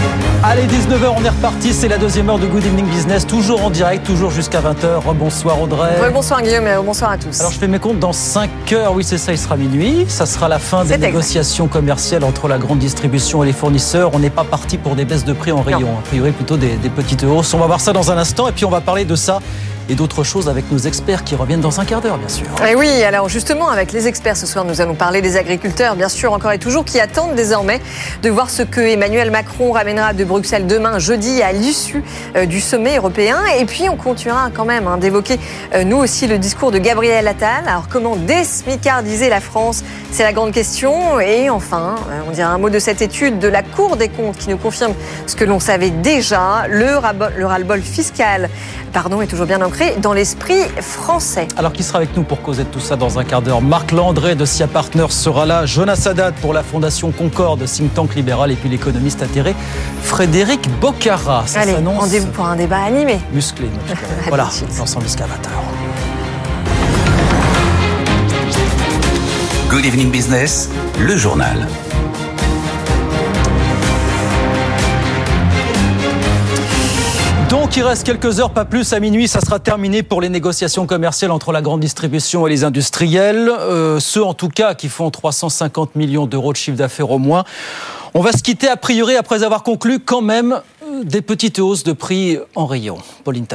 Allez, 0.43 0.63
19h, 0.63 1.13
on 1.15 1.23
est 1.23 1.29
reparti. 1.29 1.71
C'est 1.71 1.87
la 1.87 1.99
deuxième 1.99 2.27
heure 2.27 2.39
de 2.39 2.47
Good 2.47 2.65
Evening 2.65 2.87
Business. 2.87 3.27
Toujours 3.27 3.63
en 3.63 3.69
direct, 3.69 4.03
toujours 4.07 4.31
jusqu'à 4.31 4.59
20h. 4.59 5.13
Bonsoir 5.13 5.61
Audrey. 5.61 6.01
Ouais, 6.01 6.09
bonsoir 6.09 6.41
Guillaume 6.41 6.65
et 6.65 6.75
bonsoir 6.83 7.11
à 7.11 7.17
tous. 7.19 7.39
Alors 7.39 7.51
je 7.51 7.59
fais 7.59 7.67
mes 7.67 7.77
comptes 7.77 7.99
dans 7.99 8.11
5 8.11 8.49
heures, 8.73 8.93
oui 8.93 9.03
c'est 9.03 9.19
ça, 9.19 9.31
il 9.33 9.37
sera 9.37 9.55
minuit. 9.55 10.05
Ça 10.07 10.25
sera 10.25 10.47
la 10.47 10.57
fin 10.57 10.83
des 10.83 10.93
exact. 10.93 11.05
négociations 11.05 11.67
commerciales 11.67 12.23
entre 12.23 12.47
la 12.47 12.57
grande 12.57 12.79
distribution 12.79 13.43
et 13.43 13.45
les 13.45 13.53
fournisseurs. 13.53 14.09
On 14.15 14.19
n'est 14.19 14.31
pas 14.31 14.43
parti 14.43 14.79
pour 14.79 14.95
des 14.95 15.05
baisses 15.05 15.25
de 15.25 15.33
prix 15.33 15.51
en 15.51 15.61
rayon, 15.61 15.89
a 15.99 16.01
priori 16.07 16.31
plutôt 16.31 16.57
des, 16.57 16.75
des 16.75 16.89
petites 16.89 17.23
hausses. 17.23 17.53
On 17.53 17.59
va 17.59 17.67
voir 17.67 17.79
ça 17.79 17.93
dans 17.93 18.11
un 18.11 18.17
instant 18.17 18.47
et 18.47 18.51
puis 18.51 18.65
on 18.65 18.71
va 18.71 18.81
parler 18.81 19.05
de 19.05 19.15
ça 19.15 19.41
et 19.91 19.95
d'autres 19.95 20.23
choses 20.23 20.47
avec 20.47 20.71
nos 20.71 20.77
experts 20.77 21.25
qui 21.25 21.35
reviennent 21.35 21.59
dans 21.59 21.81
un 21.81 21.85
quart 21.85 21.99
d'heure 21.99 22.17
bien 22.17 22.29
sûr. 22.29 22.45
Et 22.65 22.75
oui, 22.75 23.03
alors 23.03 23.27
justement, 23.27 23.67
avec 23.67 23.91
les 23.91 24.07
experts 24.07 24.37
ce 24.37 24.47
soir, 24.47 24.63
nous 24.63 24.79
allons 24.79 24.95
parler 24.95 25.21
des 25.21 25.35
agriculteurs, 25.35 25.97
bien 25.97 26.07
sûr, 26.07 26.31
encore 26.31 26.53
et 26.53 26.59
toujours, 26.59 26.85
qui 26.85 26.97
attendent 27.01 27.35
désormais 27.35 27.81
de 28.23 28.29
voir 28.29 28.49
ce 28.49 28.63
que 28.63 28.79
Emmanuel 28.79 29.31
Macron 29.31 29.73
ramènera 29.73 30.13
de 30.13 30.23
Bruxelles 30.23 30.65
demain, 30.65 30.97
jeudi, 30.97 31.41
à 31.41 31.51
l'issue 31.51 32.03
euh, 32.37 32.45
du 32.45 32.61
sommet 32.61 32.95
européen. 32.95 33.37
Et 33.59 33.65
puis, 33.65 33.89
on 33.89 33.97
continuera 33.97 34.49
quand 34.53 34.63
même 34.63 34.87
hein, 34.87 34.97
d'évoquer, 34.97 35.37
euh, 35.73 35.83
nous 35.83 35.97
aussi, 35.97 36.25
le 36.25 36.37
discours 36.37 36.71
de 36.71 36.77
Gabriel 36.77 37.27
Attal. 37.27 37.67
Alors, 37.67 37.89
comment 37.89 38.15
désmicardiser 38.15 39.27
la 39.27 39.41
France? 39.41 39.83
C'est 40.11 40.23
la 40.23 40.31
grande 40.31 40.53
question. 40.53 41.19
Et 41.19 41.49
enfin, 41.49 41.95
euh, 42.09 42.21
on 42.29 42.31
dira 42.31 42.49
un 42.49 42.57
mot 42.57 42.69
de 42.69 42.79
cette 42.79 43.01
étude 43.01 43.39
de 43.39 43.49
la 43.49 43.61
Cour 43.61 43.97
des 43.97 44.07
comptes 44.07 44.37
qui 44.37 44.49
nous 44.49 44.57
confirme 44.57 44.93
ce 45.27 45.35
que 45.35 45.43
l'on 45.43 45.59
savait 45.59 45.89
déjà. 45.89 46.65
Le, 46.69 46.99
le 47.37 47.45
ras-le-bol 47.45 47.81
fiscal 47.81 48.49
pardon, 48.91 49.21
est 49.21 49.27
toujours 49.27 49.45
bien 49.45 49.61
ancré 49.61 49.80
dans 50.01 50.13
l'esprit 50.13 50.61
français. 50.81 51.47
Alors 51.57 51.73
qui 51.73 51.83
sera 51.83 51.97
avec 51.97 52.15
nous 52.15 52.23
pour 52.23 52.41
causer 52.41 52.63
de 52.63 52.69
tout 52.69 52.79
ça 52.79 52.95
dans 52.95 53.19
un 53.19 53.23
quart 53.23 53.41
d'heure? 53.41 53.61
Marc 53.61 53.91
Landré 53.91 54.35
de 54.35 54.45
SIA 54.45 54.67
Partners 54.67 55.09
sera 55.09 55.45
là, 55.45 55.65
Jonas 55.65 56.07
Haddad 56.07 56.35
pour 56.35 56.53
la 56.53 56.63
Fondation 56.63 57.11
Concorde, 57.11 57.65
think 57.65 57.93
tank 57.93 58.15
libéral 58.15 58.51
et 58.51 58.55
puis 58.55 58.69
l'économiste 58.69 59.21
atterré 59.21 59.55
Frédéric 60.03 60.69
Boccara. 60.79 61.43
Ça 61.47 61.61
Allez, 61.61 61.73
s'annonce 61.73 61.99
rendez-vous 61.99 62.27
pour 62.27 62.45
un 62.45 62.55
débat 62.55 62.79
animé. 62.79 63.19
musclé. 63.33 63.69
voilà, 64.27 64.49
l'ensemble 64.77 65.05
jusqu'à 65.05 65.25
20h. 65.25 65.27
Good 69.69 69.85
evening 69.85 70.11
business, 70.11 70.69
le 70.99 71.15
journal. 71.15 71.67
Donc 77.51 77.75
il 77.75 77.83
reste 77.83 78.05
quelques 78.05 78.39
heures, 78.39 78.51
pas 78.51 78.63
plus, 78.63 78.93
à 78.93 79.01
minuit, 79.01 79.27
ça 79.27 79.41
sera 79.41 79.59
terminé 79.59 80.03
pour 80.03 80.21
les 80.21 80.29
négociations 80.29 80.87
commerciales 80.87 81.31
entre 81.31 81.51
la 81.51 81.61
grande 81.61 81.81
distribution 81.81 82.47
et 82.47 82.49
les 82.49 82.63
industriels, 82.63 83.49
euh, 83.49 83.99
ceux 83.99 84.23
en 84.23 84.33
tout 84.33 84.47
cas 84.47 84.73
qui 84.73 84.87
font 84.87 85.11
350 85.11 85.95
millions 85.95 86.27
d'euros 86.27 86.53
de 86.53 86.57
chiffre 86.57 86.77
d'affaires 86.77 87.11
au 87.11 87.17
moins. 87.17 87.43
On 88.13 88.21
va 88.21 88.31
se 88.31 88.41
quitter 88.41 88.69
a 88.69 88.77
priori 88.77 89.17
après 89.17 89.43
avoir 89.43 89.63
conclu 89.63 89.99
quand 89.99 90.21
même 90.21 90.61
euh, 90.87 91.03
des 91.03 91.21
petites 91.21 91.59
hausses 91.59 91.83
de 91.83 91.91
prix 91.91 92.39
en 92.55 92.65
rayon. 92.67 92.99
Pauline. 93.25 93.45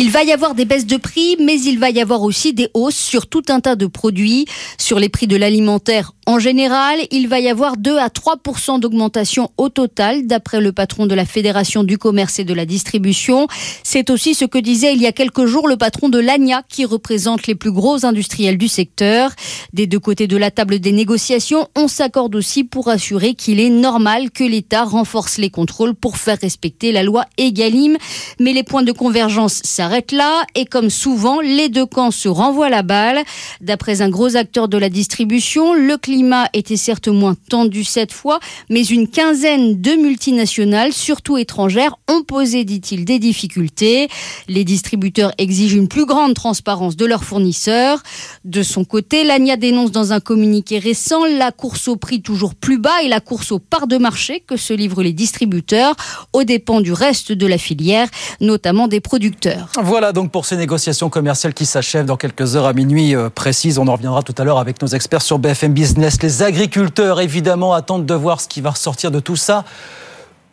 Il 0.00 0.12
va 0.12 0.22
y 0.22 0.30
avoir 0.30 0.54
des 0.54 0.64
baisses 0.64 0.86
de 0.86 0.96
prix, 0.96 1.36
mais 1.40 1.60
il 1.60 1.80
va 1.80 1.90
y 1.90 2.00
avoir 2.00 2.22
aussi 2.22 2.52
des 2.52 2.68
hausses 2.72 2.94
sur 2.94 3.26
tout 3.26 3.42
un 3.48 3.58
tas 3.58 3.74
de 3.74 3.86
produits. 3.86 4.46
Sur 4.78 5.00
les 5.00 5.08
prix 5.08 5.26
de 5.26 5.34
l'alimentaire 5.34 6.12
en 6.28 6.38
général, 6.38 6.98
il 7.10 7.26
va 7.26 7.40
y 7.40 7.48
avoir 7.48 7.78
2 7.78 7.96
à 7.96 8.08
3% 8.08 8.80
d'augmentation 8.80 9.50
au 9.56 9.70
total, 9.70 10.26
d'après 10.26 10.60
le 10.60 10.72
patron 10.72 11.06
de 11.06 11.14
la 11.14 11.24
Fédération 11.24 11.84
du 11.84 11.96
commerce 11.96 12.38
et 12.38 12.44
de 12.44 12.52
la 12.52 12.66
distribution. 12.66 13.46
C'est 13.82 14.10
aussi 14.10 14.34
ce 14.34 14.44
que 14.44 14.58
disait 14.58 14.92
il 14.92 15.00
y 15.00 15.06
a 15.06 15.12
quelques 15.12 15.46
jours 15.46 15.68
le 15.68 15.78
patron 15.78 16.10
de 16.10 16.18
l'ANIA, 16.18 16.64
qui 16.68 16.84
représente 16.84 17.46
les 17.46 17.54
plus 17.54 17.72
gros 17.72 18.04
industriels 18.04 18.58
du 18.58 18.68
secteur. 18.68 19.30
Des 19.72 19.86
deux 19.86 20.00
côtés 20.00 20.26
de 20.26 20.36
la 20.36 20.50
table 20.50 20.80
des 20.80 20.92
négociations, 20.92 21.66
on 21.74 21.88
s'accorde 21.88 22.34
aussi 22.34 22.62
pour 22.62 22.88
assurer 22.88 23.32
qu'il 23.32 23.58
est 23.58 23.70
normal 23.70 24.30
que 24.30 24.44
l'État 24.44 24.84
renforce 24.84 25.38
les 25.38 25.48
contrôles 25.48 25.94
pour 25.94 26.18
faire 26.18 26.36
respecter 26.42 26.92
la 26.92 27.04
loi 27.04 27.24
Egalim. 27.38 27.96
Mais 28.38 28.52
les 28.52 28.64
points 28.64 28.82
de 28.82 28.92
convergence 28.92 29.62
s'arrêtent 29.88 30.12
là 30.12 30.44
et 30.54 30.66
comme 30.66 30.90
souvent, 30.90 31.40
les 31.40 31.70
deux 31.70 31.86
camps 31.86 32.10
se 32.10 32.28
renvoient 32.28 32.68
la 32.68 32.82
balle. 32.82 33.22
D'après 33.62 34.02
un 34.02 34.10
gros 34.10 34.36
acteur 34.36 34.68
de 34.68 34.76
la 34.76 34.90
distribution, 34.90 35.72
le 35.72 35.96
climat 35.96 36.50
était 36.52 36.76
certes 36.76 37.08
moins 37.08 37.34
tendu 37.48 37.84
cette 37.84 38.12
fois, 38.12 38.38
mais 38.68 38.82
une 38.84 39.08
quinzaine 39.08 39.80
de 39.80 39.92
multinationales, 39.92 40.92
surtout 40.92 41.38
étrangères, 41.38 41.96
ont 42.06 42.22
posé, 42.22 42.64
dit-il, 42.64 43.06
des 43.06 43.18
difficultés. 43.18 44.08
Les 44.46 44.64
distributeurs 44.64 45.32
exigent 45.38 45.76
une 45.78 45.88
plus 45.88 46.04
grande 46.04 46.34
transparence 46.34 46.96
de 46.96 47.06
leurs 47.06 47.24
fournisseurs. 47.24 48.02
De 48.44 48.62
son 48.62 48.84
côté, 48.84 49.24
l'ANIA 49.24 49.56
dénonce 49.56 49.90
dans 49.90 50.12
un 50.12 50.20
communiqué 50.20 50.78
récent 50.78 51.24
la 51.24 51.50
course 51.50 51.88
au 51.88 51.96
prix 51.96 52.20
toujours 52.20 52.54
plus 52.54 52.76
bas 52.76 53.02
et 53.02 53.08
la 53.08 53.20
course 53.20 53.52
aux 53.52 53.58
parts 53.58 53.86
de 53.86 53.96
marché 53.96 54.42
que 54.46 54.58
se 54.58 54.74
livrent 54.74 55.02
les 55.02 55.14
distributeurs 55.14 55.94
aux 56.34 56.44
dépens 56.44 56.82
du 56.82 56.92
reste 56.92 57.32
de 57.32 57.46
la 57.46 57.56
filière, 57.56 58.08
notamment 58.42 58.86
des 58.86 59.00
producteurs. 59.00 59.70
Voilà 59.80 60.12
donc 60.12 60.32
pour 60.32 60.44
ces 60.44 60.56
négociations 60.56 61.08
commerciales 61.08 61.54
qui 61.54 61.64
s'achèvent 61.64 62.04
dans 62.04 62.16
quelques 62.16 62.56
heures 62.56 62.66
à 62.66 62.72
minuit 62.72 63.14
euh, 63.14 63.30
précise. 63.30 63.78
On 63.78 63.86
en 63.86 63.92
reviendra 63.92 64.22
tout 64.24 64.34
à 64.36 64.42
l'heure 64.42 64.58
avec 64.58 64.82
nos 64.82 64.88
experts 64.88 65.22
sur 65.22 65.38
BFM 65.38 65.72
Business. 65.72 66.20
Les 66.20 66.42
agriculteurs, 66.42 67.20
évidemment, 67.20 67.72
attendent 67.74 68.04
de 68.04 68.14
voir 68.14 68.40
ce 68.40 68.48
qui 68.48 68.60
va 68.60 68.70
ressortir 68.70 69.12
de 69.12 69.20
tout 69.20 69.36
ça. 69.36 69.64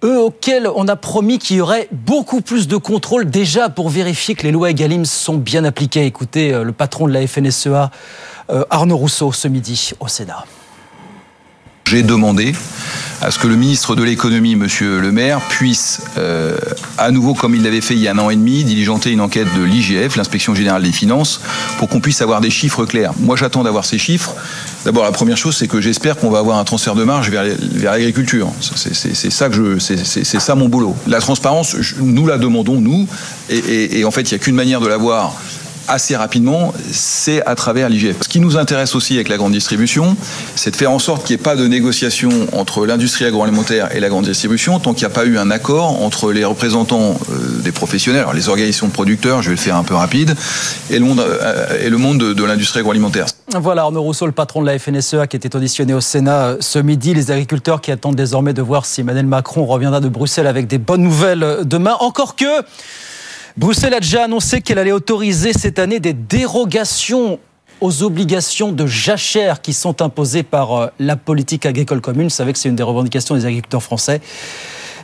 Eux 0.03 0.19
auxquels 0.19 0.69
on 0.76 0.88
a 0.88 0.95
promis 0.95 1.39
qu'il 1.39 1.57
y 1.57 1.61
aurait 1.61 1.88
beaucoup 1.91 2.41
plus 2.41 2.67
de 2.67 2.78
contrôle 2.78 3.26
déjà 3.26 3.69
pour 3.69 3.89
vérifier 3.89 4.36
que 4.36 4.43
les 4.43 4.51
lois 4.51 4.69
Egalim 4.69 5.05
sont 5.05 5.38
bien 5.38 5.63
appliquées. 5.63 6.05
Écoutez 6.05 6.53
euh, 6.53 6.63
le 6.63 6.71
patron 6.71 7.07
de 7.07 7.13
la 7.13 7.26
FNSEA, 7.26 7.89
euh, 8.51 8.63
Arnaud 8.69 8.97
Rousseau, 8.97 9.32
ce 9.32 9.47
midi 9.47 9.93
au 9.99 10.07
Sénat. 10.07 10.45
J'ai 11.88 12.02
demandé 12.02 12.56
à 13.22 13.30
ce 13.30 13.38
que 13.38 13.46
le 13.46 13.56
ministre 13.56 13.96
de 13.96 14.04
l'économie, 14.04 14.56
Monsieur 14.56 15.00
Le 15.00 15.12
Maire, 15.12 15.40
puisse 15.40 16.02
euh, 16.18 16.58
à 16.98 17.12
nouveau, 17.12 17.36
comme 17.36 17.54
il 17.54 17.62
l'avait 17.62 17.80
fait 17.80 17.94
il 17.94 18.00
y 18.00 18.08
a 18.08 18.12
un 18.14 18.18
an 18.18 18.32
et 18.32 18.36
demi, 18.36 18.64
diligenter 18.64 19.12
une 19.12 19.22
enquête 19.22 19.48
de 19.56 19.64
l'IGF, 19.64 20.16
l'inspection 20.16 20.56
générale 20.56 20.82
des 20.82 20.92
finances, 20.92 21.42
pour 21.78 21.88
qu'on 21.88 22.00
puisse 22.00 22.24
avoir 22.24 22.42
des 22.42 22.50
chiffres 22.50 22.86
clairs. 22.86 23.12
Moi, 23.20 23.36
j'attends 23.36 23.62
d'avoir 23.62 23.86
ces 23.86 24.00
chiffres. 24.00 24.34
D'abord, 24.84 25.04
la 25.04 25.12
première 25.12 25.38
chose, 25.38 25.56
c'est 25.56 25.68
que 25.68 25.80
j'espère 25.80 26.18
qu'on 26.18 26.32
va 26.32 26.40
avoir 26.40 26.58
un 26.58 26.64
transfert 26.64 26.96
de 26.96 27.04
marge 27.04 27.30
vers, 27.30 27.44
l'agriculture. 27.84 28.52
C'est- 28.76 29.32
ça 29.32 30.40
ça 30.40 30.56
mon 30.56 30.68
boulot. 30.68 30.96
La 31.06 31.20
transparence, 31.20 31.76
nous 32.00 32.26
la 32.26 32.40
demandons 32.40 32.82
nous, 32.82 33.08
et 33.50 34.04
en 34.06 34.12
fait, 34.12 34.22
il 34.24 34.34
n'y 34.34 34.42
a 34.42 34.44
qu'une 34.44 34.56
manière 34.56 34.82
de 34.82 34.88
l'avoir 34.88 35.36
assez 35.88 36.16
rapidement, 36.16 36.74
c'est 36.92 37.46
à 37.46 37.56
travers 37.56 37.90
l'IGF. 37.90 38.18
Ce 38.22 38.30
qui 38.30 38.40
nous 38.40 38.58
intéresse 38.58 38.96
aussi 38.96 39.16
avec 39.16 39.30
la 39.30 39.38
grande 39.38 39.52
distribution, 39.52 40.16
c'est 40.56 40.72
de 40.72 40.76
faire 40.76 40.92
en 40.92 41.00
sorte 41.00 41.26
qu'il 41.26 41.36
n'y 41.36 41.42
ait 41.42 41.44
pas 41.44 41.56
de 41.56 41.68
négociation 41.68 42.30
entre 42.54 42.86
l'industrie 42.86 43.26
agroalimentaire 43.26 43.96
et 43.96 44.00
la 44.00 44.10
grande 44.10 44.26
distribution 44.26 44.80
tant 44.80 44.94
qu'il 44.94 45.08
n'y 45.08 45.12
a 45.12 45.16
pas 45.16 45.26
eu 45.26 45.38
un 45.38 45.52
accord 45.52 46.02
entre 46.04 46.32
les 46.32 46.46
représentants 46.46 47.18
euh, 47.30 47.62
des 47.62 47.72
professionnels, 47.72 48.26
les 48.34 48.50
organisations 48.50 48.90
producteurs, 48.90 49.42
je 49.42 49.50
vais 49.50 49.56
le 49.56 49.62
faire 49.62 49.76
un 49.76 49.84
peu 49.84 49.96
rapide, 49.96 50.36
et 50.90 51.00
le 51.00 51.06
monde, 51.06 51.20
euh, 51.20 52.34
de, 52.34 52.44
l'industrie 52.44 52.80
agroalimentaire. 52.80 53.26
Voilà 53.54 53.84
Arnaud 53.84 54.02
Rousseau, 54.02 54.26
le 54.26 54.32
patron 54.32 54.62
de 54.62 54.68
la 54.68 54.78
FNSEA, 54.78 55.28
qui 55.28 55.38
était 55.38 55.56
auditionné 55.56 55.94
au 55.94 56.02
Sénat 56.02 56.46
euh, 56.46 56.58
ce 56.60 56.80
midi. 56.80 57.14
Les 57.14 57.32
agriculteurs 57.32 57.82
qui 57.82 57.92
attendent 57.92 58.16
désormais 58.16 58.54
de 58.54 58.62
voir 58.62 58.86
si 58.86 59.02
Emmanuel 59.02 59.26
Macron 59.26 59.66
reviendra 59.66 60.00
de 60.00 60.10
Bruxelles 60.10 60.48
avec 60.48 60.68
des 60.68 60.78
bonnes 60.78 61.04
nouvelles 61.04 61.60
demain. 61.64 61.96
Encore 62.00 62.36
que 62.36 62.46
Bruxelles 63.58 63.93
a 63.93 64.01
déjà 64.01 64.26
annoncé 64.26 64.60
qu'elle 64.60 64.80
allait 64.80 64.91
autoriser 64.91 65.53
cette 65.53 65.80
année 65.80 66.01
des 66.01 66.12
dérogations 66.12 67.39
aux 67.80 68.03
obligations 68.03 68.74
de 68.74 68.86
jachère 68.86 69.62
qui 69.62 69.72
sont 69.72 70.01
imposées 70.01 70.43
par 70.43 70.74
euh, 70.74 70.88
la 70.99 71.16
politique 71.16 71.66
agricole 71.66 72.01
commune. 72.01 72.24
Vous 72.24 72.30
savez 72.34 72.51
que 72.51 72.60
c'est 72.60 72.68
une 72.68 72.76
des 72.76 72.84
revendications 72.84 73.34
des 73.34 73.45
agriculteurs 73.45 73.82
français. 73.84 74.20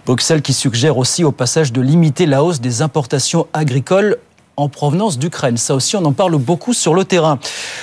Bruxelles 0.06 0.42
qui 0.42 0.52
suggère 0.52 0.98
aussi 0.98 1.24
au 1.24 1.32
passage 1.32 1.72
de 1.72 1.80
limiter 1.80 2.26
la 2.26 2.44
hausse 2.44 2.60
des 2.60 2.82
importations 2.82 3.48
agricoles 3.54 4.18
en 4.58 4.68
provenance 4.68 5.18
d'Ukraine. 5.18 5.56
Ça 5.56 5.74
aussi, 5.74 5.96
on 5.96 6.04
en 6.04 6.12
parle 6.12 6.36
beaucoup 6.38 6.74
sur 6.74 6.94
le 6.94 7.06
terrain. 7.06 7.40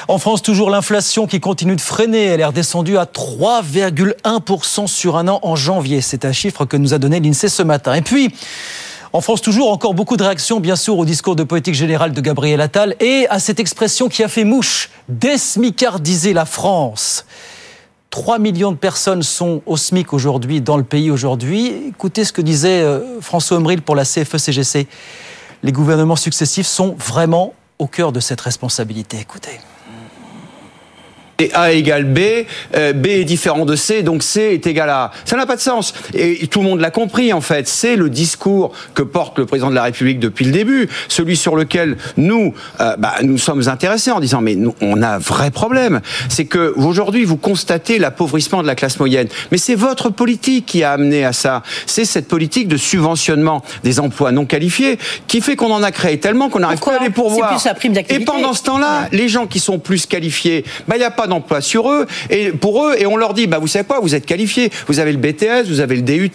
En 0.06 0.18
France, 0.18 0.42
toujours 0.42 0.68
l'inflation 0.68 1.26
qui 1.26 1.40
continue 1.40 1.76
de 1.76 1.80
freiner. 1.80 2.24
Elle 2.24 2.40
est 2.40 2.44
redescendue 2.44 2.98
à 2.98 3.04
3,1% 3.04 4.86
sur 4.86 5.16
un 5.16 5.28
an 5.28 5.40
en 5.42 5.56
janvier. 5.56 6.02
C'est 6.02 6.26
un 6.26 6.32
chiffre 6.32 6.66
que 6.66 6.76
nous 6.76 6.92
a 6.92 6.98
donné 6.98 7.20
l'INSEE 7.20 7.48
ce 7.48 7.62
matin. 7.62 7.94
Et 7.94 8.02
puis, 8.02 8.34
en 9.12 9.20
France, 9.20 9.40
toujours 9.40 9.72
encore 9.72 9.94
beaucoup 9.94 10.16
de 10.16 10.22
réactions, 10.22 10.60
bien 10.60 10.76
sûr, 10.76 10.98
au 10.98 11.04
discours 11.04 11.34
de 11.34 11.42
politique 11.42 11.74
générale 11.74 12.12
de 12.12 12.20
Gabriel 12.20 12.60
Attal 12.60 12.94
et 13.00 13.26
à 13.30 13.38
cette 13.38 13.58
expression 13.58 14.08
qui 14.08 14.22
a 14.22 14.28
fait 14.28 14.44
mouche, 14.44 14.90
désmicardiser 15.08 16.34
la 16.34 16.44
France. 16.44 17.24
3 18.10 18.38
millions 18.38 18.72
de 18.72 18.76
personnes 18.76 19.22
sont 19.22 19.62
au 19.66 19.76
SMIC 19.76 20.12
aujourd'hui 20.12 20.60
dans 20.60 20.76
le 20.76 20.82
pays 20.82 21.10
aujourd'hui. 21.10 21.72
Écoutez 21.88 22.24
ce 22.24 22.32
que 22.32 22.42
disait 22.42 22.80
euh, 22.80 23.20
François 23.20 23.58
Omril 23.58 23.82
pour 23.82 23.96
la 23.96 24.04
CFE-CGC. 24.04 24.86
Les 25.62 25.72
gouvernements 25.72 26.16
successifs 26.16 26.66
sont 26.66 26.94
vraiment 26.98 27.54
au 27.78 27.86
cœur 27.86 28.12
de 28.12 28.20
cette 28.20 28.40
responsabilité. 28.40 29.18
Écoutez. 29.20 29.60
Et 31.40 31.52
A 31.54 31.70
égale 31.70 32.04
B, 32.04 32.18
euh, 32.74 32.92
B 32.92 33.06
est 33.06 33.24
différent 33.24 33.64
de 33.64 33.76
C, 33.76 34.02
donc 34.02 34.24
C 34.24 34.40
est 34.54 34.66
égal 34.66 34.90
à 34.90 35.04
A. 35.04 35.10
Ça 35.24 35.36
n'a 35.36 35.46
pas 35.46 35.54
de 35.54 35.60
sens. 35.60 35.94
Et 36.12 36.48
tout 36.48 36.58
le 36.58 36.64
monde 36.64 36.80
l'a 36.80 36.90
compris, 36.90 37.32
en 37.32 37.40
fait. 37.40 37.68
C'est 37.68 37.94
le 37.94 38.10
discours 38.10 38.72
que 38.94 39.04
porte 39.04 39.38
le 39.38 39.46
président 39.46 39.70
de 39.70 39.76
la 39.76 39.84
République 39.84 40.18
depuis 40.18 40.44
le 40.44 40.50
début, 40.50 40.88
celui 41.06 41.36
sur 41.36 41.54
lequel 41.54 41.96
nous, 42.16 42.54
euh, 42.80 42.96
bah, 42.96 43.14
nous 43.22 43.38
sommes 43.38 43.68
intéressés 43.68 44.10
en 44.10 44.18
disant, 44.18 44.40
mais 44.40 44.56
nous, 44.56 44.74
on 44.80 45.00
a 45.00 45.10
un 45.10 45.18
vrai 45.18 45.52
problème. 45.52 46.00
C'est 46.28 46.46
que 46.46 46.72
aujourd'hui, 46.74 47.24
vous 47.24 47.36
constatez 47.36 48.00
l'appauvrissement 48.00 48.60
de 48.62 48.66
la 48.66 48.74
classe 48.74 48.98
moyenne. 48.98 49.28
Mais 49.52 49.58
c'est 49.58 49.76
votre 49.76 50.10
politique 50.10 50.66
qui 50.66 50.82
a 50.82 50.90
amené 50.90 51.24
à 51.24 51.32
ça. 51.32 51.62
C'est 51.86 52.04
cette 52.04 52.26
politique 52.26 52.66
de 52.66 52.76
subventionnement 52.76 53.62
des 53.84 54.00
emplois 54.00 54.32
non 54.32 54.44
qualifiés 54.44 54.98
qui 55.28 55.40
fait 55.40 55.54
qu'on 55.54 55.70
en 55.70 55.84
a 55.84 55.92
créé 55.92 56.18
tellement 56.18 56.48
qu'on 56.48 56.58
n'arrive 56.58 56.80
pas 56.80 56.98
à 56.98 57.04
les 57.04 57.10
pourvoir. 57.10 57.50
Plus 57.50 57.64
la 57.64 57.74
prime 57.74 57.94
Et 58.08 58.24
pendant 58.24 58.54
ce 58.54 58.64
temps-là, 58.64 59.06
les 59.12 59.28
gens 59.28 59.46
qui 59.46 59.60
sont 59.60 59.78
plus 59.78 60.04
qualifiés, 60.06 60.64
bah, 60.88 60.96
il 60.96 60.98
n'y 60.98 61.04
a 61.04 61.12
pas 61.12 61.27
d'emploi 61.28 61.60
sur 61.60 61.90
eux 61.90 62.06
et 62.30 62.50
pour 62.50 62.86
eux 62.86 62.94
et 62.98 63.06
on 63.06 63.16
leur 63.16 63.34
dit 63.34 63.46
bah 63.46 63.58
vous 63.58 63.66
savez 63.66 63.84
quoi 63.84 64.00
vous 64.00 64.14
êtes 64.14 64.26
qualifiés. 64.26 64.70
Vous 64.86 64.98
avez 64.98 65.12
le 65.12 65.18
BTS 65.18 65.68
vous 65.68 65.80
avez 65.80 65.96
le 65.96 66.02
DUT 66.02 66.32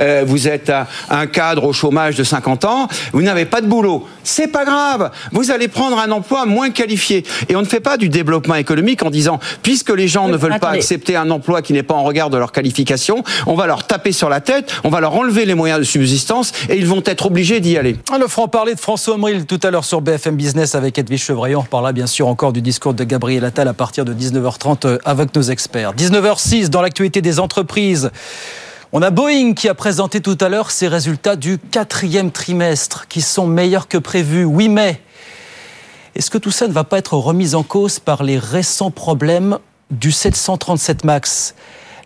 euh, 0.00 0.24
vous 0.26 0.48
êtes 0.48 0.70
un, 0.70 0.86
un 1.10 1.26
cadre 1.26 1.64
au 1.64 1.72
chômage 1.72 2.16
de 2.16 2.24
50 2.24 2.64
ans 2.64 2.88
vous 3.12 3.22
n'avez 3.22 3.44
pas 3.44 3.60
de 3.60 3.66
boulot. 3.66 4.06
C'est 4.24 4.48
pas 4.48 4.64
grave 4.64 5.10
vous 5.32 5.50
allez 5.50 5.68
prendre 5.68 5.98
un 5.98 6.10
emploi 6.10 6.46
moins 6.46 6.70
qualifié. 6.70 7.24
Et 7.48 7.56
on 7.56 7.60
ne 7.60 7.66
fait 7.66 7.80
pas 7.80 7.96
du 7.96 8.08
développement 8.08 8.54
économique 8.54 9.02
en 9.02 9.10
disant 9.10 9.40
puisque 9.62 9.90
les 9.90 10.08
gens 10.08 10.28
ne 10.28 10.36
veulent 10.36 10.58
pas 10.60 10.70
accepter 10.70 11.16
un 11.16 11.30
emploi 11.30 11.62
qui 11.62 11.72
n'est 11.72 11.82
pas 11.82 11.94
en 11.94 12.02
regard 12.02 12.30
de 12.30 12.36
leur 12.36 12.52
qualification 12.52 13.22
on 13.46 13.54
va 13.54 13.66
leur 13.66 13.86
taper 13.86 14.12
sur 14.12 14.28
la 14.28 14.40
tête 14.40 14.72
on 14.84 14.88
va 14.88 15.00
leur 15.00 15.14
enlever 15.14 15.44
les 15.44 15.54
moyens 15.54 15.80
de 15.80 15.84
subsistance 15.84 16.52
et 16.68 16.76
ils 16.76 16.86
vont 16.86 17.02
être 17.04 17.26
obligés 17.26 17.60
d'y 17.60 17.76
aller. 17.76 17.96
Ah, 18.10 18.18
Le 18.18 18.26
franc-parler 18.26 18.74
de 18.74 18.80
François 18.80 19.14
Omril 19.14 19.46
tout 19.46 19.60
à 19.62 19.70
l'heure 19.70 19.84
sur 19.84 20.00
BFM 20.00 20.36
Business 20.36 20.74
avec 20.74 20.98
Edwige 20.98 21.24
Chevrillon. 21.24 21.60
On 21.60 21.62
reparlera 21.62 21.92
bien 21.92 22.06
sûr 22.06 22.28
encore 22.28 22.52
du 22.52 22.62
discours 22.62 22.94
de 22.94 23.04
Gabriel 23.04 23.44
Attal 23.44 23.68
à 23.68 23.74
partir 23.74 24.04
de 24.04 24.12
19h30 24.32 24.86
euh, 24.86 24.98
avec 25.04 25.34
nos 25.34 25.42
experts. 25.42 25.94
19h06 25.94 26.68
dans 26.68 26.82
l'actualité 26.82 27.22
des 27.22 27.38
entreprises. 27.40 28.10
On 28.92 29.02
a 29.02 29.10
Boeing 29.10 29.54
qui 29.54 29.68
a 29.68 29.74
présenté 29.74 30.20
tout 30.20 30.38
à 30.40 30.48
l'heure 30.48 30.70
ses 30.70 30.88
résultats 30.88 31.36
du 31.36 31.58
quatrième 31.58 32.30
trimestre 32.30 33.08
qui 33.08 33.22
sont 33.22 33.46
meilleurs 33.46 33.88
que 33.88 33.98
prévu. 33.98 34.44
8 34.44 34.68
mai. 34.68 35.00
Est-ce 36.14 36.30
que 36.30 36.38
tout 36.38 36.50
ça 36.50 36.68
ne 36.68 36.72
va 36.72 36.84
pas 36.84 36.98
être 36.98 37.14
remis 37.14 37.54
en 37.54 37.62
cause 37.62 37.98
par 37.98 38.22
les 38.22 38.38
récents 38.38 38.90
problèmes 38.90 39.58
du 39.90 40.12
737 40.12 41.04
MAX? 41.04 41.54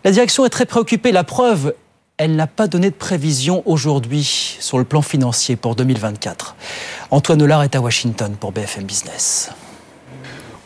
La 0.05 0.11
direction 0.11 0.45
est 0.45 0.49
très 0.49 0.65
préoccupée. 0.65 1.11
La 1.11 1.25
preuve, 1.25 1.73
elle 2.17 2.37
n'a 2.37 2.47
pas 2.47 2.67
donné 2.67 2.89
de 2.89 2.95
prévision 2.95 3.63
aujourd'hui 3.65 4.57
sur 4.59 4.77
le 4.77 4.85
plan 4.85 5.01
financier 5.01 5.57
pour 5.57 5.75
2024. 5.75 6.55
Antoine 7.11 7.41
Hollard 7.41 7.63
est 7.63 7.75
à 7.75 7.81
Washington 7.81 8.35
pour 8.39 8.53
BFM 8.53 8.85
Business. 8.85 9.51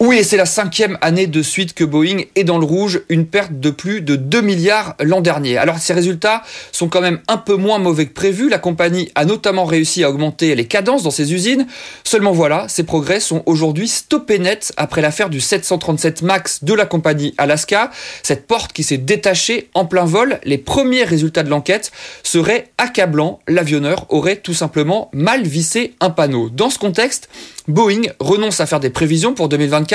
Oui, 0.03 0.17
et 0.17 0.23
c'est 0.23 0.35
la 0.35 0.47
cinquième 0.47 0.97
année 1.01 1.27
de 1.27 1.43
suite 1.43 1.75
que 1.75 1.83
Boeing 1.83 2.23
est 2.33 2.43
dans 2.43 2.57
le 2.57 2.65
rouge, 2.65 3.01
une 3.09 3.27
perte 3.27 3.59
de 3.59 3.69
plus 3.69 4.01
de 4.01 4.15
2 4.15 4.41
milliards 4.41 4.95
l'an 4.99 5.21
dernier. 5.21 5.57
Alors 5.57 5.77
ces 5.77 5.93
résultats 5.93 6.41
sont 6.71 6.89
quand 6.89 7.01
même 7.01 7.19
un 7.27 7.37
peu 7.37 7.55
moins 7.55 7.77
mauvais 7.77 8.07
que 8.07 8.13
prévu. 8.13 8.49
La 8.49 8.57
compagnie 8.57 9.11
a 9.13 9.25
notamment 9.25 9.63
réussi 9.63 10.03
à 10.03 10.09
augmenter 10.09 10.55
les 10.55 10.65
cadences 10.65 11.03
dans 11.03 11.11
ses 11.11 11.35
usines. 11.35 11.67
Seulement 12.03 12.31
voilà, 12.31 12.65
ces 12.67 12.81
progrès 12.81 13.19
sont 13.19 13.43
aujourd'hui 13.45 13.87
stoppés 13.87 14.39
net 14.39 14.73
après 14.75 15.03
l'affaire 15.03 15.29
du 15.29 15.39
737 15.39 16.23
MAX 16.23 16.63
de 16.63 16.73
la 16.73 16.87
compagnie 16.87 17.35
Alaska. 17.37 17.91
Cette 18.23 18.47
porte 18.47 18.73
qui 18.73 18.81
s'est 18.81 18.97
détachée 18.97 19.69
en 19.75 19.85
plein 19.85 20.05
vol, 20.05 20.39
les 20.45 20.57
premiers 20.57 21.03
résultats 21.03 21.43
de 21.43 21.51
l'enquête 21.51 21.91
seraient 22.23 22.71
accablants. 22.79 23.39
L'avionneur 23.47 24.07
aurait 24.09 24.37
tout 24.37 24.55
simplement 24.55 25.11
mal 25.13 25.43
vissé 25.43 25.93
un 25.99 26.09
panneau. 26.09 26.49
Dans 26.49 26.71
ce 26.71 26.79
contexte, 26.79 27.29
Boeing 27.67 28.01
renonce 28.19 28.59
à 28.61 28.65
faire 28.65 28.79
des 28.79 28.89
prévisions 28.89 29.35
pour 29.35 29.47
2024. 29.47 29.90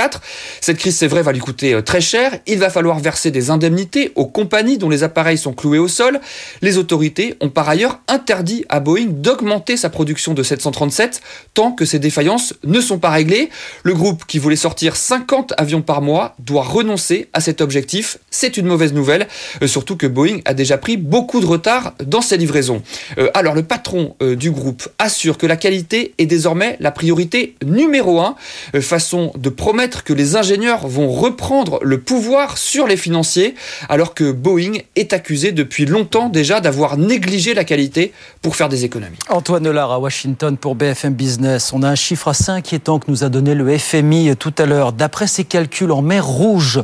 Cette 0.61 0.79
crise, 0.79 0.97
c'est 0.97 1.07
vrai, 1.07 1.23
va 1.23 1.33
lui 1.33 1.41
coûter 1.41 1.75
euh, 1.75 1.83
très 1.83 2.01
cher. 2.01 2.39
Il 2.47 2.59
va 2.59 2.71
falloir 2.71 2.99
verser 2.99 3.31
des 3.31 3.51
indemnités 3.51 4.13
aux 4.15 4.27
compagnies 4.27 4.79
dont 4.79 4.89
les 4.89 5.03
appareils 5.03 5.39
sont 5.39 5.53
cloués 5.53 5.79
au 5.79 5.89
sol. 5.89 6.21
Les 6.63 6.79
autorités 6.79 7.35
ont 7.41 7.49
par 7.49 7.69
ailleurs 7.69 8.01
interdit 8.09 8.65
à 8.69 8.81
Boeing 8.81 9.07
d'augmenter 9.09 9.77
sa 9.77 9.91
production 9.91 10.35
de 10.35 10.43
737 10.43 11.21
tant 11.55 11.73
que 11.73 11.85
ces 11.85 11.99
défaillances 11.99 12.55
ne 12.65 12.81
sont 12.81 12.99
pas 12.99 13.11
réglées. 13.11 13.51
Le 13.83 13.95
groupe 13.95 14.25
qui 14.27 14.39
voulait 14.39 14.57
sortir 14.57 14.97
50 14.97 15.55
avions 15.57 15.83
par 15.83 16.03
mois 16.03 16.35
doit 16.39 16.63
renoncer 16.65 17.29
à 17.33 17.41
cet 17.41 17.61
objectif. 17.61 18.19
C'est 18.31 18.57
une 18.57 18.67
mauvaise 18.67 18.93
nouvelle, 18.93 19.29
euh, 19.63 19.67
surtout 19.67 19.97
que 19.97 20.07
Boeing 20.07 20.41
a 20.45 20.55
déjà 20.55 20.79
pris 20.79 20.97
beaucoup 20.97 21.41
de 21.41 21.47
retard 21.47 21.95
dans 22.05 22.23
ses 22.23 22.37
livraisons. 22.37 22.83
Euh, 23.19 23.31
alors 23.35 23.55
le 23.55 23.63
patron 23.63 24.15
du 24.21 24.51
groupe 24.51 24.89
assure 24.99 25.39
que 25.39 25.47
la 25.47 25.57
qualité 25.57 26.15
est 26.19 26.27
désormais 26.27 26.77
la 26.81 26.91
priorité 26.91 27.57
numéro 27.65 28.21
un, 28.21 28.37
euh, 28.75 28.81
façon 28.81 29.33
de 29.37 29.49
promettre 29.49 29.86
que 29.89 30.13
les 30.13 30.37
ingénieurs 30.37 30.87
vont 30.87 31.11
reprendre 31.11 31.79
le 31.83 32.01
pouvoir 32.01 32.59
sur 32.59 32.87
les 32.87 32.97
financiers, 32.97 33.55
alors 33.89 34.15
que 34.15 34.33
Boeing 34.33 34.79
est 34.97 35.13
accusé 35.13 35.53
depuis 35.53 35.87
longtemps 35.87 36.29
déjà 36.29 36.61
d'avoir 36.61 36.97
négligé 36.97 37.55
la 37.55 37.65
qualité 37.65 38.13
pour 38.43 38.57
faire 38.57 38.69
des 38.69 38.85
économies. 38.85 39.19
Antoine 39.29 39.67
Hollard 39.67 39.93
à 39.93 39.99
Washington 39.99 40.57
pour 40.57 40.75
BFM 40.75 41.15
Business. 41.15 41.73
On 41.73 41.83
a 41.83 41.89
un 41.89 41.95
chiffre 41.95 42.29
assez 42.29 42.51
inquiétant 42.51 42.99
que 42.99 43.11
nous 43.11 43.25
a 43.25 43.29
donné 43.29 43.55
le 43.55 43.79
FMI 43.79 44.37
tout 44.37 44.55
à 44.59 44.67
l'heure. 44.67 44.93
D'après 44.93 45.27
ses 45.27 45.45
calculs 45.45 45.93
en 45.93 46.03
mer 46.03 46.27
Rouge, 46.27 46.81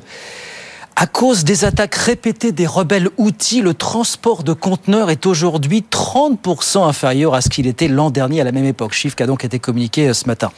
à 0.96 1.06
cause 1.06 1.44
des 1.44 1.64
attaques 1.64 1.94
répétées 1.94 2.52
des 2.52 2.66
rebelles 2.66 3.08
outils, 3.16 3.62
le 3.62 3.74
transport 3.74 4.42
de 4.42 4.52
conteneurs 4.52 5.10
est 5.10 5.26
aujourd'hui 5.26 5.84
30% 5.90 6.86
inférieur 6.86 7.34
à 7.34 7.40
ce 7.40 7.48
qu'il 7.48 7.66
était 7.66 7.88
l'an 7.88 8.10
dernier 8.10 8.40
à 8.40 8.44
la 8.44 8.52
même 8.52 8.64
époque. 8.64 8.92
Chiffre 8.92 9.16
qui 9.16 9.22
a 9.22 9.26
donc 9.26 9.44
été 9.44 9.58
communiqué 9.58 10.08
euh, 10.08 10.14
ce 10.14 10.26
matin. 10.26 10.52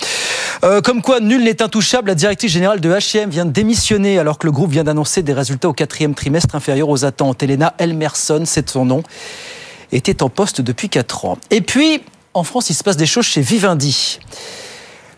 Euh, 0.64 0.80
comme 0.80 1.02
quoi, 1.02 1.20
nul 1.20 1.44
n'est 1.44 1.62
intouchable. 1.62 2.08
La 2.08 2.14
directrice 2.14 2.50
générale 2.50 2.80
de 2.80 2.90
H&M 2.90 3.30
vient 3.30 3.44
de 3.44 3.52
démissionner 3.52 4.18
alors 4.18 4.38
que 4.38 4.46
le 4.46 4.52
groupe 4.52 4.70
vient 4.70 4.84
d'annoncer 4.84 5.22
des 5.22 5.32
résultats 5.32 5.68
au 5.68 5.72
quatrième 5.72 6.14
trimestre 6.14 6.54
inférieurs 6.54 6.88
aux 6.88 7.04
attentes. 7.04 7.42
Elena 7.42 7.74
Elmerson, 7.78 8.42
c'est 8.44 8.68
son 8.68 8.84
nom, 8.84 9.02
était 9.92 10.22
en 10.22 10.28
poste 10.28 10.60
depuis 10.60 10.88
4 10.88 11.26
ans. 11.26 11.38
Et 11.50 11.60
puis, 11.60 12.02
en 12.34 12.42
France, 12.42 12.70
il 12.70 12.74
se 12.74 12.82
passe 12.82 12.96
des 12.96 13.06
choses 13.06 13.26
chez 13.26 13.40
Vivendi. 13.40 14.18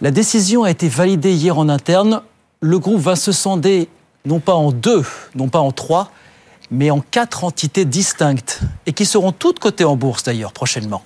La 0.03 0.11
décision 0.11 0.65
a 0.65 0.71
été 0.71 0.89
validée 0.89 1.33
hier 1.33 1.59
en 1.59 1.71
interne. 1.71 2.21
Le 2.61 2.79
groupe 2.79 3.01
va 3.01 3.17
se 3.17 3.33
sonder 3.33 3.89
non 4.27 4.41
pas 4.41 4.55
en 4.55 4.73
deux, 4.73 5.05
non 5.35 5.49
pas 5.49 5.61
en 5.61 5.73
trois, 5.73 6.11
mais 6.71 6.91
en 6.91 7.01
quatre 7.01 7.45
entités 7.45 7.85
distinctes 7.85 8.61
et 8.85 8.93
qui 8.93 9.07
seront 9.07 9.33
toutes 9.33 9.61
cotées 9.61 9.85
en 9.85 9.97
bourse 9.97 10.25
d'ailleurs 10.25 10.53
prochainement. 10.53 11.03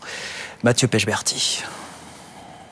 Mathieu 0.64 0.88
Pechberti. 0.88 1.62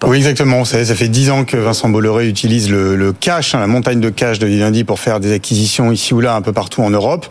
Oui, 0.06 0.18
exactement. 0.18 0.64
Ça, 0.64 0.84
ça 0.84 0.94
fait 0.94 1.08
dix 1.08 1.28
ans 1.28 1.44
que 1.44 1.56
Vincent 1.56 1.88
Bolloré 1.88 2.28
utilise 2.28 2.70
le, 2.70 2.94
le 2.94 3.12
cash, 3.12 3.56
hein, 3.56 3.58
la 3.58 3.66
montagne 3.66 3.98
de 3.98 4.10
cash 4.10 4.38
de 4.38 4.46
Vivendi 4.46 4.84
pour 4.84 5.00
faire 5.00 5.18
des 5.18 5.32
acquisitions 5.32 5.90
ici 5.90 6.14
ou 6.14 6.20
là, 6.20 6.36
un 6.36 6.40
peu 6.40 6.52
partout 6.52 6.82
en 6.82 6.90
Europe. 6.90 7.26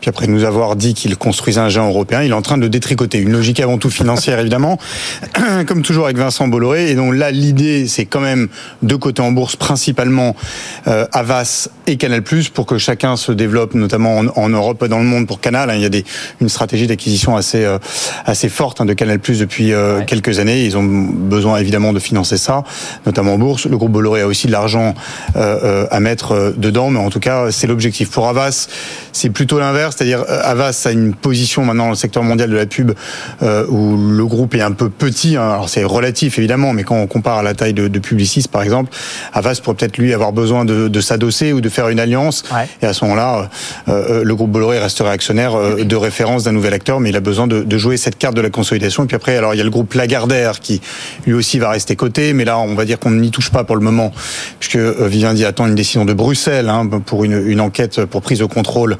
Puis 0.00 0.08
après 0.08 0.26
nous 0.26 0.42
avoir 0.42 0.74
dit 0.74 0.94
qu'il 0.94 1.16
construisait 1.16 1.60
un 1.60 1.68
géant 1.68 1.88
européen, 1.88 2.22
il 2.24 2.30
est 2.30 2.34
en 2.34 2.42
train 2.42 2.56
de 2.56 2.62
le 2.62 2.68
détricoter. 2.68 3.18
Une 3.18 3.30
logique 3.30 3.60
avant 3.60 3.78
tout 3.78 3.88
financière, 3.88 4.40
évidemment, 4.40 4.78
comme 5.66 5.82
toujours 5.82 6.06
avec 6.06 6.18
Vincent 6.18 6.48
Bolloré. 6.48 6.90
Et 6.90 6.96
donc 6.96 7.14
là, 7.14 7.30
l'idée, 7.30 7.86
c'est 7.86 8.06
quand 8.06 8.20
même 8.20 8.48
de 8.82 8.96
côté 8.96 9.22
en 9.22 9.30
bourse, 9.30 9.54
principalement 9.54 10.34
euh, 10.88 11.06
Avas 11.12 11.68
et 11.86 11.96
Canal+, 11.98 12.22
pour 12.52 12.66
que 12.66 12.78
chacun 12.78 13.16
se 13.16 13.30
développe, 13.30 13.74
notamment 13.74 14.18
en, 14.18 14.26
en 14.34 14.48
Europe, 14.48 14.84
dans 14.86 14.98
le 14.98 15.04
monde 15.04 15.28
pour 15.28 15.40
Canal. 15.40 15.70
hein. 15.70 15.74
Il 15.76 15.82
y 15.82 15.86
a 15.86 15.88
des, 15.88 16.04
une 16.40 16.48
stratégie 16.48 16.88
d'acquisition 16.88 17.36
assez, 17.36 17.64
euh, 17.64 17.78
assez 18.26 18.48
forte 18.48 18.80
hein, 18.80 18.86
de 18.86 18.92
Canal+, 18.92 19.18
depuis 19.18 19.72
euh, 19.72 20.02
quelques 20.04 20.40
années. 20.40 20.64
Ils 20.64 20.76
ont 20.76 20.82
besoin, 20.82 21.58
évidemment, 21.58 21.92
de 21.92 22.00
financer 22.08 22.36
ça, 22.36 22.64
notamment 23.06 23.34
en 23.34 23.38
bourse. 23.38 23.66
Le 23.66 23.76
groupe 23.76 23.92
Bolloré 23.92 24.22
a 24.22 24.26
aussi 24.26 24.46
de 24.46 24.52
l'argent 24.52 24.94
à 25.34 26.00
mettre 26.00 26.54
dedans, 26.56 26.90
mais 26.90 26.98
en 26.98 27.10
tout 27.10 27.20
cas, 27.20 27.50
c'est 27.50 27.66
l'objectif. 27.66 28.10
Pour 28.10 28.28
Avas, 28.28 28.68
c'est 29.12 29.30
plutôt 29.30 29.58
l'inverse, 29.58 29.96
c'est-à-dire 29.96 30.24
Avas 30.28 30.82
a 30.86 30.90
une 30.90 31.14
position 31.14 31.64
maintenant 31.64 31.84
dans 31.84 31.90
le 31.90 31.96
secteur 31.96 32.22
mondial 32.22 32.50
de 32.50 32.56
la 32.56 32.66
pub 32.66 32.92
où 33.42 33.96
le 33.96 34.26
groupe 34.26 34.54
est 34.54 34.62
un 34.62 34.72
peu 34.72 34.88
petit. 34.88 35.36
Hein. 35.36 35.50
Alors 35.50 35.68
c'est 35.68 35.84
relatif 35.84 36.38
évidemment, 36.38 36.72
mais 36.72 36.84
quand 36.84 36.96
on 36.96 37.06
compare 37.06 37.38
à 37.38 37.42
la 37.42 37.54
taille 37.54 37.74
de, 37.74 37.88
de 37.88 37.98
Publicis 37.98 38.46
par 38.50 38.62
exemple, 38.62 38.90
Avas 39.32 39.60
pourrait 39.62 39.76
peut-être 39.76 39.98
lui 39.98 40.14
avoir 40.14 40.32
besoin 40.32 40.64
de, 40.64 40.88
de 40.88 41.00
s'adosser 41.00 41.52
ou 41.52 41.60
de 41.60 41.68
faire 41.68 41.88
une 41.88 42.00
alliance. 42.00 42.44
Et 42.82 42.86
à 42.86 42.92
ce 42.92 43.04
moment-là, 43.04 43.50
le 43.86 44.34
groupe 44.34 44.50
Bolloré 44.50 44.78
resterait 44.78 45.10
actionnaire 45.10 45.52
de 45.84 45.96
référence 45.96 46.44
d'un 46.44 46.52
nouvel 46.52 46.74
acteur, 46.74 47.00
mais 47.00 47.10
il 47.10 47.16
a 47.16 47.20
besoin 47.20 47.46
de, 47.46 47.62
de, 47.62 47.78
jouer 47.78 47.96
cette 47.96 48.18
carte 48.18 48.34
de 48.34 48.40
la 48.40 48.50
consolidation. 48.50 49.04
Et 49.04 49.06
puis 49.06 49.16
après, 49.16 49.36
alors 49.36 49.54
il 49.54 49.58
y 49.58 49.60
a 49.60 49.64
le 49.64 49.70
groupe 49.70 49.94
Lagardère 49.94 50.60
qui 50.60 50.80
lui 51.26 51.34
aussi 51.34 51.58
va 51.58 51.70
rester 51.70 51.96
mais 52.34 52.44
là 52.44 52.58
on 52.58 52.74
va 52.74 52.84
dire 52.84 52.98
qu'on 52.98 53.10
n'y 53.10 53.30
touche 53.30 53.50
pas 53.50 53.64
pour 53.64 53.76
le 53.76 53.82
moment, 53.82 54.12
puisque 54.58 54.76
Vivendi 54.76 55.44
attend 55.44 55.66
une 55.66 55.74
décision 55.74 56.04
de 56.04 56.12
Bruxelles 56.12 56.68
hein, 56.68 56.88
pour 57.04 57.24
une, 57.24 57.46
une, 57.46 57.60
enquête 57.60 58.04
pour 58.04 58.22
prise 58.22 58.42
au 58.42 58.48
contrôle 58.48 58.96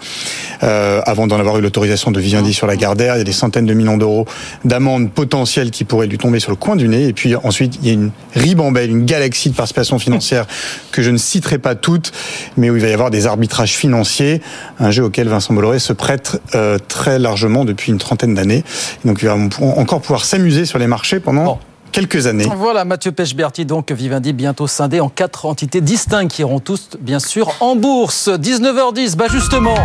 euh, 0.62 1.00
avant 1.04 1.26
d'en 1.26 1.38
avoir 1.38 1.58
eu 1.58 1.60
l'autorisation 1.60 2.10
de 2.10 2.20
Vivendi 2.20 2.52
sur 2.52 2.66
Lagardère. 2.66 3.14
Il 3.16 3.18
y 3.18 3.20
a 3.20 3.24
des 3.24 3.32
centaines 3.32 3.66
de 3.66 3.74
millions 3.74 3.96
d'euros 3.96 4.26
d'amende 4.64 5.10
potentielle 5.10 5.70
qui 5.70 5.84
pourraient 5.84 6.06
lui 6.06 6.18
tomber 6.18 6.40
sur 6.40 6.50
le 6.50 6.56
coin 6.56 6.76
du 6.76 6.88
nez. 6.88 7.08
Et 7.08 7.12
puis 7.12 7.34
ensuite, 7.36 7.78
il 7.82 7.86
y 7.86 7.90
a 7.90 7.94
une 7.94 8.10
ribambelle, 8.34 8.90
une 8.90 9.04
galaxie 9.04 9.50
de 9.50 9.54
participations 9.54 9.98
financières 9.98 10.46
que 10.92 11.02
je 11.02 11.10
ne 11.10 11.18
citerai 11.18 11.58
pas 11.58 11.74
toutes, 11.74 12.12
mais 12.56 12.70
où 12.70 12.76
il 12.76 12.82
va 12.82 12.88
y 12.88 12.92
avoir 12.92 13.10
des 13.10 13.26
arbitrages 13.26 13.76
financiers, 13.76 14.40
un 14.78 14.90
jeu 14.90 15.04
auquel 15.04 15.28
Vincent 15.28 15.54
Bolloré 15.54 15.78
se 15.78 15.92
prête 15.92 16.40
euh, 16.54 16.78
très 16.88 17.18
largement 17.18 17.64
depuis 17.64 17.92
une 17.92 17.98
trentaine 17.98 18.34
d'années. 18.34 18.64
Donc 19.04 19.22
il 19.22 19.28
va 19.28 19.36
encore 19.60 20.00
pouvoir 20.00 20.24
s'amuser 20.24 20.64
sur 20.64 20.78
les 20.78 20.86
marchés 20.86 21.20
pendant 21.20 21.60
quelques 21.92 22.26
années. 22.26 22.46
Voilà, 22.56 22.84
Mathieu 22.84 23.12
Pechberti, 23.12 23.64
donc 23.64 23.90
Vivendi 23.92 24.32
bientôt 24.32 24.66
scindé 24.66 25.00
en 25.00 25.08
quatre 25.08 25.46
entités 25.46 25.80
distinctes 25.80 26.32
qui 26.32 26.42
iront 26.42 26.60
tous, 26.60 26.90
bien 27.00 27.18
sûr, 27.18 27.50
en 27.60 27.76
bourse. 27.76 28.28
19h10, 28.28 29.16
bah 29.16 29.26
justement. 29.30 29.76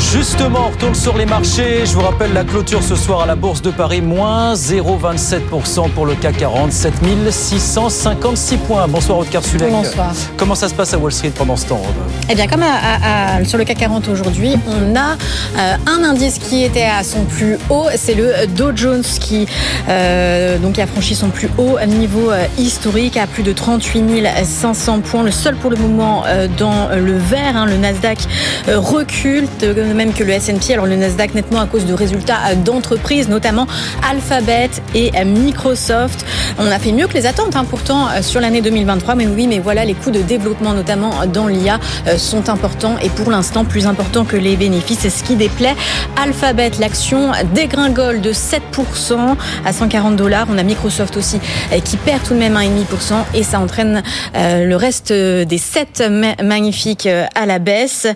Justement, 0.00 0.66
on 0.66 0.70
retourne 0.70 0.94
sur 0.94 1.16
les 1.16 1.26
marchés. 1.26 1.84
Je 1.84 1.92
vous 1.92 2.00
rappelle 2.00 2.32
la 2.32 2.42
clôture 2.42 2.82
ce 2.82 2.96
soir 2.96 3.20
à 3.20 3.26
la 3.26 3.36
Bourse 3.36 3.62
de 3.62 3.70
Paris, 3.70 4.00
moins 4.00 4.54
0,27% 4.54 5.90
pour 5.90 6.04
le 6.04 6.14
CAC 6.14 6.38
40, 6.38 6.72
7656 6.72 8.56
points. 8.56 8.88
Bonsoir 8.88 9.18
Aude 9.18 9.28
Sulek. 9.40 9.70
Bonsoir. 9.70 10.12
Comment 10.36 10.56
ça 10.56 10.68
se 10.68 10.74
passe 10.74 10.94
à 10.94 10.98
Wall 10.98 11.12
Street 11.12 11.32
pendant 11.36 11.56
ce 11.56 11.66
temps 11.66 11.82
Eh 12.28 12.34
bien, 12.34 12.48
comme 12.48 12.62
à, 12.62 13.36
à, 13.36 13.44
sur 13.44 13.58
le 13.58 13.64
CAC 13.64 13.78
40 13.78 14.08
aujourd'hui, 14.08 14.56
on 14.66 14.96
a 14.96 15.16
euh, 15.56 15.76
un 15.86 16.02
indice 16.02 16.38
qui 16.38 16.64
était 16.64 16.86
à 16.86 17.04
son 17.04 17.24
plus 17.24 17.58
haut, 17.68 17.86
c'est 17.94 18.14
le 18.14 18.46
Dow 18.48 18.72
Jones 18.74 19.02
qui 19.02 19.46
euh, 19.88 20.58
donc 20.58 20.78
a 20.80 20.86
franchi 20.86 21.14
son 21.14 21.28
plus 21.28 21.50
haut 21.56 21.78
niveau 21.86 22.32
euh, 22.32 22.46
historique 22.58 23.16
à 23.16 23.26
plus 23.26 23.42
de 23.42 23.52
38 23.52 24.26
500 24.44 25.00
points. 25.00 25.22
Le 25.22 25.30
seul 25.30 25.54
pour 25.54 25.70
le 25.70 25.76
moment 25.76 26.24
dans 26.58 26.88
le 26.88 27.16
vert, 27.16 27.56
hein, 27.56 27.66
le 27.66 27.76
Nasdaq 27.76 28.18
recule. 28.66 29.46
De, 29.60 29.89
même 29.94 30.12
que 30.12 30.24
le 30.24 30.32
S&P. 30.32 30.74
Alors 30.74 30.86
le 30.86 30.96
Nasdaq 30.96 31.34
nettement 31.34 31.60
à 31.60 31.66
cause 31.66 31.86
de 31.86 31.94
résultats 31.94 32.54
d'entreprises, 32.64 33.28
notamment 33.28 33.66
Alphabet 34.08 34.70
et 34.94 35.12
Microsoft. 35.24 36.24
On 36.58 36.66
a 36.66 36.78
fait 36.78 36.92
mieux 36.92 37.06
que 37.06 37.14
les 37.14 37.26
attentes, 37.26 37.56
hein, 37.56 37.64
pourtant 37.68 38.08
sur 38.22 38.40
l'année 38.40 38.60
2023. 38.60 39.14
Mais 39.14 39.26
oui, 39.26 39.46
mais 39.46 39.58
voilà, 39.58 39.84
les 39.84 39.94
coûts 39.94 40.10
de 40.10 40.22
développement, 40.22 40.72
notamment 40.72 41.26
dans 41.26 41.46
l'IA, 41.46 41.80
sont 42.16 42.48
importants 42.48 42.96
et 43.02 43.08
pour 43.08 43.30
l'instant 43.30 43.64
plus 43.64 43.86
importants 43.86 44.24
que 44.24 44.36
les 44.36 44.56
bénéfices. 44.56 45.00
C'est 45.00 45.10
ce 45.10 45.24
qui 45.24 45.36
déplaît. 45.36 45.74
Alphabet, 46.22 46.72
l'action 46.78 47.32
dégringole 47.54 48.20
de 48.20 48.32
7% 48.32 49.36
à 49.64 49.72
140 49.72 50.16
dollars. 50.16 50.46
On 50.50 50.58
a 50.58 50.62
Microsoft 50.62 51.16
aussi 51.16 51.40
qui 51.84 51.96
perd 51.96 52.22
tout 52.22 52.34
de 52.34 52.38
même 52.38 52.54
1,5% 52.54 53.14
et 53.34 53.42
ça 53.42 53.60
entraîne 53.60 54.02
le 54.34 54.74
reste 54.74 55.12
des 55.12 55.58
7 55.58 56.02
magnifiques 56.42 57.08
à 57.34 57.46
la 57.46 57.58
baisse. 57.58 58.06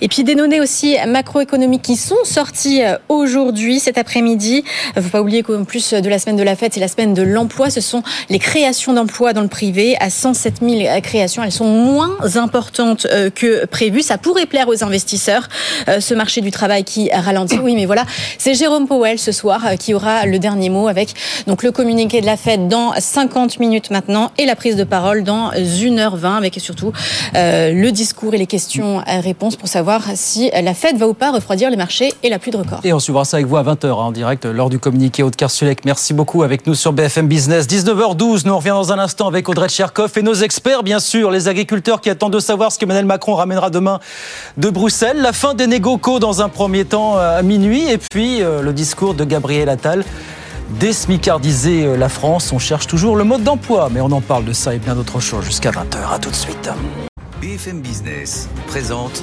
Et 0.00 0.08
puis 0.08 0.24
données 0.24 0.60
aussi 0.60 0.96
macroéconomiques 1.24 1.80
qui 1.80 1.96
sont 1.96 2.22
sorties 2.24 2.82
aujourd'hui, 3.08 3.80
cet 3.80 3.96
après-midi. 3.96 4.62
Il 4.94 4.98
ne 4.98 5.02
faut 5.02 5.08
pas 5.08 5.22
oublier 5.22 5.42
qu'en 5.42 5.64
plus 5.64 5.94
de 5.94 6.08
la 6.10 6.18
semaine 6.18 6.36
de 6.36 6.42
la 6.42 6.54
fête, 6.54 6.74
c'est 6.74 6.80
la 6.80 6.88
semaine 6.88 7.14
de 7.14 7.22
l'emploi. 7.22 7.70
Ce 7.70 7.80
sont 7.80 8.02
les 8.28 8.38
créations 8.38 8.92
d'emplois 8.92 9.32
dans 9.32 9.40
le 9.40 9.48
privé 9.48 9.96
à 10.00 10.10
107 10.10 10.56
000 10.60 11.00
créations. 11.02 11.42
Elles 11.42 11.50
sont 11.50 11.64
moins 11.64 12.18
importantes 12.36 13.06
que 13.34 13.64
prévu. 13.64 14.02
Ça 14.02 14.18
pourrait 14.18 14.44
plaire 14.44 14.68
aux 14.68 14.84
investisseurs. 14.84 15.48
Ce 15.98 16.12
marché 16.12 16.42
du 16.42 16.50
travail 16.50 16.84
qui 16.84 17.10
ralentit. 17.10 17.58
Oui, 17.58 17.74
mais 17.74 17.86
voilà, 17.86 18.04
c'est 18.36 18.52
Jérôme 18.52 18.86
Powell 18.86 19.18
ce 19.18 19.32
soir 19.32 19.62
qui 19.78 19.94
aura 19.94 20.26
le 20.26 20.38
dernier 20.38 20.68
mot 20.68 20.88
avec 20.88 21.14
donc 21.46 21.62
le 21.62 21.72
communiqué 21.72 22.20
de 22.20 22.26
la 22.26 22.36
fête 22.36 22.68
dans 22.68 22.92
50 22.98 23.60
minutes 23.60 23.90
maintenant 23.90 24.30
et 24.36 24.44
la 24.44 24.56
prise 24.56 24.76
de 24.76 24.84
parole 24.84 25.24
dans 25.24 25.52
1h20 25.52 26.36
avec 26.36 26.58
surtout 26.60 26.92
euh, 27.34 27.72
le 27.72 27.92
discours 27.92 28.34
et 28.34 28.38
les 28.38 28.46
questions-réponses 28.46 29.56
pour 29.56 29.68
savoir 29.68 30.02
si 30.14 30.50
la 30.50 30.74
Fed 30.74 30.96
va 30.96 31.03
ou 31.06 31.14
pas 31.14 31.30
refroidir 31.30 31.70
les 31.70 31.76
marchés 31.76 32.12
et 32.22 32.28
la 32.28 32.38
pluie 32.38 32.50
de 32.50 32.56
record. 32.56 32.80
Et 32.84 32.92
on 32.92 32.98
suivra 32.98 33.24
ça 33.24 33.36
avec 33.36 33.46
vous 33.46 33.56
à 33.56 33.62
20h 33.62 33.86
hein, 33.86 33.92
en 33.94 34.12
direct 34.12 34.44
lors 34.44 34.70
du 34.70 34.78
communiqué 34.78 35.22
Aude 35.22 35.36
Karsulek. 35.36 35.84
Merci 35.84 36.14
beaucoup 36.14 36.42
avec 36.42 36.66
nous 36.66 36.74
sur 36.74 36.92
BFM 36.92 37.28
Business. 37.28 37.66
19h12, 37.66 38.46
nous 38.46 38.52
on 38.52 38.58
revient 38.58 38.70
dans 38.70 38.92
un 38.92 38.98
instant 38.98 39.28
avec 39.28 39.48
Audrey 39.48 39.68
Tcherkov 39.68 40.12
et 40.16 40.22
nos 40.22 40.34
experts, 40.34 40.82
bien 40.82 41.00
sûr, 41.00 41.30
les 41.30 41.48
agriculteurs 41.48 42.00
qui 42.00 42.10
attendent 42.10 42.32
de 42.32 42.40
savoir 42.40 42.72
ce 42.72 42.78
que 42.78 42.84
Emmanuel 42.84 43.06
Macron 43.06 43.34
ramènera 43.34 43.70
demain 43.70 44.00
de 44.56 44.70
Bruxelles. 44.70 45.20
La 45.20 45.32
fin 45.32 45.54
des 45.54 45.66
négocaux 45.66 46.18
dans 46.18 46.42
un 46.42 46.48
premier 46.48 46.84
temps 46.84 47.16
à 47.16 47.42
minuit 47.42 47.90
et 47.90 47.98
puis 47.98 48.42
euh, 48.42 48.62
le 48.62 48.72
discours 48.72 49.14
de 49.14 49.24
Gabriel 49.24 49.68
Attal 49.68 50.04
désmicardiser 50.80 51.96
la 51.96 52.08
France. 52.08 52.52
On 52.52 52.58
cherche 52.58 52.86
toujours 52.86 53.16
le 53.16 53.24
mode 53.24 53.42
d'emploi, 53.42 53.88
mais 53.92 54.00
on 54.00 54.10
en 54.10 54.20
parle 54.20 54.44
de 54.44 54.52
ça 54.52 54.74
et 54.74 54.78
bien 54.78 54.94
d'autres 54.94 55.20
choses 55.20 55.44
jusqu'à 55.44 55.70
20h. 55.70 56.12
À 56.12 56.18
tout 56.18 56.30
de 56.30 56.34
suite. 56.34 56.70
BFM 57.40 57.80
Business 57.80 58.48
présente 58.66 59.22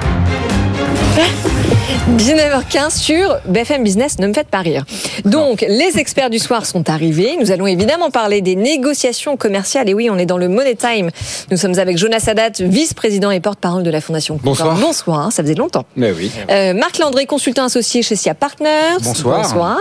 19h15 2.17 2.97
sur 2.97 3.37
BFM 3.45 3.83
Business, 3.83 4.19
ne 4.19 4.27
me 4.27 4.33
faites 4.33 4.47
pas 4.47 4.59
rire. 4.59 4.85
Donc, 5.25 5.65
les 5.67 5.97
experts 5.97 6.29
du 6.29 6.39
soir 6.39 6.65
sont 6.65 6.89
arrivés. 6.89 7.37
Nous 7.39 7.51
allons 7.51 7.67
évidemment 7.67 8.11
parler 8.11 8.41
des 8.41 8.55
négociations 8.55 9.37
commerciales. 9.37 9.89
Et 9.89 9.93
oui, 9.93 10.09
on 10.09 10.17
est 10.17 10.25
dans 10.25 10.37
le 10.37 10.47
Money 10.47 10.75
Time. 10.75 11.09
Nous 11.49 11.57
sommes 11.57 11.77
avec 11.79 11.97
Jonas 11.97 12.21
Sadat, 12.21 12.51
vice-président 12.59 13.31
et 13.31 13.39
porte-parole 13.39 13.83
de 13.83 13.89
la 13.89 14.01
Fondation 14.01 14.39
Bonsoir. 14.43 14.77
Bonsoir, 14.79 15.19
hein, 15.19 15.31
ça 15.31 15.43
faisait 15.43 15.55
longtemps. 15.55 15.85
Mais 15.95 16.11
oui. 16.11 16.31
Euh, 16.49 16.73
Marc 16.73 16.97
Landré, 16.97 17.25
consultant 17.25 17.65
associé 17.65 18.01
chez 18.01 18.15
SIA 18.15 18.33
Partners. 18.33 18.97
Bonsoir. 19.01 19.41
Bonsoir. 19.41 19.77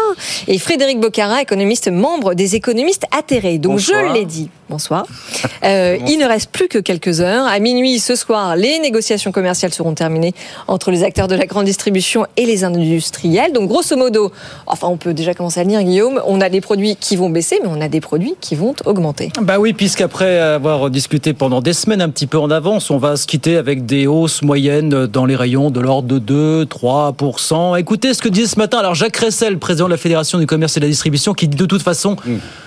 Et 0.47 0.59
Frédéric 0.59 1.01
Bocara, 1.01 1.43
économiste 1.43 1.91
membre 1.91 2.35
des 2.35 2.55
économistes 2.55 3.05
atterrés. 3.17 3.59
Donc, 3.59 3.73
Bonsoir. 3.73 4.09
je 4.09 4.15
l'ai 4.15 4.25
dit. 4.25 4.51
Bonsoir. 4.69 5.07
Euh, 5.63 5.99
il 6.07 6.19
ne 6.19 6.25
reste 6.25 6.51
plus 6.51 6.69
que 6.69 6.79
quelques 6.79 7.21
heures. 7.21 7.45
À 7.47 7.59
minuit 7.59 7.99
ce 7.99 8.15
soir, 8.15 8.57
les 8.57 8.79
négociations 8.79 9.31
commerciales 9.31 9.75
seront 9.75 9.93
terminées 9.93 10.33
entre 10.69 10.91
les 10.91 11.05
acteurs 11.11 11.27
de 11.27 11.35
la 11.35 11.47
grande 11.47 11.65
distribution 11.65 12.25
et 12.37 12.47
les 12.47 12.63
industriels. 12.63 13.53
Donc, 13.53 13.69
grosso 13.69 13.97
modo, 13.97 14.31
enfin, 14.69 14.87
on 14.87 14.97
peut 14.97 15.13
déjà 15.13 15.35
commencer 15.35 15.59
à 15.59 15.65
le 15.65 15.71
dire, 15.71 15.83
Guillaume, 15.83 16.23
on 16.25 16.41
a 16.41 16.49
des 16.49 16.61
produits 16.61 16.95
qui 16.95 17.17
vont 17.17 17.31
baisser, 17.31 17.59
mais 17.65 17.69
on 17.69 17.81
a 17.81 17.89
des 17.89 18.01
produits 18.01 18.37
qui 18.41 18.55
vont 18.55 18.77
augmenter. 18.85 19.33
Bah 19.43 19.59
oui, 19.59 19.73
puisqu'après 19.73 20.39
avoir 20.39 20.89
discuté 20.89 21.33
pendant 21.33 21.61
des 21.63 21.73
semaines 21.73 22.01
un 22.01 22.11
petit 22.11 22.29
peu 22.29 22.39
en 22.39 22.49
avance, 22.49 22.93
on 22.93 22.99
va 22.99 23.17
se 23.17 23.27
quitter 23.27 23.57
avec 23.57 23.87
des 23.87 24.07
hausses 24.07 24.43
moyennes 24.43 25.07
dans 25.07 25.27
les 25.27 25.35
rayons 25.35 25.73
de 25.73 25.81
l'ordre 25.81 26.07
de 26.07 26.21
2, 26.21 26.65
3%. 26.67 27.77
Écoutez 27.77 28.15
ce 28.15 28.23
que 28.23 28.29
disait 28.29 28.47
ce 28.47 28.59
matin, 28.59 28.79
alors 28.79 28.95
Jacques 28.95 29.17
Ressel, 29.17 29.59
président 29.59 29.87
de 29.87 29.91
la 29.91 29.97
Fédération 29.97 30.39
du 30.39 30.47
commerce 30.47 30.77
et 30.77 30.81
de 30.81 30.85
la 30.85 30.91
distribution, 30.91 31.35
qui 31.35 31.49
dit 31.49 31.57
de 31.57 31.67
toute 31.67 31.83
façon, 31.83 32.15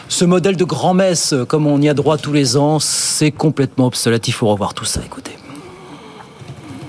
ce 0.10 0.26
modèle 0.26 0.58
de 0.58 0.66
grand-messe, 0.66 1.34
comme 1.48 1.66
on 1.66 1.82
y 1.82 1.88
a 1.88 1.94
droit 1.94 2.18
tous 2.18 2.34
les 2.34 2.58
ans, 2.58 2.80
c'est 2.80 3.32
complètement 3.32 3.86
obsolète. 3.86 4.28
Il 4.28 4.34
faut 4.34 4.50
revoir 4.50 4.74
tout 4.74 4.86
ça, 4.86 5.00
écoutez. 5.06 5.32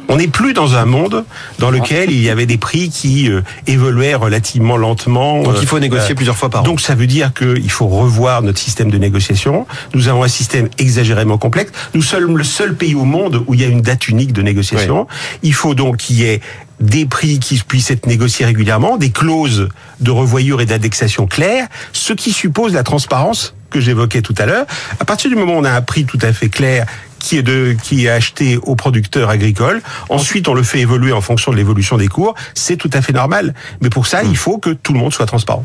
On 0.08 0.16
n'est 0.16 0.28
plus 0.28 0.52
dans 0.52 0.74
un 0.76 0.84
monde 0.84 1.24
dans 1.58 1.70
lequel 1.70 2.10
il 2.10 2.20
y 2.20 2.30
avait 2.30 2.46
des 2.46 2.58
prix 2.58 2.88
qui 2.88 3.30
euh, 3.30 3.42
évoluaient 3.66 4.14
relativement 4.14 4.76
lentement. 4.76 5.42
Donc 5.42 5.56
il 5.60 5.66
faut 5.66 5.76
Euh, 5.76 5.80
négocier 5.80 6.12
euh, 6.12 6.14
plusieurs 6.14 6.36
fois 6.36 6.50
par 6.50 6.60
an. 6.60 6.64
Donc 6.64 6.80
ça 6.80 6.94
veut 6.94 7.06
dire 7.06 7.32
qu'il 7.32 7.70
faut 7.70 7.86
revoir 7.86 8.42
notre 8.42 8.58
système 8.58 8.90
de 8.90 8.98
négociation. 8.98 9.66
Nous 9.94 10.08
avons 10.08 10.22
un 10.22 10.28
système 10.28 10.68
exagérément 10.78 11.38
complexe. 11.38 11.72
Nous 11.94 12.02
sommes 12.02 12.38
le 12.38 12.44
seul 12.44 12.74
pays 12.74 12.94
au 12.94 13.04
monde 13.04 13.42
où 13.46 13.54
il 13.54 13.60
y 13.60 13.64
a 13.64 13.68
une 13.68 13.80
date 13.82 14.08
unique 14.08 14.32
de 14.32 14.42
négociation. 14.42 15.06
Il 15.42 15.54
faut 15.54 15.74
donc 15.74 15.96
qu'il 15.98 16.16
y 16.16 16.24
ait 16.24 16.40
des 16.80 17.06
prix 17.06 17.38
qui 17.38 17.58
puissent 17.58 17.90
être 17.90 18.06
négociés 18.06 18.44
régulièrement, 18.44 18.96
des 18.96 19.10
clauses 19.10 19.68
de 20.00 20.10
revoyure 20.10 20.60
et 20.60 20.66
d'indexation 20.66 21.26
claires, 21.26 21.68
ce 21.92 22.12
qui 22.12 22.32
suppose 22.32 22.74
la 22.74 22.82
transparence 22.82 23.54
que 23.70 23.80
j'évoquais 23.80 24.22
tout 24.22 24.34
à 24.38 24.46
l'heure. 24.46 24.66
À 25.00 25.04
partir 25.04 25.30
du 25.30 25.36
moment 25.36 25.54
où 25.54 25.58
on 25.58 25.64
a 25.64 25.72
un 25.72 25.82
prix 25.82 26.04
tout 26.04 26.18
à 26.20 26.32
fait 26.32 26.48
clair 26.48 26.86
qui 27.24 27.38
est 27.38 27.42
de 27.42 27.74
qui 27.82 28.04
est 28.04 28.10
acheté 28.10 28.58
aux 28.58 28.76
producteurs 28.76 29.30
agricoles. 29.30 29.80
Ensuite, 30.10 30.46
on 30.46 30.54
le 30.54 30.62
fait 30.62 30.80
évoluer 30.80 31.12
en 31.12 31.22
fonction 31.22 31.52
de 31.52 31.56
l'évolution 31.56 31.96
des 31.96 32.08
cours. 32.08 32.34
C'est 32.52 32.76
tout 32.76 32.90
à 32.92 33.00
fait 33.00 33.14
normal. 33.14 33.54
Mais 33.80 33.88
pour 33.88 34.06
ça, 34.06 34.22
il 34.22 34.36
faut 34.36 34.58
que 34.58 34.70
tout 34.70 34.92
le 34.92 34.98
monde 34.98 35.14
soit 35.14 35.24
transparent. 35.24 35.64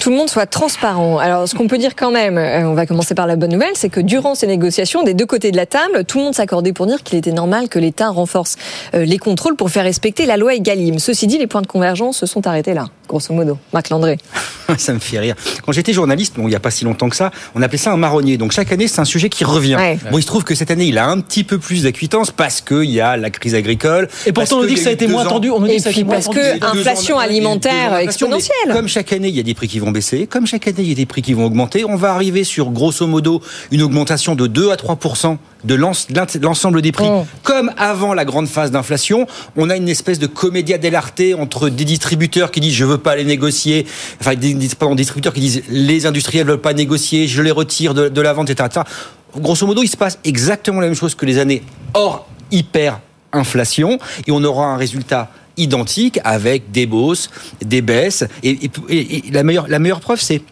Tout 0.00 0.10
le 0.10 0.16
monde 0.16 0.30
soit 0.30 0.46
transparent. 0.46 1.18
Alors, 1.18 1.46
ce 1.46 1.54
qu'on 1.54 1.68
peut 1.68 1.78
dire 1.78 1.94
quand 1.94 2.10
même, 2.10 2.38
euh, 2.38 2.62
on 2.64 2.74
va 2.74 2.86
commencer 2.86 3.14
par 3.14 3.26
la 3.26 3.36
bonne 3.36 3.52
nouvelle, 3.52 3.74
c'est 3.74 3.90
que 3.90 4.00
durant 4.00 4.34
ces 4.34 4.46
négociations, 4.46 5.02
des 5.02 5.14
deux 5.14 5.26
côtés 5.26 5.50
de 5.50 5.56
la 5.56 5.66
table, 5.66 6.04
tout 6.04 6.18
le 6.18 6.24
monde 6.24 6.34
s'accordait 6.34 6.72
pour 6.72 6.86
dire 6.86 7.02
qu'il 7.02 7.18
était 7.18 7.32
normal 7.32 7.68
que 7.68 7.78
l'État 7.78 8.08
renforce 8.08 8.56
euh, 8.94 9.04
les 9.04 9.18
contrôles 9.18 9.56
pour 9.56 9.70
faire 9.70 9.84
respecter 9.84 10.24
la 10.24 10.38
loi 10.38 10.54
Egalim. 10.54 10.98
Ceci 10.98 11.26
dit, 11.26 11.38
les 11.38 11.46
points 11.46 11.62
de 11.62 11.66
convergence 11.66 12.16
se 12.16 12.26
sont 12.26 12.46
arrêtés 12.46 12.72
là, 12.72 12.86
grosso 13.08 13.34
modo. 13.34 13.58
Marc 13.74 13.90
Landré. 13.90 14.16
ça 14.78 14.94
me 14.94 14.98
fait 14.98 15.18
rire. 15.18 15.34
Quand 15.64 15.72
j'étais 15.72 15.92
journaliste, 15.92 16.36
bon, 16.36 16.44
il 16.46 16.50
n'y 16.50 16.56
a 16.56 16.60
pas 16.60 16.70
si 16.70 16.84
longtemps 16.84 17.10
que 17.10 17.16
ça, 17.16 17.30
on 17.54 17.60
appelait 17.60 17.78
ça 17.78 17.92
un 17.92 17.96
marronnier. 17.98 18.38
Donc 18.38 18.52
chaque 18.52 18.72
année, 18.72 18.88
c'est 18.88 19.00
un 19.00 19.04
sujet 19.04 19.28
qui 19.28 19.44
revient. 19.44 19.76
Ouais. 19.76 19.98
Bon, 20.10 20.16
il 20.16 20.22
se 20.22 20.26
trouve 20.26 20.44
que 20.44 20.54
cette 20.54 20.70
année, 20.70 20.86
il 20.86 20.96
a 20.96 21.06
un 21.06 21.20
petit 21.20 21.44
peu 21.44 21.58
plus 21.58 21.82
d'acuitance 21.82 22.30
parce 22.30 22.62
qu'il 22.62 22.90
y 22.90 23.00
a 23.00 23.18
la 23.18 23.28
crise 23.28 23.54
agricole. 23.54 24.08
Et 24.24 24.32
pourtant, 24.32 24.56
on 24.56 24.62
nous 24.62 24.68
dit 24.68 24.74
que 24.74 24.80
ça 24.80 24.88
a 24.88 24.92
été 24.92 25.06
moins 25.06 25.26
tendu. 25.26 25.50
On 25.50 25.60
nous 25.60 25.66
dit 25.66 25.74
Et 25.74 25.76
que 25.76 25.82
ça 25.82 25.90
a 25.90 25.92
puis 25.92 26.00
été 26.00 26.06
moins 26.06 26.16
parce 26.16 26.28
que 26.28 26.64
inflation 26.64 27.18
alimentaire 27.18 27.96
exponentielle. 27.96 28.72
Comme 28.72 28.88
chaque 28.88 29.12
année, 29.12 29.19
il 29.28 29.36
y 29.36 29.40
a 29.40 29.42
des 29.42 29.54
prix 29.54 29.68
qui 29.68 29.78
vont 29.78 29.90
baisser. 29.90 30.26
Comme 30.26 30.46
chaque 30.46 30.66
année, 30.68 30.78
il 30.80 30.88
y 30.88 30.92
a 30.92 30.94
des 30.94 31.06
prix 31.06 31.22
qui 31.22 31.34
vont 31.34 31.44
augmenter. 31.44 31.84
On 31.84 31.96
va 31.96 32.12
arriver 32.14 32.44
sur, 32.44 32.70
grosso 32.70 33.06
modo, 33.06 33.42
une 33.70 33.82
augmentation 33.82 34.34
de 34.34 34.46
2 34.46 34.70
à 34.70 34.76
3% 34.76 35.36
de 35.64 35.74
l'ens- 35.74 36.08
l'ensemble 36.40 36.80
des 36.82 36.92
prix. 36.92 37.08
Mm. 37.10 37.24
Comme 37.42 37.70
avant 37.76 38.14
la 38.14 38.24
grande 38.24 38.48
phase 38.48 38.70
d'inflation, 38.70 39.26
on 39.56 39.68
a 39.70 39.76
une 39.76 39.88
espèce 39.88 40.18
de 40.18 40.26
comédia 40.26 40.78
dell'arte 40.78 41.20
entre 41.38 41.68
des 41.68 41.84
distributeurs 41.84 42.50
qui 42.50 42.60
disent 42.60 42.74
je 42.74 42.84
veux 42.84 42.98
pas 42.98 43.16
les 43.16 43.24
négocier, 43.24 43.86
enfin 44.20 44.34
des, 44.34 44.54
des- 44.54 44.68
pardon, 44.68 44.94
des 44.94 45.02
distributeurs 45.02 45.34
qui 45.34 45.40
disent 45.40 45.62
les 45.68 46.06
industriels 46.06 46.46
veulent 46.46 46.60
pas 46.60 46.72
négocier, 46.72 47.26
je 47.28 47.42
les 47.42 47.50
retire 47.50 47.92
de, 47.94 48.08
de 48.08 48.20
la 48.20 48.32
vente, 48.32 48.48
etc., 48.48 48.68
etc. 48.70 48.86
Grosso 49.36 49.66
modo, 49.66 49.82
il 49.82 49.88
se 49.88 49.96
passe 49.96 50.18
exactement 50.24 50.80
la 50.80 50.86
même 50.86 50.96
chose 50.96 51.14
que 51.14 51.26
les 51.26 51.38
années 51.38 51.62
hors 51.94 52.26
hyper 52.50 53.00
inflation 53.32 53.98
et 54.26 54.32
on 54.32 54.42
aura 54.42 54.66
un 54.66 54.76
résultat 54.76 55.30
identique 55.60 56.18
avec 56.24 56.70
des 56.72 56.86
bosses, 56.86 57.30
des 57.64 57.82
baisses. 57.82 58.24
Et, 58.42 58.50
et- 58.50 58.70
et- 58.88 59.16
et 59.28 59.30
la, 59.30 59.42
meilleure, 59.42 59.68
la 59.68 59.78
meilleure 59.78 60.00
preuve, 60.00 60.20
c'est 60.20 60.42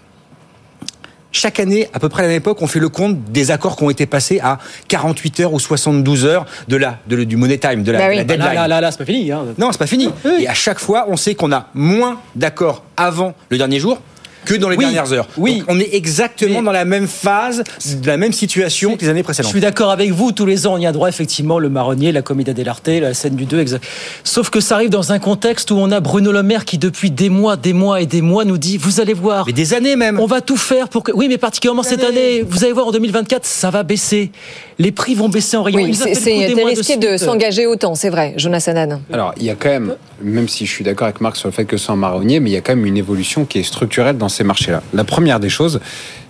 chaque 1.31 1.61
année, 1.61 1.89
à 1.93 1.99
peu 2.01 2.09
près 2.09 2.23
à 2.23 2.25
la 2.25 2.29
même 2.31 2.39
époque, 2.39 2.59
on 2.63 2.67
fait 2.67 2.79
le 2.81 2.89
compte 2.89 3.23
des 3.25 3.51
accords 3.51 3.77
qui 3.77 3.83
ont 3.85 3.91
été 3.91 4.07
passés 4.07 4.41
à 4.43 4.59
48 4.89 5.41
heures 5.41 5.53
ou 5.53 5.59
72 5.61 6.25
heures 6.25 6.47
de 6.69 6.77
la, 6.77 6.99
de, 7.07 7.23
du 7.25 7.37
money 7.37 7.59
time, 7.59 7.83
de 7.83 7.93
la, 7.93 7.99
Bah 7.99 8.07
oui. 8.09 8.17
la 8.17 8.25
deadline. 8.25 8.47
Là, 8.49 8.55
là, 8.55 8.69
là, 8.69 8.81
là, 8.81 8.91
c'est 8.91 8.99
pas 8.99 9.05
fini. 9.05 9.31
hein. 9.31 9.45
Non, 9.59 9.71
c'est 9.71 9.79
pas 9.79 9.87
fini. 9.87 10.09
Et 10.41 10.49
à 10.49 10.55
chaque 10.55 10.79
fois, 10.79 11.05
on 11.09 11.17
sait 11.17 11.35
qu'on 11.35 11.53
a 11.53 11.69
moins 11.75 12.19
d'accords 12.35 12.83
avant 12.97 13.35
le 13.51 13.59
dernier 13.59 13.79
jour 13.79 14.01
que 14.45 14.55
dans 14.55 14.69
les 14.69 14.77
Oui, 14.77 14.85
dernières 14.85 15.13
heures. 15.13 15.29
oui. 15.37 15.59
Donc, 15.59 15.67
on 15.69 15.79
est 15.81 15.91
exactement 15.95 16.63
dans 16.63 16.73
la 16.73 16.85
même 16.85 17.07
phase, 17.07 17.63
de 18.01 18.07
la 18.07 18.17
même 18.17 18.33
situation 18.33 18.97
que 18.97 19.03
les 19.03 19.09
années 19.09 19.21
Je 19.21 19.25
précédentes. 19.25 19.51
suis 19.51 19.61
d'accord 19.61 19.91
avec 19.91 20.11
vous, 20.13 20.33
tous 20.33 20.47
les 20.47 20.67
ans 20.67 20.75
on 20.75 20.79
y 20.79 20.87
a 20.87 20.93
droit 20.93 21.09
effectivement, 21.09 21.59
le 21.59 21.69
marronnier, 21.69 22.13
la 22.13 22.23
comédia 22.23 22.55
dell'arte, 22.55 22.89
la 22.89 23.15
scène 23.15 23.35
du 23.37 23.45
2, 23.45 23.59
exact. 23.61 23.85
Sauf 24.25 24.51
que 24.51 24.61
ça 24.61 24.75
arrive 24.77 24.91
dans 24.91 25.13
un 25.13 25.19
contexte 25.19 25.71
où 25.71 25.77
on 25.77 25.91
a 25.91 26.01
Bruno 26.01 26.33
Le 26.33 26.43
Maire 26.43 26.65
qui 26.65 26.79
depuis 26.79 27.11
des 27.11 27.29
mois, 27.29 27.57
des 27.57 27.73
mois 27.73 28.01
et 28.01 28.07
des 28.07 28.23
mois 28.23 28.45
nous 28.45 28.59
dit, 28.59 28.79
vous 28.79 29.01
allez 29.01 29.15
voir, 29.15 29.47
Mais 29.47 29.53
des 29.53 29.75
années 29.75 29.97
même. 29.97 30.19
on 30.21 30.27
va 30.27 30.41
tout 30.41 30.57
faire 30.57 30.89
pour 30.89 31.03
que... 31.03 31.13
Oui 31.13 31.29
mais 31.29 31.39
particulièrement 31.39 31.83
cette 31.83 32.05
année, 32.05 32.43
vous 32.49 32.65
allez 32.65 32.73
voir 32.73 32.87
en 32.89 32.93
2024, 32.93 33.45
ça 33.45 33.71
va 33.71 33.83
baisser. 33.83 34.31
Les 34.79 34.93
prix 34.93 35.15
vont 35.15 35.29
baisser 35.29 35.57
en 35.57 35.63
rayon. 35.65 35.81
Oui, 35.81 35.95
c'est 35.95 36.13
risqué 36.65 36.97
de 36.97 37.09
suite. 37.09 37.19
s'engager 37.19 37.67
autant, 37.67 37.95
c'est 37.95 38.11
vrai, 38.11 38.35
Jonas 38.37 38.65
Hanan. 38.69 39.01
Alors, 39.13 39.35
il 39.37 39.45
y 39.45 39.51
a 39.51 39.55
quand 39.57 39.69
même, 39.71 39.95
même 40.23 40.47
si 40.49 40.67
je 40.67 40.71
suis 40.71 40.85
d'accord 40.85 41.07
avec 41.07 41.21
Marc 41.21 41.37
sur 41.37 41.49
le 41.49 41.53
fait 41.53 41.65
que 41.65 41.77
c'est 41.77 41.91
un 41.91 41.97
marronnier, 41.97 42.39
mais 42.41 42.51
il 42.51 42.53
y 42.53 42.57
a 42.57 42.61
quand 42.61 42.77
même 42.77 42.87
une 42.87 42.97
évolution 42.97 43.45
qui 43.45 43.59
est 43.59 43.63
structurelle 43.65 44.17
dans 44.19 44.29
ces 44.39 44.45
marchés-là. 44.45 44.83
La 44.95 45.05
première 45.05 45.41
des 45.41 45.49
choses, 45.49 45.81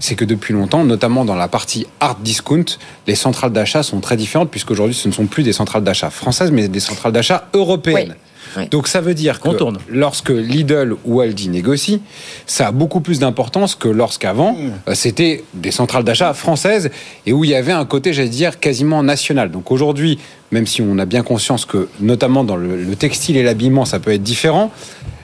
c'est 0.00 0.14
que 0.14 0.24
depuis 0.24 0.54
longtemps, 0.54 0.84
notamment 0.84 1.24
dans 1.24 1.34
la 1.34 1.48
partie 1.48 1.86
hard 2.00 2.22
discount, 2.22 2.64
les 3.06 3.14
centrales 3.14 3.52
d'achat 3.52 3.82
sont 3.82 4.00
très 4.00 4.16
différentes, 4.16 4.50
puisqu'aujourd'hui, 4.50 4.94
ce 4.94 5.08
ne 5.08 5.12
sont 5.12 5.26
plus 5.26 5.42
des 5.42 5.52
centrales 5.52 5.84
d'achat 5.84 6.10
françaises, 6.10 6.50
mais 6.50 6.68
des 6.68 6.80
centrales 6.80 7.12
d'achat 7.12 7.48
européennes. 7.52 8.14
Oui. 8.56 8.68
Donc 8.70 8.88
ça 8.88 9.02
veut 9.02 9.12
dire 9.12 9.40
que 9.40 9.50
tourne. 9.50 9.76
lorsque 9.90 10.30
Lidl 10.30 10.96
ou 11.04 11.20
Aldi 11.20 11.50
négocient, 11.50 12.00
ça 12.46 12.68
a 12.68 12.72
beaucoup 12.72 13.00
plus 13.00 13.18
d'importance 13.18 13.74
que 13.74 13.88
lorsqu'avant, 13.88 14.56
euh, 14.88 14.94
c'était 14.94 15.44
des 15.52 15.70
centrales 15.70 16.04
d'achat 16.04 16.32
françaises 16.32 16.90
et 17.26 17.34
où 17.34 17.44
il 17.44 17.50
y 17.50 17.54
avait 17.54 17.72
un 17.72 17.84
côté, 17.84 18.14
j'allais 18.14 18.30
dire, 18.30 18.58
quasiment 18.58 19.02
national. 19.02 19.50
Donc 19.50 19.70
aujourd'hui, 19.70 20.18
même 20.50 20.66
si 20.66 20.80
on 20.80 20.98
a 20.98 21.04
bien 21.04 21.22
conscience 21.22 21.66
que, 21.66 21.88
notamment 22.00 22.42
dans 22.42 22.56
le, 22.56 22.82
le 22.82 22.96
textile 22.96 23.36
et 23.36 23.42
l'habillement, 23.42 23.84
ça 23.84 23.98
peut 23.98 24.12
être 24.12 24.22
différent, 24.22 24.72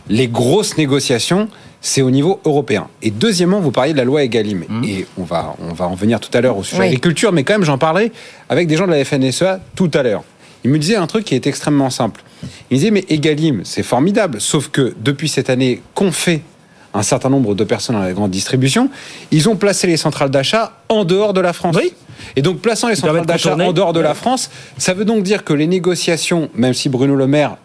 les 0.08 0.28
grosses 0.28 0.76
négociations, 0.76 1.48
c'est 1.84 2.00
au 2.00 2.10
niveau 2.10 2.40
européen. 2.46 2.88
Et 3.02 3.10
deuxièmement, 3.10 3.60
vous 3.60 3.70
parliez 3.70 3.92
de 3.92 3.98
la 3.98 4.04
loi 4.04 4.22
Egalim. 4.24 4.64
Et 4.82 5.04
on 5.18 5.22
va, 5.22 5.54
on 5.60 5.74
va 5.74 5.86
en 5.86 5.94
venir 5.94 6.18
tout 6.18 6.30
à 6.32 6.40
l'heure 6.40 6.56
au 6.56 6.62
sujet 6.64 6.80
Oui. 6.80 6.86
agriculture, 6.86 7.30
mais 7.30 7.44
quand 7.44 7.52
même, 7.52 7.62
j'en 7.64 7.76
parlerai 7.76 8.10
avec 8.48 8.66
des 8.68 8.76
gens 8.78 8.86
de 8.86 8.92
la 8.92 9.04
FNSEA 9.04 9.60
tout 9.76 9.90
à 9.92 10.02
l'heure. 10.02 10.24
Il 10.64 10.70
me 10.70 10.78
disait 10.78 10.96
un 10.96 11.06
truc 11.06 11.26
qui 11.26 11.34
est 11.34 11.46
extrêmement 11.46 11.90
simple. 11.90 12.22
Il 12.42 12.48
me 12.70 12.76
disait, 12.78 12.90
mais 12.90 13.04
Egalim, 13.10 13.60
c'est 13.64 13.82
formidable, 13.82 14.40
sauf 14.40 14.68
que 14.68 14.94
depuis 14.98 15.28
cette 15.28 15.50
année 15.50 15.82
qu'ont 15.94 16.10
fait 16.10 16.40
un 16.94 17.02
certain 17.02 17.28
nombre 17.28 17.54
de 17.54 17.64
personnes 17.64 17.96
dans 17.96 18.02
la 18.02 18.14
grande 18.14 18.30
distribution, 18.30 18.88
ils 19.30 19.50
ont 19.50 19.56
placé 19.56 19.86
les 19.86 19.98
centrales 19.98 20.30
d'achat 20.30 20.72
en 20.88 21.04
dehors 21.04 21.34
de 21.34 21.42
la 21.42 21.52
France. 21.52 21.76
Et 22.34 22.40
donc, 22.40 22.60
plaçant 22.60 22.88
les 22.88 22.94
centrales 22.96 23.26
d'achat 23.26 23.56
en 23.56 23.72
dehors 23.74 23.92
de 23.92 24.00
la 24.00 24.14
France, 24.14 24.48
ça 24.78 24.94
veut 24.94 25.04
donc 25.04 25.22
dire 25.22 25.44
que 25.44 25.52
les 25.52 25.66
négociations, 25.66 26.48
même 26.54 26.72
si 26.72 26.88
Bruno 26.88 27.14
Le 27.14 27.26
Maire 27.26 27.58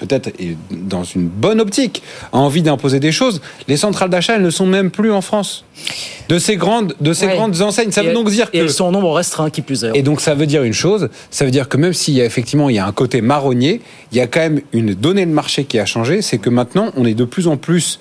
peut-être 0.00 0.28
est 0.40 0.56
dans 0.70 1.04
une 1.04 1.28
bonne 1.28 1.60
optique, 1.60 2.02
a 2.32 2.38
envie 2.38 2.62
d'imposer 2.62 2.98
des 3.00 3.12
choses, 3.12 3.40
les 3.68 3.76
centrales 3.76 4.10
d'achat, 4.10 4.34
elles 4.36 4.42
ne 4.42 4.50
sont 4.50 4.66
même 4.66 4.90
plus 4.90 5.12
en 5.12 5.20
France. 5.20 5.64
De 6.28 6.38
ces 6.38 6.56
grandes, 6.56 6.94
de 7.00 7.12
ces 7.12 7.26
Ouais. 7.26 7.34
grandes 7.34 7.60
enseignes. 7.62 7.90
Ça 7.92 8.02
Et 8.02 8.08
veut 8.08 8.12
donc 8.12 8.30
dire 8.30 8.48
et 8.52 8.58
que. 8.58 8.62
elles 8.64 8.70
sont 8.70 8.84
en 8.86 8.92
nombre 8.92 9.12
restreint 9.12 9.50
qui 9.50 9.62
plus 9.62 9.84
est. 9.84 9.92
Et 9.94 10.02
donc 10.02 10.20
ça 10.20 10.34
veut 10.34 10.46
dire 10.46 10.62
une 10.62 10.72
chose, 10.72 11.08
ça 11.30 11.44
veut 11.44 11.50
dire 11.50 11.68
que 11.68 11.76
même 11.76 11.92
s'il 11.92 12.14
y 12.14 12.20
a 12.20 12.24
effectivement 12.24 12.68
il 12.68 12.76
y 12.76 12.78
a 12.78 12.86
un 12.86 12.92
côté 12.92 13.20
marronnier, 13.20 13.80
il 14.12 14.18
y 14.18 14.20
a 14.20 14.26
quand 14.26 14.40
même 14.40 14.60
une 14.72 14.94
donnée 14.94 15.26
de 15.26 15.30
marché 15.32 15.64
qui 15.64 15.78
a 15.78 15.86
changé, 15.86 16.22
c'est 16.22 16.38
que 16.38 16.50
maintenant 16.50 16.90
on 16.96 17.04
est 17.04 17.14
de 17.14 17.24
plus 17.24 17.46
en 17.48 17.56
plus 17.56 17.98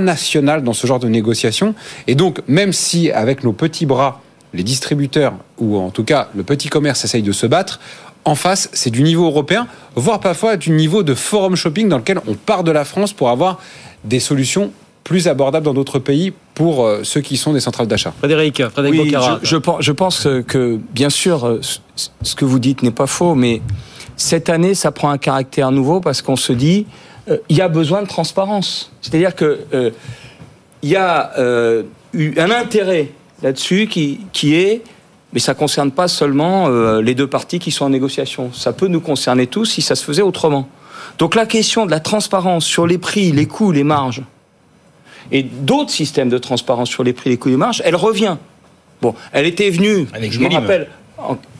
national 0.00 0.62
dans 0.62 0.72
ce 0.72 0.86
genre 0.86 1.00
de 1.00 1.08
négociations. 1.08 1.74
Et 2.06 2.14
donc 2.14 2.40
même 2.46 2.72
si 2.72 3.10
avec 3.10 3.42
nos 3.44 3.52
petits 3.52 3.86
bras, 3.86 4.20
les 4.54 4.62
distributeurs 4.62 5.34
ou 5.58 5.76
en 5.78 5.90
tout 5.90 6.04
cas 6.04 6.28
le 6.36 6.42
petit 6.42 6.68
commerce 6.68 7.04
essaye 7.04 7.22
de 7.22 7.32
se 7.32 7.46
battre, 7.46 7.80
en 8.24 8.34
face 8.34 8.68
c'est 8.72 8.90
du 8.90 9.02
niveau 9.02 9.26
européen, 9.26 9.66
voire 9.96 10.20
parfois 10.20 10.56
du 10.56 10.70
niveau 10.70 11.02
de 11.02 11.14
forum 11.14 11.56
shopping 11.56 11.88
dans 11.88 11.98
lequel 11.98 12.20
on 12.26 12.34
part 12.34 12.64
de 12.64 12.70
la 12.70 12.84
France 12.84 13.12
pour 13.12 13.30
avoir 13.30 13.58
des 14.04 14.20
solutions 14.20 14.70
plus 15.04 15.26
abordables 15.26 15.64
dans 15.66 15.74
d'autres 15.74 15.98
pays 15.98 16.32
pour 16.54 16.84
euh, 16.86 17.00
ceux 17.02 17.20
qui 17.20 17.36
sont 17.36 17.52
des 17.52 17.58
centrales 17.60 17.88
d'achat. 17.88 18.12
Frédéric, 18.18 18.62
Frédéric 18.68 19.00
Oui, 19.00 19.06
Bocara. 19.10 19.40
je, 19.42 19.56
je 19.80 19.92
pense, 19.92 20.28
que, 20.46 20.78
bien 20.92 21.10
sûr, 21.10 21.44
euh, 21.44 21.60
ce- 21.96 22.34
que 22.36 22.44
vous 22.44 22.60
dites 22.60 22.82
n'est 22.84 22.92
pas 22.92 23.08
faux, 23.08 23.34
mais 23.34 23.62
cette 24.16 24.48
année, 24.48 24.74
ça 24.74 24.92
prend 24.92 25.10
un 25.10 25.18
caractère 25.18 25.72
nouveau 25.72 26.00
parce 26.00 26.22
qu'on 26.22 26.36
se 26.36 26.52
dit, 26.52 26.86
euh, 27.28 27.38
il 27.48 27.56
y 27.56 27.60
a 27.60 27.68
besoin 27.68 28.02
de 28.02 28.06
transparence. 28.06 28.92
C'est-à-dire 29.00 29.34
que 29.34 29.60
euh, 29.74 29.90
il 30.82 30.90
y 30.90 30.96
a 30.96 31.32
euh, 31.38 31.82
eu 32.12 32.38
un 32.38 32.50
intérêt 32.52 33.08
là-dessus 33.42 33.88
qui, 33.88 34.20
qui 34.32 34.54
est, 34.54 34.82
mais 35.32 35.40
ça 35.40 35.54
concerne 35.54 35.90
pas 35.90 36.08
seulement 36.08 36.68
euh, 36.68 37.00
les 37.00 37.14
deux 37.14 37.26
parties 37.26 37.58
qui 37.58 37.70
sont 37.70 37.84
en 37.84 37.90
négociation. 37.90 38.52
Ça 38.52 38.72
peut 38.72 38.88
nous 38.88 39.00
concerner 39.00 39.46
tous 39.46 39.64
si 39.64 39.82
ça 39.82 39.94
se 39.94 40.04
faisait 40.04 40.22
autrement. 40.22 40.68
Donc 41.18 41.34
la 41.34 41.46
question 41.46 41.86
de 41.86 41.90
la 41.90 42.00
transparence 42.00 42.64
sur 42.64 42.86
les 42.86 42.98
prix, 42.98 43.32
les 43.32 43.46
coûts, 43.46 43.72
les 43.72 43.84
marges, 43.84 44.22
et 45.30 45.42
d'autres 45.42 45.90
systèmes 45.90 46.28
de 46.28 46.38
transparence 46.38 46.88
sur 46.88 47.04
les 47.04 47.12
prix, 47.12 47.30
les 47.30 47.36
coûts 47.36 47.48
et 47.48 47.52
les 47.52 47.58
marges, 47.58 47.82
elle 47.84 47.96
revient. 47.96 48.36
Bon, 49.00 49.14
elle 49.32 49.46
était 49.46 49.70
venue, 49.70 50.06
je 50.30 50.38
me 50.38 50.52
rappelle, 50.52 50.88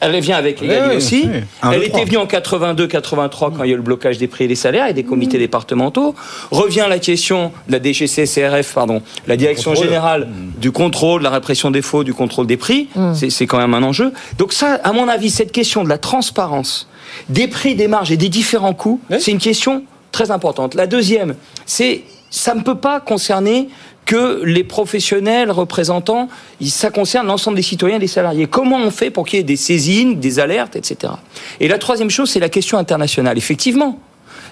elle 0.01 0.19
vient 0.21 0.37
avec 0.37 0.59
Oui, 0.61 0.67
Egalim 0.67 0.91
oui, 0.91 0.97
aussi. 0.97 1.23
oui. 1.33 1.41
Un, 1.63 1.71
Elle 1.73 1.85
était 1.85 2.05
venue 2.05 2.17
en 2.17 2.27
82-83 2.27 3.31
quand 3.57 3.63
il 3.65 3.69
y 3.69 3.71
a 3.71 3.75
eu 3.75 3.77
le 3.77 3.83
blocage 3.83 4.19
des 4.19 4.27
prix 4.27 4.45
et 4.45 4.49
des 4.49 4.55
salaires 4.57 4.89
et 4.89 4.93
des 4.95 5.05
comités 5.05 5.39
départementaux. 5.39 6.15
Revient 6.51 6.87
la 6.89 6.99
question 6.99 7.53
de 7.69 7.73
la 7.73 7.79
DGCCRF, 7.83 8.73
pardon, 8.75 9.03
la 9.27 9.37
Direction. 9.37 9.75
Générale 9.75 10.29
du 10.59 10.73
contrôle, 10.73 11.21
de 11.21 11.25
la 11.25 11.31
répression 11.31 11.71
des 11.71 11.83
faux, 11.83 12.03
du 12.05 12.15
contrôle 12.15 12.47
des 12.47 12.57
prix. 12.57 12.89
C'est- 13.15 13.31
C'est 13.31 13.47
quand 13.47 13.59
même 13.59 13.75
un 13.75 13.83
enjeu. 13.83 14.13
Donc 14.39 14.53
ça, 14.53 14.81
à 14.85 14.93
mon 14.93 15.09
avis, 15.09 15.31
cette 15.31 15.53
question 15.53 15.85
de 15.85 15.89
la 15.89 15.99
transparence 15.99 16.89
des 17.29 17.47
prix, 17.49 17.75
des 17.75 17.89
marges 17.89 18.11
et 18.13 18.17
des 18.17 18.29
différents 18.29 18.75
coûts, 18.75 19.01
c'est 19.19 19.31
une 19.33 19.39
question 19.39 19.85
très 20.13 20.31
importante. 20.31 20.75
La 20.75 20.87
deuxième, 20.87 21.35
c'est 21.67 22.03
ça 22.31 22.55
ne 22.55 22.63
peut 22.63 22.77
pas 22.79 22.99
concerner 23.01 23.69
que 24.05 24.43
les 24.45 24.65
professionnels 24.65 25.51
représentants, 25.51 26.29
ça 26.61 26.91
concerne 26.91 27.27
l'ensemble 27.27 27.57
des 27.57 27.63
citoyens 27.63 27.97
et 27.97 28.01
des 28.01 28.07
salariés. 28.07 28.47
Comment 28.47 28.79
on 28.79 28.91
fait 28.91 29.11
pour 29.11 29.27
qu'il 29.27 29.39
y 29.39 29.41
ait 29.41 29.45
des 29.45 29.57
saisines, 29.57 30.19
des 30.21 30.39
alertes, 30.39 30.77
etc. 30.77 31.13
Et 31.61 31.69
la 31.69 31.79
troisième 31.79 32.11
chose, 32.11 32.31
c'est 32.31 32.41
la 32.41 32.49
question 32.49 32.79
internationale. 32.79 33.39
Effectivement, 33.39 33.99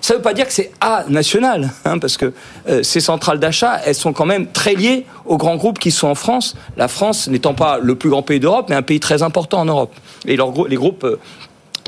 ça 0.01 0.15
ne 0.15 0.19
veut 0.19 0.23
pas 0.23 0.33
dire 0.33 0.47
que 0.47 0.53
c'est 0.53 0.71
à 0.81 1.05
national, 1.09 1.71
hein, 1.85 1.99
parce 1.99 2.17
que 2.17 2.33
euh, 2.69 2.83
ces 2.83 3.01
centrales 3.01 3.39
d'achat, 3.39 3.81
elles 3.85 3.95
sont 3.95 4.13
quand 4.13 4.25
même 4.25 4.47
très 4.47 4.75
liées 4.75 5.05
aux 5.27 5.37
grands 5.37 5.57
groupes 5.57 5.79
qui 5.79 5.91
sont 5.91 6.09
en 6.09 6.15
France. 6.15 6.57
La 6.77 6.89
France 6.89 7.29
n'étant 7.29 7.55
pas 7.55 7.79
le 7.79 7.95
plus 7.95 8.09
grand 8.09 8.23
pays 8.23 8.41
d'Europe, 8.41 8.67
mais 8.71 8.77
un 8.77 8.83
pays 8.83 9.01
très 9.01 9.23
important 9.23 9.61
en 9.61 9.67
Europe. 9.67 9.93
Et 10.27 10.37
les 10.37 10.77
groupes 10.77 11.05
euh, 11.05 11.19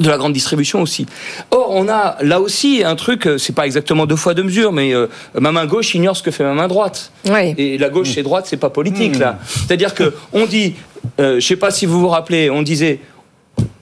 de 0.01 0.09
la 0.09 0.17
grande 0.17 0.33
distribution 0.33 0.83
aussi. 0.83 1.07
Or, 1.51 1.71
on 1.71 1.89
a 1.89 2.17
là 2.23 2.41
aussi 2.41 2.83
un 2.85 2.97
truc, 2.97 3.27
euh, 3.27 3.39
c'est 3.39 3.55
pas 3.55 3.67
exactement 3.67 4.07
deux 4.07 4.17
fois 4.17 4.35
deux 4.35 4.43
mesures, 4.43 4.73
mais 4.73 4.95
euh, 4.95 5.07
ma 5.39 5.53
main 5.53 5.67
gauche 5.67 5.95
ignore 5.95 6.17
ce 6.17 6.23
que 6.23 6.31
fait 6.31 6.45
ma 6.45 6.55
main 6.55 6.69
droite. 6.69 7.13
Et 7.59 7.79
la 7.79 7.89
gauche 7.89 8.17
et 8.17 8.23
droite, 8.23 8.47
c'est 8.49 8.57
pas 8.57 8.71
politique 8.71 9.19
là. 9.19 9.39
C'est-à-dire 9.47 9.95
que 9.95 10.15
on 10.33 10.47
dit, 10.47 10.75
euh, 11.21 11.41
je 11.41 11.47
sais 11.47 11.57
pas 11.57 11.71
si 11.71 11.87
vous 11.87 12.01
vous 12.01 12.09
rappelez, 12.09 12.51
on 12.51 12.63
disait 12.63 13.01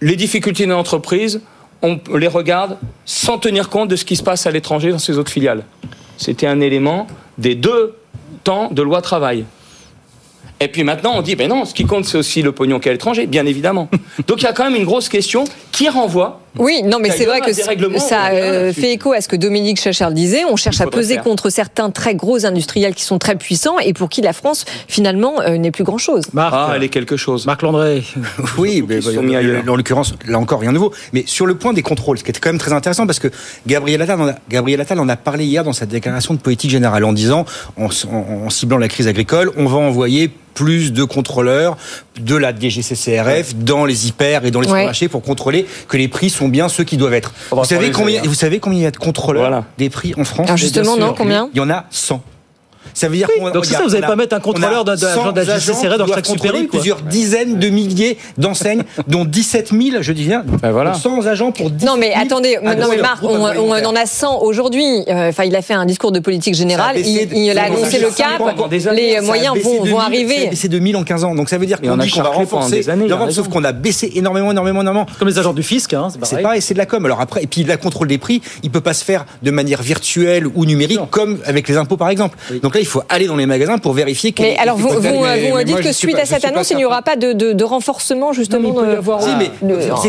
les 0.00 0.16
difficultés 0.16 0.64
d'une 0.64 0.72
entreprise, 0.72 1.40
on 1.82 1.98
les 2.14 2.26
regarde 2.26 2.76
sans 3.06 3.38
tenir 3.38 3.68
compte 3.68 3.88
de 3.88 3.96
ce 3.96 4.04
qui 4.04 4.16
se 4.16 4.22
passe 4.22 4.46
à 4.46 4.50
l'étranger 4.50 4.90
dans 4.90 4.98
ses 4.98 5.16
autres 5.16 5.30
filiales. 5.30 5.64
C'était 6.18 6.46
un 6.46 6.60
élément 6.60 7.06
des 7.38 7.54
deux 7.54 7.96
temps 8.44 8.68
de 8.70 8.82
loi 8.82 9.00
travail. 9.00 9.44
Et 10.62 10.68
puis 10.68 10.84
maintenant, 10.84 11.14
on 11.16 11.22
dit, 11.22 11.36
ben 11.36 11.48
non, 11.48 11.64
ce 11.64 11.72
qui 11.72 11.84
compte, 11.84 12.04
c'est 12.04 12.18
aussi 12.18 12.42
le 12.42 12.52
pognon 12.52 12.78
qu'à 12.78 12.92
l'étranger, 12.92 13.26
bien 13.26 13.46
évidemment. 13.46 13.88
Donc 14.28 14.42
il 14.42 14.44
y 14.44 14.46
a 14.46 14.52
quand 14.52 14.64
même 14.64 14.76
une 14.76 14.84
grosse 14.84 15.08
question 15.08 15.44
qui 15.72 15.88
renvoie. 15.88 16.42
Oui, 16.58 16.82
non, 16.84 16.98
mais 17.00 17.10
c'est 17.10 17.26
vrai 17.26 17.40
que 17.40 17.52
ça 17.52 18.28
euh, 18.32 18.72
fait 18.72 18.92
écho 18.92 19.12
à 19.12 19.20
ce 19.20 19.28
que 19.28 19.36
Dominique 19.36 19.80
Chachard 19.80 20.10
disait. 20.12 20.44
On 20.50 20.56
cherche 20.56 20.80
à 20.80 20.86
peser 20.86 21.14
faire. 21.14 21.22
contre 21.22 21.48
certains 21.50 21.90
très 21.90 22.14
gros 22.14 22.44
industriels 22.44 22.94
qui 22.94 23.04
sont 23.04 23.18
très 23.18 23.36
puissants 23.36 23.78
et 23.78 23.92
pour 23.92 24.08
qui 24.08 24.20
la 24.20 24.32
France, 24.32 24.64
finalement, 24.88 25.40
euh, 25.40 25.58
n'est 25.58 25.70
plus 25.70 25.84
grand-chose. 25.84 26.24
Ah, 26.36 26.72
elle 26.74 26.82
est 26.82 26.88
quelque 26.88 27.16
chose. 27.16 27.46
Marc 27.46 27.62
Landré. 27.62 28.02
Oui, 28.58 28.84
mais 28.86 28.96
ailleurs. 29.36 29.62
en 29.68 29.76
l'occurrence, 29.76 30.14
là 30.26 30.38
encore, 30.38 30.60
rien 30.60 30.70
de 30.70 30.74
nouveau. 30.74 30.92
Mais 31.12 31.22
sur 31.26 31.46
le 31.46 31.54
point 31.54 31.72
des 31.72 31.82
contrôles, 31.82 32.18
ce 32.18 32.24
qui 32.24 32.30
était 32.30 32.40
quand 32.40 32.50
même 32.50 32.58
très 32.58 32.72
intéressant, 32.72 33.06
parce 33.06 33.18
que 33.20 33.28
Gabriel 33.66 34.02
Attal, 34.02 34.20
en 34.20 34.28
a, 34.28 34.34
Gabriel 34.48 34.80
Attal 34.80 34.98
en 34.98 35.08
a 35.08 35.16
parlé 35.16 35.44
hier 35.44 35.62
dans 35.64 35.72
sa 35.72 35.86
déclaration 35.86 36.34
de 36.34 36.40
politique 36.40 36.70
générale, 36.70 37.04
en 37.04 37.12
disant, 37.12 37.44
en, 37.76 37.86
en- 37.86 38.44
en 38.46 38.50
ciblant 38.50 38.78
la 38.78 38.88
crise 38.88 39.06
agricole, 39.08 39.52
on 39.56 39.66
va 39.66 39.78
envoyer 39.78 40.30
plus 40.54 40.92
de 40.92 41.04
contrôleurs 41.04 41.76
de 42.20 42.34
la 42.34 42.52
DGCCRF 42.52 43.54
dans 43.54 43.84
les 43.84 44.08
hyper 44.08 44.44
et 44.44 44.50
dans 44.50 44.60
les 44.60 44.66
Ouais. 44.66 44.72
supermarchés 44.72 45.08
pour 45.08 45.22
contrôler 45.22 45.64
que 45.88 45.96
les 45.96 46.08
prix 46.08 46.28
sont 46.28 46.39
bien 46.48 46.68
ceux 46.68 46.84
qui 46.84 46.96
doivent 46.96 47.14
être. 47.14 47.32
Vous 47.50 47.64
savez, 47.64 47.90
combien, 47.90 48.22
vous 48.22 48.34
savez 48.34 48.60
combien 48.60 48.78
il 48.78 48.82
y 48.82 48.86
a 48.86 48.90
de 48.90 48.96
contrôleurs 48.96 49.42
Voilà. 49.42 49.64
des 49.78 49.90
prix 49.90 50.14
en 50.16 50.24
France 50.24 50.46
Alors 50.46 50.56
justement, 50.56 50.96
non, 50.96 51.14
combien 51.14 51.48
Il 51.54 51.58
y 51.58 51.60
en 51.60 51.70
a 51.70 51.84
100. 51.90 52.22
Ça 53.00 53.08
veut 53.08 53.16
dire 53.16 53.28
Oui, 53.34 53.40
qu'on 53.40 53.50
donc 53.50 53.64
c'est 53.64 53.74
ça, 53.74 53.82
vous 53.82 53.94
allez 53.94 54.02
on 54.04 54.06
a- 54.06 54.10
pas 54.10 54.16
mettre 54.16 54.34
un 54.36 54.38
on 54.38 54.42
contrôleur 54.42 54.84
d'un- 54.84 54.94
d'un 54.96 55.14
100 55.14 55.36
agent 55.36 55.58
GCCRF 55.58 55.98
dans 55.98 56.06
chaque 56.06 56.26
supérieure, 56.26 56.66
plusieurs 56.68 57.00
dizaines 57.00 57.58
de 57.58 57.68
milliers 57.68 58.18
d'enseignes, 58.36 58.82
dont 59.08 59.24
17 59.24 59.70
000, 59.72 60.02
je 60.02 60.12
dis 60.12 60.24
bien, 60.24 60.44
Ben 60.62 60.70
voilà. 60.70 60.92
100 60.94 61.26
agents 61.26 61.50
pour 61.52 61.70
17 61.70 61.88
Non 61.88 61.96
mais 61.96 62.08
000 62.12 62.20
attendez, 62.22 62.58
non 62.62 62.88
mais 62.90 62.96
Marc, 62.98 63.22
on, 63.22 63.28
on 63.28 63.44
agroalimentaire. 63.46 63.88
en 63.88 63.96
a 63.96 64.06
100 64.06 64.42
aujourd'hui. 64.42 64.84
Euh, 65.08 65.28
Enfin, 65.30 65.44
il 65.44 65.54
a 65.54 65.62
fait 65.62 65.74
un 65.74 65.86
discours 65.86 66.12
de 66.12 66.18
politique 66.18 66.54
générale. 66.54 66.96
Ça 66.96 67.00
a 67.00 67.02
baissé 67.02 67.22
Il, 67.22 67.28
de- 67.28 67.34
il 67.52 67.58
a 67.58 67.64
annoncé 67.64 67.98
le 68.00 68.10
cap. 68.10 68.40
Les 68.92 69.16
a 69.16 69.22
moyens 69.22 69.56
vont, 69.62 69.78
vont 69.78 69.84
1000, 69.84 69.92
Ça 69.94 70.00
a 70.00 70.04
arriver. 70.06 70.46
baissé 70.48 70.68
de 70.68 70.78
1000 70.78 70.96
en 70.96 71.04
15 71.04 71.24
ans. 71.24 71.34
Donc 71.34 71.48
ça 71.48 71.56
veut 71.58 71.66
dire 71.66 71.80
qu'on 71.80 71.90
on 71.90 71.98
a 72.00 72.04
dit 72.04 72.10
qu'on 72.10 72.22
va 72.22 72.28
renforcer. 72.30 72.82
sauf 73.30 73.48
qu'on 73.48 73.64
a 73.64 73.72
baissé 73.72 74.10
énormément, 74.14 74.50
énormément, 74.50 74.82
énormément. 74.82 75.06
Comme 75.18 75.28
les 75.28 75.38
agents 75.38 75.52
du 75.52 75.62
fisc, 75.62 75.94
hein, 75.94 76.08
c'est 76.10 76.18
C'est 76.24 76.30
pareil. 76.30 76.42
pareil, 76.42 76.62
c'est 76.62 76.74
de 76.74 76.78
la 76.78 76.86
com. 76.86 77.04
Alors 77.06 77.20
après, 77.20 77.42
et 77.44 77.46
puis 77.46 77.64
la 77.64 77.76
contrôle 77.76 78.08
des 78.08 78.18
prix, 78.18 78.42
il 78.62 78.70
peut 78.70 78.80
pas 78.80 78.92
se 78.94 79.04
faire 79.04 79.24
de 79.42 79.50
manière 79.50 79.82
virtuelle 79.82 80.46
ou 80.54 80.64
numérique, 80.64 81.00
comme 81.10 81.38
avec 81.46 81.68
les 81.68 81.76
impôts 81.76 81.96
par 81.96 82.08
exemple. 82.10 82.36
Donc 82.62 82.74
là, 82.74 82.80
il 82.80 82.86
faut 82.90 83.02
aller 83.08 83.26
dans 83.26 83.36
les 83.36 83.46
magasins 83.46 83.78
pour 83.78 83.92
vérifier. 83.92 84.32
qu'il 84.32 84.44
y 84.44 84.48
Mais 84.50 84.58
a- 84.58 84.62
alors, 84.62 84.76
vous, 84.76 84.88
vous, 84.88 85.00
Mais- 85.00 85.48
vous 85.50 85.56
mais 85.56 85.64
dites 85.64 85.80
que 85.80 85.92
suite 85.92 86.16
pas- 86.16 86.22
à 86.22 86.24
cette 86.24 86.44
annonce, 86.44 86.70
il 86.70 86.76
n'y 86.76 86.84
aura 86.84 87.02
pas 87.02 87.16
de, 87.16 87.32
de, 87.32 87.52
de 87.52 87.64
renforcement 87.64 88.32
justement 88.32 88.74
Si, 89.20 89.28
mais 89.38 89.50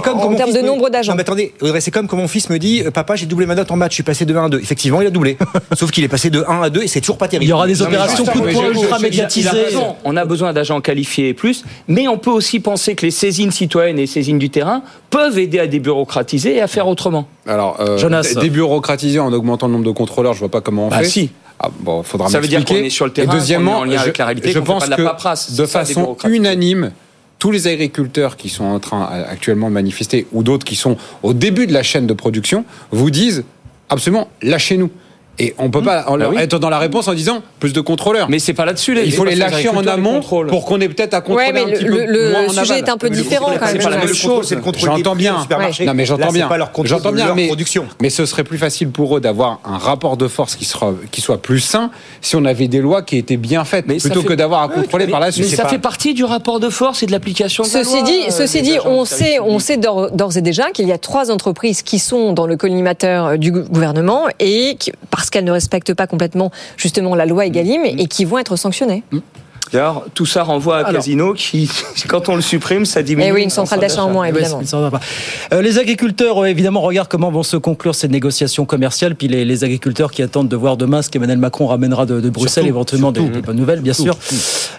comme 0.02 0.20
en, 0.20 0.34
termes 0.36 0.54
de 0.54 0.62
nombre 0.62 0.90
d'agents. 0.90 1.12
Non, 1.14 1.16
mais 1.18 1.22
attendez, 1.22 1.54
Audrey, 1.62 1.82
c'est 1.82 1.92
comme 1.92 2.08
quand 2.08 2.18
mon 2.18 2.28
fils 2.28 2.50
me 2.50 2.58
dit 2.60 2.84
euh, 2.86 2.92
Papa, 2.92 3.16
j'ai 3.16 3.26
doublé 3.26 3.46
ma 3.46 3.56
note 3.56 3.72
en 3.72 3.76
maths, 3.76 3.92
je 3.92 3.96
suis 3.96 4.04
passé 4.04 4.26
de 4.26 4.36
1 4.36 4.46
à 4.46 4.50
2. 4.50 4.60
Effectivement, 4.60 5.02
il 5.02 5.08
a 5.08 5.10
doublé. 5.12 5.38
Sauf 5.78 5.92
qu'il 5.92 6.04
est 6.04 6.08
passé 6.08 6.30
de 6.30 6.44
1 6.48 6.62
à 6.64 6.70
2 6.70 6.84
et 6.84 6.88
c'est 6.88 7.02
toujours 7.02 7.18
pas 7.18 7.28
terrible. 7.28 7.46
Il 7.46 7.50
y 7.50 7.54
aura 7.54 7.68
des 7.68 7.76
Non, 7.76 7.86
opérations 7.86 8.26
coup 8.26 8.40
de 8.42 8.52
poing 8.52 8.68
ultra 8.72 9.00
médiatisées. 9.00 9.50
Il. 9.72 9.78
On 10.04 10.18
a 10.18 10.26
besoin 10.26 10.54
d'agents 10.54 10.82
qualifiés 10.82 11.30
et 11.30 11.34
plus, 11.34 11.64
mais 11.88 12.08
on 12.08 12.18
peut 12.18 12.32
aussi 12.32 12.60
penser 12.60 12.96
que 12.96 13.06
les 13.06 13.12
saisines 13.12 13.52
citoyennes 13.52 14.00
et 14.00 14.08
saisines 14.08 14.40
du 14.40 14.50
terrain 14.50 14.82
peuvent 15.10 15.38
aider 15.40 15.60
à 15.60 15.68
débureaucratiser 15.68 16.56
et 16.56 16.62
à 16.62 16.68
faire 16.68 16.88
autrement. 16.88 17.28
Alors, 17.48 17.78
euh, 17.80 17.98
débureaucratiser 18.40 19.20
en 19.20 19.32
augmentant 19.34 19.68
le 19.68 19.74
nombre 19.74 19.86
de 19.86 19.92
contrôleurs, 19.92 20.34
je 20.34 20.40
vois 20.40 20.50
pas 20.50 20.62
comment 20.62 20.88
on 20.88 20.90
Bah 20.90 21.00
fait. 21.00 21.06
si. 21.06 21.30
Ah, 21.64 21.70
bon, 21.80 22.02
faudra 22.02 22.28
Ça 22.30 22.40
veut 22.40 22.48
dire 22.48 22.66
qu'on 22.66 22.76
est 22.76 22.90
sur 22.90 23.06
le 23.06 23.12
terrain, 23.12 23.32
Et 23.32 23.36
deuxièmement, 23.36 23.80
qu'on 23.80 23.86
est 23.86 23.90
en 23.90 23.92
lien 23.92 23.98
je, 23.98 24.04
avec 24.04 24.18
la 24.18 24.26
réalité, 24.26 24.52
je 24.52 24.60
qu'on 24.60 24.66
fait 24.66 24.72
pense 24.72 24.90
pas 24.90 24.96
de 24.96 25.04
la 25.04 25.10
paperasse. 25.12 25.62
façon 25.68 26.18
unanime, 26.28 26.92
tous 27.38 27.52
les 27.52 27.68
agriculteurs 27.68 28.36
qui 28.36 28.50
sont 28.50 28.64
en 28.64 28.80
train 28.80 29.10
euh, 29.12 29.24
actuellement 29.30 29.70
de 29.70 29.74
manifester 29.74 30.26
ou 30.32 30.42
d'autres 30.42 30.66
qui 30.66 30.76
sont 30.76 30.98
au 31.22 31.34
début 31.34 31.68
de 31.68 31.74
la 31.74 31.84
chaîne 31.84 32.08
de 32.08 32.14
production 32.14 32.66
vous 32.92 33.12
disent 33.12 33.44
absolument 33.90 34.30
lâchez-nous. 34.42 34.90
Et 35.44 35.56
on 35.58 35.70
peut 35.70 35.82
pas 35.82 36.06
en- 36.08 36.18
Bah 36.18 36.28
oui. 36.30 36.38
être 36.40 36.60
dans 36.60 36.70
la 36.70 36.78
réponse 36.80 37.08
en 37.08 37.14
disant 37.14 37.42
plus 37.60 37.74
de 37.74 37.82
contrôleurs. 37.82 38.30
Mais 38.30 38.40
c'est 38.40 38.54
pas 38.54 38.66
là-dessus. 38.66 38.98
Il 39.04 39.12
faut 39.14 39.26
les 39.26 39.36
lâcher 39.36 39.70
en 39.70 39.86
amont 39.88 40.22
pour 40.22 40.66
qu'on 40.66 40.80
ait 40.82 40.88
peut-être 40.90 41.14
à 41.16 41.22
contrôler 41.22 41.48
Ouais, 41.48 41.52
mais 41.54 41.62
un 41.62 41.76
petit 41.76 41.84
le- 41.86 41.92
peu 41.98 42.06
le- 42.06 42.30
moins 42.32 42.42
le 42.44 42.48
en 42.48 42.50
sujet 42.50 42.62
aval. 42.74 42.78
est 42.78 42.90
un 42.90 42.98
peu 42.98 43.10
Mais 43.10 43.16
différent 43.16 43.48
quand 43.60 43.66
c'est 43.66 43.74
même. 43.74 43.84
pas 43.84 43.90
la 43.90 43.98
même 43.98 44.14
chose, 44.14 44.48
c'est 44.48 44.56
le 44.56 44.62
contrôle 44.62 44.90
des 44.90 44.96
J'entends 44.98 45.16
bien. 45.16 45.48
Non, 45.86 45.94
mais 45.96 46.06
j'entends 46.06 46.28
c'est 46.28 46.34
bien. 46.34 46.48
pas 46.48 46.58
leur 46.58 46.68
contrôle 46.72 46.88
J'entends 46.88 47.12
de 47.12 47.16
bien, 47.16 47.34
mais, 47.34 47.48
production. 47.48 47.88
mais 48.02 48.10
ce 48.10 48.26
serait 48.26 48.44
plus 48.44 48.58
facile 48.58 48.90
pour 48.90 49.18
eux 49.18 49.22
d'avoir 49.22 49.60
un 49.66 49.78
rapport 49.78 50.18
de 50.18 50.28
force 50.28 50.56
qui, 50.56 50.66
sera, 50.66 50.94
qui 51.12 51.22
soit 51.22 51.42
plus 51.42 51.60
sain 51.60 51.90
si 52.22 52.36
on 52.36 52.46
avait 52.46 52.68
des 52.68 52.80
lois 52.80 53.02
qui 53.02 53.18
étaient 53.18 53.38
bien 53.38 53.64
faites, 53.66 53.86
Mais 53.88 53.98
plutôt 53.98 54.22
fait- 54.22 54.28
que 54.28 54.34
d'avoir 54.34 54.62
à 54.64 54.70
contrôler 54.70 55.08
par 55.08 55.20
la 55.20 55.28
Mais 55.28 55.32
suite. 55.32 55.56
ça 55.56 55.66
fait 55.68 55.80
partie 55.80 56.14
du 56.14 56.24
rapport 56.24 56.60
de 56.60 56.70
force 56.70 57.02
et 57.04 57.06
de 57.08 57.12
l'application 57.12 57.64
Ceci 57.64 57.94
loi, 57.96 58.04
dit, 58.04 58.20
euh, 58.28 58.32
ceci 58.32 58.62
dit, 58.62 58.78
on 58.86 59.06
sait, 59.06 59.40
on 59.40 59.58
sait 59.60 59.78
d'or- 59.78 60.12
d'ores 60.12 60.38
et 60.38 60.42
déjà 60.42 60.70
qu'il 60.72 60.88
y 60.88 60.92
a 60.92 60.98
trois 60.98 61.32
entreprises 61.32 61.82
qui 61.82 61.98
sont 62.00 62.34
dans 62.34 62.46
le 62.46 62.58
collimateur 62.58 63.26
euh, 63.26 63.38
du 63.38 63.52
gou- 63.52 63.64
gouvernement 63.70 64.26
et 64.40 64.76
qui, 64.78 64.92
parce 65.10 65.30
qu'elles 65.32 65.46
ne 65.46 65.52
respectent 65.52 65.94
pas 65.94 66.08
complètement 66.08 66.52
justement 66.78 67.16
la 67.16 67.26
loi 67.26 67.46
Egalim 67.46 67.84
et 67.84 68.08
qui 68.08 68.26
vont 68.26 68.38
être 68.38 68.56
sanctionnées. 68.56 69.04
D'ailleurs, 69.72 70.06
tout 70.14 70.26
ça 70.26 70.44
renvoie 70.44 70.78
à 70.78 70.80
Alors. 70.80 71.02
Casino 71.02 71.34
qui, 71.34 71.70
quand 72.08 72.28
on 72.30 72.36
le 72.36 72.42
supprime, 72.42 72.86
ça 72.86 73.02
diminue. 73.02 73.30
Eh 73.30 73.32
oui, 73.32 73.44
une 73.44 73.50
centrale 73.50 73.80
d'achat 73.80 74.04
en 74.04 74.10
moins, 74.10 74.26
évidemment. 74.26 74.62
Euh, 75.54 75.62
les 75.62 75.80
agriculteurs, 75.80 76.44
euh, 76.44 76.48
évidemment, 76.48 76.82
regardent 76.82 77.08
comment 77.08 77.32
vont 77.32 77.44
se 77.44 77.56
conclure 77.58 77.96
ces 77.96 78.10
négociations 78.10 78.66
commerciales. 78.66 79.16
Puis 79.16 79.28
les, 79.30 79.46
les 79.46 79.64
agriculteurs 79.64 80.12
qui 80.12 80.24
attendent 80.24 80.50
de 80.50 80.56
voir 80.56 80.76
demain 80.76 81.02
ce 81.02 81.10
qu'Emmanuel 81.10 81.38
Macron 81.38 81.68
ramènera 81.68 82.06
de, 82.06 82.20
de 82.20 82.30
Bruxelles, 82.30 82.64
Surtout, 82.66 82.68
éventuellement 82.68 83.12
des, 83.12 83.22
surtout. 83.22 83.36
des 83.36 83.42
bonnes 83.42 83.58
nouvelles, 83.58 83.82
bien 83.82 83.94
sûr. 83.94 84.18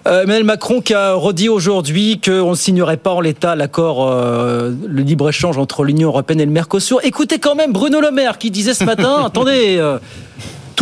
Euh, 0.07 0.25
Emmanuel 0.25 0.45
Macron 0.45 0.81
qui 0.81 0.93
a 0.93 1.15
redit 1.15 1.49
aujourd'hui 1.49 2.21
qu'on 2.21 2.51
ne 2.51 2.57
signerait 2.57 2.99
pas 2.99 3.13
en 3.13 3.21
l'état 3.21 3.55
l'accord, 3.57 4.09
euh, 4.11 4.73
le 4.87 5.03
libre-échange 5.03 5.57
entre 5.57 5.85
l'Union 5.85 6.09
européenne 6.09 6.41
et 6.41 6.47
le 6.47 6.53
Mercosur. 6.53 7.01
Écoutez 7.03 7.39
quand 7.39 7.55
même 7.55 7.73
Bruno 7.73 8.01
Le 8.01 8.11
Maire 8.11 8.37
qui 8.37 8.51
disait 8.51 8.75
ce 8.75 8.85
matin, 8.85 9.23
attendez... 9.27 9.81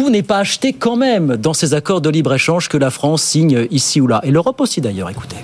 tout 0.00 0.08
n'est 0.08 0.22
pas 0.22 0.38
acheté 0.38 0.72
quand 0.72 0.96
même 0.96 1.36
dans 1.36 1.52
ces 1.52 1.74
accords 1.74 2.00
de 2.00 2.08
libre-échange 2.08 2.70
que 2.70 2.78
la 2.78 2.88
France 2.88 3.22
signe 3.22 3.66
ici 3.70 4.00
ou 4.00 4.06
là. 4.06 4.22
Et 4.24 4.30
l'Europe 4.30 4.58
aussi 4.62 4.80
d'ailleurs, 4.80 5.10
écoutez. 5.10 5.36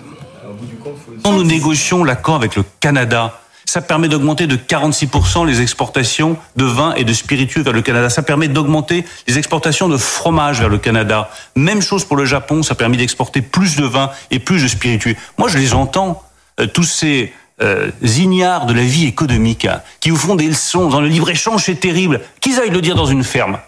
Quand 1.23 1.33
nous 1.33 1.45
négocions 1.45 2.05
l'accord 2.05 2.37
avec 2.37 2.57
le 2.57 2.65
Canada, 2.81 3.39
ça 3.67 3.83
permet 3.83 4.09
d'augmenter 4.09 4.47
de 4.47 4.57
46% 4.57 5.47
les 5.47 5.61
exportations 5.61 6.39
de 6.57 6.65
vin 6.65 6.95
et 6.95 7.05
de 7.05 7.13
spiritueux 7.13 7.61
vers 7.61 7.75
le 7.75 7.83
Canada. 7.83 8.09
Ça 8.09 8.23
permet 8.23 8.49
d'augmenter 8.49 9.05
les 9.29 9.37
exportations 9.37 9.91
de 9.91 9.99
fromage 9.99 10.61
vers 10.61 10.71
le 10.71 10.79
Canada. 10.79 11.29
Même 11.55 11.83
chose 11.83 12.07
pour 12.07 12.17
le 12.17 12.25
Japon, 12.25 12.63
ça 12.63 12.75
permet 12.75 12.97
d'exporter 12.97 13.43
plus 13.43 13.77
de 13.77 13.85
vin 13.85 14.11
et 14.31 14.39
plus 14.39 14.63
de 14.63 14.69
spiritueux. 14.69 15.17
Moi, 15.37 15.51
je 15.51 15.59
les 15.59 15.75
entends, 15.75 16.23
euh, 16.61 16.67
tous 16.67 16.85
ces 16.85 17.31
euh, 17.61 17.91
ignares 18.03 18.65
de 18.65 18.73
la 18.73 18.85
vie 18.85 19.05
économique, 19.05 19.67
hein, 19.67 19.83
qui 20.01 20.09
vous 20.09 20.17
font 20.17 20.35
des 20.35 20.47
leçons 20.47 20.89
dans 20.89 21.03
le 21.03 21.09
libre-échange, 21.09 21.65
c'est 21.65 21.79
terrible. 21.79 22.23
Qu'ils 22.41 22.59
aillent 22.59 22.71
le 22.71 22.81
dire 22.81 22.95
dans 22.95 23.05
une 23.05 23.23
ferme 23.23 23.59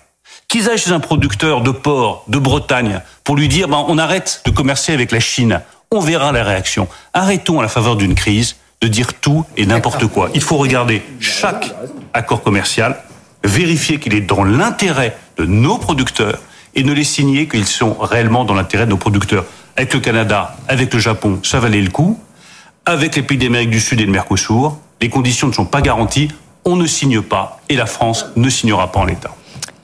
qu'ils 0.48 0.70
aillent 0.70 0.78
chez 0.78 0.92
un 0.92 1.00
producteur 1.00 1.60
de 1.60 1.70
porc 1.70 2.24
de 2.26 2.38
Bretagne 2.38 3.02
pour 3.22 3.36
lui 3.36 3.48
dire 3.48 3.68
ben, 3.68 3.84
on 3.86 3.98
arrête 3.98 4.40
de 4.46 4.50
commercer 4.50 4.94
avec 4.94 5.12
la 5.12 5.20
Chine. 5.20 5.60
On 5.90 6.00
verra 6.00 6.32
la 6.32 6.42
réaction. 6.42 6.88
Arrêtons 7.12 7.60
à 7.60 7.62
la 7.62 7.68
faveur 7.68 7.96
d'une 7.96 8.14
crise 8.14 8.56
de 8.80 8.88
dire 8.88 9.12
tout 9.14 9.44
et 9.58 9.66
n'importe 9.66 10.06
quoi. 10.06 10.30
Il 10.34 10.40
faut 10.40 10.56
regarder 10.56 11.02
chaque 11.20 11.74
accord 12.14 12.42
commercial, 12.42 12.96
vérifier 13.44 13.98
qu'il 13.98 14.14
est 14.14 14.22
dans 14.22 14.42
l'intérêt 14.42 15.16
de 15.36 15.44
nos 15.44 15.76
producteurs 15.76 16.38
et 16.74 16.82
ne 16.82 16.92
les 16.92 17.04
signer 17.04 17.46
qu'ils 17.46 17.66
sont 17.66 17.94
réellement 18.00 18.44
dans 18.44 18.54
l'intérêt 18.54 18.86
de 18.86 18.90
nos 18.90 18.96
producteurs. 18.96 19.44
Avec 19.76 19.92
le 19.92 20.00
Canada, 20.00 20.56
avec 20.66 20.92
le 20.94 20.98
Japon, 20.98 21.40
ça 21.42 21.60
valait 21.60 21.80
le 21.80 21.90
coup. 21.90 22.18
Avec 22.86 23.16
les 23.16 23.22
pays 23.22 23.36
d'Amérique 23.36 23.70
du 23.70 23.80
Sud 23.80 24.00
et 24.00 24.06
le 24.06 24.12
Mercosur, 24.12 24.78
les 25.02 25.10
conditions 25.10 25.48
ne 25.48 25.52
sont 25.52 25.66
pas 25.66 25.82
garanties. 25.82 26.28
On 26.64 26.76
ne 26.76 26.86
signe 26.86 27.20
pas 27.20 27.60
et 27.68 27.76
la 27.76 27.86
France 27.86 28.26
ne 28.36 28.48
signera 28.48 28.90
pas 28.90 29.00
en 29.00 29.04
l'état. 29.04 29.34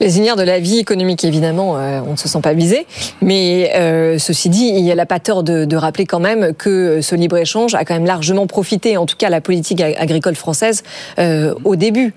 Les 0.01 0.17
ignares 0.17 0.35
de 0.35 0.43
la 0.43 0.59
vie 0.59 0.77
économique, 0.79 1.23
évidemment, 1.23 1.77
euh, 1.77 2.01
on 2.05 2.11
ne 2.11 2.17
se 2.17 2.27
sent 2.27 2.41
pas 2.41 2.53
visé. 2.53 2.85
Mais 3.21 3.71
euh, 3.75 4.17
ceci 4.19 4.49
dit, 4.49 4.67
il 4.75 4.93
n'a 4.93 5.05
pas 5.05 5.19
tort 5.19 5.43
de, 5.43 5.63
de 5.65 5.75
rappeler 5.77 6.05
quand 6.05 6.19
même 6.19 6.53
que 6.53 6.99
ce 7.01 7.15
libre-échange 7.15 7.75
a 7.75 7.85
quand 7.85 7.93
même 7.93 8.05
largement 8.05 8.45
profité, 8.47 8.97
en 8.97 9.05
tout 9.05 9.15
cas, 9.15 9.27
à 9.27 9.29
la 9.29 9.41
politique 9.41 9.79
ag- 9.81 9.95
agricole 9.97 10.35
française 10.35 10.83
euh, 11.17 11.53
au 11.63 11.75
début. 11.77 12.13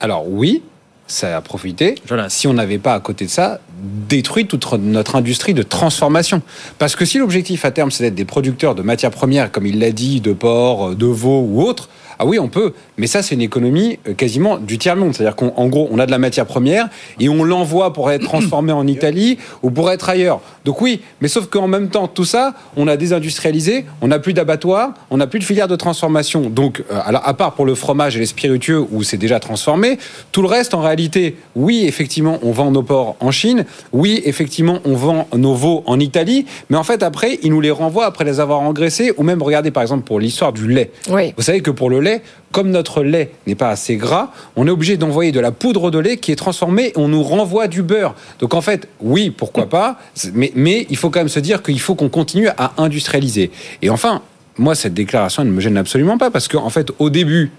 Alors 0.00 0.24
oui, 0.28 0.62
ça 1.06 1.36
a 1.36 1.40
profité. 1.40 1.94
Si 2.28 2.46
on 2.48 2.52
n'avait 2.54 2.78
pas 2.78 2.94
à 2.94 3.00
côté 3.00 3.26
de 3.26 3.30
ça 3.30 3.60
détruit 4.08 4.46
toute 4.46 4.70
notre 4.78 5.16
industrie 5.16 5.54
de 5.54 5.62
transformation. 5.62 6.42
Parce 6.78 6.96
que 6.96 7.04
si 7.04 7.18
l'objectif 7.18 7.64
à 7.64 7.70
terme 7.70 7.90
c'est 7.90 8.04
d'être 8.04 8.14
des 8.14 8.24
producteurs 8.24 8.74
de 8.74 8.82
matières 8.82 9.10
premières, 9.10 9.50
comme 9.50 9.66
il 9.66 9.78
l'a 9.78 9.90
dit, 9.90 10.20
de 10.20 10.32
porc, 10.32 10.94
de 10.94 11.06
veau 11.06 11.40
ou 11.40 11.62
autre, 11.62 11.88
ah 12.20 12.26
oui, 12.26 12.38
on 12.38 12.48
peut. 12.48 12.74
Mais 12.98 13.06
ça, 13.06 13.22
c'est 13.22 13.34
une 13.34 13.40
économie 13.40 13.98
euh, 14.06 14.12
quasiment 14.12 14.58
du 14.58 14.76
tiers-monde. 14.76 15.14
C'est-à-dire 15.14 15.36
qu'en 15.36 15.54
en 15.56 15.68
gros, 15.68 15.88
on 15.90 15.98
a 15.98 16.04
de 16.04 16.10
la 16.10 16.18
matière 16.18 16.44
première 16.44 16.90
et 17.18 17.30
on 17.30 17.44
l'envoie 17.44 17.94
pour 17.94 18.10
être 18.10 18.22
transformé 18.24 18.72
en 18.72 18.86
Italie 18.86 19.38
ou 19.62 19.70
pour 19.70 19.90
être 19.90 20.10
ailleurs. 20.10 20.42
Donc 20.66 20.82
oui, 20.82 21.00
mais 21.22 21.28
sauf 21.28 21.46
qu'en 21.46 21.66
même 21.66 21.88
temps, 21.88 22.08
tout 22.08 22.26
ça, 22.26 22.52
on 22.76 22.88
a 22.88 22.98
désindustrialisé, 22.98 23.86
on 24.02 24.08
n'a 24.08 24.18
plus 24.18 24.34
d'abattoirs, 24.34 24.92
on 25.08 25.16
n'a 25.16 25.26
plus 25.26 25.38
de 25.38 25.44
filière 25.44 25.66
de 25.66 25.76
transformation. 25.76 26.50
Donc, 26.50 26.84
euh, 26.90 27.00
alors, 27.06 27.26
à 27.26 27.32
part 27.32 27.54
pour 27.54 27.64
le 27.64 27.74
fromage 27.74 28.18
et 28.18 28.20
les 28.20 28.26
spiritueux 28.26 28.84
où 28.90 29.02
c'est 29.02 29.16
déjà 29.16 29.40
transformé, 29.40 29.98
tout 30.30 30.42
le 30.42 30.48
reste, 30.48 30.74
en 30.74 30.82
réalité, 30.82 31.36
oui, 31.56 31.84
effectivement, 31.86 32.38
on 32.42 32.52
vend 32.52 32.70
nos 32.70 32.82
porcs 32.82 33.16
en 33.20 33.30
Chine, 33.30 33.64
oui, 33.92 34.20
effectivement, 34.26 34.80
on 34.84 34.94
vend 34.94 35.26
nos 35.34 35.54
veaux 35.54 35.84
en 35.86 35.98
Italie, 35.98 36.44
mais 36.68 36.76
en 36.76 36.84
fait, 36.84 37.02
après, 37.02 37.38
ils 37.42 37.50
nous 37.50 37.62
les 37.62 37.70
renvoient 37.70 38.04
après 38.04 38.24
les 38.24 38.40
avoir 38.40 38.60
engraissés 38.60 39.14
ou 39.16 39.22
même, 39.22 39.42
regardez 39.42 39.70
par 39.70 39.82
exemple 39.82 40.04
pour 40.04 40.20
l'histoire 40.20 40.52
du 40.52 40.68
lait. 40.68 40.90
Oui. 41.08 41.32
Vous 41.38 41.42
savez 41.42 41.62
que 41.62 41.70
pour 41.70 41.88
le 41.88 42.00
lait, 42.00 42.09
Comme 42.52 42.70
notre 42.70 43.02
lait 43.02 43.30
n'est 43.46 43.54
pas 43.54 43.70
assez 43.70 43.96
gras, 43.96 44.32
on 44.56 44.66
est 44.66 44.70
obligé 44.70 44.96
d'envoyer 44.96 45.32
de 45.32 45.40
la 45.40 45.52
poudre 45.52 45.90
de 45.90 45.98
lait 45.98 46.16
qui 46.16 46.32
est 46.32 46.36
transformée 46.36 46.88
et 46.88 46.92
on 46.96 47.08
nous 47.08 47.22
renvoie 47.22 47.68
du 47.68 47.82
beurre. 47.82 48.14
Donc 48.40 48.54
en 48.54 48.60
fait, 48.60 48.88
oui, 49.00 49.30
pourquoi 49.30 49.68
pas, 49.68 49.98
mais 50.34 50.86
il 50.90 50.96
faut 50.96 51.10
quand 51.10 51.20
même 51.20 51.28
se 51.28 51.40
dire 51.40 51.62
qu'il 51.62 51.80
faut 51.80 51.94
qu'on 51.94 52.08
continue 52.08 52.48
à 52.48 52.72
industrialiser. 52.76 53.50
Et 53.82 53.90
enfin, 53.90 54.22
moi, 54.58 54.74
cette 54.74 54.94
déclaration 54.94 55.44
ne 55.44 55.50
me 55.50 55.60
gêne 55.60 55.76
absolument 55.76 56.18
pas 56.18 56.30
parce 56.30 56.48
qu'en 56.48 56.70
fait, 56.70 56.90
au 56.98 57.08
début, 57.08 57.50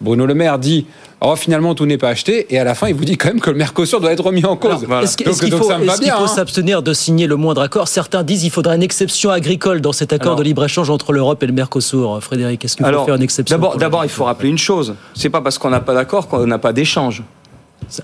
Bruno 0.00 0.26
Le 0.26 0.34
Maire 0.34 0.58
dit 0.60 0.86
oh 1.20 1.34
finalement 1.34 1.74
tout 1.74 1.84
n'est 1.84 1.98
pas 1.98 2.10
acheté 2.10 2.46
et 2.54 2.58
à 2.58 2.64
la 2.64 2.74
fin 2.76 2.86
il 2.88 2.94
vous 2.94 3.04
dit 3.04 3.16
quand 3.16 3.28
même 3.28 3.40
que 3.40 3.50
le 3.50 3.56
Mercosur 3.56 4.00
doit 4.00 4.12
être 4.12 4.24
remis 4.24 4.44
en 4.44 4.56
cause. 4.56 4.84
Alors, 4.84 5.02
Est-ce 5.02 5.16
qu'il 5.16 5.26
faut, 5.26 5.32
est 5.32 5.40
qu'il 5.40 5.52
faut 5.52 5.70
hein. 5.72 6.26
s'abstenir 6.28 6.82
de 6.82 6.92
signer 6.92 7.26
le 7.26 7.34
moindre 7.36 7.62
accord 7.62 7.88
Certains 7.88 8.22
disent 8.22 8.42
qu'il 8.42 8.50
faudrait 8.50 8.76
une 8.76 8.82
exception 8.84 9.30
agricole 9.30 9.80
dans 9.80 9.92
cet 9.92 10.12
accord 10.12 10.28
Alors- 10.28 10.38
de 10.38 10.44
libre-échange 10.44 10.88
entre 10.90 11.12
l'Europe 11.12 11.42
et 11.42 11.46
le 11.46 11.52
Mercosur. 11.52 12.18
Frédéric, 12.22 12.64
est-ce 12.64 12.76
qu'il 12.76 12.86
faut 12.86 13.04
faire 13.04 13.16
une 13.16 13.22
exception 13.22 13.58
d'abord, 13.76 14.04
il 14.04 14.10
faut 14.10 14.24
rappeler 14.24 14.50
une 14.50 14.58
chose. 14.58 14.94
C'est 15.14 15.30
pas 15.30 15.40
parce 15.40 15.58
qu'on 15.58 15.70
n'a 15.70 15.80
pas 15.80 15.94
d'accord 15.94 16.28
qu'on 16.28 16.46
n'a 16.46 16.58
pas 16.58 16.72
d'échange. 16.72 17.22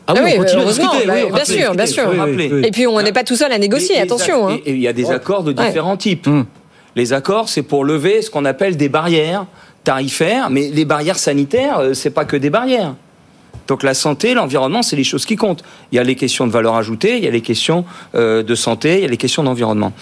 Ah 0.07 0.15
oui, 0.15 0.33
on 0.37 0.39
continue 0.39 0.63
à 0.63 0.65
discuter, 0.65 1.07
bah, 1.07 1.13
oui, 1.27 1.33
bien 1.33 1.45
sûr, 1.45 1.75
bien 1.75 1.87
sûr. 1.87 2.05
Et 2.65 2.71
puis, 2.71 2.87
on 2.87 3.01
n'est 3.03 3.13
pas 3.13 3.23
tout 3.25 3.37
seul 3.37 3.53
à 3.53 3.59
négocier, 3.59 3.97
Et- 3.97 4.01
attention, 4.01 4.49
hein. 4.49 4.59
Et 4.65 4.73
il 4.73 4.81
y 4.81 4.89
a 4.89 4.93
des 4.93 5.11
accords 5.11 5.43
de 5.43 5.53
Ouais. 5.53 5.67
différents 5.67 5.97
types. 5.97 6.29
Les 6.97 7.13
accords, 7.13 7.49
c'est 7.49 7.63
pour 7.63 7.85
lever 7.85 8.23
ce 8.23 8.31
qu'on 8.31 8.45
appelle 8.45 8.77
des 8.77 8.89
barrières 8.89 9.47
tarifaires, 9.85 10.51
mais 10.51 10.71
les 10.71 10.85
barrières 10.85 11.19
sanitaires, 11.19 11.79
euh, 11.79 11.95
c'est 11.95 12.11
pas 12.11 12.25
que 12.25 12.37
des 12.37 12.51
barrières. 12.51 12.95
Donc 13.67 13.83
la 13.83 13.95
santé, 13.95 14.35
l'environnement, 14.35 14.83
c'est 14.83 14.97
les 14.97 15.05
choses 15.05 15.25
qui 15.25 15.37
comptent. 15.37 15.63
Il 15.91 15.97
y 15.97 15.99
a 15.99 16.03
les 16.03 16.17
questions 16.17 16.47
de 16.47 16.53
valeur 16.53 16.75
ajoutée, 16.75 17.17
il 17.17 17.25
y 17.25 17.27
a 17.27 17.31
les 17.31 17.41
questions 17.41 17.85
euh, 18.15 18.43
de 18.43 18.55
santé, 18.55 18.97
il 18.97 19.03
y 19.03 19.05
a 19.05 19.09
les 19.09 19.17
questions 19.17 19.43
d'environnement. 19.43 19.93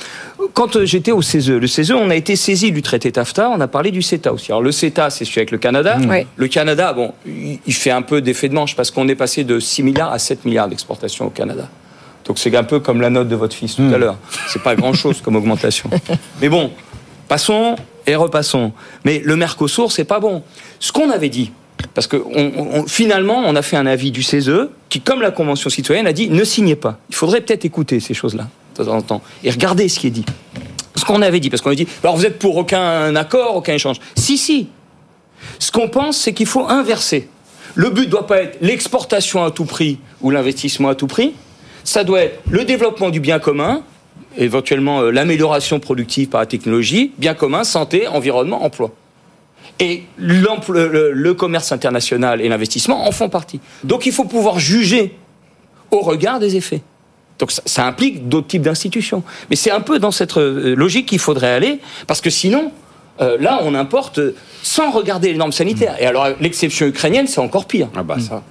Quand 0.55 0.77
euh, 0.77 0.85
j'étais 0.85 1.13
au 1.13 1.23
CESE, 1.23 1.51
le 1.51 1.67
CESE, 1.67 1.93
on 1.93 2.11
a 2.11 2.17
été 2.17 2.35
saisi 2.35 2.73
du 2.73 2.83
traité 2.83 3.13
TAFTA, 3.13 3.51
on 3.51 3.61
a 3.61 3.69
parlé 3.69 3.91
du 3.91 4.03
CETA 4.03 4.33
aussi. 4.33 4.51
Alors 4.51 4.63
le 4.63 4.73
CETA, 4.73 5.11
c'est 5.11 5.25
celui 5.25 5.41
avec 5.41 5.53
le 5.53 5.59
Canada. 5.59 5.97
Oui. 6.09 6.27
Le 6.37 6.49
Canada, 6.49 6.93
bon, 6.93 7.13
il 7.27 7.75
fait 7.75 7.93
un 7.93 8.03
peu 8.03 8.21
d'effet 8.21 8.49
de 8.49 8.55
manche 8.55 8.75
parce 8.75 8.91
qu'on 8.91 9.07
est 9.09 9.15
passé 9.15 9.45
de 9.45 9.61
6 9.61 9.83
milliards 9.85 10.13
à 10.13 10.19
7 10.19 10.45
milliards 10.45 10.69
d'exportation 10.69 11.27
au 11.27 11.31
Canada. 11.31 11.69
Donc 12.25 12.39
c'est 12.39 12.55
un 12.57 12.65
peu 12.65 12.81
comme 12.81 13.01
la 13.01 13.11
note 13.11 13.29
de 13.29 13.37
votre 13.37 13.55
fils 13.55 13.77
tout 13.77 13.91
à 13.93 13.99
l'heure. 13.99 14.17
C'est 14.49 14.63
pas 14.63 14.75
grand-chose 14.75 15.21
comme 15.21 15.37
augmentation. 15.37 15.91
Mais 16.41 16.49
bon, 16.49 16.71
passons 17.29 17.77
et 18.07 18.17
repassons. 18.17 18.73
Mais 19.05 19.21
le 19.25 19.37
Mercosur, 19.37 19.93
c'est 19.93 20.05
pas 20.05 20.21
bon. 20.21 20.43
Ce 20.81 20.93
qu'on 20.93 21.11
avait 21.11 21.29
dit, 21.29 21.53
parce 21.95 22.07
que 22.07 22.23
finalement, 22.87 23.43
on 23.45 23.57
a 23.57 23.63
fait 23.63 23.77
un 23.77 23.87
avis 23.87 24.11
du 24.11 24.23
CESE 24.23 24.69
qui, 24.89 25.01
comme 25.01 25.21
la 25.21 25.31
Convention 25.31 25.71
citoyenne, 25.71 26.07
a 26.07 26.13
dit 26.13 26.29
ne 26.31 26.45
signez 26.45 26.77
pas. 26.77 26.99
Il 27.11 27.15
faudrait 27.15 27.41
peut-être 27.41 27.65
écouter 27.65 28.01
ces 28.01 28.15
choses-là 28.15 28.49
de 28.77 28.85
temps 28.85 28.93
en 28.93 29.03
temps 29.03 29.23
et 29.45 29.51
regarder 29.51 29.89
ce 29.89 29.99
qui 29.99 30.07
est 30.09 30.11
dit. 30.11 30.25
Ce 30.95 31.05
qu'on 31.05 31.23
avait 31.23 31.41
dit, 31.41 31.51
parce 31.51 31.63
qu'on 31.63 31.71
a 31.71 31.75
dit, 31.75 31.89
alors 32.03 32.17
vous 32.17 32.27
êtes 32.27 32.39
pour 32.39 32.57
aucun 32.57 33.17
accord, 33.17 33.57
aucun 33.57 33.75
échange. 33.75 33.97
Si, 34.15 34.39
si. 34.39 34.69
Ce 35.59 35.73
qu'on 35.73 35.89
pense, 35.89 36.17
c'est 36.19 36.33
qu'il 36.33 36.47
faut 36.47 36.69
inverser. 36.69 37.29
Le 37.75 37.91
but 37.91 38.07
ne 38.07 38.11
doit 38.11 38.27
pas 38.27 38.43
être 38.43 38.59
l'exportation 38.61 39.43
à 39.43 39.51
tout 39.51 39.65
prix 39.65 39.99
ou 40.21 40.31
l'investissement 40.31 40.89
à 40.89 40.95
tout 40.95 41.07
prix. 41.07 41.33
Ça 41.85 42.05
doit 42.05 42.21
être 42.21 42.41
le 42.49 42.65
développement 42.65 43.11
du 43.11 43.19
bien 43.19 43.39
commun, 43.39 43.83
éventuellement 44.37 45.01
euh, 45.01 45.11
l'amélioration 45.11 45.81
productive 45.81 46.29
par 46.29 46.41
la 46.41 46.47
technologie, 46.47 47.13
bien 47.19 47.35
commun, 47.35 47.65
santé, 47.65 48.07
environnement, 48.07 48.65
emploi. 48.65 48.91
Et 49.79 50.03
le, 50.17 51.13
le 51.13 51.35
commerce 51.35 51.73
international 51.73 52.41
et 52.41 52.49
l'investissement 52.49 53.07
en 53.07 53.13
font 53.13 53.29
partie. 53.29 53.61
Donc 53.85 54.07
il 54.07 54.13
faut 54.13 54.25
pouvoir 54.25 54.59
juger 54.59 55.17
au 55.91 56.01
regard 56.01 56.39
des 56.39 56.57
effets. 56.57 56.83
Donc 57.39 57.51
ça, 57.51 57.63
ça 57.67 57.87
implique 57.87 58.29
d'autres 58.29 58.47
types 58.47 58.63
d'institutions. 58.63 59.23
Mais 59.51 59.57
c'est 59.57 59.71
un 59.71 59.81
peu 59.81 59.99
dans 59.99 60.11
cette 60.11 60.37
euh, 60.37 60.75
logique 60.77 61.07
qu'il 61.07 61.19
faudrait 61.19 61.53
aller, 61.53 61.81
parce 62.07 62.21
que 62.21 62.31
sinon, 62.31 62.71
euh, 63.21 63.37
là, 63.41 63.61
on 63.63 63.75
importe 63.75 64.21
sans 64.63 64.91
regarder 64.91 65.33
les 65.33 65.39
normes 65.39 65.53
sanitaires. 65.53 65.97
Et 66.01 66.07
alors, 66.07 66.29
l'exception 66.41 66.87
ukrainienne, 66.87 67.27
c'est 67.27 67.41
encore 67.41 67.67
pire. 67.67 67.89
Ah 67.97 68.03
bah 68.03 68.17
ça. 68.21 68.43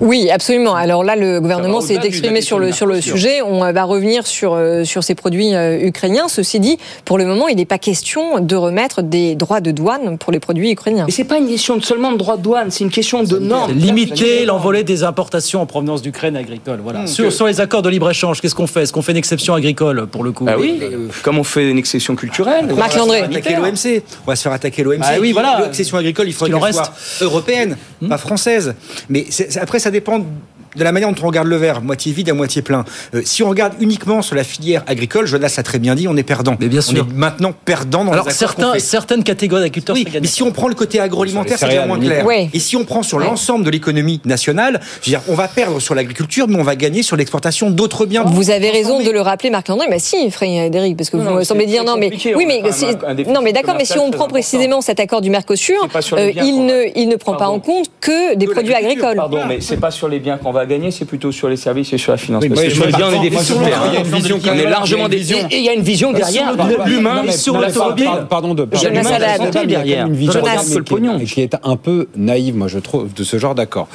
Oui, 0.00 0.30
absolument. 0.30 0.74
Alors 0.74 1.04
là, 1.04 1.16
le 1.16 1.40
gouvernement 1.40 1.80
s'est 1.80 1.98
exprimé 2.02 2.40
sur 2.40 2.58
le, 2.58 2.72
sur 2.72 2.86
le 2.86 3.00
sujet. 3.00 3.40
On 3.42 3.64
euh, 3.64 3.72
va 3.72 3.84
revenir 3.84 4.26
sur, 4.26 4.54
euh, 4.54 4.84
sur 4.84 5.02
ces 5.02 5.14
produits 5.14 5.54
euh, 5.54 5.78
ukrainiens. 5.86 6.28
Ceci 6.28 6.60
dit, 6.60 6.76
pour 7.04 7.16
le 7.18 7.24
moment, 7.24 7.48
il 7.48 7.56
n'est 7.56 7.64
pas 7.64 7.78
question 7.78 8.40
de 8.40 8.56
remettre 8.56 9.02
des 9.02 9.34
droits 9.34 9.60
de 9.60 9.70
douane 9.70 10.18
pour 10.18 10.32
les 10.32 10.40
produits 10.40 10.70
ukrainiens. 10.72 11.04
Mais 11.06 11.12
c'est 11.12 11.24
pas 11.24 11.38
une 11.38 11.48
question 11.48 11.76
de- 11.76 11.82
seulement 11.84 12.12
de 12.12 12.18
droit 12.18 12.36
de 12.36 12.42
douane, 12.42 12.70
c'est 12.70 12.84
une 12.84 12.90
question 12.90 13.22
de 13.22 13.38
normes. 13.38 13.72
Limiter 13.72 14.44
l'envolée 14.44 14.84
des 14.84 15.02
importations 15.02 15.62
en 15.62 15.66
provenance 15.66 16.02
d'Ukraine 16.02 16.36
agricole. 16.36 16.80
Voilà. 16.82 17.02
Mmh. 17.02 17.06
Sur, 17.06 17.24
Que- 17.24 17.30
sur 17.30 17.46
les 17.46 17.60
accords 17.60 17.82
de 17.82 17.88
libre-échange, 17.88 18.40
qu'est-ce 18.40 18.54
qu'on 18.54 18.66
fait? 18.66 18.82
Est-ce 18.82 18.92
qu'on 18.92 19.02
fait 19.02 19.12
une 19.12 19.18
exception 19.18 19.54
agricole 19.54 20.06
pour 20.06 20.24
le 20.24 20.32
coup? 20.32 20.44
Bah 20.44 20.56
oui, 20.58 20.78
comme 21.22 21.38
on 21.38 21.44
fait 21.44 21.70
une 21.70 21.78
exception 21.78 22.16
culturelle. 22.16 22.66
Marc 22.74 22.92
On 22.96 22.98
Landré. 22.98 23.20
va 23.22 23.26
se 23.26 23.30
faire 23.32 23.38
attaquer 23.38 23.56
l'OMC. 23.56 24.02
On 24.26 24.30
va 24.30 24.36
se 24.36 24.42
faire 24.42 24.52
attaquer 24.52 24.82
l'OMC. 24.82 25.00
Ah 25.02 25.14
oui, 25.20 25.32
voilà. 25.32 25.60
L'accession 25.60 25.96
agricole, 25.96 26.28
il 26.28 26.32
faudrait 26.34 26.60
qu'elle 26.60 26.72
soit 26.74 26.82
reste. 26.82 27.22
européenne, 27.22 27.76
pas 28.08 28.18
française. 28.18 28.74
Mais 29.08 29.24
après, 29.60 29.78
ça 29.86 29.92
dépend 29.92 30.20
de 30.76 30.84
la 30.84 30.92
manière 30.92 31.10
dont 31.12 31.22
on 31.22 31.26
regarde 31.26 31.48
le 31.48 31.56
verre, 31.56 31.80
moitié 31.82 32.12
vide 32.12 32.30
à 32.30 32.34
moitié 32.34 32.62
plein. 32.62 32.84
Euh, 33.14 33.22
si 33.24 33.42
on 33.42 33.48
regarde 33.48 33.74
uniquement 33.80 34.22
sur 34.22 34.36
la 34.36 34.44
filière 34.44 34.82
agricole, 34.86 35.26
Jonas 35.26 35.54
l'a 35.56 35.62
très 35.62 35.78
bien 35.78 35.94
dit, 35.94 36.06
on 36.08 36.16
est 36.16 36.22
perdant. 36.22 36.56
Mais 36.60 36.68
bien 36.68 36.80
On 36.80 36.82
sûr. 36.82 37.06
est 37.10 37.14
maintenant 37.14 37.52
perdant 37.64 38.04
dans 38.04 38.12
Alors 38.12 38.26
les 38.26 38.32
certains, 38.32 38.78
certaines 38.78 39.24
catégories 39.24 39.62
d'agriculteurs 39.62 39.96
Oui, 39.96 40.06
mais 40.20 40.26
si 40.26 40.42
on 40.42 40.52
prend 40.52 40.68
le 40.68 40.74
côté 40.74 41.00
agroalimentaire, 41.00 41.58
c'est 41.58 41.68
déjà 41.68 41.86
moins 41.86 41.98
clair. 41.98 42.24
Ouais. 42.24 42.48
Et 42.52 42.58
si 42.58 42.76
on 42.76 42.84
prend 42.84 43.02
sur 43.02 43.16
Ouais. 43.18 43.24
l'ensemble 43.24 43.64
de 43.64 43.70
l'économie 43.70 44.20
nationale, 44.26 44.80
je 45.00 45.10
veux 45.10 45.16
dire, 45.16 45.22
on 45.28 45.34
va 45.34 45.48
perdre 45.48 45.80
sur 45.80 45.94
l'agriculture, 45.94 46.46
mais 46.48 46.56
on 46.58 46.62
va 46.62 46.76
gagner 46.76 47.02
sur 47.02 47.16
l'exportation 47.16 47.70
d'autres 47.70 48.04
biens. 48.04 48.24
Vous 48.24 48.50
avez 48.50 48.70
raison 48.70 49.02
de 49.02 49.10
le 49.10 49.20
rappeler, 49.22 49.48
Marc 49.50 49.68
Landré. 49.68 49.86
Mais 49.88 49.98
si, 49.98 50.30
Frédéric, 50.30 50.96
parce 50.98 51.08
que 51.08 51.16
Non, 51.16 51.22
vous 51.24 51.30
non, 51.30 51.36
me 51.36 51.44
semblez 51.44 51.64
dire 51.66 51.82
non, 51.84 51.96
mais 51.96 52.10
oui, 52.12 52.34
On 52.34 52.46
mais 52.46 52.62
non, 53.32 53.40
mais 53.42 53.52
d'accord. 53.52 53.74
Mais 53.78 53.84
si 53.86 53.98
on 53.98 54.10
prend 54.10 54.28
précisément 54.28 54.80
cet 54.82 55.00
accord 55.00 55.20
du 55.22 55.30
Mercosur, 55.30 55.88
euh, 56.12 56.30
il 56.36 56.66
ne, 56.66 56.82
il 56.94 57.08
ne 57.08 57.16
prend 57.16 57.34
pas 57.36 57.48
en 57.48 57.58
compte 57.58 57.86
que 58.00 58.34
des 58.34 58.46
produits 58.46 58.74
agricoles. 58.74 59.16
Pardon, 59.16 59.40
mais 59.48 59.60
c'est 59.60 59.78
pas 59.78 59.90
sur 59.90 60.08
les 60.08 60.18
biens 60.18 60.36
qu'on 60.36 60.52
va 60.52 60.65
gagner, 60.66 60.90
c'est 60.90 61.04
plutôt 61.04 61.32
sur 61.32 61.48
les 61.48 61.56
services 61.56 61.92
et 61.92 61.98
sur 61.98 62.12
la 62.12 62.18
finance. 62.18 62.42
Oui, 62.42 62.48
Parce 62.50 62.62
que 62.62 62.68
je 62.68 62.74
sur 62.74 62.84
les 62.86 62.92
me 62.92 62.96
biens, 62.96 63.06
on 63.08 63.12
est 63.12 63.16
On 63.16 64.52
est 64.52 64.56
même, 64.56 64.68
largement 64.70 65.06
il 65.08 65.14
y 65.14 65.16
a 65.16 65.16
des. 65.16 65.16
une 65.16 65.22
vision. 65.22 65.38
Et 65.50 65.56
il 65.58 65.64
y 65.64 65.68
a 65.68 65.72
une 65.72 65.82
vision 65.82 66.12
derrière. 66.12 66.52
L'humain, 66.86 67.22
sur 67.30 67.58
l'automobile. 67.58 68.04
par- 68.04 68.28
Pardon 68.28 68.54
de 68.54 68.64
derrière. 68.64 70.06
une 70.06 70.14
vision 70.14 70.42
qui, 71.24 71.40
est 71.40 71.56
un 71.62 71.76
peu 71.76 72.08
naïve, 72.16 72.54
moi 72.56 72.68
je 72.68 72.78
trouve, 72.78 73.12
de 73.14 73.24
ce 73.24 73.38
genre 73.38 73.54
d'accord. 73.54 73.88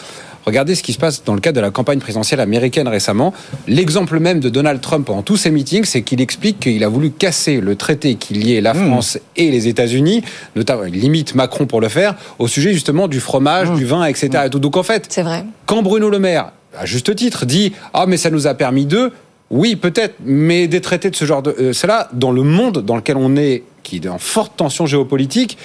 Regardez 0.44 0.74
ce 0.74 0.82
qui 0.82 0.92
se 0.92 0.98
passe 0.98 1.24
dans 1.24 1.36
le 1.36 1.40
cadre 1.40 1.58
de 1.58 1.62
la 1.62 1.70
campagne 1.70 2.00
présidentielle 2.00 2.40
américaine 2.40 2.88
récemment. 2.88 3.32
L'exemple 3.68 4.20
même 4.20 4.40
de 4.40 4.50
Donald 4.50 4.82
Trump 4.82 5.06
pendant 5.06 5.22
tous 5.22 5.38
ses 5.38 5.52
meetings, 5.52 5.84
c'est 5.86 6.02
qu'il 6.02 6.20
explique 6.20 6.60
qu'il 6.60 6.84
a 6.84 6.88
voulu 6.88 7.12
casser 7.12 7.62
le 7.62 7.76
traité 7.76 8.16
qui 8.16 8.34
liait 8.34 8.60
la 8.60 8.74
France 8.74 9.20
et 9.38 9.52
les 9.52 9.68
États-Unis, 9.68 10.24
notamment 10.56 10.86
il 10.86 10.96
limite 11.00 11.36
Macron 11.36 11.68
pour 11.68 11.80
le 11.80 11.90
faire, 11.90 12.16
au 12.40 12.48
sujet 12.48 12.74
justement 12.74 13.08
du 13.08 13.20
fromage, 13.20 13.72
du 13.74 13.86
vin, 13.86 14.04
etc. 14.06 14.30
Et 14.48 14.50
tout. 14.50 14.58
Donc 14.58 14.78
en 14.78 14.84
fait, 14.84 15.06
C'est 15.10 15.22
vrai. 15.22 15.46
quand 15.68 15.84
Bruno 15.84 16.10
Le 16.10 16.18
Maire, 16.18 16.52
à 16.78 16.86
juste 16.86 17.16
titre, 17.16 17.46
dit 17.46 17.74
Ah, 17.94 18.06
mais 18.08 18.18
ça 18.18 18.30
nous 18.30 18.48
a 18.48 18.54
permis 18.54 18.86
de. 18.86 19.12
Oui, 19.50 19.76
peut-être, 19.76 20.16
mais 20.24 20.68
des 20.68 20.82
traités 20.82 21.10
de 21.10 21.16
ce 21.16 21.26
genre 21.26 21.42
de. 21.42 21.56
euh, 21.60 21.74
cela, 21.74 22.10
dans 22.14 22.32
le 22.32 22.44
monde 22.44 22.86
dans 22.86 22.96
lequel 22.96 23.18
on 23.18 23.36
est, 23.36 23.64
qui 23.84 23.98
est 23.98 24.08
en 24.08 24.18
forte 24.18 24.56
tension 24.56 24.86
géopolitique, 24.86 25.58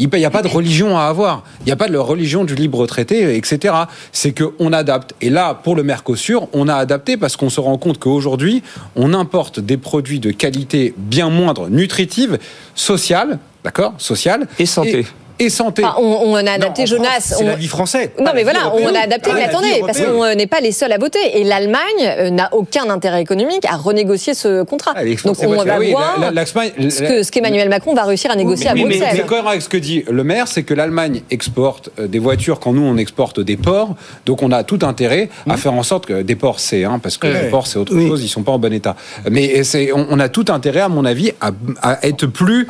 il 0.00 0.08
n'y 0.18 0.24
a 0.24 0.30
pas 0.30 0.42
de 0.42 0.48
religion 0.48 0.96
à 0.96 1.02
avoir. 1.04 1.44
Il 1.60 1.66
n'y 1.66 1.72
a 1.72 1.76
pas 1.76 1.88
de 1.88 1.96
religion 1.96 2.44
du 2.44 2.54
libre 2.54 2.86
traité, 2.86 3.36
etc. 3.36 3.74
C'est 4.12 4.32
qu'on 4.32 4.72
adapte. 4.72 5.14
Et 5.20 5.30
là, 5.30 5.54
pour 5.54 5.76
le 5.76 5.82
Mercosur, 5.82 6.48
on 6.52 6.68
a 6.68 6.74
adapté 6.74 7.16
parce 7.16 7.36
qu'on 7.36 7.50
se 7.50 7.60
rend 7.60 7.76
compte 7.76 7.98
qu'aujourd'hui, 7.98 8.62
on 8.96 9.12
importe 9.12 9.60
des 9.60 9.76
produits 9.76 10.20
de 10.20 10.30
qualité 10.30 10.94
bien 10.96 11.28
moindre, 11.28 11.68
nutritive, 11.68 12.38
sociale, 12.74 13.38
d'accord 13.62 13.94
Sociale. 13.98 14.46
Et 14.58 14.66
santé. 14.66 15.00
Et, 15.00 15.06
et 15.40 15.48
santé. 15.50 15.84
Enfin, 15.84 15.96
on, 15.98 16.04
on 16.32 16.34
a 16.36 16.52
adapté 16.52 16.86
Jonas. 16.86 17.08
C'est 17.20 17.42
on- 17.42 17.46
la 17.46 17.56
vie 17.56 17.66
française. 17.66 18.10
Non, 18.20 18.30
mais 18.34 18.42
voilà, 18.44 18.72
on 18.74 18.94
a 18.94 19.00
adapté. 19.00 19.30
Pas 19.30 19.36
Mais 19.36 19.44
attendez, 19.44 19.80
parce 19.84 20.00
qu'on 20.00 20.22
euh, 20.24 20.34
n'est 20.34 20.46
pas 20.46 20.60
les 20.60 20.72
seuls 20.72 20.92
à 20.92 20.98
voter. 20.98 21.18
Et 21.34 21.44
l'Allemagne 21.44 21.80
euh, 22.02 22.30
n'a 22.30 22.48
aucun 22.52 22.88
intérêt 22.90 23.22
économique 23.22 23.64
à 23.68 23.76
renégocier 23.76 24.34
ce 24.34 24.62
contrat. 24.62 24.92
Ah, 24.96 25.04
Donc 25.24 25.36
on 25.42 25.54
va 25.64 25.74
Ah 25.74 25.78
oui, 25.78 25.90
voir 25.90 26.18
la- 26.32 26.44
ce 26.46 27.02
que- 27.02 27.22
ce 27.22 27.30
qu'Emmanuel 27.32 27.68
Macron 27.68 27.94
va 27.94 28.04
réussir 28.04 28.30
à 28.30 28.36
négocier 28.36 28.68
à 28.68 28.74
Oui, 28.74 28.84
mais, 28.84 28.96
Bruxelles. 28.98 29.16
mais 29.18 29.26
cohérent 29.26 29.48
avec 29.48 29.62
ce 29.62 29.68
que 29.68 29.76
dit 29.76 30.04
le 30.10 30.24
maire, 30.24 30.46
c'est 30.48 30.62
que 30.62 30.74
l'Allemagne 30.74 31.22
exporte 31.30 31.90
euh, 31.98 32.06
des 32.06 32.18
voitures 32.18 32.60
quand 32.60 32.72
nous 32.72 32.82
on 32.84 32.96
exporte 32.96 33.40
des 33.40 33.56
ports. 33.56 33.94
Donc 34.26 34.42
on 34.42 34.52
a 34.52 34.62
tout 34.64 34.80
intérêt 34.82 35.28
à 35.48 35.56
faire 35.56 35.72
en 35.72 35.82
sorte 35.82 36.06
que 36.06 36.22
des 36.22 36.36
ports 36.36 36.60
c'est 36.60 36.84
hein, 36.84 36.98
parce 37.02 37.16
que 37.16 37.26
Ouais. 37.26 37.42
les 37.44 37.48
ports 37.48 37.66
c'est 37.66 37.78
autre 37.78 37.92
chose, 37.98 38.22
ils 38.22 38.28
sont 38.28 38.42
pas 38.42 38.52
en 38.52 38.58
bon 38.58 38.72
état. 38.72 38.96
Mais 39.30 39.62
c'est 39.64 39.92
on, 39.92 40.06
on 40.10 40.18
a 40.18 40.28
tout 40.28 40.46
intérêt 40.48 40.80
à 40.80 40.88
mon 40.88 41.04
avis 41.04 41.32
à, 41.40 41.50
à 41.82 42.06
être 42.06 42.26
plus 42.26 42.66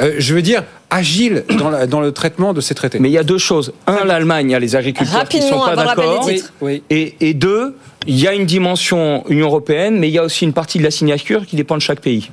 euh, 0.00 0.14
je 0.18 0.34
veux 0.34 0.42
dire, 0.42 0.64
agile 0.90 1.44
dans, 1.58 1.70
la- 1.70 1.86
dans 1.86 2.00
le 2.00 2.12
traitement 2.12 2.52
de 2.52 2.60
ces 2.60 2.74
traités. 2.74 2.98
Mais 2.98 3.08
il 3.08 3.12
y 3.12 3.18
a 3.18 3.22
deux 3.22 3.38
choses. 3.38 3.72
Un, 3.86 4.04
l'Allemagne, 4.04 4.48
il 4.50 4.52
y 4.52 4.54
a 4.54 4.58
les 4.58 4.76
agriculteurs 4.76 5.28
qui 5.28 5.38
ne 5.40 5.42
sont 5.48 5.58
pas 5.60 5.76
d'accord. 5.76 6.28
Oui. 6.60 6.82
Et, 6.90 7.14
et 7.20 7.34
deux, 7.34 7.76
il 8.06 8.18
y 8.18 8.26
a 8.26 8.34
une 8.34 8.46
dimension 8.46 9.24
Union 9.28 9.46
européenne, 9.46 9.98
mais 9.98 10.08
il 10.08 10.12
y 10.14 10.18
a 10.18 10.24
aussi 10.24 10.44
une 10.44 10.52
partie 10.52 10.78
de 10.78 10.84
la 10.84 10.90
signature 10.90 11.46
qui 11.46 11.56
dépend 11.56 11.76
de 11.76 11.82
chaque 11.82 12.00
pays. 12.00 12.30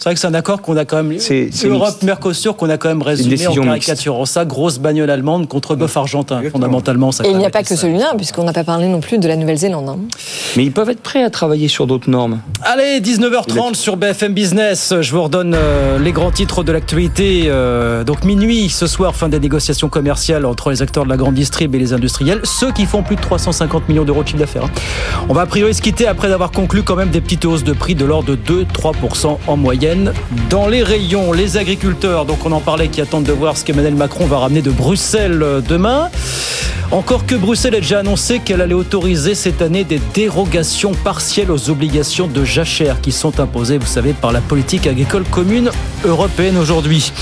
C'est 0.00 0.04
vrai 0.08 0.14
que 0.14 0.20
c'est 0.20 0.28
un 0.28 0.32
accord 0.34 0.62
qu'on 0.62 0.78
a 0.78 0.86
quand 0.86 1.02
même. 1.02 1.18
C'est 1.18 1.50
Europe, 1.66 2.02
Mercosur, 2.02 2.56
qu'on 2.56 2.70
a 2.70 2.78
quand 2.78 2.88
même 2.88 3.02
résumé 3.02 3.46
en 3.46 3.52
caricaturant 3.54 4.24
ça. 4.24 4.46
Grosse 4.46 4.78
bagnole 4.78 5.10
allemande 5.10 5.46
contre 5.46 5.76
bœuf 5.76 5.94
argentin, 5.94 6.40
fondamentalement. 6.50 7.12
Ça 7.12 7.22
Et 7.26 7.30
il 7.30 7.36
n'y 7.36 7.44
a 7.44 7.50
pas 7.50 7.62
que 7.62 7.76
celui-là, 7.76 8.14
puisqu'on 8.16 8.44
n'a 8.44 8.54
pas 8.54 8.64
parlé 8.64 8.88
non 8.88 9.00
plus 9.00 9.18
de 9.18 9.28
la 9.28 9.36
Nouvelle-Zélande. 9.36 9.90
hein. 9.90 9.98
Mais 10.56 10.64
ils 10.64 10.72
peuvent 10.72 10.88
être 10.88 11.02
prêts 11.02 11.22
à 11.22 11.28
travailler 11.28 11.68
sur 11.68 11.86
d'autres 11.86 12.08
normes. 12.08 12.40
Allez, 12.62 13.00
19h30 13.00 13.74
sur 13.74 13.98
BFM 13.98 14.32
Business. 14.32 14.94
Je 15.02 15.10
vous 15.12 15.22
redonne 15.22 15.54
euh, 15.54 15.98
les 15.98 16.12
grands 16.12 16.30
titres 16.30 16.62
de 16.64 16.72
l'actualité. 16.72 17.42
Euh, 17.48 18.02
donc 18.02 18.24
minuit 18.24 18.70
ce 18.70 18.86
soir, 18.86 19.14
fin 19.14 19.28
des 19.28 19.38
négociations 19.38 19.90
commerciales 19.90 20.46
entre 20.46 20.70
les 20.70 20.80
acteurs 20.80 21.04
de 21.04 21.10
la 21.10 21.18
grande 21.18 21.34
distrib 21.34 21.74
et 21.74 21.78
les 21.78 21.92
industriels, 21.92 22.40
ceux 22.44 22.72
qui 22.72 22.86
font 22.86 23.02
plus 23.02 23.16
de 23.16 23.20
350 23.20 23.86
millions 23.90 24.04
d'euros 24.04 24.22
de 24.22 24.28
chiffre 24.28 24.38
d'affaires. 24.40 24.64
hein. 24.64 24.70
On 25.28 25.34
va 25.34 25.42
a 25.42 25.46
priori 25.46 25.74
se 25.74 25.82
quitter 25.82 26.06
après 26.06 26.32
avoir 26.32 26.52
conclu 26.52 26.82
quand 26.82 26.96
même 26.96 27.10
des 27.10 27.20
petites 27.20 27.44
hausses 27.44 27.64
de 27.64 27.74
prix 27.74 27.94
de 27.94 28.06
l'ordre 28.06 28.34
de 28.34 28.64
2-3% 28.64 29.36
en 29.46 29.56
moyenne. 29.58 29.89
Dans 30.48 30.68
les 30.68 30.84
rayons, 30.84 31.32
les 31.32 31.56
agriculteurs, 31.56 32.24
donc 32.24 32.46
on 32.46 32.52
en 32.52 32.60
parlait, 32.60 32.88
qui 32.88 33.00
attendent 33.00 33.24
de 33.24 33.32
voir 33.32 33.56
ce 33.56 33.64
qu'Emmanuel 33.64 33.96
Macron 33.96 34.26
va 34.26 34.38
ramener 34.38 34.62
de 34.62 34.70
Bruxelles 34.70 35.42
euh, 35.42 35.60
demain. 35.60 36.10
Encore 36.92 37.26
que 37.26 37.34
Bruxelles 37.34 37.74
ait 37.74 37.80
déjà 37.80 38.00
annoncé 38.00 38.38
qu'elle 38.38 38.60
allait 38.60 38.74
autoriser 38.74 39.34
cette 39.34 39.62
année 39.62 39.82
des 39.82 40.00
dérogations 40.14 40.92
partielles 40.92 41.50
aux 41.50 41.70
obligations 41.70 42.28
de 42.28 42.44
jachère 42.44 43.00
qui 43.00 43.10
sont 43.10 43.40
imposées, 43.40 43.78
vous 43.78 43.86
savez, 43.86 44.12
par 44.12 44.30
la 44.30 44.40
politique 44.40 44.86
agricole 44.86 45.24
commune 45.24 45.70
européenne 46.04 46.56
aujourd'hui. 46.56 47.12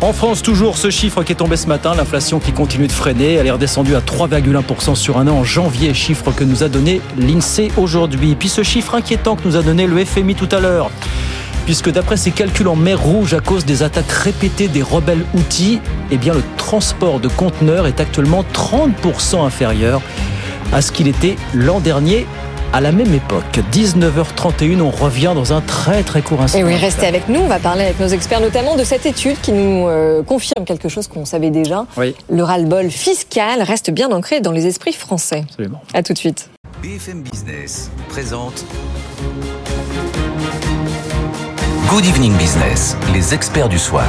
En 0.00 0.12
France, 0.12 0.42
toujours 0.42 0.76
ce 0.78 0.90
chiffre 0.90 1.22
qui 1.22 1.32
est 1.32 1.36
tombé 1.36 1.56
ce 1.56 1.68
matin, 1.68 1.94
l'inflation 1.94 2.40
qui 2.40 2.52
continue 2.52 2.88
de 2.88 2.92
freiner, 2.92 3.34
elle 3.34 3.46
est 3.46 3.52
redescendue 3.52 3.94
à 3.94 4.00
3,1% 4.00 4.96
sur 4.96 5.18
un 5.18 5.28
an 5.28 5.38
en 5.38 5.44
janvier, 5.44 5.94
chiffre 5.94 6.32
que 6.32 6.44
nous 6.44 6.64
a 6.64 6.68
donné 6.68 7.00
l'INSEE 7.18 7.70
aujourd'hui. 7.76 8.34
Puis 8.34 8.48
ce 8.48 8.64
chiffre 8.64 8.94
inquiétant 8.96 9.36
que 9.36 9.46
nous 9.46 9.56
a 9.56 9.62
donné 9.62 9.86
le 9.86 10.04
FMI 10.04 10.34
tout 10.34 10.48
à 10.50 10.58
l'heure 10.58 10.90
puisque 11.66 11.90
d'après 11.90 12.16
ses 12.16 12.30
calculs 12.30 12.68
en 12.68 12.76
mer 12.76 13.02
Rouge, 13.02 13.34
à 13.34 13.40
cause 13.40 13.66
des 13.66 13.82
attaques 13.82 14.10
répétées 14.10 14.68
des 14.68 14.82
rebelles 14.82 15.26
outils, 15.34 15.80
eh 16.10 16.16
bien 16.16 16.32
le 16.32 16.42
transport 16.56 17.20
de 17.20 17.28
conteneurs 17.28 17.86
est 17.86 18.00
actuellement 18.00 18.44
30% 18.54 19.44
inférieur 19.44 20.00
à 20.72 20.80
ce 20.80 20.92
qu'il 20.92 21.08
était 21.08 21.36
l'an 21.52 21.80
dernier 21.80 22.26
à 22.72 22.80
la 22.80 22.92
même 22.92 23.12
époque. 23.14 23.60
19h31, 23.72 24.80
on 24.80 24.90
revient 24.90 25.32
dans 25.34 25.52
un 25.52 25.60
très 25.60 26.02
très 26.02 26.22
court 26.22 26.42
instant. 26.42 26.58
Et 26.58 26.64
oui, 26.64 26.76
restez 26.76 27.06
avec 27.06 27.28
nous. 27.28 27.40
On 27.40 27.46
va 27.48 27.58
parler 27.58 27.84
avec 27.84 28.00
nos 28.00 28.08
experts, 28.08 28.40
notamment 28.40 28.76
de 28.76 28.84
cette 28.84 29.06
étude 29.06 29.40
qui 29.40 29.52
nous 29.52 29.88
euh, 29.88 30.22
confirme 30.22 30.64
quelque 30.64 30.88
chose 30.88 31.08
qu'on 31.08 31.24
savait 31.24 31.50
déjà. 31.50 31.86
Oui. 31.96 32.14
Le 32.28 32.42
ras-le-bol 32.42 32.90
fiscal 32.90 33.62
reste 33.62 33.90
bien 33.90 34.10
ancré 34.10 34.40
dans 34.40 34.52
les 34.52 34.66
esprits 34.66 34.92
français. 34.92 35.44
Absolument. 35.48 35.82
À 35.94 36.02
tout 36.02 36.12
de 36.12 36.18
suite. 36.18 36.50
BFM 36.82 37.22
Business 37.22 37.90
présente 38.08 38.64
Good 41.88 42.04
Evening 42.04 42.36
Business, 42.36 42.96
les 43.14 43.32
experts 43.32 43.68
du 43.68 43.78
soir. 43.78 44.08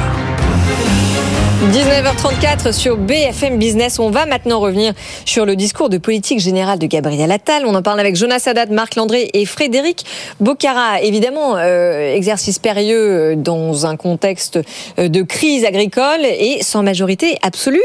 19h34 1.70 2.72
sur 2.72 2.96
BFM 2.96 3.56
Business. 3.56 4.00
On 4.00 4.10
va 4.10 4.26
maintenant 4.26 4.58
revenir 4.58 4.94
sur 5.24 5.46
le 5.46 5.54
discours 5.54 5.88
de 5.88 5.96
politique 5.96 6.40
générale 6.40 6.80
de 6.80 6.86
Gabriel 6.86 7.30
Attal. 7.30 7.64
On 7.66 7.74
en 7.76 7.82
parle 7.82 8.00
avec 8.00 8.16
Jonas 8.16 8.42
Haddad, 8.46 8.72
Marc 8.72 8.96
Landré 8.96 9.30
et 9.32 9.46
Frédéric 9.46 10.04
Bocara. 10.40 11.00
Évidemment, 11.02 11.56
euh, 11.56 12.14
exercice 12.14 12.58
périlleux 12.58 13.36
dans 13.36 13.86
un 13.86 13.96
contexte 13.96 14.58
euh, 14.98 15.08
de 15.08 15.22
crise 15.22 15.64
agricole 15.64 16.24
et 16.24 16.58
sans 16.62 16.82
majorité 16.82 17.38
absolue. 17.42 17.80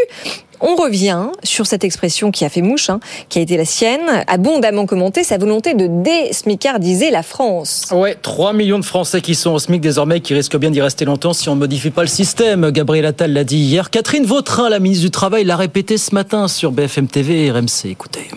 On 0.65 0.77
revient 0.77 1.27
sur 1.43 1.67
cette 1.67 1.83
expression 1.83 2.31
qui 2.31 2.45
a 2.45 2.49
fait 2.49 2.61
mouche, 2.61 2.89
hein, 2.89 3.01
qui 3.27 3.37
a 3.37 3.41
été 3.41 3.57
la 3.57 3.65
sienne, 3.65 4.23
abondamment 4.27 4.85
commentée, 4.85 5.25
sa 5.25 5.37
volonté 5.37 5.73
de 5.73 5.87
désmicardiser 5.87 7.11
la 7.11 7.21
France. 7.21 7.87
Ouais, 7.91 8.15
3 8.15 8.53
millions 8.53 8.79
de 8.79 8.85
Français 8.85 9.19
qui 9.19 9.35
sont 9.35 9.51
au 9.51 9.59
SMIC 9.59 9.81
désormais, 9.81 10.21
qui 10.21 10.33
risquent 10.33 10.55
bien 10.55 10.71
d'y 10.71 10.81
rester 10.81 11.03
longtemps 11.03 11.33
si 11.33 11.49
on 11.49 11.55
ne 11.55 11.59
modifie 11.59 11.89
pas 11.89 12.03
le 12.03 12.07
système. 12.07 12.71
Gabriel 12.71 13.05
Attal 13.05 13.33
l'a 13.33 13.43
dit 13.43 13.57
hier. 13.57 13.89
Catherine 13.89 14.23
Vautrin, 14.23 14.69
la 14.69 14.79
ministre 14.79 15.03
du 15.03 15.11
Travail, 15.11 15.43
l'a 15.43 15.57
répété 15.57 15.97
ce 15.97 16.15
matin 16.15 16.47
sur 16.47 16.71
BFM 16.71 17.07
TV 17.07 17.45
et 17.45 17.51
RMC. 17.51 17.87
Écoutez. 17.89 18.29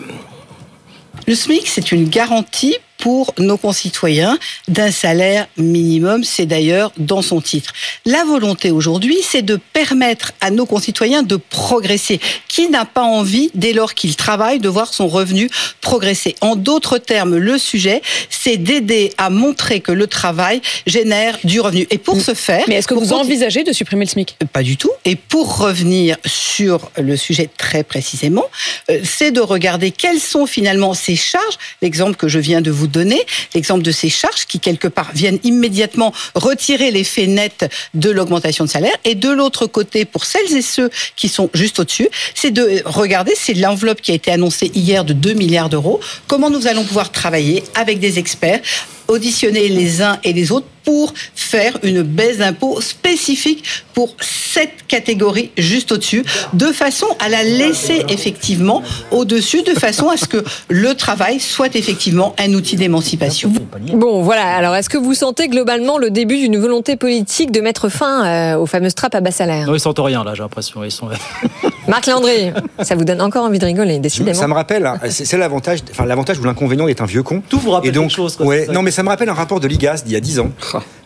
Le 1.27 1.33
SMIC, 1.33 1.65
c'est 1.65 1.93
une 1.93 2.09
garantie 2.09 2.75
pour 2.97 3.33
nos 3.37 3.57
concitoyens 3.57 4.37
d'un 4.67 4.91
salaire 4.91 5.47
minimum. 5.57 6.23
C'est 6.23 6.45
d'ailleurs 6.45 6.91
dans 6.97 7.21
son 7.21 7.41
titre. 7.41 7.73
La 8.05 8.23
volonté 8.23 8.71
aujourd'hui, 8.71 9.17
c'est 9.21 9.41
de 9.41 9.59
permettre 9.73 10.33
à 10.41 10.51
nos 10.51 10.65
concitoyens 10.65 11.23
de 11.23 11.35
progresser. 11.35 12.19
Qui 12.47 12.69
n'a 12.69 12.85
pas 12.85 13.03
envie, 13.03 13.51
dès 13.53 13.73
lors 13.73 13.93
qu'il 13.93 14.15
travaille, 14.15 14.59
de 14.59 14.69
voir 14.69 14.93
son 14.93 15.07
revenu 15.07 15.49
progresser? 15.81 16.35
En 16.41 16.55
d'autres 16.55 16.97
termes, 16.97 17.37
le 17.37 17.57
sujet, 17.57 18.01
c'est 18.29 18.57
d'aider 18.57 19.13
à 19.17 19.29
montrer 19.29 19.79
que 19.79 19.91
le 19.91 20.07
travail 20.07 20.61
génère 20.85 21.37
du 21.43 21.59
revenu. 21.59 21.87
Et 21.91 21.97
pour 21.97 22.19
ce 22.19 22.33
faire... 22.33 22.63
Mais 22.67 22.75
est-ce 22.75 22.87
que 22.87 22.93
vous 22.93 23.13
envisagez 23.13 23.63
de 23.63 23.73
supprimer 23.73 24.05
le 24.05 24.09
SMIC? 24.09 24.37
Pas 24.51 24.63
du 24.63 24.77
tout. 24.77 24.91
Et 25.05 25.15
pour 25.15 25.57
revenir 25.57 26.17
sur 26.25 26.91
le 26.97 27.15
sujet 27.15 27.49
très 27.57 27.83
précisément, 27.83 28.45
euh, 28.89 28.99
c'est 29.03 29.31
de 29.31 29.41
regarder 29.41 29.91
quelles 29.91 30.19
sont 30.19 30.45
finalement 30.45 30.93
ces 30.93 31.15
charges. 31.15 31.57
L'exemple 31.81 32.15
que 32.15 32.27
je 32.27 32.39
viens 32.39 32.61
de 32.61 32.71
vous 32.71 32.86
donner, 32.87 33.25
l'exemple 33.53 33.83
de 33.83 33.91
ces 33.91 34.09
charges 34.09 34.45
qui 34.47 34.59
quelque 34.59 34.87
part 34.87 35.11
viennent 35.13 35.39
immédiatement 35.43 36.13
retirer 36.35 36.91
l'effet 36.91 37.27
net 37.27 37.69
de 37.93 38.09
l'augmentation 38.09 38.65
de 38.65 38.69
salaire. 38.69 38.95
Et 39.03 39.15
de 39.15 39.29
l'autre 39.29 39.67
côté, 39.67 40.05
pour 40.05 40.25
celles 40.25 40.55
et 40.55 40.61
ceux 40.61 40.89
qui 41.15 41.29
sont 41.29 41.49
juste 41.53 41.79
au-dessus, 41.79 42.09
c'est 42.33 42.51
de 42.51 42.81
regarder, 42.85 43.33
c'est 43.35 43.53
l'enveloppe 43.53 44.01
qui 44.01 44.11
a 44.11 44.15
été 44.15 44.31
annoncée 44.31 44.71
hier 44.73 45.05
de 45.05 45.13
2 45.13 45.33
milliards 45.33 45.69
d'euros, 45.69 45.99
comment 46.27 46.49
nous 46.49 46.67
allons 46.67 46.83
pouvoir 46.83 47.11
travailler 47.11 47.63
avec 47.75 47.99
des 47.99 48.19
experts 48.19 48.61
auditionner 49.07 49.67
les 49.69 50.01
uns 50.01 50.17
et 50.23 50.33
les 50.33 50.51
autres 50.51 50.67
pour 50.83 51.13
faire 51.35 51.77
une 51.83 52.01
baisse 52.01 52.37
d'impôt 52.37 52.79
spécifique 52.79 53.65
pour 53.93 54.15
cette 54.21 54.87
catégorie 54.87 55.51
juste 55.57 55.91
au-dessus, 55.91 56.23
de 56.53 56.67
façon 56.67 57.07
à 57.19 57.27
la 57.27 57.43
laisser 57.43 58.05
effectivement 58.07 58.81
au-dessus, 59.11 59.63
de 59.63 59.73
façon 59.73 60.07
à 60.07 60.15
ce 60.15 60.25
que 60.27 60.45
le 60.69 60.93
travail 60.93 61.41
soit 61.41 61.75
effectivement 61.75 62.33
un 62.39 62.53
outil 62.53 62.77
d'émancipation. 62.77 63.51
Bon, 63.95 64.21
voilà. 64.21 64.45
Alors, 64.55 64.75
est-ce 64.75 64.89
que 64.89 64.97
vous 64.97 65.13
sentez 65.13 65.49
globalement 65.49 65.97
le 65.97 66.09
début 66.09 66.37
d'une 66.37 66.57
volonté 66.57 66.95
politique 66.95 67.51
de 67.51 67.59
mettre 67.59 67.89
fin 67.89 68.25
euh, 68.25 68.57
aux 68.57 68.65
fameuses 68.65 68.95
trappes 68.95 69.15
à 69.15 69.19
bas 69.19 69.31
salaire? 69.31 69.67
Non, 69.67 69.75
ils 69.75 69.81
sentent 69.81 69.99
rien 69.99 70.23
là, 70.23 70.35
j'ai 70.35 70.43
l'impression. 70.43 70.85
Ils 70.85 70.91
sont. 70.91 71.09
Marc 71.89 72.07
Landry, 72.07 72.51
ça 72.81 72.95
vous 72.95 73.03
donne 73.03 73.21
encore 73.21 73.43
envie 73.45 73.59
de 73.59 73.65
rigoler, 73.65 73.99
décidément. 73.99 74.39
Ça 74.39 74.47
me 74.47 74.53
rappelle, 74.53 74.85
hein, 74.85 74.99
c'est 75.09 75.37
l'avantage, 75.37 75.79
enfin 75.91 76.05
l'avantage 76.05 76.39
ou 76.39 76.43
l'inconvénient 76.43 76.85
d'être 76.85 77.01
un 77.01 77.05
vieux 77.05 77.23
con. 77.23 77.41
Tout 77.49 77.59
vous 77.59 77.71
rappelle 77.71 77.89
Et 77.89 77.91
donc, 77.93 78.09
quelque 78.09 78.15
chose. 78.15 78.35
quoi, 78.35 78.45
ouais, 78.45 78.67
non, 78.71 78.81
mais 78.81 78.91
ça 78.97 79.03
me 79.03 79.09
rappelle 79.09 79.29
un 79.29 79.33
rapport 79.35 79.59
de 79.59 79.67
l'IGAS 79.67 80.01
d'il 80.05 80.13
y 80.13 80.15
a 80.15 80.19
10 80.19 80.39
ans 80.39 80.49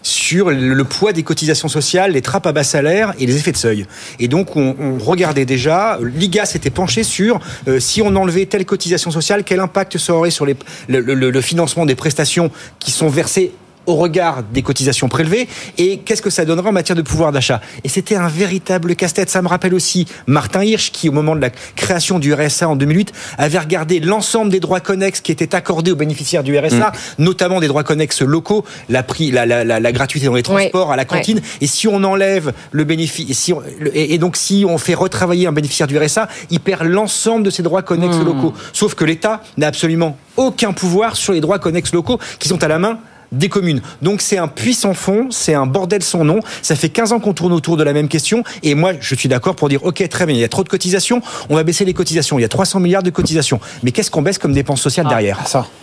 sur 0.02 0.50
le, 0.50 0.84
poids 0.86 1.12
des 1.12 1.24
cotisations 1.24 1.68
sociales, 1.68 2.14
les 2.14 2.22
trappes 2.22 2.46
à 2.48 2.54
bas 2.54 2.64
salaire 2.64 3.14
et 3.20 3.26
les 3.26 3.36
effets 3.36 3.52
de 3.52 3.58
seuil. 3.58 3.86
Et 4.18 4.30
donc, 4.30 4.56
on, 4.56 4.78
on 4.80 4.98
regardait 4.98 5.44
déjà, 5.44 6.00
l'IGAS 6.02 6.46
s'était 6.46 6.70
penché 6.70 7.04
sur 7.04 7.42
euh, 7.68 7.82
si 7.82 8.02
on 8.02 8.16
enlevait 8.16 8.46
telle 8.46 8.66
cotisation 8.66 9.12
sociale, 9.12 9.44
quel 9.44 9.60
impact 9.60 9.98
ça 9.98 10.14
aurait 10.14 10.32
sur 10.32 10.46
les, 10.46 10.56
le, 10.88 11.02
le- 11.02 11.32
le 11.32 11.42
financement 11.42 11.86
des 11.86 11.96
prestations 11.96 12.50
qui 12.80 12.92
sont 12.92 13.10
versées 13.10 13.52
au 13.86 13.96
regard 13.96 14.44
des 14.44 14.62
cotisations 14.62 15.08
prélevées 15.10 15.48
et 15.78 15.98
qu'est-ce 16.00 16.22
que 16.22 16.30
ça 16.30 16.46
donnerait 16.46 16.70
en 16.70 16.74
matière 16.74 16.96
de 16.96 17.02
pouvoir 17.02 17.32
d'achat. 17.32 17.62
Et 17.84 17.90
c'était 17.90 18.16
un 18.16 18.28
véritable 18.28 18.96
casse-tête. 18.96 19.30
Ça 19.30 19.42
me 19.42 19.48
rappelle 19.48 19.74
aussi 19.74 20.06
Martin 20.28 20.64
Hirsch 20.64 20.92
qui, 20.92 21.10
au 21.10 21.12
moment 21.12 21.36
de 21.36 21.42
la 21.42 21.50
création 21.50 22.20
du 22.20 22.34
RSA 22.34 22.70
en 22.70 22.76
2008, 22.76 23.12
avait 23.38 23.58
regardé 23.60 24.00
l'ensemble 24.00 24.52
des 24.52 24.60
droits 24.60 24.80
connexes 24.82 25.22
qui 25.22 25.32
étaient 25.32 25.56
accordés 25.56 25.92
aux 25.92 25.96
bénéficiaires 25.96 26.44
du 26.44 26.58
RSA, 26.58 26.92
notamment 27.18 27.60
des 27.60 27.68
droits 27.68 27.84
connexes 27.84 28.22
locaux, 28.22 28.66
la, 28.90 29.04
prix, 29.04 29.32
la, 29.32 29.46
la, 29.46 29.64
la, 29.64 29.80
la 29.80 29.92
gratuité 29.92 30.28
dans 30.28 30.34
les 30.36 30.44
transports, 30.44 30.92
à 30.92 30.96
la 30.96 31.06
cantine. 31.06 31.42
Et 31.62 31.68
si 31.68 31.88
on 31.88 32.04
enlève 32.04 32.54
le 32.72 32.84
bénéfice, 32.84 33.30
et, 33.30 33.34
si 33.34 33.54
on- 33.54 33.62
le- 33.80 33.96
et, 33.98 34.14
et 34.14 34.18
donc 34.18 34.38
si 34.38 34.64
on 34.68 34.78
fait 34.78 34.94
retravailler 34.94 35.48
un 35.48 35.52
bénéficiaire 35.52 35.88
du 35.88 35.98
RSA, 35.98 36.28
il 36.50 36.60
perd 36.60 36.84
l'ensemble 36.84 37.44
de 37.44 37.50
ses 37.50 37.64
droits 37.64 37.82
connexes 37.82 38.18
locaux. 38.24 38.54
Sauf 38.74 38.94
que 38.96 39.06
l'État 39.06 39.42
n'a 39.58 39.68
absolument 39.68 40.18
aucun 40.38 40.72
pouvoir 40.72 41.16
sur 41.18 41.34
les 41.34 41.42
droits 41.42 41.60
connexes 41.60 41.94
locaux 41.94 42.20
qui 42.40 42.48
sont 42.48 42.64
à 42.64 42.68
la 42.68 42.80
main 42.80 43.00
des 43.32 43.50
communes. 43.50 43.82
Donc 44.02 44.22
c'est 44.22 44.38
un 44.38 44.48
puissant 44.48 44.94
fond, 44.94 45.28
c'est 45.30 45.54
un 45.54 45.66
bordel 45.66 46.04
sans 46.04 46.24
nom. 46.24 46.40
Ça 46.62 46.76
fait 46.76 46.90
15 46.90 47.14
ans 47.14 47.20
qu'on 47.20 47.34
tourne 47.34 47.54
autour 47.54 47.78
de 47.78 47.84
la 47.84 47.94
même 47.94 48.08
question. 48.08 48.44
Et 48.64 48.76
moi, 48.76 48.94
je 49.00 49.16
suis 49.16 49.30
d'accord 49.30 49.56
pour 49.56 49.70
dire, 49.70 49.84
ok, 49.84 50.08
très 50.10 50.26
bien, 50.26 50.36
il 50.36 50.42
y 50.42 50.44
a 50.44 50.50
trop 50.50 50.64
de 50.64 50.70
cotisations, 50.70 51.22
on 51.50 51.56
va 51.56 51.64
baisser 51.64 51.86
les 51.86 51.94
cotisations. 51.94 52.38
Il 52.40 52.42
y 52.42 52.46
a 52.46 52.50
300 52.50 52.80
milliards 52.80 53.04
de 53.04 53.10
cotisations. 53.10 53.60
Mais 53.84 53.92
qu'est-ce 53.92 54.12
qu'on 54.12 54.22
baisse 54.22 54.38
comme 54.38 54.54
dépenses 54.54 54.82
sociales 54.82 55.08
derrière 55.08 55.40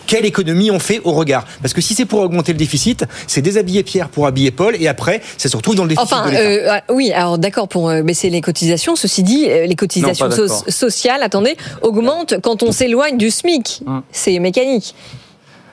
Quelle 0.07 0.25
économie 0.25 0.71
on 0.71 0.79
fait 0.79 0.99
au 1.03 1.11
regard 1.13 1.45
Parce 1.61 1.73
que 1.73 1.81
si 1.81 1.93
c'est 1.95 2.05
pour 2.05 2.19
augmenter 2.21 2.51
le 2.53 2.57
déficit, 2.57 3.05
c'est 3.27 3.41
déshabiller 3.41 3.83
Pierre 3.83 4.09
pour 4.09 4.27
habiller 4.27 4.51
Paul. 4.51 4.75
Et 4.79 4.87
après, 4.87 5.21
c'est 5.37 5.49
surtout 5.49 5.75
dans 5.75 5.83
le 5.83 5.89
déficit 5.89 6.13
Enfin, 6.13 6.29
de 6.29 6.35
euh, 6.35 6.67
ah, 6.71 6.83
oui, 6.89 7.11
alors 7.11 7.37
d'accord 7.37 7.67
pour 7.67 7.89
euh, 7.89 8.01
baisser 8.03 8.29
les 8.29 8.41
cotisations. 8.41 8.95
Ceci 8.95 9.23
dit, 9.23 9.45
euh, 9.49 9.65
les 9.65 9.75
cotisations 9.75 10.27
Non, 10.29 10.35
so- 10.47 10.63
sociales, 10.69 11.21
attendez, 11.23 11.57
augmentent 11.81 12.35
quand 12.41 12.63
on 12.63 12.71
s'éloigne 12.71 13.17
du 13.17 13.31
SMIC. 13.31 13.81
C'est 14.11 14.37
mécanique. 14.39 14.95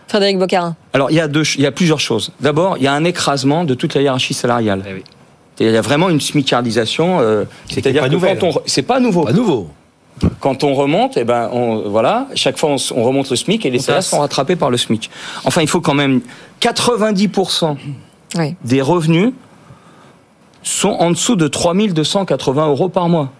Frédéric 0.08 0.38
Boccarin. 0.38 0.76
Alors, 0.92 1.10
il 1.10 1.16
y, 1.16 1.20
a 1.20 1.28
deux, 1.28 1.42
il 1.56 1.62
y 1.62 1.66
a 1.66 1.72
plusieurs 1.72 2.00
choses. 2.00 2.32
D'abord, 2.40 2.76
il 2.78 2.84
y 2.84 2.86
a 2.86 2.92
un 2.92 3.04
écrasement 3.04 3.64
de 3.64 3.74
toute 3.74 3.94
la 3.94 4.02
hiérarchie 4.02 4.34
salariale. 4.34 4.82
Et 5.58 5.66
Il 5.66 5.72
y 5.72 5.76
a 5.76 5.80
vraiment 5.80 6.08
une 6.08 6.20
smicardisation. 6.20 7.18
euh, 7.20 7.44
C'est-à-dire 7.68 8.04
que 8.04 8.08
nouvelle. 8.08 8.38
quand 8.38 8.56
on. 8.56 8.62
C'est 8.66 8.82
pas 8.82 9.00
nouveau. 9.00 9.24
Pas 9.24 9.32
nouveau. 9.32 9.68
Quand 10.40 10.64
on 10.64 10.74
remonte, 10.74 11.16
eh 11.18 11.24
ben, 11.24 11.50
on, 11.52 11.88
voilà, 11.90 12.26
chaque 12.34 12.56
fois 12.56 12.70
on 12.94 13.02
remonte 13.02 13.28
le 13.28 13.36
SMIC 13.36 13.66
et 13.66 13.70
les 13.70 13.78
salaires 13.78 14.02
sont 14.02 14.20
rattrapés 14.20 14.56
par 14.56 14.70
le 14.70 14.78
SMIC. 14.78 15.10
Enfin, 15.44 15.60
il 15.60 15.68
faut 15.68 15.82
quand 15.82 15.92
même 15.92 16.22
90% 16.62 17.76
des 18.64 18.80
revenus 18.80 19.32
sont 20.62 20.88
en 20.88 21.10
dessous 21.10 21.36
de 21.36 21.46
3280 21.48 22.68
euros 22.68 22.88
par 22.88 23.08
mois. 23.08 23.30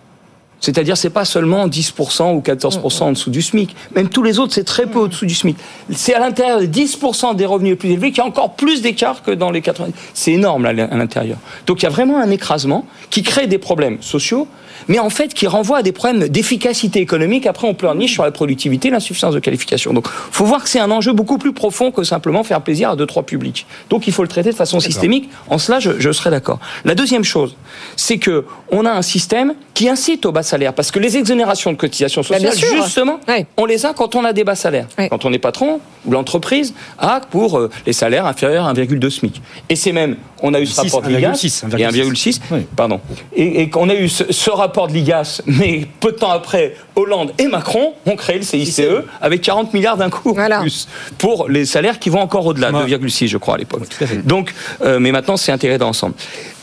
C'est-à-dire, 0.61 0.97
c'est 0.97 1.11
pas 1.11 1.25
seulement 1.25 1.69
10% 1.69 2.35
ou 2.35 2.41
14% 2.41 3.03
en 3.03 3.13
dessous 3.13 3.31
du 3.31 3.43
SMIC. 3.43 3.77
Même 3.95 4.09
tous 4.09 4.23
les 4.23 4.39
autres, 4.39 4.55
c'est 4.55 4.65
très 4.65 4.87
peu 4.87 4.99
au-dessous 5.01 5.27
du 5.27 5.35
SMIC. 5.35 5.57
C'est 5.91 6.15
à 6.15 6.19
l'intérieur 6.19 6.61
des 6.61 6.69
10% 6.69 7.37
des 7.37 7.47
revenus 7.47 7.73
les 7.73 7.77
plus 7.77 7.91
élevés 7.91 8.11
qu'il 8.11 8.19
y 8.19 8.21
a 8.23 8.27
encore 8.27 8.55
plus 8.55 8.81
d'écart 8.83 9.23
que 9.23 9.31
dans 9.31 9.51
les 9.51 9.61
90. 9.61 9.93
C'est 10.15 10.33
énorme 10.33 10.65
là, 10.65 10.89
à 10.91 10.97
l'intérieur. 10.97 11.39
Donc 11.67 11.83
il 11.83 11.85
y 11.85 11.87
a 11.87 11.91
vraiment 11.91 12.19
un 12.19 12.31
écrasement 12.31 12.87
qui 13.11 13.23
crée 13.23 13.47
des 13.47 13.59
problèmes 13.59 13.99
sociaux, 14.01 14.49
mais 14.89 14.99
en 14.99 15.11
fait 15.11 15.35
qui 15.35 15.47
renvoie 15.47 15.79
à 15.79 15.83
des 15.83 15.93
problèmes 15.93 16.29
d'efficacité 16.29 17.01
économique. 17.01 17.47
Après, 17.47 17.67
on 17.67 17.75
peut 17.75 17.89
en 17.89 17.95
niche 17.95 18.13
sur 18.15 18.23
la 18.25 18.31
productivité, 18.31 18.91
l'insuffisance 18.91 19.35
de 19.35 19.41
qualification. 19.41 19.93
Donc, 19.93 20.07
faut 20.09 20.45
voir 20.45 20.63
que 20.63 20.69
c'est 20.69 20.81
un 20.81 20.91
enjeu 20.91 21.13
beaucoup 21.13 21.39
plus 21.39 21.53
profond 21.53 21.91
que 21.91 22.05
simplement 22.05 22.45
faire 22.45 22.61
plaisir 22.63 22.91
à 22.91 22.97
deux 22.97 23.07
trois 23.07 23.23
publics. 23.25 23.67
Donc, 23.91 24.07
il 24.07 24.13
faut 24.13 24.23
le 24.23 24.29
traiter 24.29 24.51
de 24.51 24.55
façon 24.57 24.81
systémique. 24.81 25.29
En 25.49 25.59
cela, 25.59 25.81
je, 25.81 25.93
je 25.99 26.11
serais 26.13 26.31
d'accord. 26.31 26.59
La 26.85 26.95
deuxième 26.95 27.25
chose, 27.25 27.57
c'est 27.97 28.19
que 28.19 28.45
on 28.71 28.85
a 28.85 28.91
un 28.91 29.03
système 29.03 29.55
qui 29.75 29.89
incite 29.89 30.25
au 30.25 30.33
bas 30.33 30.43
salaire, 30.43 30.73
parce 30.73 30.91
que 30.91 30.99
les 30.99 31.17
exonérations 31.19 31.71
de 31.73 31.77
cotisations 31.77 32.23
Bah, 32.23 32.39
sociales, 32.39 32.55
sûr. 32.55 32.83
justement, 32.83 33.21
on 33.57 33.65
les 33.67 33.85
a 33.87 33.93
quand 33.93 34.15
on 34.15 34.25
a 34.25 34.33
des 34.33 34.45
bas 34.45 34.55
salaires. 34.55 34.87
Quand 35.11 35.25
on 35.25 35.33
est 35.33 35.39
patron 35.39 35.81
ou 36.07 36.13
l'entreprise 36.13 36.73
a 36.99 37.21
pour 37.21 37.59
euh, 37.59 37.71
les 37.87 37.93
salaires 37.93 38.27
inférieurs 38.27 38.67
à 38.67 38.73
1,2 38.73 39.11
SMIC. 39.11 39.43
Et 39.69 39.77
c'est 39.77 39.93
même, 39.93 40.17
on 40.43 40.55
a 40.55 40.61
eu 40.61 40.67
ce 40.67 40.75
6, 40.75 40.81
rapport 40.81 41.03
de 41.03 41.09
l'IGAS 41.15 41.33
1,6, 41.33 41.77
et 41.79 41.85
1,6, 41.85 42.41
pardon. 42.75 43.01
Et, 43.35 43.63
et 43.63 43.69
qu'on 43.71 43.89
a 43.91 43.95
eu 43.95 44.09
ce, 44.09 44.25
ce 44.33 44.51
rapport 44.51 44.76
de 44.85 44.93
l'IGAS, 44.93 45.41
mais 45.47 45.87
peu 46.01 46.13
de 46.13 46.17
temps 46.17 46.31
après, 46.31 46.77
Hollande 46.95 47.33
et 47.39 47.47
Macron 47.47 47.95
ont 48.05 48.17
créé 48.17 48.37
le 48.37 48.43
CICE 48.43 48.83
avec 49.21 49.41
40 49.41 49.73
milliards 49.73 49.97
d'un 49.97 50.11
coup 50.11 50.37
en 50.39 50.61
plus 50.61 50.87
pour 51.17 51.49
les 51.49 51.65
salaires 51.65 51.99
qui 51.99 52.11
vont 52.11 52.21
encore 52.21 52.45
au-delà, 52.47 52.71
2,6 52.71 53.29
je 53.29 53.39
crois 53.39 53.55
à 53.55 53.59
l'époque. 53.59 53.83
Donc, 54.25 54.53
euh, 54.83 54.99
mais 55.01 55.13
maintenant 55.13 55.37
c'est 55.37 55.53
intégré 55.53 55.79
dans 55.79 55.87
l'ensemble. 55.87 56.15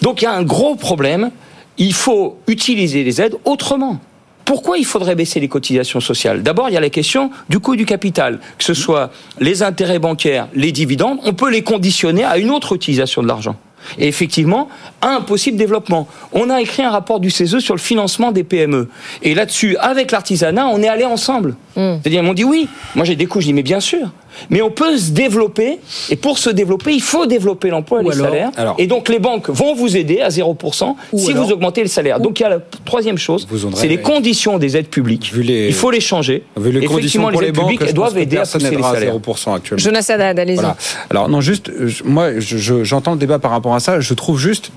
Donc 0.02 0.22
il 0.22 0.26
y 0.26 0.28
a 0.28 0.34
un 0.34 0.44
gros 0.44 0.76
problème. 0.76 1.32
Il 1.80 1.94
faut 1.94 2.38
utiliser 2.48 3.04
les 3.04 3.20
aides 3.20 3.36
autrement. 3.46 4.00
Pourquoi 4.46 4.78
il 4.78 4.86
faudrait 4.86 5.16
baisser 5.16 5.40
les 5.40 5.48
cotisations 5.48 6.00
sociales? 6.00 6.44
D'abord, 6.44 6.70
il 6.70 6.74
y 6.74 6.78
a 6.78 6.82
la 6.82 6.90
question 6.90 7.32
du 7.50 7.60
coût 7.60 7.76
du 7.76 7.86
capital, 7.86 8.40
que 8.58 8.64
ce 8.64 8.74
soit 8.74 9.12
les 9.40 9.64
intérêts 9.64 10.00
bancaires, 10.00 10.48
les 10.54 10.72
dividendes, 10.72 11.20
on 11.24 11.34
peut 11.34 11.50
les 11.50 11.64
conditionner 11.64 12.24
à 12.24 12.38
une 12.38 12.52
autre 12.52 12.76
utilisation 12.76 13.24
de 13.24 13.28
l'argent. 13.28 13.56
Et 13.98 14.08
effectivement, 14.08 14.70
un 15.02 15.22
possible 15.22 15.58
développement. 15.58 16.08
On 16.32 16.50
a 16.50 16.62
écrit 16.62 16.84
un 16.84 16.90
rapport 16.90 17.20
du 17.20 17.30
CESE 17.30 17.60
sur 17.60 17.76
le 17.76 17.80
financement 17.80 18.32
des 18.32 18.44
PME. 18.44 18.90
Et 19.22 19.36
là-dessus, 19.36 19.78
avec 19.78 20.12
l'artisanat, 20.12 20.68
on 20.68 20.82
est 20.82 20.88
allés 20.88 21.06
ensemble. 21.06 21.56
C'est-à-dire, 21.76 22.22
ils 22.22 22.26
m'ont 22.26 22.34
dit 22.34 22.44
oui. 22.44 22.68
Moi, 22.96 23.06
j'ai 23.06 23.16
des 23.16 23.26
coups, 23.26 23.44
je 23.44 23.50
dis 23.50 23.54
mais 23.54 23.64
bien 23.64 23.80
sûr. 23.80 24.12
Mais 24.50 24.62
on 24.62 24.70
peut 24.72 24.98
se 24.98 25.12
développer, 25.12 25.80
et 26.10 26.16
pour 26.16 26.38
se 26.38 26.50
développer, 26.50 26.94
il 26.94 27.02
faut 27.02 27.26
développer 27.26 27.70
l'emploi 27.70 28.02
et 28.02 28.04
les 28.06 28.12
alors- 28.12 28.26
salaires. 28.28 28.52
alors- 28.58 28.76
Et 28.78 28.88
donc, 28.88 29.10
les 29.10 29.20
banques 29.20 29.50
vont 29.50 29.74
vous 29.76 29.96
aider 29.98 30.22
à 30.22 30.30
0% 30.30 30.96
Ou 31.12 31.20
si 31.20 31.32
alors- 31.32 31.46
vous 31.46 31.52
augmentez 31.52 31.82
le 31.82 31.88
salaire. 31.90 32.20
Donc, 32.20 32.40
il 32.40 32.44
y 32.44 32.46
a 32.46 32.50
la 32.50 32.60
troisième 32.86 33.18
chose, 33.18 33.48
c'est 33.76 33.88
les 33.88 33.98
conditions 34.02 34.58
des 34.58 34.78
aides 34.78 34.88
publiques. 34.88 35.32
il 35.36 35.74
faut 35.74 35.92
les 35.92 36.00
changer. 36.00 36.44
Vu 36.58 36.72
les 36.72 36.86
conditions 36.86 36.98
Effectivement, 36.98 37.30
les 37.30 37.38
les 37.40 37.48
aides 37.48 37.56
banques, 37.56 37.70
publiques 37.72 37.94
doivent 37.94 38.18
aider 38.18 38.38
à 38.38 38.42
pousser 38.42 38.58
les 38.60 38.70
n'aidera 38.72 38.90
à 38.92 38.94
salaires. 38.94 39.14
0% 39.14 39.54
actuellement. 39.54 39.84
Jonas 39.84 40.06
Haddad, 40.10 40.40
allez-y. 40.40 40.56
Voilà. 40.56 40.76
Alors 41.10 41.30
non, 41.30 41.42
juste, 41.42 41.70
euh, 41.70 41.90
moi, 42.06 42.40
je- 42.40 42.58
je- 42.58 42.84
j'entends 42.84 43.12
le 43.14 43.18
débat 43.18 43.40
par 43.40 43.52
rapport 43.52 43.76
à 43.76 43.80
ça. 43.80 44.00
Je 44.00 44.14
trouve 44.14 44.40
juste, 44.40 44.72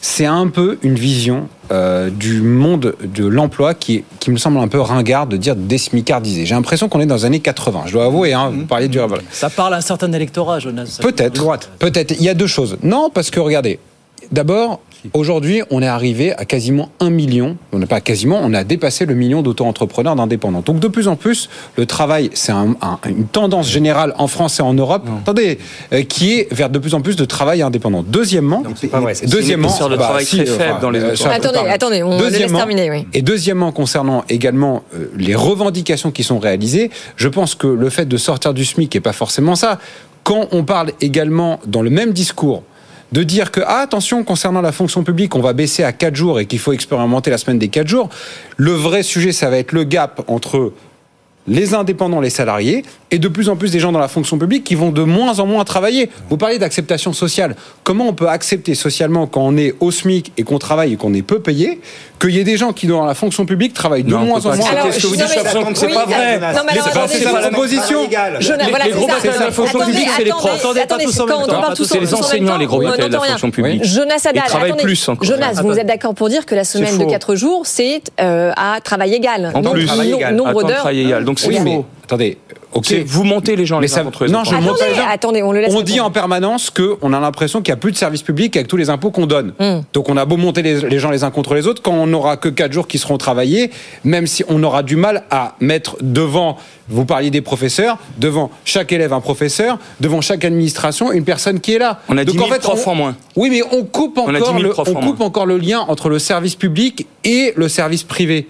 c'est 0.00 0.26
un 0.26 0.48
peu 0.48 0.78
une 0.82 0.94
vision 0.94 1.48
euh, 1.70 2.08
du 2.08 2.40
monde 2.40 2.94
de 3.02 3.26
l'emploi 3.26 3.74
qui, 3.74 4.04
qui 4.20 4.30
me 4.30 4.36
semble 4.36 4.58
un 4.58 4.68
peu 4.68 4.80
ringard 4.80 5.26
de 5.26 5.36
dire 5.36 5.54
désmicardiser. 5.54 6.46
J'ai 6.46 6.54
l'impression 6.54 6.88
qu'on 6.88 7.00
est 7.00 7.06
dans 7.06 7.16
les 7.16 7.24
années 7.24 7.40
80. 7.40 7.82
Je 7.86 7.92
dois 7.92 8.06
avouer, 8.06 8.32
hein, 8.32 8.50
vous 8.54 8.64
parliez 8.66 8.88
du 8.88 8.98
voilà. 8.98 9.22
Ça 9.30 9.50
parle 9.50 9.74
à 9.74 9.78
un 9.78 9.82
certain 9.82 10.10
électorat, 10.12 10.60
Jonas. 10.60 10.98
Peut-être. 11.00 11.58
Peut-être. 11.78 12.14
Il 12.18 12.22
y 12.22 12.28
a 12.28 12.34
deux 12.34 12.46
choses. 12.46 12.78
Non, 12.82 13.10
parce 13.12 13.30
que 13.30 13.40
regardez. 13.40 13.78
D'abord, 14.32 14.80
aujourd'hui, 15.14 15.62
on 15.70 15.80
est 15.80 15.86
arrivé 15.86 16.32
à 16.34 16.44
quasiment 16.44 16.90
un 17.00 17.10
million. 17.10 17.56
On 17.72 17.78
n'est 17.78 17.86
pas 17.86 18.00
quasiment, 18.00 18.40
on 18.42 18.52
a 18.52 18.64
dépassé 18.64 19.06
le 19.06 19.14
million 19.14 19.42
d'auto-entrepreneurs 19.42 20.16
d'indépendants. 20.16 20.60
Donc, 20.60 20.80
de 20.80 20.88
plus 20.88 21.08
en 21.08 21.16
plus, 21.16 21.48
le 21.76 21.86
travail, 21.86 22.30
c'est 22.34 22.52
un- 22.52 22.76
un- 22.82 22.98
une 23.08 23.26
tendance 23.26 23.68
générale 23.70 24.12
en 24.18 24.26
France 24.26 24.58
et 24.58 24.62
en 24.62 24.74
Europe. 24.74 25.06
Attendez, 25.22 25.58
euh, 25.92 26.02
qui 26.02 26.34
est 26.34 26.52
vers 26.52 26.68
de 26.70 26.78
plus 26.78 26.94
en 26.94 27.00
plus 27.00 27.16
de 27.16 27.24
travail 27.24 27.62
indépendant. 27.62 28.02
Deuxièmement, 28.06 28.62
deuxièmement, 28.62 29.08
C'est 29.14 29.26
une 29.54 29.60
épaisseur 29.60 29.88
de 29.88 29.96
bah, 29.96 30.04
travail 30.04 30.24
si, 30.26 30.44
très 30.44 30.54
enfin, 30.54 30.64
faible 30.64 30.80
dans 30.80 30.90
les 30.90 31.00
euh, 31.00 31.14
Attendez, 31.30 31.58
attendez, 31.68 32.02
on 32.02 32.18
le 32.18 32.28
laisse 32.28 32.52
terminer, 32.52 32.90
oui. 32.90 33.06
et 33.14 33.22
deuxièmement, 33.22 33.72
concernant 33.72 34.24
également 34.28 34.82
euh, 34.94 35.10
les 35.16 35.34
revendications 35.34 36.10
qui 36.10 36.24
sont 36.24 36.38
réalisées, 36.38 36.90
je 37.16 37.28
pense 37.28 37.54
que 37.54 37.66
le 37.66 37.88
fait 37.90 38.06
de 38.06 38.16
sortir 38.16 38.52
du 38.52 38.64
SMIC 38.64 38.94
n'est 38.94 39.00
pas 39.00 39.12
forcément 39.12 39.54
ça. 39.54 39.78
Quand 40.24 40.48
on 40.52 40.64
parle 40.64 40.90
également 41.00 41.58
dans 41.66 41.80
le 41.82 41.90
même 41.90 42.12
discours 42.12 42.62
de 43.12 43.22
dire 43.22 43.50
que, 43.50 43.60
ah, 43.66 43.78
attention, 43.78 44.22
concernant 44.24 44.60
la 44.60 44.72
fonction 44.72 45.02
publique, 45.02 45.34
on 45.34 45.40
va 45.40 45.52
baisser 45.52 45.84
à 45.84 45.92
4 45.92 46.14
jours 46.14 46.40
et 46.40 46.46
qu'il 46.46 46.58
faut 46.58 46.72
expérimenter 46.72 47.30
la 47.30 47.38
semaine 47.38 47.58
des 47.58 47.68
4 47.68 47.86
jours, 47.86 48.08
le 48.56 48.72
vrai 48.72 49.02
sujet, 49.02 49.32
ça 49.32 49.48
va 49.50 49.58
être 49.58 49.72
le 49.72 49.84
gap 49.84 50.22
entre 50.26 50.72
les 51.48 51.74
indépendants, 51.74 52.20
les 52.20 52.30
salariés, 52.30 52.84
et 53.10 53.18
de 53.18 53.28
plus 53.28 53.48
en 53.48 53.56
plus 53.56 53.72
des 53.72 53.80
gens 53.80 53.90
dans 53.90 53.98
la 53.98 54.08
fonction 54.08 54.38
publique 54.38 54.64
qui 54.64 54.74
vont 54.74 54.90
de 54.90 55.02
moins 55.02 55.40
en 55.40 55.46
moins 55.46 55.64
travailler. 55.64 56.10
Vous 56.28 56.36
parlez 56.36 56.58
d'acceptation 56.58 57.12
sociale. 57.12 57.56
Comment 57.84 58.06
on 58.08 58.12
peut 58.12 58.28
accepter 58.28 58.74
socialement 58.74 59.26
quand 59.26 59.40
on 59.42 59.56
est 59.56 59.74
au 59.80 59.90
SMIC 59.90 60.32
et 60.36 60.42
qu'on 60.42 60.58
travaille 60.58 60.92
et 60.92 60.96
qu'on 60.96 61.14
est 61.14 61.22
peu 61.22 61.40
payé, 61.40 61.80
qu'il 62.20 62.30
y 62.30 62.38
ait 62.38 62.44
des 62.44 62.56
gens 62.58 62.72
qui 62.72 62.86
dans 62.86 63.04
la 63.06 63.14
fonction 63.14 63.46
publique 63.46 63.72
travaillent 63.72 64.02
de 64.04 64.10
Non, 64.10 64.18
on 64.18 64.24
moins 64.26 64.38
en 64.40 64.50
pas 64.50 64.56
moins 64.56 64.66
accepter 64.70 64.92
ce 64.92 65.02
que 65.02 65.06
vous 65.06 65.16
dites, 65.16 65.26
c'est 65.28 65.88
pas 65.94 66.04
vrai. 66.04 66.38
C'est 67.08 67.24
pas- 67.24 67.30
Jonas- 67.32 67.48
proposition. 67.50 68.00
Les- 68.08 68.90
gros 68.92 69.06
batailles 69.06 69.38
de 69.38 69.44
la 69.44 69.50
fonction 69.52 69.78
publique, 69.80 70.08
c'est 70.16 70.24
les 70.24 70.30
profs. 70.30 70.54
attendez, 70.54 70.80
Attendez, 70.80 71.04
c'est 71.06 71.12
tous 71.12 71.20
en 71.20 71.26
quand 71.26 71.32
même 71.38 71.44
on 71.44 71.46
temps. 71.52 71.60
parle 71.60 71.74
tous 71.74 71.84
C'est 71.84 72.00
les 72.00 72.14
enseignants, 72.14 72.56
les 72.58 72.66
gros 72.66 72.80
batailles 72.82 73.08
de 73.08 73.12
la 73.14 73.20
fonction 73.20 73.50
publique. 73.50 73.84
Jonas 73.84 74.14
Haddad, 74.26 74.44
travaillent 74.46 74.70
attendez. 74.70 74.82
plus 74.82 75.08
encore. 75.08 75.24
Jonas, 75.28 75.60
vous 75.62 75.78
êtes 75.78 75.86
d'accord 75.86 76.14
pour 76.14 76.28
dire 76.28 76.44
que 76.44 76.54
la 76.54 76.64
semaine 76.64 76.98
de 76.98 77.02
faux. 77.04 77.08
4 77.10 77.34
jours, 77.36 77.62
c'est 77.64 78.02
euh, 78.20 78.52
à 78.56 78.80
travail 78.82 79.14
égal. 79.14 79.50
En 79.54 79.62
plus, 79.62 79.86
no- 79.86 80.32
nombre 80.32 80.64
d'heures. 80.64 80.82
Donc 81.44 81.52
c'est 81.54 81.58
Oui, 81.58 81.64
mais 81.64 81.84
attendez, 82.04 82.38
ok. 82.72 82.94
Vous 83.06 83.24
montez 83.24 83.56
les 83.56 83.66
gens 83.66 83.76
Mais 83.76 83.82
les 83.82 83.88
ça- 83.88 84.00
uns 84.00 84.04
contre 84.04 84.24
les 84.26 84.32
non, 84.32 84.40
autres. 84.40 84.50
je 84.50 84.56
ne 84.56 84.60
monte 84.62 84.78
pas 84.78 84.88
les 84.88 84.94
gens. 84.94 85.06
Attendez, 85.08 85.42
on 85.42 85.52
le 85.52 85.60
laisse 85.60 85.74
On 85.74 85.82
dit 85.82 86.00
en 86.00 86.10
permanence 86.10 86.70
qu'on 86.70 87.12
a 87.12 87.20
l'impression 87.20 87.60
qu'il 87.62 87.72
n'y 87.72 87.78
a 87.78 87.80
plus 87.80 87.92
de 87.92 87.96
service 87.96 88.22
public 88.22 88.56
avec 88.56 88.68
tous 88.68 88.76
les 88.76 88.90
impôts 88.90 89.10
qu'on 89.10 89.26
donne. 89.26 89.52
Hmm. 89.58 89.80
Donc 89.92 90.08
on 90.08 90.16
a 90.16 90.24
beau 90.24 90.36
monter 90.36 90.62
les, 90.62 90.80
les 90.82 90.98
gens 90.98 91.10
les 91.10 91.24
uns 91.24 91.30
contre 91.30 91.54
les 91.54 91.66
autres, 91.66 91.82
quand 91.82 91.92
on 91.92 92.06
n'aura 92.06 92.36
que 92.36 92.48
4 92.48 92.72
jours 92.72 92.88
qui 92.88 92.98
seront 92.98 93.18
travaillés, 93.18 93.70
même 94.04 94.26
si 94.26 94.44
on 94.48 94.62
aura 94.62 94.82
du 94.82 94.96
mal 94.96 95.24
à 95.30 95.54
mettre 95.60 95.96
devant, 96.00 96.56
vous 96.88 97.04
parliez 97.04 97.30
des 97.30 97.40
professeurs, 97.42 97.98
devant 98.18 98.50
chaque 98.64 98.92
élève 98.92 99.12
un 99.12 99.20
professeur, 99.20 99.78
devant 100.00 100.20
chaque 100.20 100.44
administration 100.44 101.12
une 101.12 101.24
personne 101.24 101.60
qui 101.60 101.74
est 101.74 101.78
là. 101.78 102.00
On 102.08 102.16
a 102.16 102.24
Donc 102.24 102.34
10 102.34 102.38
000 102.38 102.48
en 102.48 102.52
fait, 102.52 102.60
profs 102.60 102.86
on- 102.86 102.90
en 102.92 102.94
moins. 102.94 103.16
Oui, 103.36 103.50
mais 103.50 103.62
on 103.72 103.84
coupe 103.84 104.18
On 104.18 104.28
a 104.28 104.32
10 104.38 104.42
encore, 104.42 104.52
000 104.54 104.62
le, 104.62 104.68
profs 104.70 104.88
on 104.88 104.96
en 104.98 105.00
coupe 105.00 105.20
encore 105.20 105.46
le 105.46 105.58
lien 105.58 105.80
entre 105.80 106.08
le 106.08 106.18
service 106.18 106.54
public 106.54 107.06
et 107.24 107.52
le 107.56 107.68
service 107.68 108.02
privé. 108.04 108.48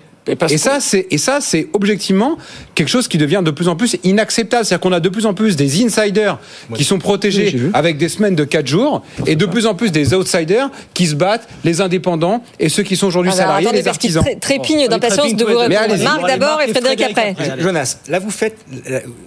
Et, 0.50 0.58
ça, 0.58 0.78
c'est 0.80 1.06
et 1.10 1.18
ça, 1.18 1.38
c'est 1.40 1.68
objectivement 1.72 2.36
quelque 2.74 2.88
chose 2.88 3.08
qui 3.08 3.18
devient 3.18 3.42
de 3.44 3.50
plus 3.50 3.68
en 3.68 3.76
plus 3.76 3.96
inacceptable. 4.04 4.64
C'est-à-dire 4.64 4.80
qu'on 4.80 4.92
a 4.92 5.00
de 5.00 5.08
plus 5.08 5.26
en 5.26 5.34
plus 5.34 5.56
des 5.56 5.84
insiders 5.84 6.38
qui 6.74 6.84
sont 6.84 6.98
protégés 6.98 7.58
avec 7.74 7.96
des 7.98 8.08
semaines 8.08 8.34
de 8.34 8.44
4 8.44 8.66
jours, 8.66 9.02
et 9.26 9.36
de 9.36 9.46
plus 9.46 9.66
en 9.66 9.74
plus 9.74 9.90
des 9.92 10.14
outsiders 10.14 10.70
qui 10.94 11.06
se 11.06 11.14
battent, 11.14 11.48
les 11.64 11.80
indépendants 11.80 12.42
et 12.58 12.68
ceux 12.68 12.82
qui 12.82 12.96
sont 12.96 13.06
aujourd'hui 13.06 13.32
Alors, 13.32 13.42
salariés, 13.44 13.66
attendez, 13.66 13.82
les 13.82 13.88
artisans. 13.88 14.22
tré- 14.22 14.38
trépigne 14.38 14.88
d'impatience 14.88 15.34
de 15.34 15.44
vous 15.44 15.58
répondre. 15.58 15.96
Marc 16.02 16.26
d'abord 16.26 16.60
et 16.60 16.68
Frédéric 16.68 17.00
après. 17.02 17.34
Jonas, 17.58 17.98
là 18.08 18.18
vous 18.18 18.30
faites, 18.30 18.56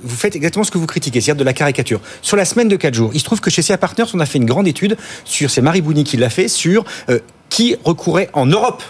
vous 0.03 0.15
faites 0.15 0.35
exactement 0.35 0.63
ce 0.63 0.71
que 0.71 0.77
vous 0.77 0.87
critiquez, 0.87 1.21
c'est-à-dire 1.21 1.39
de 1.39 1.45
la 1.45 1.53
caricature. 1.53 1.99
Sur 2.21 2.37
la 2.37 2.45
semaine 2.45 2.67
de 2.67 2.75
4 2.75 2.93
jours, 2.93 3.11
il 3.13 3.19
se 3.19 3.25
trouve 3.25 3.39
que 3.41 3.49
chez 3.49 3.61
CA 3.61 3.77
Partners, 3.77 4.05
on 4.13 4.19
a 4.19 4.25
fait 4.25 4.37
une 4.37 4.45
grande 4.45 4.67
étude 4.67 4.97
sur, 5.25 5.49
c'est 5.49 5.61
Marie 5.61 5.81
Bouni 5.81 6.03
qui 6.03 6.17
l'a 6.17 6.29
fait, 6.29 6.47
sur 6.47 6.83
euh, 7.09 7.19
qui 7.49 7.75
recourait 7.83 8.29
en 8.33 8.45
Europe 8.45 8.81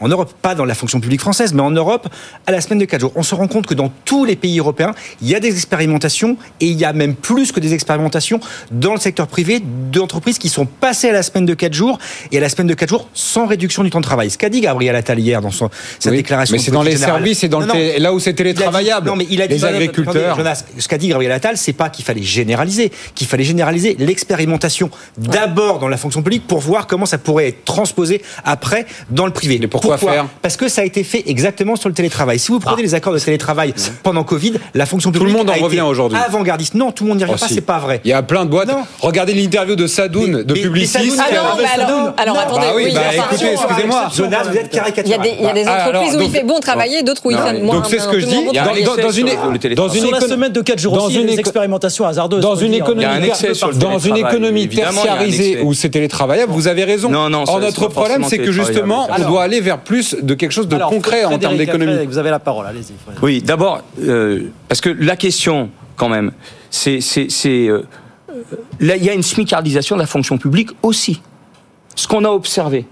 en 0.00 0.08
Europe, 0.08 0.32
pas 0.40 0.54
dans 0.54 0.64
la 0.64 0.74
fonction 0.74 1.00
publique 1.00 1.20
française, 1.20 1.52
mais 1.54 1.62
en 1.62 1.70
Europe, 1.70 2.08
à 2.46 2.52
la 2.52 2.60
semaine 2.60 2.78
de 2.78 2.84
4 2.84 3.00
jours. 3.00 3.12
On 3.16 3.22
se 3.22 3.34
rend 3.34 3.48
compte 3.48 3.66
que 3.66 3.74
dans 3.74 3.92
tous 4.04 4.24
les 4.24 4.36
pays 4.36 4.58
européens, 4.58 4.94
il 5.22 5.28
y 5.28 5.34
a 5.34 5.40
des 5.40 5.48
expérimentations, 5.54 6.36
et 6.60 6.66
il 6.66 6.78
y 6.78 6.84
a 6.84 6.92
même 6.92 7.14
plus 7.14 7.52
que 7.52 7.60
des 7.60 7.74
expérimentations 7.74 8.40
dans 8.70 8.94
le 8.94 9.00
secteur 9.00 9.26
privé 9.26 9.60
d'entreprises 9.92 10.38
qui 10.38 10.48
sont 10.48 10.66
passées 10.66 11.10
à 11.10 11.12
la 11.12 11.22
semaine 11.22 11.46
de 11.46 11.54
4 11.54 11.72
jours, 11.72 11.98
et 12.32 12.38
à 12.38 12.40
la 12.40 12.48
semaine 12.48 12.66
de 12.66 12.74
4 12.74 12.88
jours 12.88 13.08
sans 13.14 13.46
réduction 13.46 13.82
du 13.82 13.90
temps 13.90 14.00
de 14.00 14.04
travail. 14.04 14.30
Ce 14.30 14.38
qu'a 14.38 14.48
dit 14.48 14.60
Gabriel 14.60 14.96
Attal 14.96 15.18
hier 15.18 15.40
dans 15.42 15.50
son, 15.50 15.70
sa 15.98 16.10
Oui, 16.10 16.16
déclaration. 16.16 16.54
mais 16.56 16.58
c'est 16.62 16.70
dans 16.70 16.82
les 16.82 16.92
générale. 16.92 17.14
services 17.16 17.44
et 17.44 17.48
dans 17.48 17.60
le 17.60 17.66
Non, 17.66 17.74
non. 17.74 17.80
télé- 17.80 17.98
là 17.98 18.12
où 18.14 18.18
c'est 18.20 18.32
dit- 18.32 18.36
télétravaillable. 18.36 19.06
Non, 19.06 19.16
mais 19.16 19.26
il 19.30 19.42
a 19.42 19.46
dit 19.46 19.54
Les 19.54 19.64
agriculteurs. 19.64 20.14
Attendez, 20.32 20.36
Jonas, 20.36 20.64
ce 20.78 20.88
qu'a 20.88 20.98
dit 20.98 21.08
Gabriel 21.08 21.32
Attal, 21.32 21.56
c'est 21.56 21.72
pas 21.72 21.90
qu'il 21.90 22.04
fallait 22.04 22.22
généraliser, 22.22 22.90
qu'il 23.14 23.26
fallait 23.26 23.44
généraliser 23.44 23.96
l'expérimentation 23.98 24.90
d'abord 25.18 25.78
dans 25.78 25.88
la 25.88 25.96
fonction 25.96 26.22
publique 26.22 26.46
pour 26.46 26.60
voir 26.60 26.86
comment 26.86 27.06
ça 27.06 27.18
pourrait 27.18 27.48
être 27.48 27.64
transposé 27.64 28.22
après 28.44 28.86
dans 29.10 29.26
le 29.26 29.32
privé. 29.32 29.58
pourquoi 29.66 29.89
parce 30.42 30.56
que 30.56 30.68
ça 30.68 30.82
a 30.82 30.84
été 30.84 31.04
fait 31.04 31.22
exactement 31.26 31.76
sur 31.76 31.88
le 31.88 31.94
télétravail. 31.94 32.38
Si 32.38 32.48
vous 32.48 32.58
ah. 32.62 32.66
prenez 32.66 32.82
les 32.82 32.94
accords 32.94 33.12
de 33.12 33.18
télétravail 33.18 33.70
mmh. 33.70 33.82
pendant 34.02 34.24
Covid, 34.24 34.54
la 34.74 34.86
fonction 34.86 35.10
publique 35.10 35.28
tout 35.28 35.32
le 35.32 35.44
monde 35.44 35.50
en 35.50 35.62
revient 35.62 35.82
aujourd'hui. 35.82 36.18
Avant-gardiste, 36.18 36.74
non, 36.74 36.92
tout 36.92 37.04
le 37.04 37.10
monde 37.10 37.18
n'y 37.18 37.24
revient 37.24 37.34
oh, 37.36 37.40
pas, 37.40 37.48
si. 37.48 37.54
c'est 37.54 37.60
pas 37.60 37.78
vrai. 37.78 38.00
Il 38.04 38.10
y 38.10 38.12
a 38.12 38.22
plein 38.22 38.44
de 38.44 38.50
boîtes. 38.50 38.68
Non. 38.68 38.84
Regardez 39.00 39.34
l'interview 39.34 39.76
de 39.76 39.86
Sadoun 39.86 40.42
de 40.42 40.54
Publicis. 40.54 41.12
Ah 41.18 41.34
non, 41.34 42.12
alors, 42.16 42.38
attendez, 42.38 42.66
ah 42.66 42.74
bah, 42.74 43.24
écoutez, 43.30 43.52
excusez-moi. 43.52 44.04
Hein, 44.06 44.10
Jonas, 44.14 44.44
vous 44.44 44.56
êtes 44.56 44.74
euh, 44.74 44.78
caricatural. 44.78 45.28
Il 45.38 45.44
y 45.44 45.48
a 45.48 45.52
des, 45.52 45.64
ah, 45.66 45.88
entreprises 45.88 46.16
où 46.16 46.20
il 46.20 46.30
fait 46.30 46.44
bon 46.44 46.60
travailler, 46.60 47.02
d'autres 47.02 47.22
où 47.24 47.30
il 47.30 47.38
fait 47.38 47.60
moins. 47.60 47.76
Donc 47.76 47.86
c'est 47.88 47.98
ce 47.98 48.08
que 48.08 48.20
je 48.20 48.26
dis. 48.26 49.74
Dans 49.74 49.88
une 49.88 50.08
de 50.50 50.60
4 50.62 50.78
jours 50.78 50.94
une 51.10 51.28
il 51.28 51.34
y. 51.34 52.40
Dans 52.40 52.56
une 52.56 52.74
économie, 52.74 53.30
dans 53.78 53.98
une 53.98 54.16
économie 54.16 54.68
tertiarisée 54.68 55.60
où 55.62 55.74
c'est 55.74 55.90
télétravaillable, 55.90 56.52
vous 56.52 56.68
avez 56.68 56.84
raison. 56.84 57.10
Non, 57.10 57.28
non, 57.28 57.44
Or, 57.46 57.60
notre 57.60 57.88
problème, 57.88 58.24
c'est 58.28 58.38
que 58.38 58.52
justement, 58.52 59.08
on 59.16 59.28
doit 59.28 59.42
aller 59.42 59.60
vers 59.60 59.78
plus 59.80 60.14
de 60.14 60.34
quelque 60.34 60.52
chose 60.52 60.68
de 60.68 60.76
concret 60.76 61.24
en 61.24 61.38
termes 61.38 61.56
d'économie. 61.56 62.06
Vous 62.06 62.18
avez 62.18 62.30
la 62.30 62.38
parole, 62.38 62.66
allez-y. 62.66 62.94
Oui, 63.22 63.42
d'abord, 63.42 63.82
euh, 64.00 64.48
parce 64.68 64.80
que 64.80 64.90
la 64.90 65.16
question, 65.16 65.70
quand 65.96 66.08
même, 66.08 66.32
c'est. 66.70 67.00
Euh, 67.46 67.58
euh, 67.68 67.82
il 68.80 69.04
y 69.04 69.10
a 69.10 69.14
une 69.14 69.22
smicardisation 69.22 69.96
de 69.96 70.00
la 70.00 70.06
fonction 70.06 70.38
publique 70.38 70.70
aussi. 70.82 71.20
Ce 71.96 72.06
qu'on 72.06 72.24
a 72.24 72.30
observé, 72.30 72.86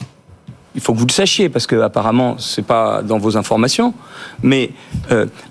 il 0.75 0.81
faut 0.81 0.93
que 0.93 0.99
vous 0.99 1.07
le 1.07 1.13
sachiez, 1.13 1.49
parce 1.49 1.67
que 1.67 1.77
apparemment, 1.77 2.37
ce 2.39 2.61
n'est 2.61 2.67
pas 2.67 3.03
dans 3.03 3.19
vos 3.19 3.37
informations, 3.37 3.95
mais 4.43 4.73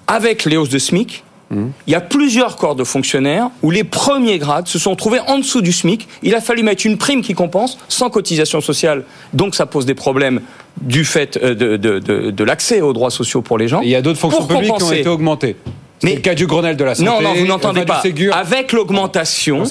avec 0.07 0.45
les 0.45 0.57
hausses 0.57 0.69
de 0.69 0.77
SMIC, 0.77 1.23
il 1.51 1.71
y 1.87 1.95
a 1.95 2.01
plusieurs 2.01 2.57
corps 2.57 2.75
de 2.75 2.83
fonctionnaires 2.83 3.49
où 3.61 3.71
les 3.71 3.83
premiers 3.83 4.37
grades 4.37 4.67
se 4.67 4.79
sont 4.79 4.95
trouvés 4.95 5.19
en 5.27 5.39
dessous 5.39 5.61
du 5.61 5.71
SMIC. 5.71 6.07
Il 6.23 6.35
a 6.35 6.41
fallu 6.41 6.63
mettre 6.63 6.85
une 6.85 6.97
prime 6.97 7.21
qui 7.21 7.33
compense 7.33 7.77
sans 7.87 8.09
cotisation 8.09 8.61
sociale. 8.61 9.03
Donc 9.33 9.55
ça 9.55 9.65
pose 9.65 9.85
des 9.85 9.93
problèmes 9.93 10.41
du 10.81 11.05
fait 11.05 11.39
euh, 11.41 11.55
de, 11.55 12.43
l'accès 12.43 12.81
aux 12.81 12.93
droits 12.93 13.11
sociaux 13.11 13.41
pour 13.41 13.57
les 13.57 13.67
gens. 13.67 13.81
Il 13.81 13.89
y 13.89 13.95
a 13.95 14.01
d'autres 14.01 14.19
fonctions 14.19 14.45
publiques 14.45 14.75
qui 14.75 14.83
ont 14.83 14.91
été 14.91 15.09
augmentées. 15.09 15.55
Mais 16.03 16.13
le 16.13 16.21
cas 16.21 16.35
du 16.35 16.45
Grenelle 16.45 16.77
de 16.77 16.83
la 16.83 16.93
santé. 16.93 17.09
Non, 17.09 17.21
non, 17.21 17.33
vous 17.33 17.47
n'entendez 17.47 17.83
pas. 17.83 18.03
Avec 18.33 18.71
l'augmentation, 18.71 19.63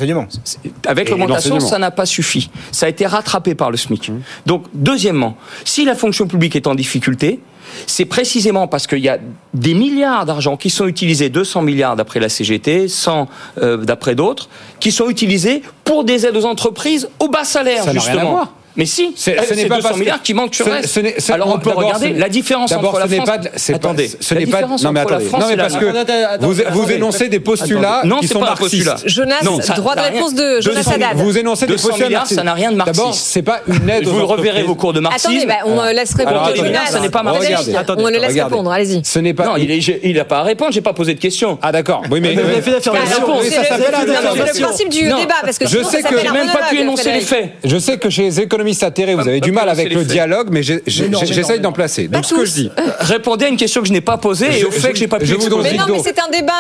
avec 0.84 1.08
l'augmentation, 1.08 1.60
ça 1.60 1.78
n'a 1.78 1.92
pas 1.92 2.06
suffi. 2.06 2.50
Ça 2.72 2.86
a 2.86 2.88
été 2.88 3.06
rattrapé 3.06 3.54
par 3.54 3.70
le 3.70 3.76
SMIC. 3.76 4.08
Mmh. 4.08 4.20
Donc, 4.44 4.64
deuxièmement, 4.74 5.36
si 5.64 5.84
la 5.84 5.94
fonction 5.94 6.26
publique 6.26 6.56
est 6.56 6.66
en 6.66 6.74
difficulté, 6.74 7.40
c'est 7.86 8.04
précisément 8.04 8.68
parce 8.68 8.86
qu'il 8.86 8.98
y 8.98 9.08
a 9.08 9.18
des 9.54 9.74
milliards 9.74 10.26
d'argent 10.26 10.56
qui 10.56 10.70
sont 10.70 10.86
utilisés, 10.86 11.28
200 11.28 11.62
milliards 11.62 11.96
d'après 11.96 12.20
la 12.20 12.28
CGT, 12.28 12.88
100 12.88 13.28
euh, 13.58 13.76
d'après 13.78 14.14
d'autres, 14.14 14.48
qui 14.80 14.92
sont 14.92 15.08
utilisés 15.08 15.62
pour 15.84 16.04
des 16.04 16.26
aides 16.26 16.36
aux 16.36 16.44
entreprises 16.44 17.08
au 17.18 17.28
bas 17.28 17.44
salaire, 17.44 17.90
justement. 17.92 18.48
Mais 18.76 18.86
si, 18.86 19.14
ce 19.16 19.30
n'est 19.54 19.66
pas 19.66 19.76
200 19.76 19.96
milliards 19.96 20.22
qui 20.22 20.34
manquent 20.34 20.54
sur 20.54 20.66
Brest. 20.66 21.00
Alors 21.30 21.54
on 21.54 21.58
peut 21.58 21.70
regarder 21.70 22.12
la 22.12 22.28
différence 22.28 22.72
entre 22.72 22.98
la 22.98 23.08
France. 23.08 23.28
Attendez, 23.72 24.10
ce 24.20 24.34
n'est 24.34 24.46
pas. 24.46 24.62
Non 24.62 24.92
mais 24.92 25.00
attendez. 25.00 25.26
Non 25.32 25.46
mais 25.48 25.56
parce 25.56 25.76
que 25.76 26.72
vous 26.72 26.90
énoncez 26.90 27.28
des 27.28 27.40
postulats 27.40 28.02
qui 28.20 28.28
sont 28.28 28.40
marxistes. 28.40 29.06
Jonas, 29.06 29.42
droit 29.76 29.94
de 29.94 30.00
bah, 30.00 30.08
réponse 30.12 30.34
de 30.34 30.60
Jonas 30.60 30.88
Haddad. 30.92 31.16
Vous 31.16 31.38
énoncez 31.38 31.66
des 31.66 31.76
postulats 31.76 32.24
ça 32.26 32.42
n'a 32.42 32.54
rien 32.54 32.70
de 32.70 32.76
marxiste. 32.76 32.98
D'abord, 32.98 33.14
c'est 33.14 33.42
pas 33.42 33.60
une 33.66 33.88
aide. 33.88 34.06
Vous 34.06 34.26
reverrez 34.26 34.62
vos 34.62 34.74
cours 34.74 34.92
de 34.92 35.00
marxisme. 35.00 35.50
Attendez, 35.50 35.80
on 35.80 35.84
laisse 35.92 36.14
répondre. 36.14 36.50
Ce 36.90 36.98
n'est 36.98 37.08
pas 37.08 37.22
marxiste. 37.22 37.70
On 37.98 38.08
le 38.08 38.18
laisse 38.18 38.42
répondre. 38.42 38.70
Allez-y. 38.70 38.96
Non, 38.96 39.56
il 39.56 40.14
n'a 40.14 40.24
pas 40.24 40.38
à 40.38 40.42
répondre. 40.42 40.72
J'ai 40.72 40.80
pas 40.80 40.92
posé 40.92 41.14
de 41.14 41.20
question. 41.20 41.58
Ah 41.62 41.72
d'accord. 41.72 42.02
Oui 42.10 42.20
mais. 42.20 42.36
C'est 42.36 42.70
le 44.60 44.62
principe 44.62 44.88
du 44.88 45.02
débat 45.04 45.34
parce 45.42 45.58
que 45.58 45.66
je 45.66 45.82
sais 45.82 46.02
que 46.02 46.32
même 46.32 46.50
pas 46.50 46.68
pu 46.68 46.80
énoncer 46.80 47.12
les 47.12 47.20
faits. 47.20 47.50
Je 47.64 47.78
sais 47.78 47.98
que 47.98 48.10
chez 48.10 48.22
les 48.22 48.40
économistes 48.40 48.65
vous 48.72 49.28
avez 49.28 49.40
du 49.40 49.52
mal 49.52 49.68
avec 49.68 49.92
le 49.92 50.04
dialogue, 50.04 50.48
mais 50.50 50.62
j'essaye 50.62 51.60
d'en 51.60 51.72
placer. 51.72 52.08
Donc, 52.08 52.24
ce 52.24 52.34
que 52.34 52.44
je 52.44 52.52
dis. 52.52 52.70
Répondez 53.00 53.46
à 53.46 53.48
une 53.48 53.56
question 53.56 53.80
que 53.82 53.88
je 53.88 53.92
n'ai 53.92 54.00
pas 54.00 54.18
posée 54.18 54.60
et 54.60 54.64
au 54.64 54.70
fait 54.70 54.90
que 54.90 54.96
je 54.96 55.02
n'ai 55.02 55.08
pas 55.08 55.18
pu 55.18 55.32
exposer. 55.32 55.70
Mais 55.72 55.76
non, 55.76 55.84
mais 55.88 55.98
c'est 56.02 56.18
un 56.18 56.28
débat, 56.30 56.52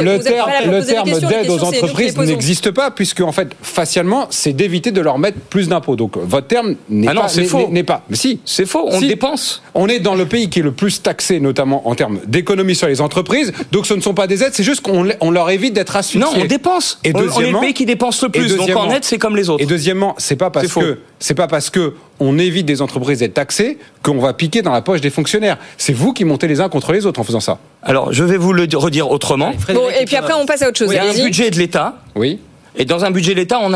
Le 0.00 0.82
terme 0.84 1.20
d'aide 1.20 1.50
aux 1.50 1.62
entreprises 1.62 2.16
n'existe 2.16 2.70
pas, 2.70 2.90
puisque, 2.90 3.20
en 3.20 3.32
fait, 3.32 3.48
facialement, 3.62 4.26
c'est 4.30 4.52
d'éviter 4.52 4.90
de 4.90 5.00
leur 5.00 5.18
mettre 5.18 5.38
plus 5.38 5.68
d'impôts. 5.68 5.96
Donc, 5.96 6.16
votre 6.16 6.46
terme 6.46 6.76
n'est 6.88 7.08
ah 7.08 7.10
pas. 7.12 7.18
Alors, 7.18 7.30
c'est 7.30 7.44
faux. 7.44 7.70
Mais 7.70 7.84
si. 8.12 8.40
C'est 8.44 8.66
faux, 8.66 8.88
on 8.90 9.00
dépense. 9.00 9.62
On 9.76 9.88
est 9.88 10.00
dans 10.00 10.14
le 10.14 10.26
pays 10.26 10.48
qui 10.48 10.60
est 10.60 10.62
le 10.62 10.72
plus 10.72 11.02
taxé, 11.02 11.38
notamment 11.38 11.86
en 11.86 11.94
termes 11.94 12.18
d'économie 12.26 12.74
sur 12.74 12.88
les 12.88 13.00
entreprises. 13.00 13.52
Donc 13.72 13.86
ce 13.86 13.94
ne 13.94 14.00
sont 14.00 14.14
pas 14.14 14.26
des 14.26 14.42
aides, 14.42 14.54
c'est 14.54 14.64
juste 14.64 14.80
qu'on 14.80 15.30
leur 15.30 15.50
évite 15.50 15.74
d'être 15.74 15.96
assujettis. 15.96 16.34
Non, 16.34 16.42
on 16.42 16.46
dépense. 16.46 16.98
Et 17.04 17.12
deuxièmement, 17.12 17.36
on 17.36 17.40
est 17.40 17.52
le 17.52 17.60
pays 17.60 17.74
qui 17.74 17.86
dépense 17.86 18.22
le 18.22 18.30
plus. 18.30 18.56
Donc 18.56 18.70
en 18.74 18.86
net, 18.86 19.04
c'est 19.04 19.18
comme 19.18 19.36
les 19.36 19.50
autres. 19.50 19.62
Et 19.62 19.66
deuxièmement, 19.66 20.14
c'est 20.18 20.36
pas 20.36 20.50
parce 20.50 20.72
que 20.72 20.98
c'est 21.18 21.34
pas 21.34 21.46
parce 21.46 21.70
que 21.70 21.94
on 22.18 22.38
évite 22.38 22.64
des 22.64 22.80
entreprises 22.80 23.18
d'être 23.18 23.34
taxées 23.34 23.78
qu'on 24.02 24.18
va 24.18 24.32
piquer 24.32 24.62
dans 24.62 24.72
la 24.72 24.80
poche 24.80 25.02
des 25.02 25.10
fonctionnaires. 25.10 25.58
C'est 25.76 25.92
vous 25.92 26.14
qui 26.14 26.24
montez 26.24 26.48
les 26.48 26.60
uns 26.60 26.70
contre 26.70 26.92
les 26.92 27.04
autres 27.04 27.20
en 27.20 27.24
faisant 27.24 27.40
ça. 27.40 27.58
Alors, 27.82 28.12
je 28.12 28.24
vais 28.24 28.38
vous 28.38 28.54
le 28.54 28.66
redire 28.74 29.10
autrement. 29.10 29.52
Bon, 29.74 29.88
et 30.00 30.06
puis 30.06 30.16
après, 30.16 30.32
on 30.32 30.46
passe 30.46 30.62
à 30.62 30.68
autre 30.68 30.78
chose. 30.78 30.88
Oui, 30.88 31.22
budget 31.22 31.50
de 31.50 31.58
l'État. 31.58 31.98
Oui 32.14 32.38
et 32.76 32.84
dans 32.84 33.04
un 33.04 33.10
budget 33.10 33.34
d'État, 33.34 33.58
on, 33.60 33.72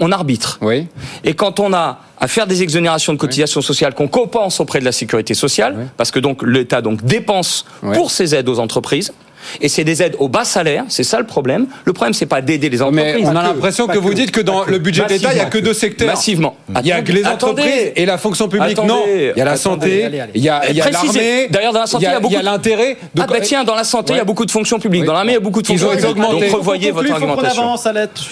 on, 0.00 0.12
arbitre. 0.12 0.60
Et 1.24 1.34
quand 1.34 1.60
on 1.60 1.72
a 1.72 2.00
à 2.20 2.28
faire 2.28 2.46
des 2.46 2.62
exonérations 2.62 3.12
de 3.12 3.18
cotisations 3.18 3.62
sociales 3.62 3.94
qu'on 3.94 4.08
compense 4.08 4.60
auprès 4.60 4.80
de 4.80 4.84
la 4.84 4.92
sécurité 4.92 5.34
sociale, 5.34 5.88
parce 5.96 6.10
que 6.10 6.20
donc 6.20 6.42
l'État 6.42 6.80
donc 6.80 7.04
dépense 7.04 7.64
pour 7.80 8.10
ses 8.10 8.34
aides 8.34 8.48
aux 8.48 8.58
entreprises, 8.58 9.12
et 9.60 9.68
c'est 9.68 9.84
des 9.84 10.02
aides 10.02 10.16
au 10.18 10.28
bas 10.28 10.44
salaire, 10.44 10.84
c'est 10.88 11.04
ça 11.04 11.18
le 11.18 11.26
problème. 11.26 11.66
Le 11.84 11.92
problème, 11.92 12.14
c'est 12.14 12.26
pas 12.26 12.40
d'aider 12.40 12.68
les 12.68 12.82
entreprises. 12.82 13.04
Mais 13.04 13.26
on 13.26 13.36
a 13.36 13.42
l'impression 13.42 13.86
que, 13.86 13.94
que, 13.94 13.98
vous 13.98 14.14
dites 14.14 14.30
que 14.30 14.40
dans 14.40 14.62
que, 14.64 14.70
le 14.70 14.78
budget 14.78 15.04
de 15.04 15.08
l'État, 15.10 15.32
il 15.32 15.36
n'y 15.36 15.40
a 15.40 15.46
que 15.46 15.58
deux 15.58 15.74
secteurs. 15.74 16.08
Massivement. 16.08 16.56
Il 16.80 16.86
y 16.86 16.92
a 16.92 17.02
que 17.02 17.12
les 17.12 17.24
entreprises 17.24 17.64
attendez, 17.64 17.92
et 17.96 18.06
la 18.06 18.18
fonction 18.18 18.48
publique. 18.48 18.78
Attendez, 18.78 18.88
non, 18.88 19.04
il 19.06 19.38
y 19.38 19.40
a 19.40 19.44
la 19.44 19.56
santé, 19.56 20.10
il 20.34 20.42
y 20.42 20.48
a, 20.48 20.62
l'armée. 20.90 21.48
D'ailleurs, 21.50 21.72
dans 21.72 21.80
la 21.80 21.86
santé, 21.86 22.06
il 22.06 22.10
y 22.10 22.14
a, 22.14 22.20
beaucoup. 22.20 22.34
Il 22.34 22.36
y 22.36 22.40
a 22.40 22.42
l'intérêt. 22.42 22.96
Ah 23.18 23.26
ben 23.26 23.40
tiens, 23.42 23.64
dans 23.64 23.74
la 23.74 23.84
santé, 23.84 24.10
il 24.10 24.12
ouais. 24.12 24.18
y 24.18 24.22
a 24.22 24.24
beaucoup 24.24 24.46
de 24.46 24.50
fonctions 24.50 24.78
publiques. 24.78 25.04
Dans 25.04 25.12
l'armée, 25.12 25.32
il 25.32 25.34
y 25.34 25.38
a 25.38 25.40
beaucoup 25.40 25.62
de 25.62 25.66
fonctions 25.66 25.90
publiques. 25.90 26.16
Donc 26.16 26.42
revoyez 26.52 26.90
votre 26.90 27.12
argumentation. 27.12 27.74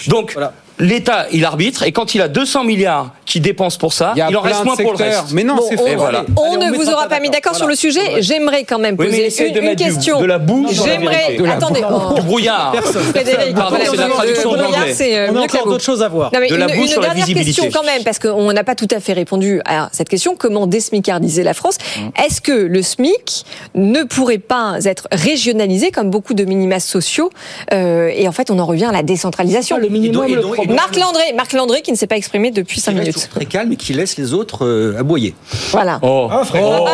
Donc 0.07 0.35
l'État, 0.79 1.27
il 1.31 1.45
arbitre, 1.45 1.83
et 1.83 1.91
quand 1.91 2.15
il 2.15 2.21
a 2.21 2.27
200 2.27 2.63
milliards 2.63 3.11
qui 3.25 3.39
dépensent 3.39 3.77
pour 3.77 3.93
ça, 3.93 4.13
il, 4.15 4.37
en 4.37 4.41
reste 4.41 4.63
moins 4.63 4.75
pour 4.75 4.91
le 4.91 4.97
reste. 4.97 5.33
Mais 5.33 5.43
non, 5.43 5.55
bon, 5.55 5.69
on, 5.69 6.41
on, 6.41 6.57
ne 6.57 6.75
vous 6.75 6.89
aura 6.89 7.07
pas 7.07 7.19
mis 7.19 7.29
d'accord 7.29 7.55
sur 7.55 7.67
le 7.67 7.75
sujet. 7.75 8.21
J'aimerais 8.21 8.63
quand 8.63 8.79
même 8.79 8.95
poser 8.95 9.27
oui, 9.27 9.45
une, 9.49 9.63
une 9.63 9.75
question. 9.75 10.17
Du, 10.17 10.23
de 10.23 10.27
la 10.27 10.37
boue. 10.37 10.67
J'aimerais. 10.71 11.37
Attendez. 11.49 11.81
Du 12.15 12.21
brouillard. 12.21 12.75
Frédéric, 12.75 13.55
Pardon, 13.55 13.77
c'est 13.83 13.97
la 13.97 14.09
traduction 14.09 14.53
euh, 14.53 15.27
On 15.31 15.35
a 15.35 15.41
encore 15.41 15.67
d'autres 15.67 15.83
choses 15.83 16.03
à 16.03 16.07
voir. 16.07 16.31
De 16.31 16.37
une, 16.37 16.55
la 16.57 16.73
une 16.73 16.85
dernière 16.85 17.25
question 17.25 17.69
quand 17.73 17.83
même, 17.83 18.03
parce 18.03 18.19
qu'on 18.19 18.51
n'a 18.53 18.63
pas 18.63 18.75
tout 18.75 18.87
à 18.91 18.99
fait 18.99 19.13
répondu 19.13 19.61
à 19.65 19.89
cette 19.91 20.09
question. 20.09 20.35
Comment 20.37 20.67
désmicardiser 20.67 21.43
la 21.43 21.53
France? 21.53 21.77
Mmh. 21.77 22.25
Est-ce 22.25 22.41
que 22.41 22.51
le 22.51 22.81
SMIC 22.81 23.45
ne 23.75 24.03
pourrait 24.03 24.37
pas 24.37 24.77
être 24.85 25.07
régionalisé 25.11 25.91
comme 25.91 26.09
beaucoup 26.09 26.33
de 26.33 26.45
minima 26.45 26.79
sociaux 26.79 27.29
euh, 27.73 28.11
Et 28.15 28.27
en 28.27 28.31
fait, 28.31 28.51
on 28.51 28.59
en 28.59 28.65
revient 28.65 28.85
à 28.85 28.91
la 28.91 29.03
décentralisation. 29.03 29.77
Le 29.77 29.89
minimum, 29.89 30.27
Marc 30.75 30.95
Landré, 30.95 31.33
Marc 31.35 31.53
Landré 31.53 31.81
qui 31.81 31.91
ne 31.91 31.97
s'est 31.97 32.07
pas 32.07 32.17
exprimé 32.17 32.51
depuis 32.51 32.79
5 32.79 32.93
minutes. 32.93 33.29
Très 33.29 33.45
calme 33.45 33.71
et 33.71 33.75
qui 33.75 33.93
laisse 33.93 34.17
les 34.17 34.33
autres 34.33 34.65
euh, 34.65 34.99
aboyer. 34.99 35.35
Voilà. 35.71 35.99
Oh, 36.01 36.27
ah, 36.31 36.43
oh. 36.53 36.85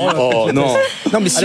oh, 0.00 0.30
oh 0.46 0.52
non. 0.52 0.74
non. 1.12 1.20
mais 1.20 1.28
si 1.28 1.44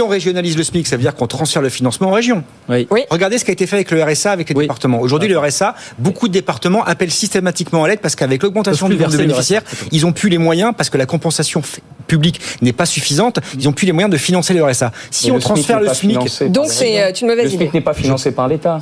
on, 0.00 0.08
régionalise 0.08 0.56
le 0.56 0.62
SMIC, 0.62 0.86
ça 0.86 0.96
veut 0.96 1.02
dire 1.02 1.14
qu'on 1.14 1.26
transfère 1.26 1.62
le 1.62 1.68
financement 1.68 2.10
aux 2.10 2.14
régions. 2.14 2.44
Oui. 2.68 2.86
oui. 2.90 3.04
Regardez 3.10 3.38
ce 3.38 3.44
qui 3.44 3.50
a 3.50 3.52
été 3.52 3.66
fait 3.66 3.76
avec 3.76 3.90
le 3.90 4.02
RSA, 4.02 4.32
avec 4.32 4.48
les 4.48 4.54
départements. 4.54 5.00
Aujourd'hui, 5.00 5.28
le 5.28 5.38
RSA, 5.38 5.74
beaucoup 5.98 6.28
de 6.28 6.32
départements 6.32 6.84
appellent 6.84 7.10
systématiquement 7.10 7.84
à 7.84 7.88
l'aide 7.88 8.00
parce 8.00 8.16
qu'avec 8.16 8.42
l'augmentation 8.42 8.88
du 8.88 8.96
nombre 8.96 9.10
de 9.10 9.16
bénéficiaires, 9.16 9.62
ils 9.92 10.06
ont 10.06 10.12
plus 10.12 10.28
les 10.28 10.38
moyens 10.38 10.72
parce 10.76 10.90
que 10.90 10.98
la 10.98 11.06
compensation 11.06 11.62
publique 12.06 12.40
n'est 12.62 12.72
pas 12.72 12.86
suffisante. 12.86 13.38
Ils 13.56 13.68
ont 13.68 13.72
plus 13.72 13.86
les 13.86 13.92
moyens 13.92 14.10
de 14.10 14.16
financer 14.16 14.54
le 14.54 14.64
RSA. 14.64 14.90
Si 15.10 15.30
on 15.30 15.38
transfère 15.38 15.80
le 15.80 15.92
SMIC, 15.92 16.50
donc 16.50 16.68
c'est 16.70 17.02
euh, 17.02 17.12
une 17.12 17.28
mauvaise 17.28 17.52
idée. 17.52 17.64
Le 17.64 17.70
SMIC 17.70 17.74
n'est 17.74 17.80
pas 17.80 17.94
financé 17.94 18.32
par 18.32 18.48
l'État 18.48 18.80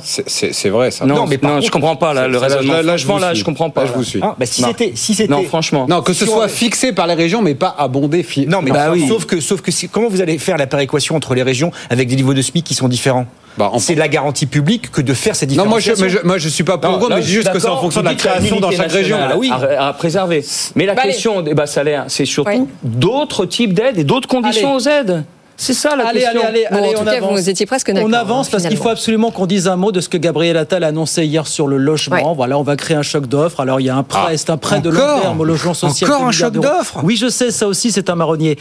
c'est 0.51 0.69
vrai, 0.69 0.91
ça. 0.91 1.05
Non, 1.05 1.25
mais 1.27 1.39
non, 1.41 1.49
contre, 1.49 1.65
je 1.65 1.71
comprends 1.71 1.95
pas 1.95 2.13
là, 2.13 2.27
le 2.27 2.37
raisonnement. 2.37 2.81
Là, 2.81 2.97
je, 2.97 3.07
vous 3.07 3.17
là 3.17 3.33
je 3.33 3.43
comprends 3.43 3.69
pas. 3.69 3.85
Je 3.85 3.93
vous 3.93 4.03
suis. 4.03 4.19
Ah, 4.21 4.35
bah, 4.37 4.45
si 4.45 4.61
c'était, 4.61 4.91
si 4.95 5.13
c'était. 5.13 5.31
Non, 5.31 5.43
franchement. 5.43 5.85
Non, 5.89 6.01
que 6.01 6.13
ce 6.13 6.25
soit 6.25 6.47
fixé 6.47 6.91
par 6.93 7.07
les 7.07 7.13
régions, 7.13 7.41
mais 7.41 7.55
pas 7.55 7.75
abondé. 7.77 8.23
Fi... 8.23 8.47
Non, 8.47 8.61
mais 8.61 8.71
sauf 9.07 9.25
que, 9.25 9.39
sauf 9.39 9.61
que, 9.61 9.71
comment 9.87 10.09
vous 10.09 10.21
allez 10.21 10.37
faire 10.37 10.57
la 10.57 10.67
péréquation 10.67 11.15
entre 11.15 11.33
les 11.33 11.43
régions 11.43 11.71
avec 11.89 12.07
des 12.07 12.15
niveaux 12.15 12.33
de 12.33 12.41
SMIC 12.41 12.63
qui 12.63 12.73
sont 12.73 12.87
différents 12.87 13.27
bah, 13.57 13.71
c'est 13.79 13.95
la 13.95 14.07
garantie 14.07 14.45
publique 14.45 14.91
que 14.91 15.01
de 15.01 15.13
faire 15.13 15.35
ces 15.35 15.47
différences. 15.47 15.65
Non, 15.65 15.71
moi 15.71 15.79
je, 15.79 15.91
mais 16.23 16.39
suis 16.39 16.63
pas 16.63 16.77
pour 16.77 16.91
non, 16.91 16.97
gros, 16.99 17.09
mais 17.09 17.23
juste 17.23 17.51
que 17.51 17.59
c'est 17.59 17.67
en 17.67 17.81
fonction 17.81 18.01
de 18.01 18.05
la 18.05 18.13
création 18.13 18.59
dans 18.59 18.71
chaque 18.71 18.91
région. 18.91 19.17
À, 19.17 19.35
oui. 19.35 19.51
Ah, 19.51 19.87
à, 19.87 19.93
préserver. 19.93 20.45
Mais 20.75 20.85
la 20.85 20.93
bah, 20.93 21.03
question 21.03 21.33
eh 21.33 21.37
ben, 21.37 21.43
des 21.43 21.53
bas 21.55 21.65
salaires, 21.65 22.05
c'est 22.07 22.25
surtout 22.25 22.69
d'autres 22.83 23.45
types 23.45 23.73
d'aides 23.73 23.97
et 23.97 24.03
d'autres 24.03 24.27
conditions 24.27 24.75
aux 24.75 24.87
aides. 24.87 25.23
C'est 25.59 25.73
ça 25.73 25.95
la 25.95 26.07
allez, 26.07 26.21
question. 26.21 26.41
Allez, 26.45 26.65
allez, 26.65 26.81
bon, 26.81 26.97
en 26.97 27.01
on 27.01 27.03
tout 27.03 27.09
avance. 27.09 27.29
Cas, 27.29 27.41
vous 27.41 27.49
étiez 27.49 27.65
presque 27.65 27.91
On 27.95 28.13
avance 28.13 28.47
parce 28.49 28.67
qu'il 28.67 28.77
faut 28.77 28.89
absolument 28.89 29.31
qu'on 29.31 29.47
dise 29.47 29.67
un 29.67 29.75
mot 29.75 29.91
de 29.91 29.99
ce 29.99 30.07
que 30.07 30.17
Gabriel 30.17 30.55
Attal 30.55 30.83
a 30.83 30.87
annoncé 30.87 31.25
hier 31.25 31.47
sur 31.47 31.67
le 31.67 31.77
logement. 31.77 32.15
Ouais. 32.15 32.35
Voilà, 32.35 32.59
on 32.59 32.63
va 32.63 32.75
créer 32.75 32.95
un 32.95 33.01
choc 33.01 33.25
d'offres. 33.25 33.59
Alors 33.59 33.79
il 33.79 33.85
y 33.85 33.89
a 33.89 33.95
un 33.95 34.03
prêt, 34.03 34.19
ah, 34.27 34.37
c'est 34.37 34.51
un 34.51 34.57
prêt 34.57 34.79
de 34.81 34.89
long 34.89 35.19
terme 35.19 35.41
au 35.41 35.45
logement 35.45 35.73
social. 35.73 36.11
Encore 36.11 36.27
un 36.27 36.31
choc 36.31 36.53
d'offres? 36.53 37.01
Oui, 37.03 37.15
je 37.15 37.27
sais, 37.27 37.49
ça 37.49 37.67
aussi 37.67 37.91
c'est 37.91 38.09
un 38.09 38.15
marronnier. 38.15 38.57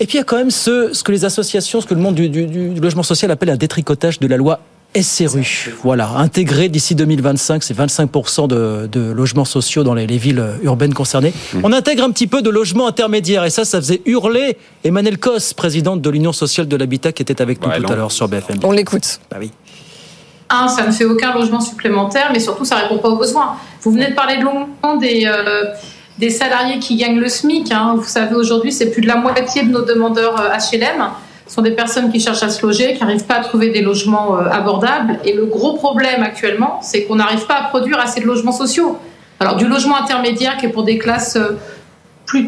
Et 0.00 0.06
puis 0.06 0.14
il 0.14 0.16
y 0.16 0.20
a 0.20 0.24
quand 0.24 0.36
même 0.36 0.50
ce, 0.50 0.90
ce 0.92 1.04
que 1.04 1.12
les 1.12 1.24
associations, 1.24 1.80
ce 1.80 1.86
que 1.86 1.94
le 1.94 2.00
monde 2.00 2.16
du, 2.16 2.28
du, 2.28 2.46
du 2.46 2.80
logement 2.80 3.04
social 3.04 3.30
appelle 3.30 3.50
un 3.50 3.56
détricotage 3.56 4.18
de 4.18 4.26
la 4.26 4.36
loi 4.36 4.60
SRU. 5.00 5.74
Voilà, 5.82 6.10
intégré 6.16 6.68
d'ici 6.68 6.94
2025, 6.94 7.62
c'est 7.62 7.76
25% 7.76 8.48
de, 8.48 8.88
de, 8.90 9.12
logements 9.12 9.44
sociaux 9.44 9.84
dans 9.84 9.94
les, 9.94 10.06
les 10.06 10.18
villes 10.18 10.44
urbaines 10.62 10.94
concernées. 10.94 11.32
Mmh. 11.54 11.60
On 11.64 11.72
intègre 11.72 12.04
un 12.04 12.10
petit 12.10 12.26
peu 12.26 12.42
de 12.42 12.50
logements 12.50 12.86
intermédiaires 12.86 13.44
et 13.44 13.50
ça, 13.50 13.64
ça 13.64 13.80
faisait 13.80 14.02
hurler 14.04 14.58
Emmanuel 14.84 15.18
Cos, 15.18 15.54
présidente 15.56 16.02
de 16.02 16.10
l'Union 16.10 16.32
sociale 16.32 16.68
de 16.68 16.76
l'habitat, 16.76 17.12
qui 17.12 17.22
était 17.22 17.40
avec 17.40 17.62
nous 17.62 17.68
ouais, 17.68 17.80
tout 17.80 17.92
à 17.92 17.96
l'heure 17.96 18.12
sur 18.12 18.28
BFM. 18.28 18.58
On 18.64 18.72
l'écoute. 18.72 19.20
Bah 19.30 19.38
oui. 19.40 19.50
Un, 20.50 20.68
ça 20.68 20.86
ne 20.86 20.92
fait 20.92 21.06
aucun 21.06 21.32
logement 21.32 21.60
supplémentaire, 21.60 22.28
mais 22.32 22.40
surtout, 22.40 22.64
ça 22.64 22.76
ne 22.76 22.82
répond 22.82 22.98
pas 22.98 23.08
aux 23.08 23.16
besoins. 23.16 23.56
Vous 23.80 23.92
venez 23.92 24.10
de 24.10 24.14
parler 24.14 24.36
de 24.36 24.42
longuement 24.42 24.96
des, 25.00 25.24
euh, 25.26 25.64
des 26.18 26.28
salariés 26.28 26.78
qui 26.78 26.96
gagnent 26.96 27.18
le 27.18 27.28
SMIC. 27.28 27.72
Hein. 27.72 27.94
Vous 27.96 28.04
savez, 28.04 28.34
aujourd'hui, 28.34 28.72
c'est 28.72 28.90
plus 28.90 29.00
de 29.00 29.08
la 29.08 29.16
moitié 29.16 29.62
de 29.62 29.70
nos 29.70 29.82
demandeurs 29.82 30.34
HLM 30.36 31.10
sont 31.52 31.60
des 31.60 31.72
personnes 31.72 32.10
qui 32.10 32.18
cherchent 32.18 32.42
à 32.42 32.48
se 32.48 32.64
loger, 32.64 32.94
qui 32.94 33.00
n'arrivent 33.00 33.26
pas 33.26 33.34
à 33.34 33.40
trouver 33.40 33.68
des 33.68 33.82
logements 33.82 34.38
euh, 34.38 34.48
abordables. 34.48 35.18
Et 35.26 35.34
le 35.34 35.44
gros 35.44 35.74
problème 35.74 36.22
actuellement, 36.22 36.80
c'est 36.80 37.04
qu'on 37.04 37.16
n'arrive 37.16 37.44
pas 37.44 37.56
à 37.56 37.64
produire 37.64 38.00
assez 38.00 38.20
de 38.20 38.26
logements 38.26 38.52
sociaux. 38.52 38.98
Alors 39.38 39.56
du 39.56 39.68
logement 39.68 39.96
intermédiaire 39.96 40.56
qui 40.56 40.64
est 40.64 40.70
pour 40.70 40.84
des 40.84 40.96
classes 40.96 41.36
euh, 41.36 41.58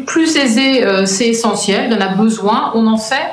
plus, 0.07 0.35
aisées, 0.37 0.83
euh, 0.83 1.05
c'est 1.05 1.27
essentiel, 1.27 1.91
il 1.91 1.93
y 1.93 1.95
en 1.95 2.01
a 2.01 2.15
besoin, 2.15 2.71
on 2.73 2.87
en 2.87 2.97
fait. 2.97 3.29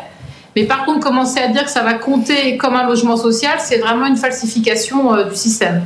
Mais 0.57 0.65
par 0.65 0.85
contre, 0.85 1.01
commencer 1.01 1.41
à 1.41 1.49
dire 1.49 1.65
que 1.65 1.71
ça 1.71 1.83
va 1.83 1.95
compter 1.95 2.59
comme 2.59 2.77
un 2.77 2.87
logement 2.87 3.17
social, 3.17 3.59
c'est 3.59 3.79
vraiment 3.79 4.05
une 4.05 4.19
falsification 4.19 5.25
du 5.27 5.35
système. 5.35 5.83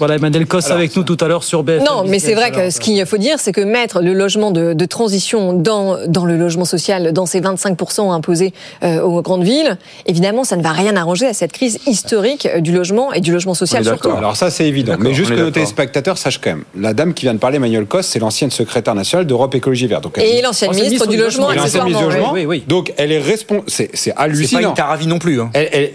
Voilà, 0.00 0.16
Emmanuel 0.16 0.46
Cos 0.46 0.64
Alors, 0.64 0.78
avec 0.78 0.96
nous 0.96 1.02
tout 1.02 1.18
à 1.20 1.28
l'heure 1.28 1.44
sur 1.44 1.62
BFM. 1.62 1.84
Non, 1.84 2.04
mais 2.06 2.18
c'est 2.18 2.34
vrai 2.34 2.50
que 2.50 2.70
ce 2.70 2.80
qu'il 2.80 3.04
faut 3.04 3.18
dire, 3.18 3.38
c'est 3.38 3.52
que 3.52 3.60
mettre 3.60 4.00
le 4.00 4.14
logement 4.14 4.50
de, 4.50 4.72
de, 4.72 4.84
transition 4.86 5.52
dans, 5.52 5.98
dans 6.06 6.24
le 6.24 6.38
logement 6.38 6.64
social, 6.64 7.12
dans 7.12 7.26
ces 7.26 7.42
25% 7.42 8.10
imposés 8.10 8.54
euh, 8.82 9.02
aux 9.02 9.20
grandes 9.20 9.44
villes, 9.44 9.76
évidemment, 10.06 10.42
ça 10.42 10.56
ne 10.56 10.62
va 10.62 10.72
rien 10.72 10.96
arranger 10.96 11.26
à 11.26 11.34
cette 11.34 11.52
crise 11.52 11.78
historique 11.86 12.48
du 12.60 12.72
logement 12.72 13.12
et 13.12 13.20
du 13.20 13.30
logement 13.30 13.52
social 13.52 13.84
surtout. 13.84 14.10
Alors 14.10 14.36
ça, 14.36 14.50
c'est 14.50 14.66
évident. 14.66 14.96
Mais 14.98 15.12
juste 15.12 15.30
que 15.30 15.40
nos 15.40 15.50
téléspectateurs 15.50 16.18
sachent 16.18 16.38
quand 16.38 16.50
même, 16.50 16.64
la 16.74 16.94
dame 16.94 17.12
qui 17.12 17.26
vient 17.26 17.34
de 17.34 17.38
parler, 17.38 17.56
Emmanuel 17.56 17.84
Cos, 17.84 18.02
c'est 18.02 18.18
l'ancienne 18.18 18.50
secrétaire 18.50 18.94
nationale 18.94 19.26
d'Europe 19.26 19.54
Écologie 19.54 19.86
Verte. 19.86 20.04
Donc, 20.04 20.16
et 20.18 20.40
l'ancienne 20.40 20.74
ministre, 20.74 21.06
du 21.06 21.18
Logement, 21.18 21.52
et 21.52 21.56
l'ancienne 21.56 21.84
ministre 21.84 22.08
du 22.08 22.14
Logement. 22.14 22.32
Oui, 22.32 22.46
oui. 22.46 22.64
Donc 22.66 22.94
elle 22.96 23.12
est 23.12 23.18
responsable. 23.18 23.68
C'est 23.68 24.12
hallucinant. 24.16 24.48
C'est 24.48 24.64
pas 24.64 24.68
une 24.70 24.74
taravie 24.74 25.06
non 25.06 25.18
plus. 25.18 25.40
Hein. 25.40 25.50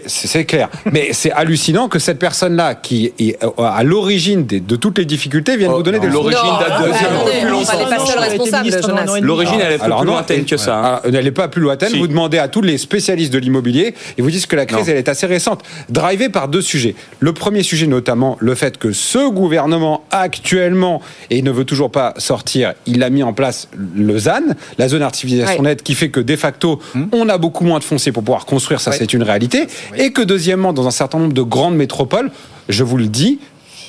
C'est 0.06 0.44
clair. 0.44 0.68
mais 0.92 1.08
c'est 1.12 1.32
hallucinant 1.32 1.88
que 1.88 1.98
cette 1.98 2.18
personne-là, 2.18 2.74
qui 2.74 3.12
est 3.18 3.38
à 3.58 3.82
l'origine 3.96 4.46
de 4.46 4.76
toutes 4.76 4.98
les 4.98 5.06
difficultés 5.06 5.56
viennent 5.56 5.70
oh, 5.72 5.78
vous 5.78 5.82
donner 5.82 5.98
des 5.98 6.08
L'origine 6.08 6.42
date 6.60 6.82
de 6.82 6.86
L'origine, 9.20 9.60
elle 9.60 9.72
est 9.72 9.78
plus 9.78 10.04
lointaine 10.04 10.44
que 10.44 10.56
ça. 10.56 10.96
Hein. 10.96 11.00
Elle 11.04 11.24
n'est 11.24 11.30
pas 11.30 11.48
plus 11.48 11.62
lointaine. 11.62 11.96
Vous 11.96 12.06
demandez 12.06 12.38
à 12.38 12.48
tous 12.48 12.60
les 12.60 12.76
spécialistes 12.78 13.32
de 13.32 13.38
l'immobilier 13.38 13.94
et 14.18 14.22
vous 14.22 14.30
disent 14.30 14.46
que 14.46 14.56
la 14.56 14.66
crise, 14.66 14.88
elle 14.88 14.98
est 14.98 15.08
assez 15.08 15.26
récente. 15.26 15.62
Drivé 15.88 16.28
par 16.28 16.48
deux 16.48 16.60
sujets. 16.62 16.94
Le 17.20 17.32
premier 17.32 17.62
sujet, 17.62 17.86
notamment, 17.86 18.36
le 18.40 18.54
fait 18.54 18.76
que 18.78 18.92
ce 18.92 19.30
gouvernement, 19.30 20.04
actuellement, 20.10 21.00
et 21.30 21.38
il 21.38 21.44
ne 21.44 21.50
veut 21.50 21.64
toujours 21.64 21.90
pas 21.90 22.12
sortir, 22.18 22.74
il 22.86 23.02
a 23.02 23.10
mis 23.10 23.22
en 23.22 23.32
place 23.32 23.68
le 23.94 24.18
ZAN, 24.18 24.42
la 24.78 24.88
zone 24.88 25.02
artificialisation 25.02 25.62
nette, 25.62 25.82
qui 25.82 25.94
fait 25.94 26.10
que, 26.10 26.20
de 26.20 26.36
facto, 26.36 26.80
hum. 26.94 27.08
on 27.12 27.28
a 27.28 27.38
beaucoup 27.38 27.64
moins 27.64 27.78
de 27.78 27.84
foncier 27.84 28.12
pour 28.12 28.22
pouvoir 28.22 28.44
construire. 28.44 28.80
Ça, 28.80 28.92
c'est 28.92 29.12
une 29.12 29.22
réalité. 29.22 29.66
Et 29.96 30.12
que, 30.12 30.22
deuxièmement, 30.22 30.72
dans 30.72 30.86
un 30.86 30.90
certain 30.90 31.18
nombre 31.18 31.32
de 31.32 31.42
grandes 31.42 31.76
métropoles, 31.76 32.30
je 32.68 32.84
vous 32.84 32.96
le 32.96 33.06
dis, 33.06 33.38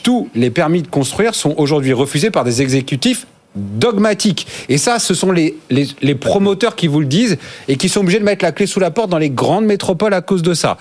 tous 0.07 0.29
les 0.35 0.51
permis 0.51 0.84
de 0.84 0.88
construire 0.88 1.35
sont 1.35 1.53
aujourd'hui 1.57 1.91
refusés 1.91 2.31
par 2.31 2.45
des 2.45 2.61
exécutifs 2.61 3.27
dogmatiques. 3.57 4.47
Et 4.69 4.77
ça, 4.77 4.99
ce 4.99 5.13
sont 5.13 5.34
les, 5.34 5.57
les, 5.69 5.85
les, 6.01 6.15
promoteurs 6.15 6.77
qui 6.77 6.88
vous 6.88 7.01
le 7.01 7.07
disent 7.07 7.38
et 7.67 7.75
qui 7.75 7.89
sont 7.89 7.99
obligés 7.99 8.19
de 8.19 8.23
mettre 8.23 8.45
la 8.45 8.53
clé 8.53 8.67
sous 8.67 8.79
la 8.79 8.89
porte 8.89 9.09
dans 9.09 9.17
les 9.17 9.29
grandes 9.29 9.65
métropoles 9.65 10.13
à 10.13 10.21
cause 10.21 10.43
de 10.43 10.53
ça. 10.53 10.77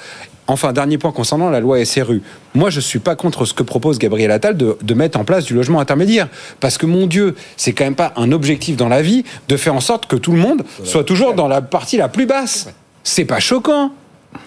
Enfin, 0.47 0.73
dernier 0.73 0.97
point 0.97 1.11
concernant 1.11 1.51
la 1.51 1.59
loi 1.59 1.85
SRU. 1.85 2.23
Moi, 2.55 2.70
je 2.70 2.77
ne 2.77 2.82
suis 2.82 3.01
pas 3.01 3.16
contre 3.16 3.47
ce 3.47 3.53
que 3.53 3.65
propose 3.65 3.98
Gabriel 3.98 4.31
Attal 4.31 4.57
de, 4.57 4.78
de, 4.81 4.94
mettre 4.94 5.19
en 5.19 5.24
place 5.24 5.44
du 5.44 5.55
logement 5.55 5.81
intermédiaire. 5.81 6.28
Parce 6.61 6.78
que, 6.78 6.86
mon 6.86 7.09
Dieu, 7.09 7.35
c'est 7.57 7.73
quand 7.73 7.82
même 7.82 7.97
pas 7.97 8.12
un 8.15 8.31
objectif 8.31 8.77
dans 8.77 8.89
la 8.89 9.03
vie 9.03 9.24
de 9.48 9.57
faire 9.57 9.74
en 9.74 9.81
sorte 9.81 10.07
que 10.07 10.15
tout 10.15 10.31
le 10.31 10.39
monde 10.39 10.62
soit 10.85 11.03
toujours 11.03 11.35
dans 11.35 11.48
la 11.48 11.62
partie 11.62 11.97
la 11.97 12.09
plus 12.09 12.27
basse. 12.27 12.69
C'est 13.03 13.24
pas 13.24 13.40
choquant. 13.40 13.90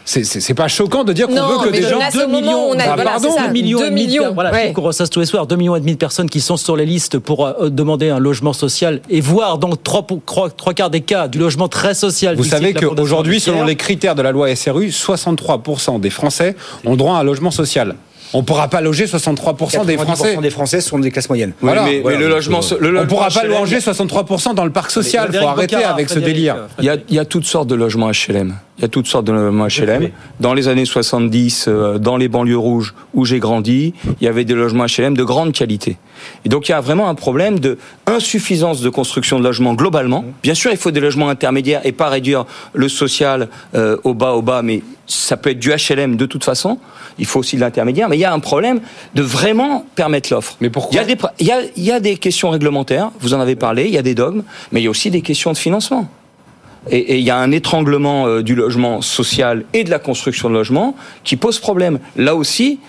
C'est 0.06 0.54
pas 0.54 0.68
choquant 0.68 1.04
de 1.04 1.14
dire 1.14 1.28
qu'on 1.28 1.34
veut 1.34 1.70
que 1.70 1.72
des 1.72 1.84
gens 1.84 2.00
2 2.12 2.28
millions, 2.28 2.70
on 2.70 2.80
a, 2.80 2.96
bah, 2.96 3.04
pardon, 3.04 3.30
2 3.48 3.52
millions, 3.52 3.80
2 3.80 3.90
millions, 3.90 4.34
voilà, 4.34 4.52
ouais. 4.52 4.74
tous 4.74 5.20
les 5.20 5.26
soirs, 5.26 5.48
2 5.48 5.56
millions 5.56 5.76
et 5.76 5.80
demi 5.80 5.94
de 5.94 5.98
personnes 5.98 6.30
qui 6.30 6.42
sont 6.42 6.58
sur 6.58 6.76
les 6.76 6.86
listes 6.86 7.20
pour 7.20 7.46
euh, 7.46 7.70
demander 7.70 8.10
un 8.10 8.20
logement 8.20 8.54
social 8.54 9.02
et 9.10 9.22
voir 9.22 9.58
dans 9.58 9.76
3, 9.76 10.08
3, 10.26 10.50
3 10.52 10.74
quarts 10.74 10.90
des 10.90 11.02
cas 11.02 11.28
du 11.28 11.40
logement 11.40 11.68
très 11.68 11.94
social. 11.94 12.36
Vous 12.36 12.44
savez 12.44 12.74
qu'aujourd'hui, 12.74 13.40
selon 13.40 13.64
les 13.64 13.76
critères 13.76 14.16
de 14.16 14.22
la 14.22 14.32
loi 14.32 14.54
SRU, 14.56 14.90
63% 14.90 16.00
des 16.00 16.10
Français 16.10 16.56
ont 16.86 16.96
droit 16.96 17.16
à 17.18 17.20
un 17.20 17.24
logement 17.24 17.52
social. 17.52 17.96
On 18.34 18.40
ne 18.40 18.44
pourra 18.44 18.68
pas 18.68 18.82
loger 18.82 19.06
63% 19.06 19.86
des 19.86 19.98
Français. 19.98 20.38
des 20.38 20.50
Français 20.50 20.82
sont 20.82 21.00
des 21.00 21.12
classes 21.12 21.30
moyennes. 21.30 21.54
Oui, 21.62 21.72
mais, 21.74 22.02
voilà, 22.02 22.18
mais, 22.18 22.24
le 22.24 22.30
logement, 22.30 22.60
le 22.80 22.98
on 22.98 23.02
ne 23.02 23.08
pourra 23.08 23.30
pas 23.30 23.44
loger 23.44 23.80
63% 23.80 24.54
dans 24.54 24.66
le 24.66 24.72
parc 24.72 24.92
social. 24.92 25.30
Il 25.34 25.40
faut 25.40 25.48
arrêter 25.48 25.76
Bocard, 25.76 25.94
avec 25.94 26.10
ce 26.10 26.20
délire. 26.20 26.68
Il 26.80 26.86
y, 26.86 26.90
a, 26.90 26.98
il 27.08 27.16
y, 27.16 27.20
a, 27.20 27.26
toutes 27.26 27.46
sortes 27.46 27.68
de 27.68 27.76
logements 27.76 28.10
HLM. 28.10 28.56
Il 28.78 28.84
y 28.84 28.86
a 28.86 28.88
toutes 28.88 29.08
sortes 29.08 29.26
de 29.26 29.32
logements 29.32 29.68
HLM. 29.68 30.10
Dans 30.40 30.54
les 30.54 30.68
années 30.68 30.86
70, 30.86 31.66
euh, 31.68 31.98
dans 31.98 32.18
les 32.18 32.28
banlieues 32.28 32.58
rouges 32.58 32.94
où 33.14 33.26
j'ai 33.26 33.40
grandi, 33.40 33.94
il 34.22 34.26
y 34.26 34.28
avait 34.28 34.46
des 34.46 34.54
logements 34.54 34.86
HLM 34.86 35.18
de 35.18 35.24
grande 35.24 35.52
qualité. 35.52 35.98
Et 36.46 36.50
donc 36.50 36.70
il 36.70 36.72
y 36.72 36.76
a 36.76 36.82
vraiment 36.82 37.10
un 37.10 37.16
problème 37.16 37.60
de 37.60 37.78
insuffisance 38.06 38.82
de 38.82 38.90
construction 38.90 39.40
de 39.40 39.44
logements 39.44 39.74
globalement. 39.74 40.26
Bien 40.44 40.54
sûr, 40.54 40.72
il 40.72 40.78
faut 40.78 40.92
des 40.92 41.00
logements 41.00 41.30
intermédiaires 41.30 41.82
et 41.84 41.92
pas 41.92 42.10
réduire 42.10 42.46
le 42.74 42.90
social 42.90 43.50
euh, 43.76 43.98
au 44.04 44.14
bas, 44.14 44.34
au 44.34 44.42
bas, 44.42 44.62
mais 44.62 44.82
ça 45.10 45.38
peut 45.38 45.50
être 45.50 45.60
du 45.60 45.72
HLM 45.72 46.16
de 46.16 46.26
toute 46.26 46.44
façon. 46.44 46.78
Il 47.18 47.26
faut 47.26 47.40
aussi 47.40 47.56
de 47.56 47.62
l'intermédiaire, 47.62 48.08
mais 48.08 48.18
il 48.18 48.22
y 48.22 48.26
a 48.26 48.32
un 48.32 48.40
problème 48.40 48.80
de 49.16 49.22
vraiment 49.22 49.86
permettre 49.96 50.32
l'offre. 50.32 50.56
Mais 50.62 50.70
pourquoi 50.70 50.94
il 50.94 50.98
y, 50.98 51.00
a 51.12 51.16
des, 51.16 51.22
il, 51.40 51.48
y 51.48 51.52
a, 51.52 51.62
il 51.76 51.84
y 51.84 51.92
a 51.92 52.00
des 52.00 52.18
questions 52.18 52.50
réglementaires, 52.50 53.12
vous 53.20 53.34
en 53.34 53.40
avez 53.40 53.56
parlé, 53.56 53.86
il 53.86 53.92
y 53.92 53.98
a 53.98 54.02
des 54.02 54.16
dogmes, 54.16 54.44
mais 54.72 54.80
il 54.80 54.84
y 54.84 54.88
a 54.88 54.90
aussi 54.90 55.12
des 55.12 55.22
questions 55.22 55.52
de 55.52 55.58
financement. 55.58 56.08
Et, 56.90 56.98
et, 56.98 57.18
il 57.18 57.24
y 57.24 57.30
a 57.30 57.38
un 57.38 57.52
étranglement 57.52 58.28
euh, 58.28 58.42
du 58.42 58.56
logement 58.56 59.02
social 59.02 59.66
et 59.74 59.84
de 59.84 59.90
la 59.90 60.00
construction 60.00 60.50
de 60.50 60.54
logement 60.54 60.96
qui 61.26 61.36
pose 61.36 61.60
problème. 61.60 62.00
Là 62.16 62.36
aussi, 62.36 62.80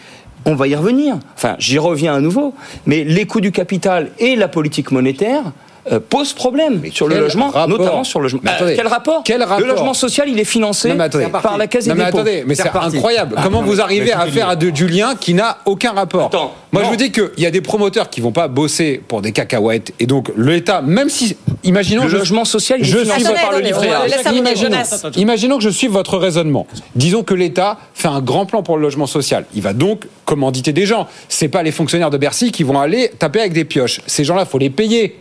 on 0.44 0.54
va 0.54 0.68
y 0.68 0.74
revenir. 0.74 1.18
Enfin, 1.34 1.56
j'y 1.58 1.78
reviens 1.78 2.14
à 2.14 2.20
nouveau. 2.20 2.54
Mais 2.86 3.04
les 3.04 3.26
coûts 3.26 3.40
du 3.40 3.52
capital 3.52 4.10
et 4.18 4.36
la 4.36 4.48
politique 4.48 4.90
monétaire 4.90 5.42
euh, 5.90 5.98
pose 5.98 6.32
problème 6.34 6.80
mais 6.82 6.90
sur 6.90 7.08
le 7.08 7.18
logement, 7.18 7.48
rapport 7.48 7.68
notamment 7.68 8.04
sur 8.04 8.20
le 8.20 8.24
logement. 8.24 8.40
Mais 8.42 8.50
attendez, 8.50 8.76
quel, 8.76 8.86
rapport 8.86 9.22
quel 9.24 9.42
rapport 9.42 9.60
Le 9.60 9.66
logement 9.66 9.94
social, 9.94 10.28
il 10.28 10.38
est 10.38 10.44
financé 10.44 10.92
non, 10.92 11.00
attendez, 11.00 11.26
par 11.28 11.56
la 11.56 11.66
Caisse 11.66 11.84
des 11.84 11.90
non, 11.90 11.96
mais 11.96 12.04
dépôts. 12.06 12.18
attendez, 12.18 12.44
mais 12.46 12.54
c'est 12.54 12.68
incroyable. 12.68 13.34
Ah, 13.36 13.42
Comment 13.44 13.62
non, 13.62 13.66
vous 13.66 13.80
arrivez 13.80 14.12
à 14.12 14.26
faire 14.26 14.56
du, 14.56 14.72
du 14.72 14.86
lien 14.86 15.14
qui 15.14 15.34
n'a 15.34 15.58
aucun 15.64 15.92
rapport? 15.92 16.26
Attends, 16.26 16.54
Moi, 16.72 16.84
je 16.84 16.88
vous 16.88 16.96
dis 16.96 17.10
qu'il 17.10 17.30
y 17.38 17.46
a 17.46 17.50
des 17.50 17.60
promoteurs 17.60 18.10
qui 18.10 18.20
vont 18.20 18.32
pas 18.32 18.48
bosser 18.48 19.00
pour 19.08 19.22
des 19.22 19.32
cacahuètes, 19.32 19.92
et 19.98 20.06
donc 20.06 20.30
l'État, 20.36 20.82
même 20.82 21.08
si, 21.08 21.36
imaginons, 21.64 22.04
le 22.04 22.08
je, 22.08 22.16
logement 22.18 22.44
social, 22.44 22.80
il 22.80 22.86
je 22.86 22.98
est 22.98 23.04
financé 23.04 23.24
suis 23.24 23.34
par 23.34 23.52
le 23.52 23.60
livret 23.60 23.90
A. 23.90 24.32
Imaginons, 24.32 24.78
imaginons 25.16 25.56
que 25.58 25.64
je 25.64 25.70
suive 25.70 25.92
votre 25.92 26.18
raisonnement. 26.18 26.66
Disons 26.94 27.22
que 27.22 27.34
l'État 27.34 27.78
fait 27.94 28.08
un 28.08 28.20
grand 28.20 28.46
plan 28.46 28.62
pour 28.62 28.76
le 28.76 28.82
logement 28.82 29.06
social. 29.06 29.44
Il 29.54 29.62
va 29.62 29.72
donc 29.72 30.06
commanditer 30.24 30.72
des 30.72 30.86
gens. 30.86 31.08
C'est 31.28 31.48
pas 31.48 31.62
les 31.62 31.72
fonctionnaires 31.72 32.10
de 32.10 32.18
Bercy 32.18 32.52
qui 32.52 32.62
vont 32.62 32.78
aller 32.78 33.10
taper 33.18 33.40
avec 33.40 33.52
des 33.52 33.64
pioches. 33.64 34.00
Ces 34.06 34.24
gens-là, 34.24 34.44
faut 34.44 34.58
les 34.58 34.70
payer 34.70 35.16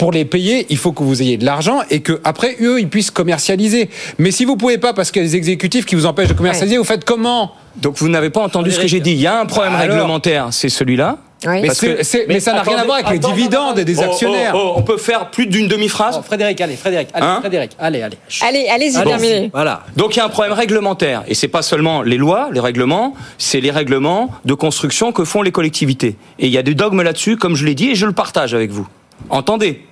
pour 0.00 0.12
les 0.12 0.24
payer, 0.24 0.64
il 0.70 0.78
faut 0.78 0.92
que 0.92 1.02
vous 1.02 1.20
ayez 1.20 1.36
de 1.36 1.44
l'argent 1.44 1.82
et 1.90 2.00
que 2.00 2.22
après 2.24 2.56
eux 2.62 2.80
ils 2.80 2.88
puissent 2.88 3.10
commercialiser. 3.10 3.90
Mais 4.16 4.30
si 4.30 4.46
vous 4.46 4.56
pouvez 4.56 4.78
pas 4.78 4.94
parce 4.94 5.10
qu'il 5.10 5.20
y 5.20 5.24
a 5.26 5.28
des 5.28 5.36
exécutifs 5.36 5.84
qui 5.84 5.94
vous 5.94 6.06
empêchent 6.06 6.30
de 6.30 6.32
commercialiser, 6.32 6.76
ouais. 6.76 6.82
vous 6.82 6.88
faites 6.88 7.04
comment? 7.04 7.52
Donc 7.76 7.98
vous 7.98 8.08
n'avez 8.08 8.30
pas 8.30 8.40
entendu 8.40 8.70
ce 8.70 8.80
que 8.80 8.86
j'ai 8.86 9.00
dit. 9.00 9.10
Il 9.10 9.20
y 9.20 9.26
a 9.26 9.38
un 9.38 9.44
problème 9.44 9.74
bah, 9.74 9.80
réglementaire, 9.80 10.48
c'est 10.52 10.70
celui-là. 10.70 11.18
Oui. 11.46 11.60
Mais, 11.60 11.68
que, 11.68 11.86
mais, 11.86 12.24
mais, 12.28 12.40
ça 12.40 12.54
n'a 12.54 12.62
rien 12.62 12.78
à 12.78 12.84
voir 12.84 12.96
avec 12.96 13.08
attends, 13.08 13.28
les 13.28 13.34
dividendes 13.34 13.78
et 13.78 13.84
des 13.84 13.98
oh, 13.98 14.04
actionnaires. 14.04 14.54
Oh, 14.54 14.72
oh, 14.74 14.74
on 14.76 14.82
peut 14.82 14.96
faire 14.96 15.30
plus 15.30 15.46
d'une 15.46 15.68
demi-phrase? 15.68 16.16
Oh, 16.18 16.22
Frédéric, 16.22 16.58
allez, 16.62 16.76
Frédéric, 16.76 17.08
allez, 17.12 17.26
hein 17.26 17.38
Frédéric, 17.40 17.72
allez, 17.78 18.00
allez. 18.00 18.16
Allez, 18.40 18.68
allez-y, 18.68 19.04
terminez. 19.04 19.50
Voilà. 19.52 19.82
Donc 19.98 20.16
il 20.16 20.20
y 20.20 20.22
a 20.22 20.24
un 20.24 20.30
problème 20.30 20.54
réglementaire 20.54 21.24
et 21.28 21.34
c'est 21.34 21.48
pas 21.48 21.60
seulement 21.60 22.00
les 22.00 22.16
lois, 22.16 22.48
les 22.54 22.60
règlements, 22.60 23.12
c'est 23.36 23.60
les 23.60 23.70
règlements 23.70 24.30
de 24.46 24.54
construction 24.54 25.12
que 25.12 25.24
font 25.26 25.42
les 25.42 25.52
collectivités. 25.52 26.16
Et 26.38 26.46
il 26.46 26.52
y 26.52 26.58
a 26.58 26.62
des 26.62 26.74
dogmes 26.74 27.02
là-dessus, 27.02 27.36
comme 27.36 27.54
je 27.54 27.66
l'ai 27.66 27.74
dit, 27.74 27.90
et 27.90 27.94
je 27.96 28.06
le 28.06 28.12
partage 28.12 28.54
avec 28.54 28.70
vous. 28.70 28.88
Entendez? 29.28 29.82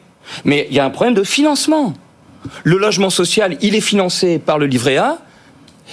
Mais 0.45 0.67
il 0.71 0.77
y 0.77 0.81
a 0.81 0.85
un 0.85 0.91
problème 0.91 1.15
de 1.15 1.25
financement. 1.25 1.95
Le 2.65 2.79
logement 2.79 3.11
social, 3.11 3.57
il 3.61 3.75
est 3.75 3.81
financé 3.81 4.39
par 4.39 4.59
le 4.59 4.67
livret 4.67 4.97
A. 4.97 5.19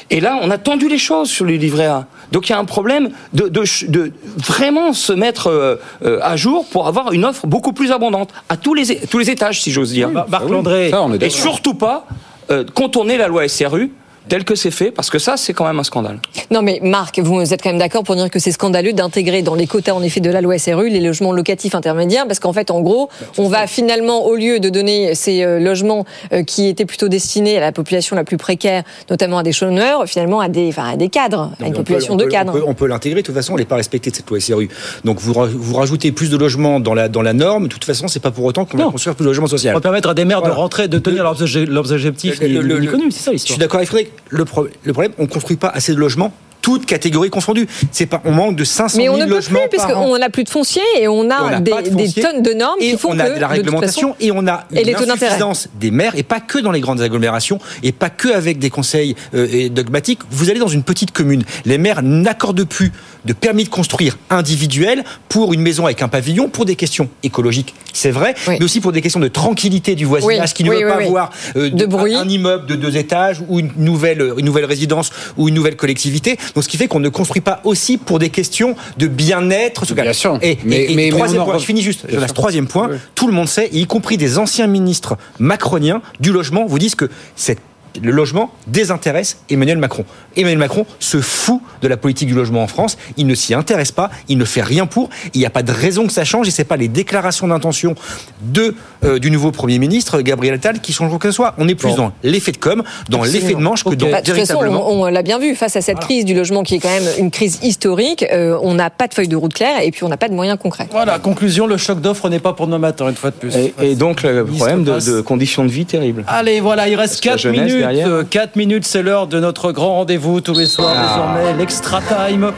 Et 0.10 0.20
là, 0.20 0.38
on 0.42 0.52
a 0.52 0.58
tendu 0.58 0.90
les 0.90 0.98
choses 0.98 1.30
sur 1.30 1.46
le 1.46 1.54
livret 1.56 1.86
A. 1.86 2.08
Donc 2.32 2.50
il 2.50 2.52
y 2.52 2.56
a 2.56 2.60
un 2.60 2.66
problème 2.66 3.12
de, 3.34 3.48
de, 3.48 3.64
de 3.88 4.12
vraiment 4.38 4.94
se 4.94 5.14
mettre 5.14 5.48
euh, 5.48 6.20
à 6.22 6.36
jour 6.36 6.66
pour 6.68 6.88
avoir 6.88 7.14
une 7.14 7.24
offre 7.24 7.48
beaucoup 7.48 7.72
plus 7.72 7.92
abondante 7.92 8.32
à 8.50 8.58
tous 8.58 8.74
les, 8.74 9.00
tous 9.08 9.20
les 9.20 9.30
étages, 9.30 9.62
si 9.62 9.72
j'ose 9.72 9.92
dire. 9.92 10.10
Oui, 10.14 10.22
Marc 10.28 10.50
Landré. 10.50 10.92
Et 11.22 11.30
surtout 11.30 11.76
pas 11.76 12.08
euh, 12.52 12.64
contourner 12.74 13.18
la 13.18 13.28
loi 13.28 13.48
SRU 13.48 13.92
tel 14.28 14.44
que 14.44 14.56
c'est 14.56 14.72
fait, 14.72 14.92
parce 14.92 15.10
que 15.10 15.20
ça, 15.20 15.38
c'est 15.38 15.54
quand 15.54 15.66
même 15.66 15.80
un 15.80 15.84
scandale. 15.84 16.20
Non, 16.52 16.62
mais 16.62 16.80
Marc, 16.84 17.20
vous 17.20 17.54
êtes 17.54 17.62
quand 17.62 17.70
même 17.70 17.80
d'accord 17.80 18.04
pour 18.04 18.16
dire 18.16 18.30
que 18.30 18.40
c'est 18.40 18.52
scandaleux 18.52 18.94
d'intégrer 18.94 19.42
dans 19.42 19.56
les 19.56 19.68
quotas, 19.68 19.94
en 19.94 20.02
effet, 20.04 20.20
de 20.20 20.30
la 20.30 20.42
loi 20.42 20.58
SRU, 20.58 20.90
les 20.90 21.00
logements 21.00 21.32
locatifs 21.32 21.76
intermédiaires, 21.76 22.26
parce 22.28 22.40
qu'en 22.40 22.54
fait, 22.54 22.72
en 22.72 22.82
gros, 22.82 23.10
on 23.38 23.48
va 23.48 23.68
finalement, 23.68 24.26
au 24.26 24.36
lieu 24.36 24.60
de 24.60 24.70
donner 24.70 25.16
ces 25.16 25.44
euh, 25.44 25.60
logements 25.60 26.06
euh, 26.34 26.44
qui 26.44 26.68
étaient 26.68 26.86
plutôt 26.86 27.08
destinés 27.08 27.58
à 27.58 27.62
la 27.62 27.72
population 27.72 28.16
la 28.16 28.24
plus 28.24 28.38
précaire, 28.38 28.84
notamment 29.10 29.38
à 29.40 29.44
des 29.44 29.52
chômeurs, 29.52 30.06
finalement 30.08 30.40
à 30.40 30.50
des, 30.50 30.68
enfin, 30.70 30.90
à 30.94 30.96
des 30.96 31.10
cadres, 31.10 31.52
à 31.62 31.68
une 31.68 31.74
on 31.74 31.78
population 31.78 32.10
peut- 32.10 32.14
on 32.14 32.18
de 32.18 32.24
peut- 32.26 32.32
cadres. 32.32 32.52
On 32.56 32.58
peut, 32.60 32.64
on 32.68 32.74
peut 32.74 32.88
l'intégrer. 32.88 33.22
De 33.22 33.26
toute 33.26 33.36
façon, 33.36 33.54
on 33.54 33.58
n'est 33.58 33.66
pas 33.66 33.76
respecté 33.76 34.10
de 34.12 34.16
cette 34.16 34.30
loi 34.30 34.40
SRU. 34.40 34.70
Donc, 35.04 35.20
vous, 35.20 35.34
vous 35.34 35.76
rajoutez 35.76 36.12
plus 36.12 36.30
de 36.30 36.38
logements 36.38 36.80
dans 36.80 36.94
la, 36.94 37.08
dans 37.10 37.22
la 37.22 37.34
norme. 37.34 37.64
De 37.68 37.74
toute 37.74 37.86
façon, 37.86 38.08
c'est 38.08 38.20
pas 38.20 38.32
pour 38.32 38.46
autant 38.46 38.66
qu'on 38.66 38.78
va 38.78 38.86
construire 38.86 39.16
plus 39.16 39.24
de 39.24 39.30
logements 39.30 39.48
sociaux. 39.48 39.72
On 39.72 39.76
va 39.76 39.82
permettre 39.82 40.10
à 40.10 40.14
des 40.14 40.26
maires 40.26 40.40
Voilà. 40.40 40.56
de 40.56 40.60
rentrer, 40.60 40.88
de 40.88 40.98
tenir 41.00 41.24
leurs, 41.24 41.42
obje- 41.44 41.66
leurs 41.66 41.92
objectifs 41.92 42.40
Le- 42.40 42.48
ni- 42.48 42.54
le- 42.54 42.80
ni 42.80 42.86
le- 42.88 42.92
connus, 42.92 43.12
c'est 43.12 43.20
ça 43.20 43.32
Je 43.32 43.34
l'histoire. 43.34 43.54
suis 43.56 43.60
d'accord 43.60 43.78
avec 43.78 43.90
Frédéric. 43.90 44.12
Le, 44.30 44.46
pro- 44.46 44.68
le 44.84 44.94
problème, 44.94 45.14
on 45.18 45.28
construit 45.28 45.58
pas 45.58 45.70
assez 45.70 45.94
de 45.94 46.00
logements, 46.00 46.34
toutes 46.66 46.88
catégories 46.88 47.30
confondues. 47.30 47.68
C'est 47.92 48.08
pas, 48.08 48.24
on 48.26 48.32
manque 48.32 48.56
de 48.56 48.64
500 48.64 48.98
Mais 48.98 49.04
000 49.04 49.14
on 49.14 49.20
ne 49.20 49.26
peut 49.26 49.36
logements 49.36 49.60
plus, 49.70 49.78
puisqu'on 49.78 50.18
n'a 50.18 50.32
plus 50.32 50.44
de 50.46 50.50
foncier 50.50 50.82
et 50.98 51.08
on 51.08 51.30
a, 51.30 51.52
Et 51.52 51.58
on 51.58 51.60
des, 51.60 51.72
de 51.72 52.22
tonnes 52.22 52.42
de 52.42 52.54
normes 52.54 52.80
et 52.82 52.94
qui 52.94 52.98
font 52.98 53.10
on 53.12 53.20
a 53.20 53.26
que, 53.26 53.36
de 53.36 53.40
la 53.40 53.48
toute 53.50 53.58
réglementation 53.58 54.14
façon, 54.14 54.26
et 54.26 54.32
on 54.32 54.48
a 54.48 54.66
et 54.74 54.80
une 54.80 54.88
les 54.88 54.94
taux 54.96 55.06
d'intérêt. 55.06 55.28
insuffisance 55.28 55.70
des 55.80 55.92
maires 55.92 56.14
et 56.16 56.24
pas 56.24 56.40
que 56.40 56.58
dans 56.58 56.72
les 56.72 56.80
grandes 56.80 57.02
agglomérations 57.02 57.60
et 57.84 57.92
pas 57.92 58.10
que 58.10 58.30
avec 58.30 58.58
des 58.58 58.72
conseils 58.72 59.16
euh, 59.36 59.48
et 59.52 59.70
dogmatiques. 59.70 60.22
Vous 60.32 60.50
allez 60.50 60.58
dans 60.58 60.68
une 60.68 60.82
petite 60.82 61.12
commune, 61.12 61.44
les 61.66 61.78
maires 61.78 62.02
n'accordent 62.02 62.64
plus 62.64 62.92
de 63.26 63.34
permis 63.34 63.64
de 63.64 63.70
construire 63.70 64.18
individuel 64.32 65.04
pour 65.30 65.54
une 65.54 65.62
maison 65.62 65.86
avec 65.86 66.02
un 66.02 66.08
pavillon 66.08 66.50
pour 66.50 66.66
des 66.66 66.76
questions 66.76 67.10
écologiques, 67.24 67.74
c'est 67.94 68.12
vrai, 68.12 68.36
mais 68.48 68.64
aussi 68.64 68.82
pour 68.82 68.92
des 68.92 69.02
questions 69.02 69.20
de 69.20 69.28
tranquillité 69.28 69.96
du 69.96 70.06
voisinage 70.06 70.50
Oui, 70.50 70.54
qui 70.54 70.64
ne 70.64 70.70
oui, 70.70 70.84
veut 70.84 70.90
pas 70.90 71.00
voir 71.06 71.30
euh, 71.56 71.70
De 71.70 71.86
bruit. 71.86 72.16
un 72.16 72.28
immeuble 72.28 72.66
de 72.66 72.76
deux 72.76 72.98
étages 72.98 73.44
ou 73.48 73.60
une 73.60 73.72
nouvelle, 73.78 74.34
une 74.38 74.46
nouvelle 74.46 74.66
résidence 74.66 75.12
ou 75.38 75.50
une 75.50 75.56
nouvelle 75.56 75.76
collectivité. 75.76 76.38
Donc 76.56 76.64
ce 76.64 76.70
qui 76.70 76.78
fait 76.78 76.88
qu'on 76.88 77.00
ne 77.02 77.10
construit 77.10 77.42
pas 77.42 77.60
aussi 77.66 77.98
pour 77.98 78.18
des 78.18 78.30
questions 78.30 78.76
de 78.98 79.08
bien-être. 79.08 79.86
Bien 79.94 80.14
sûr. 80.14 80.40
Et, 80.42 80.58
Mais- 80.64 80.78
et- 80.78 80.92
et 80.92 80.96
mais- 80.96 81.04
mais 81.06 81.10
troisième 81.10 81.44
point, 81.44 81.58
je 81.60 81.66
finis 81.66 81.82
juste. 81.82 82.06
Jonas, 82.10 82.28
troisième 82.28 82.68
point, 82.68 82.90
tout 83.14 83.28
le 83.28 83.34
monde 83.34 83.48
sait, 83.50 83.70
y 83.74 83.86
compris 83.86 84.18
des 84.18 84.38
anciens 84.38 84.68
ministres 84.68 85.18
macroniens 85.38 86.02
du 86.20 86.32
logement, 86.32 86.66
vous 86.66 86.80
disent 86.80 86.96
que 86.96 87.10
cette 87.36 87.60
le 88.02 88.12
logement 88.12 88.52
désintéresse 88.68 89.38
Emmanuel 89.50 89.78
Macron. 89.78 90.06
Emmanuel 90.36 90.58
Macron 90.60 90.86
se 91.00 91.20
fout 91.22 91.62
de 91.82 91.88
la 91.88 91.98
politique 91.98 92.28
du 92.28 92.34
logement 92.34 92.64
en 92.64 92.68
France. 92.68 92.98
Il 93.18 93.28
ne 93.28 93.36
s'y 93.36 93.54
intéresse 93.54 93.92
pas. 93.92 94.10
Il 94.28 94.38
ne 94.38 94.46
fait 94.46 94.62
rien 94.62 94.86
pour. 94.86 95.10
Il 95.34 95.40
n'y 95.40 95.46
a 95.46 95.50
pas 95.50 95.64
de 95.64 95.72
raison 95.72 96.08
que 96.08 96.14
ça 96.14 96.24
change. 96.24 96.48
Et 96.48 96.52
c'est 96.52 96.64
pas 96.64 96.78
les 96.78 96.88
déclarations 96.88 97.48
d'intention 97.48 97.96
de 98.42 98.76
euh, 99.04 99.20
du 99.20 99.32
nouveau 99.32 99.52
Premier 99.52 99.80
ministre 99.80 100.22
Gabriel 100.22 100.56
Attal 100.56 100.80
qui 100.82 100.94
changeront 100.94 101.18
que 101.18 101.30
ce 101.30 101.36
soit. 101.36 101.54
On 101.58 101.68
est 101.68 101.76
plus 101.76 101.90
Bon. 101.90 101.96
dans 101.96 102.12
l'effet 102.24 102.52
de 102.52 102.58
com, 102.58 102.84
dans 103.10 103.24
l'effet 103.24 103.54
de 103.54 103.60
manche 103.60 103.84
que 103.84 103.94
dans 103.96 104.10
Bah, 104.10 104.22
de 104.22 104.26
toute 104.26 104.36
façon, 104.36 104.60
véritablement. 104.60 104.90
on, 104.90 105.04
on 105.04 105.06
l'a 105.06 105.22
bien 105.22 105.40
vu, 105.40 105.56
face 105.56 105.76
à 105.76 105.82
cette 105.82 106.00
crise 106.00 106.26
du 106.26 106.34
logement 106.34 106.64
qui 106.64 106.76
est 106.76 106.80
quand 106.80 106.90
même 106.90 107.08
une 107.20 107.32
crise 107.32 107.60
historique, 107.64 108.26
euh, 108.32 108.58
on 108.62 108.74
n'a 108.74 108.90
pas 108.90 109.08
de 109.08 109.14
feuille 109.14 109.28
de 109.28 109.36
route 109.36 109.54
claire 109.54 109.82
et 109.82 109.92
puis 109.92 110.04
on 110.04 110.10
n'a 110.10 110.18
pas 110.18 110.28
de 110.28 110.34
moyens 110.34 110.58
concrets. 110.60 110.88
Voilà, 110.92 111.20
conclusion, 111.20 111.68
le 111.68 111.78
choc 111.78 112.02
d'offre 112.02 112.30
n'est 112.30 112.40
pas 112.40 112.54
pour 112.54 112.66
demain 112.68 112.80
matin, 112.80 113.10
une 113.10 113.16
fois 113.16 113.32
de 113.32 113.36
plus. 113.36 113.56
Et, 113.56 113.74
et 113.82 113.96
donc, 113.96 114.24
le 114.24 114.44
problème 114.46 114.84
de, 114.84 115.22
conditions 115.22 115.64
de 115.64 115.70
vie 115.70 115.86
terribles. 115.86 116.24
Allez, 116.28 116.60
voilà, 116.60 116.88
il 116.88 116.96
reste 116.96 117.24
Parce 117.24 117.42
que 117.42 117.48
la 117.50 117.54
4 117.54 117.68
jeunesse 117.70 117.85
minutes. 117.90 118.04
derrière. 118.04 118.20
Euh, 118.20 118.24
4 118.30 118.56
minutes, 118.56 118.86
c'est 118.86 119.04
l'heure 119.04 119.28
de 119.28 119.40
notre 119.40 119.72
grand 119.72 119.96
rendez-vous 119.96 120.42
tous 120.42 120.58
les 120.58 120.66
soirs 120.66 120.94
Ah. 120.96 121.08
désormais, 121.36 121.58
l'extra 121.58 122.00
time. 122.02 122.52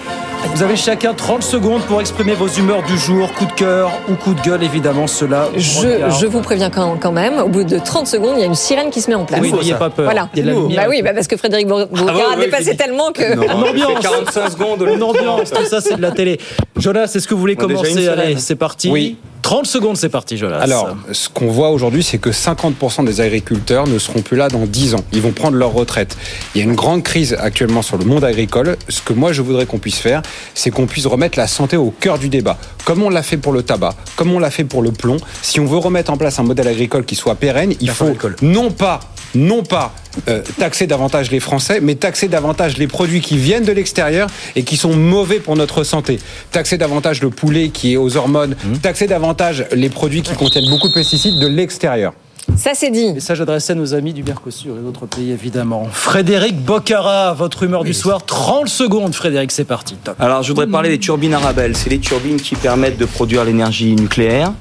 Vous 0.53 0.61
avez 0.63 0.75
chacun 0.75 1.13
30 1.13 1.41
secondes 1.43 1.81
pour 1.83 1.99
exprimer 1.99 2.33
vos 2.33 2.47
humeurs 2.47 2.83
du 2.83 2.97
jour, 2.97 3.33
coup 3.33 3.45
de 3.45 3.51
cœur 3.53 3.91
ou 4.09 4.13
coup 4.13 4.33
de 4.33 4.41
gueule, 4.41 4.63
évidemment, 4.63 5.07
cela. 5.07 5.49
Je, 5.55 5.87
je 6.19 6.25
vous 6.27 6.41
préviens 6.41 6.69
quand, 6.69 6.95
quand 7.01 7.11
même, 7.11 7.39
au 7.39 7.47
bout 7.49 7.63
de 7.63 7.79
30 7.79 8.05
secondes, 8.07 8.33
il 8.35 8.41
y 8.41 8.43
a 8.43 8.45
une 8.45 8.55
sirène 8.55 8.89
qui 8.91 9.01
se 9.01 9.09
met 9.09 9.15
en 9.15 9.25
place. 9.25 9.39
Oui, 9.41 9.51
n'ayez 9.51 9.73
pas 9.73 9.89
peur. 9.89 10.05
Voilà. 10.05 10.29
Il 10.35 10.39
y 10.39 10.41
a 10.41 10.45
de 10.45 10.49
la 10.51 10.55
lumière. 10.61 10.83
Bah 10.83 10.87
oui, 10.89 11.01
bah 11.01 11.11
parce 11.13 11.27
que 11.27 11.37
Frédéric 11.37 11.67
Bourgard 11.67 11.87
Ah 12.29 12.33
a 12.33 12.39
dépassé 12.39 12.77
tellement 12.77 13.11
que. 13.11 13.35
Non, 13.35 13.43
Une 13.43 13.69
ambiance. 13.69 13.99
45 14.01 14.49
secondes. 14.51 14.81
Une 14.93 15.03
ambiance, 15.03 15.49
tout 15.51 15.65
ça, 15.65 15.81
c'est 15.81 15.95
de 15.97 16.01
la 16.01 16.11
télé. 16.11 16.39
Jonas, 16.77 17.11
est-ce 17.15 17.27
que 17.27 17.33
vous 17.33 17.39
voulez 17.39 17.55
On 17.59 17.67
commencer. 17.67 18.07
Allez, 18.07 18.37
c'est 18.37 18.55
parti. 18.55 18.89
Oui. 18.89 19.17
30 19.43 19.65
secondes, 19.65 19.95
c'est 19.95 20.09
parti, 20.09 20.35
Jonas. 20.37 20.57
Alors, 20.59 20.89
ce 21.13 21.29
qu'on 21.29 21.47
voit 21.47 21.69
aujourd'hui, 21.69 22.03
c'est 22.03 22.17
que 22.17 22.31
50% 22.31 23.05
des 23.05 23.21
agriculteurs 23.21 23.87
ne 23.87 23.97
seront 23.97 24.21
plus 24.21 24.35
là 24.35 24.49
dans 24.49 24.65
10 24.65 24.95
ans. 24.95 25.03
Ils 25.17 25.23
vont 25.23 25.31
prendre 25.31 25.57
leur 25.57 25.73
retraite. 25.73 26.15
Il 26.53 26.59
y 26.59 26.61
a 26.61 26.63
une 26.63 26.75
grande 26.75 27.01
crise 27.01 27.35
actuellement 27.39 27.81
sur 27.81 27.97
le 27.97 28.05
monde 28.05 28.23
agricole. 28.23 28.77
Ce 28.87 29.01
que 29.01 29.13
moi, 29.13 29.33
je 29.33 29.41
voudrais 29.41 29.65
qu'on 29.65 29.79
puisse 29.79 29.97
faire, 29.97 30.21
c'est 30.53 30.69
qu'on 30.69 30.85
puisse 30.85 31.07
remettre 31.07 31.39
la 31.39 31.47
santé 31.47 31.75
au 31.75 31.89
cœur 31.89 32.19
du 32.19 32.29
débat. 32.29 32.59
Comme 32.85 33.01
on 33.01 33.09
l'a 33.09 33.23
fait 33.23 33.37
pour 33.37 33.51
le 33.51 33.63
tabac, 33.63 33.95
comme 34.15 34.31
on 34.31 34.37
l'a 34.37 34.51
fait 34.51 34.63
pour 34.63 34.83
le 34.83 34.91
plomb. 34.91 35.17
Si 35.41 35.59
on 35.59 35.65
veut 35.65 35.79
remettre 35.79 36.11
en 36.11 36.17
place 36.17 36.37
un 36.37 36.43
modèle 36.43 36.67
agricole 36.67 37.03
qui 37.03 37.15
soit 37.15 37.33
pérenne, 37.33 37.73
il 37.81 37.89
faut 37.89 38.15
non 38.43 38.69
pas, 38.69 38.99
non 39.33 39.63
pas 39.63 39.95
euh, 40.27 40.43
taxer 40.59 40.85
davantage 40.85 41.31
les 41.31 41.39
Français, 41.39 41.79
mais 41.81 41.95
taxer 41.95 42.27
davantage 42.27 42.77
les 42.77 42.87
produits 42.87 43.21
qui 43.21 43.39
viennent 43.39 43.65
de 43.65 43.71
l'extérieur 43.71 44.29
et 44.55 44.61
qui 44.61 44.77
sont 44.77 44.95
mauvais 44.95 45.39
pour 45.39 45.55
notre 45.55 45.83
santé. 45.83 46.19
Taxer 46.51 46.77
davantage 46.77 47.23
le 47.23 47.31
poulet 47.31 47.69
qui 47.69 47.93
est 47.93 47.97
aux 47.97 48.17
hormones, 48.17 48.55
taxer 48.83 49.07
davantage 49.07 49.65
les 49.71 49.89
produits 49.89 50.21
qui 50.21 50.35
contiennent 50.35 50.69
beaucoup 50.69 50.89
de 50.89 50.93
pesticides 50.93 51.39
de 51.39 51.47
l'extérieur. 51.47 52.13
Ça, 52.55 52.71
c'est 52.73 52.89
dit. 52.89 53.13
Message 53.13 53.41
adressé 53.41 53.73
à 53.73 53.75
nos 53.75 53.93
amis 53.93 54.13
du 54.13 54.23
Mercosur 54.23 54.77
et 54.77 54.81
d'autres 54.81 55.05
pays, 55.05 55.31
évidemment. 55.31 55.87
Frédéric 55.91 56.59
Bocara, 56.59 57.33
votre 57.33 57.63
humeur 57.63 57.83
du 57.83 57.93
soir. 57.93 58.25
30 58.25 58.67
secondes, 58.67 59.13
Frédéric, 59.13 59.51
c'est 59.51 59.63
parti. 59.63 59.95
Top. 60.03 60.15
Alors, 60.19 60.43
je 60.43 60.49
voudrais 60.49 60.67
parler 60.67 60.89
des 60.89 60.99
turbines 60.99 61.33
Arabelle. 61.33 61.75
C'est 61.75 61.89
les 61.89 61.99
turbines 61.99 62.39
qui 62.39 62.55
permettent 62.55 62.97
de 62.97 63.05
produire 63.05 63.43
l'énergie 63.43 63.95
nucléaire. 63.95 64.53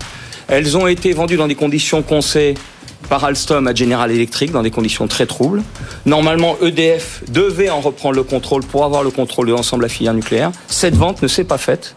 Elles 0.48 0.76
ont 0.76 0.86
été 0.86 1.12
vendues 1.12 1.36
dans 1.36 1.48
des 1.48 1.54
conditions 1.54 2.02
qu'on 2.02 2.20
sait 2.20 2.54
par 3.08 3.24
Alstom 3.24 3.66
à 3.66 3.74
General 3.74 4.10
Electric, 4.10 4.50
dans 4.52 4.62
des 4.62 4.70
conditions 4.70 5.06
très 5.06 5.26
troubles. 5.26 5.62
Normalement, 6.04 6.56
EDF 6.60 7.22
devait 7.28 7.70
en 7.70 7.80
reprendre 7.80 8.16
le 8.16 8.24
contrôle 8.24 8.62
pour 8.64 8.84
avoir 8.84 9.02
le 9.02 9.10
contrôle 9.10 9.46
de 9.46 9.52
l'ensemble 9.52 9.82
de 9.82 9.86
la 9.86 9.92
filière 9.92 10.14
nucléaire. 10.14 10.50
Cette 10.68 10.96
vente 10.96 11.22
ne 11.22 11.28
s'est 11.28 11.44
pas 11.44 11.58
faite. 11.58 11.94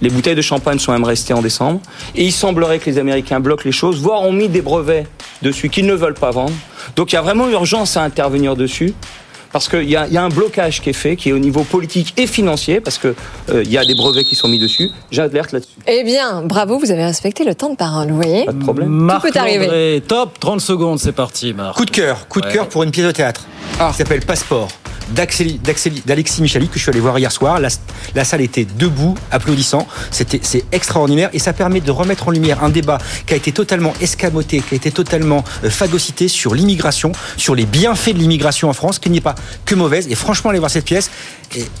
Les 0.00 0.10
bouteilles 0.10 0.34
de 0.36 0.42
champagne 0.42 0.78
sont 0.78 0.92
même 0.92 1.04
restées 1.04 1.34
en 1.34 1.42
décembre. 1.42 1.80
Et 2.14 2.24
il 2.24 2.32
semblerait 2.32 2.78
que 2.78 2.88
les 2.88 2.98
Américains 2.98 3.40
bloquent 3.40 3.62
les 3.64 3.72
choses, 3.72 4.00
voire 4.00 4.22
ont 4.22 4.32
mis 4.32 4.48
des 4.48 4.62
brevets 4.62 5.06
dessus 5.42 5.68
qu'ils 5.68 5.86
ne 5.86 5.94
veulent 5.94 6.14
pas 6.14 6.30
vendre. 6.30 6.52
Donc 6.96 7.12
il 7.12 7.16
y 7.16 7.18
a 7.18 7.22
vraiment 7.22 7.48
urgence 7.48 7.96
à 7.96 8.02
intervenir 8.02 8.56
dessus. 8.56 8.94
Parce 9.50 9.66
qu'il 9.66 9.88
y, 9.88 9.96
a- 9.96 10.06
il 10.06 10.12
y 10.12 10.18
a 10.18 10.22
un 10.22 10.28
blocage 10.28 10.82
qui 10.82 10.90
est 10.90 10.92
fait, 10.92 11.16
qui 11.16 11.30
est 11.30 11.32
au 11.32 11.38
niveau 11.38 11.64
politique 11.64 12.12
et 12.18 12.26
financier, 12.26 12.80
parce 12.82 12.98
qu'il 12.98 13.14
il 13.50 13.70
y 13.72 13.78
a 13.78 13.84
des 13.86 13.94
brevets 13.94 14.22
qui 14.24 14.34
sont 14.34 14.46
mis 14.46 14.58
dessus. 14.58 14.90
J'alerte 15.10 15.52
là-dessus. 15.52 15.72
Eh 15.86 16.04
bien, 16.04 16.42
bravo, 16.42 16.78
vous 16.78 16.90
avez 16.90 17.02
respecté 17.06 17.44
le 17.44 17.54
temps 17.54 17.70
de 17.70 17.76
parole, 17.76 18.08
vous 18.10 18.16
voyez 18.16 18.44
Pas 18.44 18.52
de 18.52 18.62
problème. 18.62 18.88
Marc 18.90 19.26
Tout 19.26 19.32
peut 19.32 19.38
arriver. 19.38 20.02
Top, 20.06 20.38
30 20.38 20.60
secondes, 20.60 20.98
c'est 20.98 21.12
parti, 21.12 21.54
Marc. 21.54 21.78
Coup 21.78 21.86
de 21.86 21.90
cœur, 21.90 22.28
coup 22.28 22.42
de 22.42 22.46
Ouais. 22.46 22.52
cœur 22.52 22.68
pour 22.68 22.82
une 22.82 22.90
pièce 22.90 23.06
de 23.06 23.10
théâtre 23.12 23.46
Ah. 23.80 23.88
qui 23.90 23.96
s'appelle 23.96 24.20
Passeport 24.20 24.68
d'Alexis 25.14 26.42
Michalik 26.42 26.70
que 26.70 26.78
je 26.78 26.82
suis 26.82 26.90
allé 26.90 27.00
voir 27.00 27.18
hier 27.18 27.32
soir. 27.32 27.60
La, 27.60 27.68
la 28.14 28.24
salle 28.24 28.40
était 28.40 28.66
debout, 28.78 29.14
applaudissant. 29.30 29.86
C'était 30.10 30.40
c'est 30.42 30.64
extraordinaire 30.72 31.30
et 31.32 31.38
ça 31.38 31.52
permet 31.52 31.80
de 31.80 31.90
remettre 31.90 32.28
en 32.28 32.30
lumière 32.30 32.62
un 32.62 32.68
débat 32.70 32.98
qui 33.26 33.34
a 33.34 33.36
été 33.36 33.52
totalement 33.52 33.92
escamoté, 34.00 34.60
qui 34.60 34.74
a 34.74 34.76
été 34.76 34.90
totalement 34.90 35.44
euh, 35.64 35.70
phagocyté 35.70 36.28
sur 36.28 36.54
l'immigration, 36.54 37.12
sur 37.36 37.54
les 37.54 37.66
bienfaits 37.66 38.14
de 38.14 38.18
l'immigration 38.18 38.68
en 38.68 38.72
France, 38.72 38.98
qui 38.98 39.10
n'est 39.10 39.20
pas 39.20 39.34
que 39.64 39.74
mauvaise. 39.74 40.06
Et 40.10 40.14
franchement, 40.14 40.50
allez 40.50 40.58
voir 40.58 40.70
cette 40.70 40.84
pièce. 40.84 41.10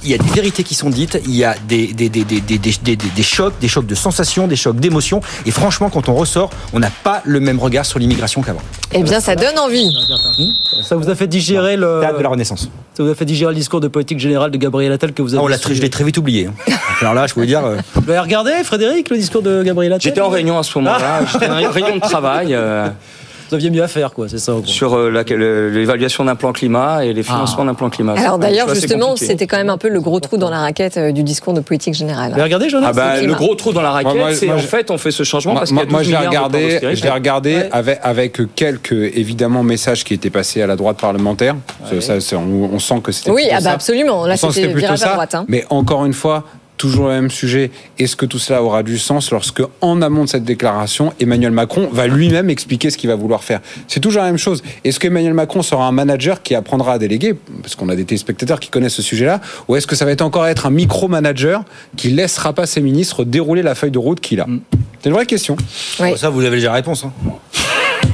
Il 0.02 0.08
y 0.08 0.14
a 0.14 0.18
des 0.18 0.30
vérités 0.30 0.64
qui 0.64 0.74
sont 0.74 0.88
dites, 0.88 1.18
il 1.26 1.36
y 1.36 1.44
a 1.44 1.54
des, 1.68 1.88
des, 1.88 2.08
des, 2.08 2.24
des, 2.24 2.40
des, 2.40 2.58
des, 2.58 2.72
des- 2.82 2.96
des 2.96 3.22
chocs, 3.22 3.52
des 3.60 3.68
chocs 3.68 3.86
de 3.86 3.94
sensations, 3.94 4.46
des 4.46 4.56
chocs 4.56 4.80
d'émotions. 4.80 5.20
Et 5.44 5.50
franchement, 5.50 5.90
quand 5.90 6.08
on 6.08 6.14
ressort, 6.14 6.48
on 6.72 6.78
n'a 6.78 6.90
pas 6.90 7.20
le 7.24 7.38
même 7.40 7.58
regard 7.58 7.84
sur 7.84 7.98
l'immigration 7.98 8.40
qu'avant. 8.42 8.62
Eh 8.92 9.02
bien, 9.02 9.20
ça 9.20 9.36
donne 9.36 9.58
envie. 9.58 9.94
Ça 10.82 10.96
vous 10.96 11.10
a 11.10 11.14
fait 11.14 11.26
digérer 11.26 11.76
le. 11.76 11.98
Théâtre 12.00 12.18
de 12.18 12.22
la 12.22 12.28
Renaissance. 12.30 12.68
Ça 12.96 13.02
vous 13.02 13.10
a 13.10 13.14
fait 13.14 13.17
digérer 13.24 13.52
le 13.52 13.56
discours 13.58 13.80
de 13.80 13.88
politique 13.88 14.18
générale 14.18 14.50
de 14.50 14.56
Gabriel 14.56 14.92
Attal 14.92 15.12
que 15.12 15.22
vous 15.22 15.34
avez. 15.34 15.40
Ah, 15.40 15.44
on 15.44 15.48
l'a 15.48 15.58
très- 15.58 15.74
je 15.74 15.82
l'ai 15.82 15.90
très 15.90 16.04
vite 16.04 16.18
oublié. 16.18 16.46
hein. 16.46 16.72
Alors 17.00 17.14
là, 17.14 17.26
je 17.26 17.34
voulais 17.34 17.46
dire. 17.46 17.64
euh, 17.64 17.76
Vous 17.94 18.10
avez 18.10 18.18
regardé, 18.18 18.52
Frédéric, 18.64 19.10
le 19.10 19.16
discours 19.16 19.42
de 19.42 19.62
Gabriel 19.62 19.92
Attal 19.92 20.02
J'étais 20.02 20.20
en 20.20 20.28
réunion 20.28 20.58
à 20.58 20.62
ce 20.62 20.78
moment-là, 20.78 21.20
j'étais 21.32 21.48
en 21.48 21.70
réunion 21.70 21.96
de 21.96 22.00
travail 22.00 22.54
euh, 22.54 22.88
Vous 23.48 23.54
aviez 23.54 23.70
mieux 23.70 23.82
à 23.82 23.88
faire, 23.88 24.12
quoi, 24.12 24.28
c'est 24.28 24.38
ça. 24.38 24.54
au 24.54 24.64
sur 24.64 24.94
euh, 24.94 25.10
le- 25.10 25.70
l'évaluation 25.70 26.24
d'un 26.24 26.36
plan 26.36 26.52
climat 26.52 27.04
et 27.04 27.12
les 27.12 27.22
financements 27.22 27.64
d'un 27.64 27.74
plan 27.74 27.90
climat. 27.90 28.14
Alors 28.18 28.38
d'ailleurs, 28.38 28.74
justement, 28.74 29.16
c'était 29.16 29.46
quand 29.46 29.56
même 29.56 29.70
un 29.70 29.78
peu 29.78 29.88
le 29.88 30.00
gros 30.00 30.20
trou 30.20 30.36
dans 30.36 30.50
la 30.50 30.58
raquette 30.60 30.96
euh, 30.96 31.12
du 31.12 31.22
discours 31.22 31.52
de 31.54 31.60
politique 31.60 31.94
générale. 31.94 32.28
Vous 32.30 32.34
avez 32.34 32.42
regardé, 32.44 32.68
Jonas 32.68 32.88
Ah 32.90 32.92
bah, 32.92 33.14
le 33.14 33.20
climat. 33.20 33.34
gros 33.36 33.54
trou 33.54 33.72
dans 33.72 33.82
la 33.82 33.90
raquette, 33.90 34.34
c'est 34.34 34.50
en 34.52 34.58
fait 34.58 34.90
on 34.90 34.98
fait 34.98 35.10
ce 35.10 35.22
changement 35.22 35.52
Moi, 35.52 35.60
parce 35.60 35.70
qu'il 35.70 35.78
y 35.78 35.82
a 35.82 35.84
moi, 35.86 36.00
12 36.00 36.06
je 36.06 36.12
l'ai 36.12 36.16
milliards 36.18 36.30
de 36.30 36.36
plans 36.36 36.44
regardé, 36.46 36.70
d'austérité. 36.70 36.96
je 36.96 37.02
l'ai 37.04 37.10
regardé 37.10 37.54
Ouais. 37.56 37.68
avec, 37.72 38.00
avec 38.02 38.54
quelques 38.54 38.92
évidemment 38.92 39.62
messages 39.62 40.04
qui 40.04 40.14
étaient 40.14 40.30
passés 40.30 40.60
à 40.62 40.66
la 40.66 40.76
droite 40.76 40.98
parlementaire. 41.00 41.56
Ça, 42.00 42.14
on, 42.36 42.70
on 42.74 42.78
sent 42.78 43.00
que 43.02 43.12
c'était 43.12 43.30
Oui, 43.30 43.44
ah 43.50 43.56
bah 43.56 43.60
ça. 43.60 43.72
absolument. 43.72 44.26
Là, 44.26 44.34
On 44.34 44.36
sent 44.36 44.46
que 44.48 44.52
c'était 44.54 44.66
plutôt 44.68 44.80
virage 44.80 45.02
à 45.02 45.06
ça. 45.06 45.12
droite. 45.14 45.34
hein. 45.34 45.44
Mais 45.48 45.64
encore 45.70 46.04
une 46.04 46.12
fois, 46.12 46.44
toujours 46.78 47.08
le 47.08 47.14
même 47.14 47.30
sujet. 47.30 47.70
Est-ce 47.98 48.16
que 48.16 48.24
tout 48.24 48.38
cela 48.38 48.62
aura 48.62 48.82
du 48.82 48.96
sens 48.98 49.30
lorsque, 49.30 49.62
en 49.82 50.00
amont 50.00 50.24
de 50.24 50.28
cette 50.30 50.44
déclaration, 50.44 51.12
Emmanuel 51.20 51.50
Macron 51.50 51.88
va 51.92 52.06
lui-même 52.06 52.48
expliquer 52.48 52.88
ce 52.88 52.96
qu'il 52.96 53.10
va 53.10 53.16
vouloir 53.16 53.44
faire? 53.44 53.60
C'est 53.88 54.00
toujours 54.00 54.22
la 54.22 54.28
même 54.28 54.38
chose. 54.38 54.62
Est-ce 54.84 54.98
qu'Emmanuel 54.98 55.34
Macron 55.34 55.60
sera 55.62 55.86
un 55.86 55.92
manager 55.92 56.42
qui 56.42 56.54
apprendra 56.54 56.94
à 56.94 56.98
déléguer? 56.98 57.34
Parce 57.62 57.74
qu'on 57.74 57.88
a 57.90 57.96
des 57.96 58.04
téléspectateurs 58.06 58.60
qui 58.60 58.70
connaissent 58.70 58.94
ce 58.94 59.02
sujet-là. 59.02 59.40
Ou 59.68 59.76
est-ce 59.76 59.86
que 59.86 59.96
ça 59.96 60.04
va 60.06 60.12
être 60.12 60.22
encore 60.22 60.46
être 60.46 60.64
un 60.64 60.70
micro-manager 60.70 61.64
qui 61.96 62.08
laissera 62.10 62.52
pas 62.54 62.64
ses 62.66 62.80
ministres 62.80 63.24
dérouler 63.24 63.62
la 63.62 63.74
feuille 63.74 63.90
de 63.90 63.98
route 63.98 64.20
qu'il 64.20 64.40
a? 64.40 64.46
C'est 65.02 65.10
une 65.10 65.14
vraie 65.14 65.26
question. 65.26 65.56
Oui. 66.00 66.16
Ça, 66.16 66.30
vous 66.30 66.40
avez 66.44 66.56
déjà 66.56 66.68
la 66.68 66.74
réponse. 66.74 67.04
hein. 67.04 67.12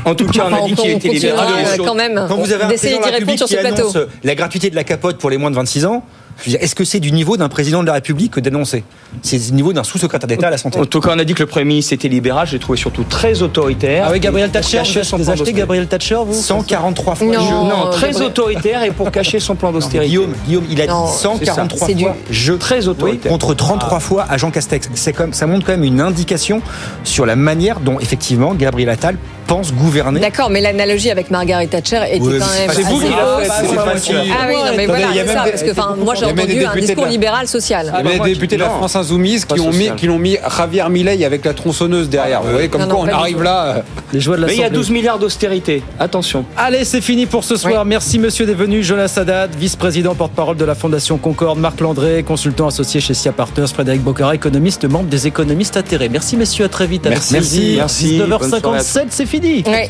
En 0.06 0.14
tout 0.14 0.26
cas, 0.26 0.46
on 0.50 0.54
a 0.64 0.66
dit 0.66 0.74
qu'il 0.74 0.90
était 0.90 1.08
libéral. 1.08 1.48
quand 1.78 1.94
même 1.94 2.26
Quand 2.28 2.36
vous 2.36 2.52
avez 2.52 2.64
un 2.64 2.68
président 2.68 2.96
de 2.98 3.02
la 3.02 3.06
répondre 3.06 3.12
République 3.12 3.38
sur 3.38 3.48
ce 3.48 3.54
qui 3.54 3.60
plateau. 3.60 3.80
annonce 3.96 3.98
la 4.22 4.34
gratuité 4.34 4.70
de 4.70 4.74
la 4.74 4.84
capote 4.84 5.16
pour 5.18 5.30
les 5.30 5.38
moins 5.38 5.50
de 5.50 5.56
26 5.56 5.86
ans, 5.86 6.04
est-ce 6.46 6.74
que 6.74 6.84
c'est 6.84 7.00
du 7.00 7.12
niveau 7.12 7.36
d'un 7.36 7.48
président 7.48 7.82
de 7.82 7.86
la 7.86 7.94
République 7.94 8.32
que 8.32 8.40
d'annoncer 8.40 8.84
C'est 9.22 9.38
du 9.38 9.52
niveau 9.52 9.72
d'un 9.72 9.84
sous-secrétaire 9.84 10.26
d'État 10.28 10.48
à 10.48 10.50
la 10.50 10.58
santé. 10.58 10.78
En 10.78 10.84
tout 10.84 11.00
cas, 11.00 11.10
on 11.14 11.18
a 11.18 11.24
dit 11.24 11.34
que 11.34 11.42
le 11.42 11.46
Premier 11.48 11.64
ministre 11.66 11.92
était 11.92 12.08
libéral. 12.08 12.46
Je 12.46 12.52
l'ai 12.52 12.58
trouvé 12.58 12.78
surtout 12.78 13.04
très 13.04 13.42
autoritaire. 13.42 14.06
Ah 14.08 14.12
oui, 14.12 14.20
Gabriel 14.20 14.50
Thatcher, 14.50 14.78
vous 14.78 14.84
acheté 14.98 15.16
d'austérité. 15.16 15.52
Gabriel 15.52 15.86
Thatcher, 15.86 16.18
vous 16.26 16.34
143 16.34 17.14
fois 17.14 17.26
Non, 17.26 17.32
je. 17.40 17.50
non, 17.54 17.90
très 17.90 18.08
Gabriel- 18.08 18.26
autoritaire 18.28 18.82
et 18.84 18.90
pour 18.90 19.10
cacher 19.10 19.40
son 19.40 19.54
plan 19.54 19.72
d'austérité. 19.72 20.08
Guillaume, 20.08 20.32
Guillaume, 20.46 20.64
il 20.70 20.80
a 20.82 20.86
Non, 20.86 21.06
dit 21.06 21.12
143 21.18 21.86
c'est 21.88 21.94
du- 21.94 22.04
fois 22.04 22.16
je. 22.30 22.52
Très 22.54 22.88
autoritaire. 22.88 23.30
contre 23.32 23.54
33 23.54 24.00
fois 24.00 24.26
à 24.28 24.36
Jean 24.36 24.50
Castex. 24.50 24.90
C'est 24.94 25.12
comme, 25.12 25.32
ça 25.32 25.46
montre 25.46 25.64
quand 25.66 25.72
même 25.72 25.84
une 25.84 26.00
indication 26.00 26.60
sur 27.04 27.26
la 27.26 27.36
manière 27.36 27.80
dont 27.80 27.98
effectivement 28.00 28.54
Gabriel 28.54 28.90
Attal 28.90 29.16
pense 29.46 29.72
gouverner. 29.72 30.20
D'accord, 30.20 30.50
mais 30.50 30.60
l'analogie 30.60 31.10
avec 31.10 31.30
Margaret 31.30 31.66
Thatcher 31.66 32.00
était 32.10 32.20
Oui, 32.20 32.38
quand 32.38 32.46
même 32.46 32.70
c'est 32.72 32.82
vous 32.82 33.00
qui 33.00 33.08
l'avez 33.08 33.44
c'est 33.68 33.74
pas 33.76 33.98
sûr. 33.98 34.14
Ah 34.32 34.46
oui, 34.48 34.54
non, 34.56 34.72
mais 34.76 34.86
voilà, 34.86 35.06
il 35.10 35.16
y 35.16 35.20
a 35.20 35.22
c'est 35.22 35.26
même 35.28 35.36
ça, 35.38 35.44
des- 35.44 35.50
parce 35.50 35.62
que 35.62 35.70
enfin, 35.70 35.96
moi 35.98 36.14
j'ai 36.14 36.24
entendu 36.26 36.64
un 36.64 36.76
discours 36.76 37.06
libéral 37.06 37.46
social. 37.48 37.92
Ah, 37.94 38.00
Il 38.04 38.10
y 38.10 38.12
a 38.12 38.16
moi, 38.16 38.26
des 38.26 38.32
députés 38.34 38.56
de 38.56 38.62
la. 38.62 38.70
France 38.70 38.96
Insoumise 38.96 39.44
qui 39.44 39.60
ont, 39.60 39.68
mis, 39.70 39.74
social. 39.76 39.96
qui 39.96 40.06
l'ont 40.06 40.18
mis 40.18 40.36
Javier 40.56 40.84
Milei 40.90 41.24
avec 41.24 41.44
la 41.44 41.54
tronçonneuse 41.54 42.08
derrière. 42.08 42.42
Vous 42.42 42.50
voyez, 42.52 42.68
comme 42.68 42.86
quoi 42.88 43.00
on 43.00 43.08
arrive 43.08 43.42
là. 43.42 43.64
euh, 43.66 43.80
Les 44.12 44.20
joies 44.20 44.36
de 44.36 44.42
la 44.42 44.46
Mais 44.48 44.54
il 44.54 44.58
y 44.60 44.62
a 44.62 44.66
santé. 44.66 44.76
12 44.76 44.90
milliards 44.90 45.18
d'austérité. 45.18 45.82
Attention. 46.00 46.44
Allez, 46.56 46.84
c'est 46.84 47.00
fini 47.00 47.26
pour 47.26 47.44
ce 47.44 47.56
soir. 47.56 47.84
Merci, 47.84 48.18
monsieur 48.18 48.46
d'être 48.46 48.56
venu. 48.56 48.82
Jonas 48.82 49.14
Haddad, 49.16 49.54
vice-président, 49.54 50.14
porte-parole 50.14 50.56
de 50.56 50.64
la 50.64 50.74
Fondation 50.74 51.18
Concorde. 51.18 51.58
Marc 51.58 51.80
Landré, 51.80 52.22
consultant 52.22 52.66
associé 52.68 53.00
chez 53.00 53.14
SIA 53.14 53.32
Partners. 53.32 53.66
Frédéric 53.72 54.02
Bocara, 54.02 54.34
économiste, 54.34 54.84
membre 54.88 55.08
des 55.08 55.26
économistes 55.26 55.76
atterrés. 55.76 56.08
Merci, 56.08 56.36
messieurs. 56.36 56.64
À 56.64 56.68
très 56.68 56.86
vite. 56.86 57.06
Merci. 57.08 57.74
Merci. 57.76 58.18
Bonne 58.18 58.28
soirée 58.38 58.78
à 58.78 58.80
19h57, 58.80 59.04
c'est 59.10 59.26
fini. 59.26 59.33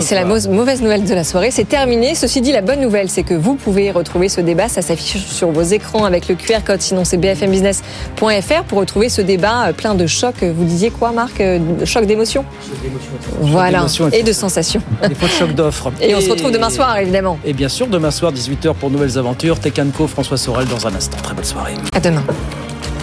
C'est 0.00 0.14
la 0.14 0.24
mau- 0.24 0.38
mauvaise 0.50 0.80
nouvelle 0.82 1.04
de 1.04 1.14
la 1.14 1.24
soirée. 1.24 1.50
C'est 1.50 1.68
terminé. 1.68 2.14
Ceci 2.14 2.40
dit, 2.40 2.52
la 2.52 2.60
bonne 2.62 2.80
nouvelle, 2.80 3.08
c'est 3.10 3.22
que 3.22 3.34
vous 3.34 3.54
pouvez 3.54 3.90
retrouver 3.90 4.28
ce 4.28 4.40
débat. 4.40 4.68
Ça 4.68 4.82
s'affiche 4.82 5.24
sur 5.26 5.50
vos 5.50 5.62
écrans 5.62 6.04
avec 6.04 6.28
le 6.28 6.34
QR 6.34 6.60
code. 6.64 6.80
Sinon, 6.80 7.04
c'est 7.04 7.16
bfmbusiness.fr 7.16 8.64
pour 8.68 8.78
retrouver 8.78 9.08
ce 9.08 9.20
débat 9.22 9.66
euh, 9.68 9.72
plein 9.72 9.94
de 9.94 10.06
chocs. 10.06 10.42
Vous 10.42 10.64
disiez 10.64 10.90
quoi, 10.90 11.12
Marc 11.12 11.40
Euh, 11.40 11.58
Choc 11.84 12.06
d'émotions 12.06 12.44
Voilà. 13.40 13.84
Et 14.12 14.22
de 14.22 14.32
sensations. 14.32 14.82
Des 15.08 15.14
fois 15.14 15.28
de 15.28 15.32
choc 15.32 15.52
d'offres. 15.54 15.92
Et 16.00 16.14
on 16.14 16.20
se 16.20 16.30
retrouve 16.30 16.50
demain 16.52 16.70
soir, 16.70 16.96
évidemment. 16.98 17.38
Et 17.44 17.52
bien 17.52 17.68
sûr, 17.68 17.86
demain 17.86 18.10
soir, 18.10 18.32
18h 18.32 18.74
pour 18.74 18.90
Nouvelles 18.90 19.18
Aventures. 19.18 19.58
Co, 19.96 20.06
François 20.06 20.36
Sorel 20.36 20.66
dans 20.68 20.86
un 20.86 20.94
instant. 20.94 21.16
Très 21.22 21.34
bonne 21.34 21.44
soirée. 21.44 21.74
À 21.94 22.00
demain. 22.00 22.22